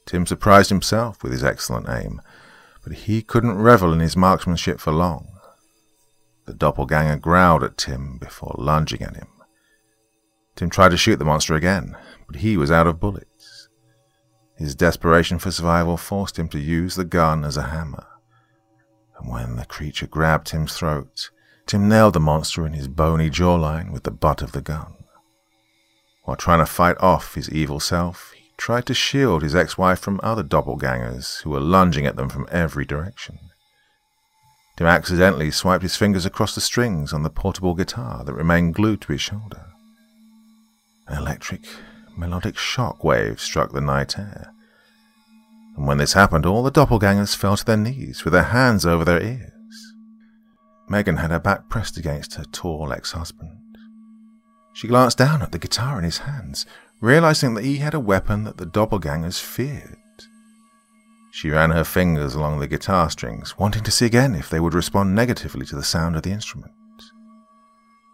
Tim 0.06 0.28
surprised 0.28 0.70
himself 0.70 1.24
with 1.24 1.32
his 1.32 1.44
excellent 1.44 1.90
aim, 1.90 2.22
but 2.84 2.94
he 2.94 3.24
couldn't 3.24 3.58
revel 3.58 3.94
in 3.94 4.00
his 4.00 4.16
marksmanship 4.16 4.80
for 4.80 4.92
long. 4.92 5.28
The 6.46 6.54
doppelganger 6.54 7.18
growled 7.18 7.64
at 7.64 7.78
Tim 7.78 8.20
before 8.20 8.54
lunging 8.60 9.02
at 9.02 9.16
him. 9.16 9.30
Tim 10.60 10.70
tried 10.70 10.90
to 10.90 10.98
shoot 10.98 11.16
the 11.16 11.24
monster 11.24 11.56
again, 11.56 11.96
but 12.28 12.42
he 12.42 12.58
was 12.58 12.70
out 12.70 12.86
of 12.86 13.00
bullets. 13.00 13.70
His 14.58 14.76
desperation 14.76 15.40
for 15.40 15.52
survival 15.52 15.96
forced 15.96 16.38
him 16.38 16.50
to 16.50 16.60
use 16.60 16.96
the 16.96 17.06
gun 17.06 17.46
as 17.46 17.56
a 17.56 17.70
hammer. 17.70 18.06
And 19.18 19.32
when 19.32 19.56
the 19.56 19.64
creature 19.64 20.06
grabbed 20.06 20.48
Tim's 20.48 20.76
throat, 20.76 21.30
Tim 21.66 21.88
nailed 21.88 22.14
the 22.14 22.20
monster 22.20 22.66
in 22.66 22.74
his 22.74 22.90
bony 22.90 23.30
jawline 23.30 23.94
with 23.94 24.04
the 24.04 24.12
butt 24.12 24.42
of 24.42 24.52
the 24.52 24.60
gun. 24.60 24.96
While 26.26 26.36
trying 26.36 26.60
to 26.60 26.66
fight 26.66 26.98
off 27.00 27.36
his 27.36 27.50
evil 27.50 27.80
self, 27.80 28.34
he 28.36 28.52
tried 28.58 28.86
to 28.88 28.94
shield 28.94 29.44
his 29.44 29.56
ex-wife 29.56 30.00
from 30.00 30.20
other 30.22 30.44
doppelgangers 30.44 31.42
who 31.44 31.52
were 31.52 31.62
lunging 31.62 32.06
at 32.06 32.18
them 32.18 32.28
from 32.28 32.50
every 32.52 32.84
direction. 32.84 33.40
Tim 34.76 34.88
accidentally 34.88 35.52
swiped 35.52 35.84
his 35.84 35.96
fingers 35.96 36.26
across 36.26 36.54
the 36.54 36.60
strings 36.60 37.14
on 37.14 37.24
the 37.24 37.30
portable 37.30 37.76
guitar 37.76 38.26
that 38.26 38.34
remained 38.34 38.76
glued 38.76 39.00
to 39.00 39.14
his 39.14 39.22
shoulder. 39.22 39.69
An 41.10 41.18
electric, 41.18 41.66
melodic 42.16 42.56
shock 42.56 43.04
wave 43.04 43.40
struck 43.40 43.72
the 43.72 43.82
night 43.82 44.20
air. 44.20 44.54
And 45.76 45.88
when 45.88 45.98
this 45.98 46.14
happened, 46.14 46.46
all 46.46 46.62
the 46.62 46.72
doppelgangers 46.72 47.36
fell 47.36 47.58
to 47.58 47.66
their 47.66 47.78
knees 47.78 48.24
with 48.24 48.34
their 48.34 48.44
hands 48.44 48.86
over 48.86 49.04
their 49.04 49.22
ears. 49.22 49.94
Megan 50.88 51.18
had 51.18 51.32
her 51.32 51.40
back 51.40 51.68
pressed 51.68 51.98
against 51.98 52.36
her 52.36 52.44
tall 52.52 52.94
ex-husband. 52.94 53.58
She 54.74 54.88
glanced 54.88 55.18
down 55.18 55.42
at 55.42 55.52
the 55.52 55.60
guitar 55.60 55.98
in 55.98 56.04
his 56.04 56.20
hands, 56.20 56.68
realizing 57.02 57.56
that 57.56 57.66
he 57.66 57.78
had 57.78 57.96
a 57.96 58.00
weapon 58.00 58.44
that 58.44 58.58
the 58.58 58.66
doppelgangers 58.66 59.40
feared. 59.40 59.98
She 61.32 61.50
ran 61.50 61.72
her 61.72 61.84
fingers 61.84 62.36
along 62.36 62.60
the 62.60 62.68
guitar 62.68 63.10
strings, 63.10 63.58
wanting 63.58 63.84
to 63.84 63.92
see 63.92 64.06
again 64.06 64.36
if 64.36 64.50
they 64.50 64.60
would 64.60 64.74
respond 64.76 65.16
negatively 65.16 65.66
to 65.68 65.76
the 65.76 65.84
sound 65.84 66.16
of 66.16 66.22
the 66.22 66.32
instrument. 66.32 66.72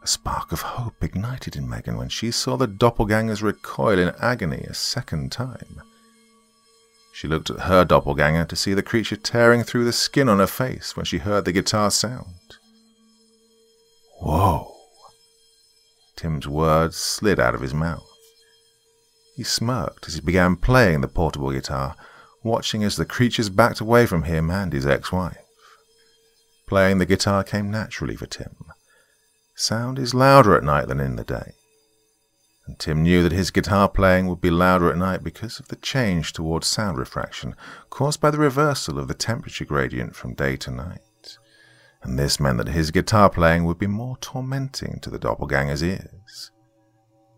A 0.06 0.08
spark 0.08 0.52
of 0.52 0.62
hope 0.62 1.04
ignited 1.04 1.56
in 1.56 1.68
Megan 1.68 1.98
when 1.98 2.10
she 2.10 2.30
saw 2.30 2.58
the 2.58 2.68
doppelgangers 2.68 3.42
recoil 3.42 3.98
in 3.98 4.14
agony 4.20 4.64
a 4.70 4.74
second 4.76 5.32
time. 5.32 5.82
She 7.12 7.28
looked 7.28 7.50
at 7.50 7.62
her 7.62 7.84
doppelganger 7.84 8.46
to 8.46 8.56
see 8.56 8.76
the 8.76 8.84
creature 8.84 9.16
tearing 9.16 9.64
through 9.64 9.84
the 9.84 9.92
skin 9.92 10.30
on 10.30 10.38
her 10.38 10.46
face 10.46 10.96
when 10.96 11.08
she 11.08 11.18
heard 11.18 11.46
the 11.46 11.52
guitar 11.52 11.90
sound. 11.90 12.36
Whoa! 14.22 14.76
Tim's 16.16 16.48
words 16.48 16.98
slid 16.98 17.40
out 17.40 17.56
of 17.56 17.62
his 17.62 17.74
mouth. 17.74 18.08
He 19.36 19.42
smirked 19.42 20.08
as 20.08 20.14
he 20.14 20.22
began 20.22 20.56
playing 20.56 21.02
the 21.02 21.08
portable 21.08 21.52
guitar, 21.52 21.96
watching 22.44 22.84
as 22.84 22.96
the 22.96 23.06
creatures 23.06 23.50
backed 23.50 23.80
away 23.80 24.06
from 24.06 24.22
him 24.22 24.52
and 24.52 24.72
his 24.72 24.86
ex-wife. 24.86 25.42
Playing 26.68 27.00
the 27.00 27.08
guitar 27.08 27.44
came 27.44 27.72
naturally 27.72 28.16
for 28.16 28.28
Tim. 28.28 28.56
Sound 29.58 29.98
is 30.00 30.14
louder 30.14 30.58
at 30.58 30.66
night 30.66 30.90
than 30.90 31.00
in 31.00 31.16
the 31.16 31.24
day. 31.24 31.54
And 32.68 32.78
Tim 32.78 33.04
knew 33.04 33.24
that 33.24 33.32
his 33.32 33.52
guitar 33.52 33.88
playing 33.88 34.28
would 34.28 34.42
be 34.42 34.50
louder 34.50 34.92
at 34.92 34.98
night 34.98 35.24
because 35.24 35.60
of 35.60 35.70
the 35.70 35.78
change 35.78 36.34
towards 36.34 36.68
sound 36.68 36.98
refraction 36.98 37.56
caused 37.90 38.20
by 38.20 38.32
the 38.32 38.38
reversal 38.38 39.00
of 39.00 39.08
the 39.08 39.14
temperature 39.14 39.64
gradient 39.64 40.14
from 40.14 40.34
day 40.34 40.58
to 40.58 40.72
night. 40.72 41.38
And 42.04 42.20
this 42.20 42.38
meant 42.38 42.58
that 42.58 42.68
his 42.68 42.92
guitar 42.92 43.30
playing 43.30 43.64
would 43.64 43.80
be 43.80 43.88
more 43.88 44.18
tormenting 44.18 45.00
to 45.02 45.10
the 45.10 45.20
doppelganger's 45.20 45.82
ears. 45.82 46.52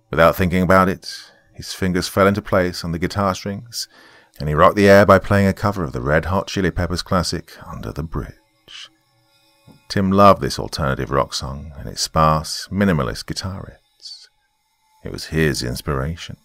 Without 0.09 0.35
thinking 0.35 0.63
about 0.63 0.89
it, 0.89 1.15
his 1.53 1.73
fingers 1.73 2.07
fell 2.07 2.25
into 2.25 2.41
place 2.41 2.83
on 2.83 2.93
the 2.93 2.99
guitar 2.99 3.35
strings, 3.35 3.87
and 4.39 4.49
he 4.49 4.55
rocked 4.55 4.75
the 4.75 4.89
air 4.89 5.05
by 5.05 5.19
playing 5.19 5.47
a 5.47 5.53
cover 5.53 5.83
of 5.83 5.93
the 5.93 6.01
Red 6.01 6.25
Hot 6.25 6.47
Chili 6.47 6.71
Peppers 6.71 7.03
classic, 7.03 7.53
Under 7.67 7.91
the 7.91 8.03
Bridge. 8.03 8.33
Tim 9.89 10.11
loved 10.11 10.41
this 10.41 10.59
alternative 10.59 11.11
rock 11.11 11.33
song 11.33 11.71
and 11.77 11.87
its 11.87 12.01
sparse, 12.01 12.67
minimalist 12.69 13.25
guitar 13.25 13.61
riffs. 13.63 14.27
It 15.05 15.11
was 15.11 15.25
his 15.27 15.63
inspiration. 15.63 16.37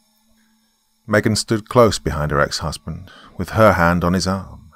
Megan 1.06 1.34
stood 1.34 1.68
close 1.68 1.98
behind 1.98 2.30
her 2.30 2.40
ex 2.40 2.58
husband, 2.58 3.10
with 3.36 3.50
her 3.50 3.72
hand 3.72 4.04
on 4.04 4.12
his 4.12 4.28
arm. 4.28 4.70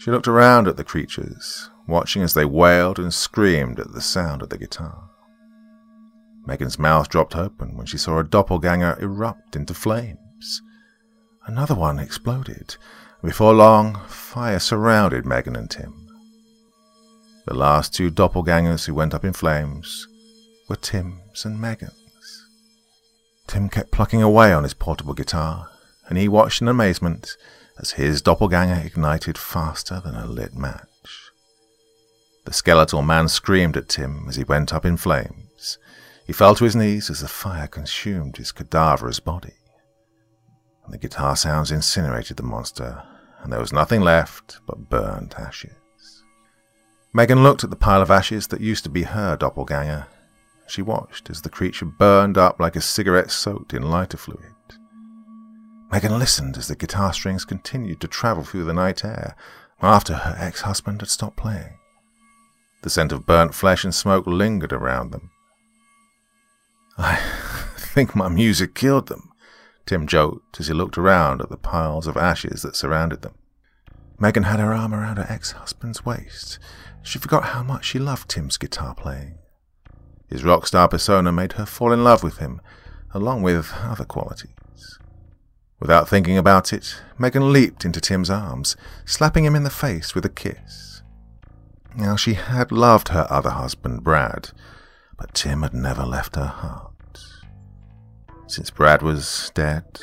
She 0.00 0.10
looked 0.10 0.26
around 0.26 0.66
at 0.66 0.76
the 0.76 0.84
creatures, 0.84 1.70
watching 1.86 2.22
as 2.22 2.34
they 2.34 2.44
wailed 2.44 2.98
and 2.98 3.14
screamed 3.14 3.78
at 3.78 3.92
the 3.92 4.00
sound 4.00 4.42
of 4.42 4.48
the 4.48 4.58
guitar. 4.58 5.10
Megan's 6.46 6.78
mouth 6.78 7.08
dropped 7.08 7.36
open 7.36 7.76
when 7.76 7.86
she 7.86 7.96
saw 7.96 8.18
a 8.18 8.24
doppelganger 8.24 8.98
erupt 9.00 9.54
into 9.54 9.72
flames. 9.72 10.60
Another 11.46 11.74
one 11.74 11.98
exploded. 11.98 12.76
Before 13.22 13.54
long, 13.54 14.00
fire 14.08 14.58
surrounded 14.58 15.24
Megan 15.24 15.56
and 15.56 15.70
Tim. 15.70 16.03
The 17.46 17.54
last 17.54 17.94
two 17.94 18.10
doppelgangers 18.10 18.86
who 18.86 18.94
went 18.94 19.12
up 19.12 19.24
in 19.24 19.34
flames 19.34 20.08
were 20.68 20.76
Tim's 20.76 21.44
and 21.44 21.60
Megan's. 21.60 22.46
Tim 23.46 23.68
kept 23.68 23.92
plucking 23.92 24.22
away 24.22 24.50
on 24.52 24.62
his 24.62 24.72
portable 24.72 25.12
guitar, 25.12 25.68
and 26.08 26.16
he 26.16 26.26
watched 26.26 26.62
in 26.62 26.68
amazement 26.68 27.36
as 27.78 27.92
his 27.92 28.22
doppelganger 28.22 28.82
ignited 28.86 29.36
faster 29.36 30.00
than 30.00 30.14
a 30.14 30.26
lit 30.26 30.54
match. 30.54 30.88
The 32.46 32.54
skeletal 32.54 33.02
man 33.02 33.28
screamed 33.28 33.76
at 33.76 33.90
Tim 33.90 34.24
as 34.26 34.36
he 34.36 34.44
went 34.44 34.72
up 34.72 34.86
in 34.86 34.96
flames. 34.96 35.78
He 36.26 36.32
fell 36.32 36.54
to 36.54 36.64
his 36.64 36.74
knees 36.74 37.10
as 37.10 37.20
the 37.20 37.28
fire 37.28 37.66
consumed 37.66 38.38
his 38.38 38.52
cadaverous 38.52 39.20
body. 39.20 39.54
And 40.84 40.94
the 40.94 40.98
guitar 40.98 41.36
sounds 41.36 41.70
incinerated 41.70 42.38
the 42.38 42.42
monster, 42.42 43.02
and 43.42 43.52
there 43.52 43.60
was 43.60 43.72
nothing 43.72 44.00
left 44.00 44.60
but 44.66 44.88
burnt 44.88 45.38
ashes. 45.38 45.72
Megan 47.16 47.44
looked 47.44 47.62
at 47.62 47.70
the 47.70 47.76
pile 47.76 48.02
of 48.02 48.10
ashes 48.10 48.48
that 48.48 48.60
used 48.60 48.82
to 48.82 48.90
be 48.90 49.04
her 49.04 49.36
doppelganger. 49.36 50.08
She 50.66 50.82
watched 50.82 51.30
as 51.30 51.42
the 51.42 51.48
creature 51.48 51.84
burned 51.84 52.36
up 52.36 52.58
like 52.58 52.74
a 52.74 52.80
cigarette 52.80 53.30
soaked 53.30 53.72
in 53.72 53.88
lighter 53.88 54.16
fluid. 54.16 54.40
Megan 55.92 56.18
listened 56.18 56.56
as 56.56 56.66
the 56.66 56.74
guitar 56.74 57.12
strings 57.12 57.44
continued 57.44 58.00
to 58.00 58.08
travel 58.08 58.42
through 58.42 58.64
the 58.64 58.74
night 58.74 59.04
air 59.04 59.36
after 59.80 60.14
her 60.14 60.34
ex 60.40 60.62
husband 60.62 61.02
had 61.02 61.08
stopped 61.08 61.36
playing. 61.36 61.78
The 62.82 62.90
scent 62.90 63.12
of 63.12 63.26
burnt 63.26 63.54
flesh 63.54 63.84
and 63.84 63.94
smoke 63.94 64.26
lingered 64.26 64.72
around 64.72 65.12
them. 65.12 65.30
I 66.98 67.14
think 67.76 68.16
my 68.16 68.28
music 68.28 68.74
killed 68.74 69.06
them, 69.06 69.30
Tim 69.86 70.08
joked 70.08 70.58
as 70.58 70.66
he 70.66 70.74
looked 70.74 70.98
around 70.98 71.42
at 71.42 71.48
the 71.48 71.56
piles 71.56 72.08
of 72.08 72.16
ashes 72.16 72.62
that 72.62 72.74
surrounded 72.74 73.22
them. 73.22 73.34
Megan 74.18 74.44
had 74.44 74.58
her 74.58 74.74
arm 74.74 74.92
around 74.92 75.18
her 75.18 75.26
ex 75.28 75.52
husband's 75.52 76.04
waist. 76.04 76.58
She 77.04 77.18
forgot 77.18 77.44
how 77.44 77.62
much 77.62 77.84
she 77.84 77.98
loved 77.98 78.28
Tim's 78.30 78.56
guitar 78.56 78.94
playing. 78.94 79.38
His 80.26 80.42
rock 80.42 80.66
star 80.66 80.88
persona 80.88 81.30
made 81.30 81.52
her 81.52 81.66
fall 81.66 81.92
in 81.92 82.02
love 82.02 82.24
with 82.24 82.38
him, 82.38 82.60
along 83.12 83.42
with 83.42 83.72
other 83.82 84.06
qualities. 84.06 84.98
Without 85.78 86.08
thinking 86.08 86.38
about 86.38 86.72
it, 86.72 86.96
Megan 87.18 87.52
leaped 87.52 87.84
into 87.84 88.00
Tim's 88.00 88.30
arms, 88.30 88.74
slapping 89.04 89.44
him 89.44 89.54
in 89.54 89.64
the 89.64 89.70
face 89.70 90.14
with 90.14 90.24
a 90.24 90.30
kiss. 90.30 91.02
Now, 91.94 92.16
she 92.16 92.34
had 92.34 92.72
loved 92.72 93.08
her 93.08 93.26
other 93.28 93.50
husband, 93.50 94.02
Brad, 94.02 94.50
but 95.18 95.34
Tim 95.34 95.62
had 95.62 95.74
never 95.74 96.04
left 96.04 96.36
her 96.36 96.46
heart. 96.46 96.90
Since 98.46 98.70
Brad 98.70 99.02
was 99.02 99.52
dead, 99.54 100.00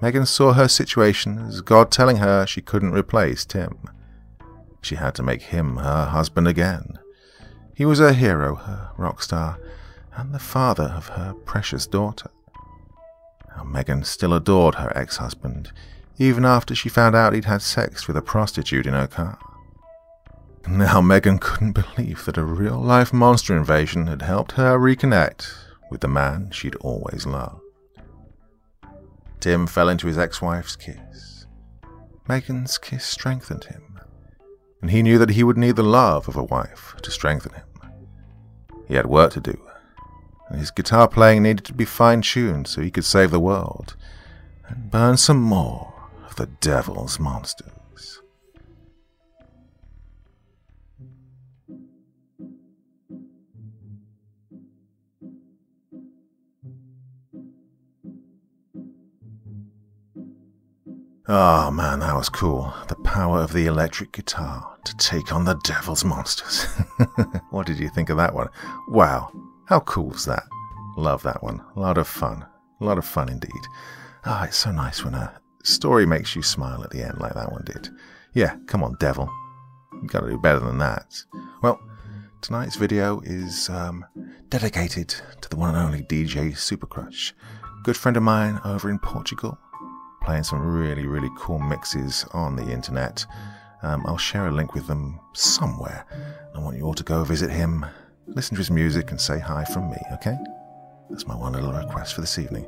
Megan 0.00 0.26
saw 0.26 0.52
her 0.52 0.68
situation 0.68 1.38
as 1.40 1.60
God 1.60 1.90
telling 1.90 2.18
her 2.18 2.46
she 2.46 2.62
couldn't 2.62 2.92
replace 2.92 3.44
Tim. 3.44 3.89
She 4.82 4.96
had 4.96 5.14
to 5.16 5.22
make 5.22 5.42
him 5.42 5.76
her 5.76 6.06
husband 6.06 6.48
again. 6.48 6.98
He 7.74 7.84
was 7.84 7.98
her 7.98 8.12
hero, 8.12 8.56
her 8.56 8.90
rock 8.96 9.22
star, 9.22 9.58
and 10.14 10.34
the 10.34 10.38
father 10.38 10.92
of 10.96 11.08
her 11.08 11.34
precious 11.44 11.86
daughter. 11.86 12.30
Now, 13.56 13.64
Megan 13.64 14.04
still 14.04 14.34
adored 14.34 14.76
her 14.76 14.92
ex 14.96 15.16
husband, 15.18 15.72
even 16.18 16.44
after 16.44 16.74
she 16.74 16.88
found 16.88 17.16
out 17.16 17.32
he'd 17.32 17.46
had 17.46 17.62
sex 17.62 18.06
with 18.06 18.16
a 18.16 18.22
prostitute 18.22 18.86
in 18.86 18.94
her 18.94 19.06
car. 19.06 19.38
Now 20.68 21.00
Megan 21.00 21.38
couldn't 21.38 21.72
believe 21.72 22.24
that 22.26 22.36
a 22.36 22.44
real 22.44 22.78
life 22.78 23.12
monster 23.12 23.56
invasion 23.56 24.06
had 24.06 24.22
helped 24.22 24.52
her 24.52 24.78
reconnect 24.78 25.52
with 25.90 26.00
the 26.00 26.08
man 26.08 26.50
she'd 26.52 26.76
always 26.76 27.26
loved. 27.26 27.62
Tim 29.40 29.66
fell 29.66 29.88
into 29.88 30.06
his 30.06 30.18
ex 30.18 30.42
wife's 30.42 30.76
kiss. 30.76 31.46
Megan's 32.28 32.76
kiss 32.76 33.06
strengthened 33.06 33.64
him, 33.64 33.89
and 34.80 34.90
he 34.90 35.02
knew 35.02 35.18
that 35.18 35.30
he 35.30 35.44
would 35.44 35.58
need 35.58 35.76
the 35.76 35.82
love 35.82 36.28
of 36.28 36.36
a 36.36 36.44
wife 36.44 36.94
to 37.02 37.10
strengthen 37.10 37.52
him. 37.52 37.64
He 38.88 38.94
had 38.94 39.06
work 39.06 39.32
to 39.32 39.40
do, 39.40 39.60
and 40.48 40.58
his 40.58 40.70
guitar 40.70 41.08
playing 41.08 41.42
needed 41.42 41.64
to 41.66 41.72
be 41.72 41.84
fine 41.84 42.22
tuned 42.22 42.66
so 42.66 42.80
he 42.80 42.90
could 42.90 43.04
save 43.04 43.30
the 43.30 43.40
world 43.40 43.96
and 44.68 44.90
burn 44.90 45.16
some 45.16 45.40
more 45.40 45.92
of 46.26 46.36
the 46.36 46.46
devil's 46.46 47.18
monsters. 47.18 47.79
Oh 61.32 61.70
man, 61.70 62.00
that 62.00 62.16
was 62.16 62.28
cool. 62.28 62.74
The 62.88 62.96
power 62.96 63.40
of 63.40 63.52
the 63.52 63.66
electric 63.66 64.10
guitar 64.10 64.76
to 64.84 64.96
take 64.96 65.32
on 65.32 65.44
the 65.44 65.54
devil's 65.62 66.04
monsters. 66.04 66.64
what 67.50 67.68
did 67.68 67.78
you 67.78 67.88
think 67.88 68.10
of 68.10 68.16
that 68.16 68.34
one? 68.34 68.48
Wow, 68.88 69.30
how 69.66 69.78
cool 69.78 70.08
was 70.08 70.24
that? 70.24 70.42
Love 70.96 71.22
that 71.22 71.40
one. 71.40 71.62
A 71.76 71.78
lot 71.78 71.98
of 71.98 72.08
fun. 72.08 72.44
A 72.80 72.84
lot 72.84 72.98
of 72.98 73.04
fun 73.04 73.28
indeed. 73.28 73.62
Ah, 74.24 74.40
oh, 74.40 74.44
it's 74.46 74.56
so 74.56 74.72
nice 74.72 75.04
when 75.04 75.14
a 75.14 75.40
story 75.62 76.04
makes 76.04 76.34
you 76.34 76.42
smile 76.42 76.82
at 76.82 76.90
the 76.90 77.00
end 77.00 77.20
like 77.20 77.34
that 77.34 77.52
one 77.52 77.62
did. 77.64 77.90
Yeah, 78.34 78.56
come 78.66 78.82
on, 78.82 78.96
devil. 78.98 79.30
You 80.02 80.08
gotta 80.08 80.30
do 80.30 80.36
better 80.36 80.58
than 80.58 80.78
that. 80.78 81.14
Well, 81.62 81.80
tonight's 82.40 82.74
video 82.74 83.20
is 83.20 83.68
um, 83.68 84.04
dedicated 84.48 85.14
to 85.42 85.48
the 85.48 85.54
one 85.54 85.76
and 85.76 85.78
only 85.78 86.02
DJ 86.02 86.54
Supercrush, 86.54 87.34
good 87.84 87.96
friend 87.96 88.16
of 88.16 88.24
mine 88.24 88.58
over 88.64 88.90
in 88.90 88.98
Portugal 88.98 89.60
playing 90.30 90.44
some 90.44 90.64
really, 90.64 91.08
really 91.08 91.28
cool 91.36 91.58
mixes 91.58 92.24
on 92.34 92.54
the 92.54 92.70
internet. 92.70 93.26
Um, 93.82 94.06
I'll 94.06 94.16
share 94.16 94.46
a 94.46 94.52
link 94.52 94.74
with 94.74 94.86
them 94.86 95.18
somewhere. 95.32 96.06
I 96.54 96.60
want 96.60 96.76
you 96.76 96.84
all 96.84 96.94
to 96.94 97.02
go 97.02 97.24
visit 97.24 97.50
him, 97.50 97.84
listen 98.28 98.54
to 98.54 98.60
his 98.60 98.70
music, 98.70 99.10
and 99.10 99.20
say 99.20 99.40
hi 99.40 99.64
from 99.64 99.90
me, 99.90 99.96
okay? 100.12 100.38
That's 101.08 101.26
my 101.26 101.34
one 101.34 101.54
little 101.54 101.72
request 101.72 102.14
for 102.14 102.20
this 102.20 102.38
evening. 102.38 102.64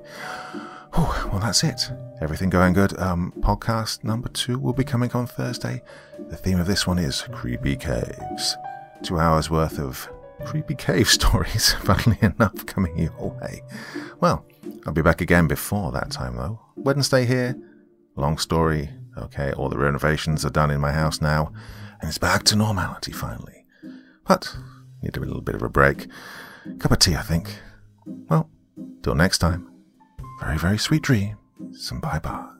Whew, 0.96 1.30
well, 1.30 1.38
that's 1.38 1.62
it. 1.62 1.88
Everything 2.20 2.50
going 2.50 2.72
good. 2.72 2.98
Um, 2.98 3.32
podcast 3.38 4.02
number 4.02 4.28
two 4.30 4.58
will 4.58 4.72
be 4.72 4.82
coming 4.82 5.12
on 5.12 5.28
Thursday. 5.28 5.82
The 6.18 6.36
theme 6.36 6.58
of 6.58 6.66
this 6.66 6.84
one 6.84 6.98
is 6.98 7.22
creepy 7.30 7.76
caves. 7.76 8.56
Two 9.04 9.20
hours 9.20 9.50
worth 9.50 9.78
of 9.78 10.08
creepy 10.44 10.74
cave 10.74 11.08
stories, 11.20 11.74
funnily 11.84 12.18
enough, 12.22 12.66
coming 12.66 12.98
your 12.98 13.38
way. 13.40 13.62
Well, 14.18 14.44
I'll 14.84 14.92
be 14.92 15.00
back 15.00 15.20
again 15.20 15.46
before 15.46 15.92
that 15.92 16.10
time, 16.10 16.34
though. 16.34 16.58
Wednesday 16.76 17.24
here. 17.24 17.56
Long 18.16 18.38
story. 18.38 18.90
Okay, 19.16 19.52
all 19.52 19.68
the 19.68 19.78
renovations 19.78 20.44
are 20.44 20.50
done 20.50 20.70
in 20.70 20.80
my 20.80 20.92
house 20.92 21.20
now, 21.20 21.52
and 22.00 22.08
it's 22.08 22.18
back 22.18 22.44
to 22.44 22.56
normality 22.56 23.12
finally. 23.12 23.64
But 24.26 24.56
need 25.02 25.16
a 25.16 25.20
little 25.20 25.42
bit 25.42 25.54
of 25.54 25.62
a 25.62 25.68
break. 25.68 26.06
Cup 26.78 26.92
of 26.92 26.98
tea, 26.98 27.16
I 27.16 27.22
think. 27.22 27.58
Well, 28.06 28.48
till 29.02 29.14
next 29.14 29.38
time. 29.38 29.68
Very, 30.40 30.58
very 30.58 30.78
sweet 30.78 31.02
dreams, 31.02 31.90
and 31.90 32.00
bye 32.00 32.18
bye. 32.18 32.51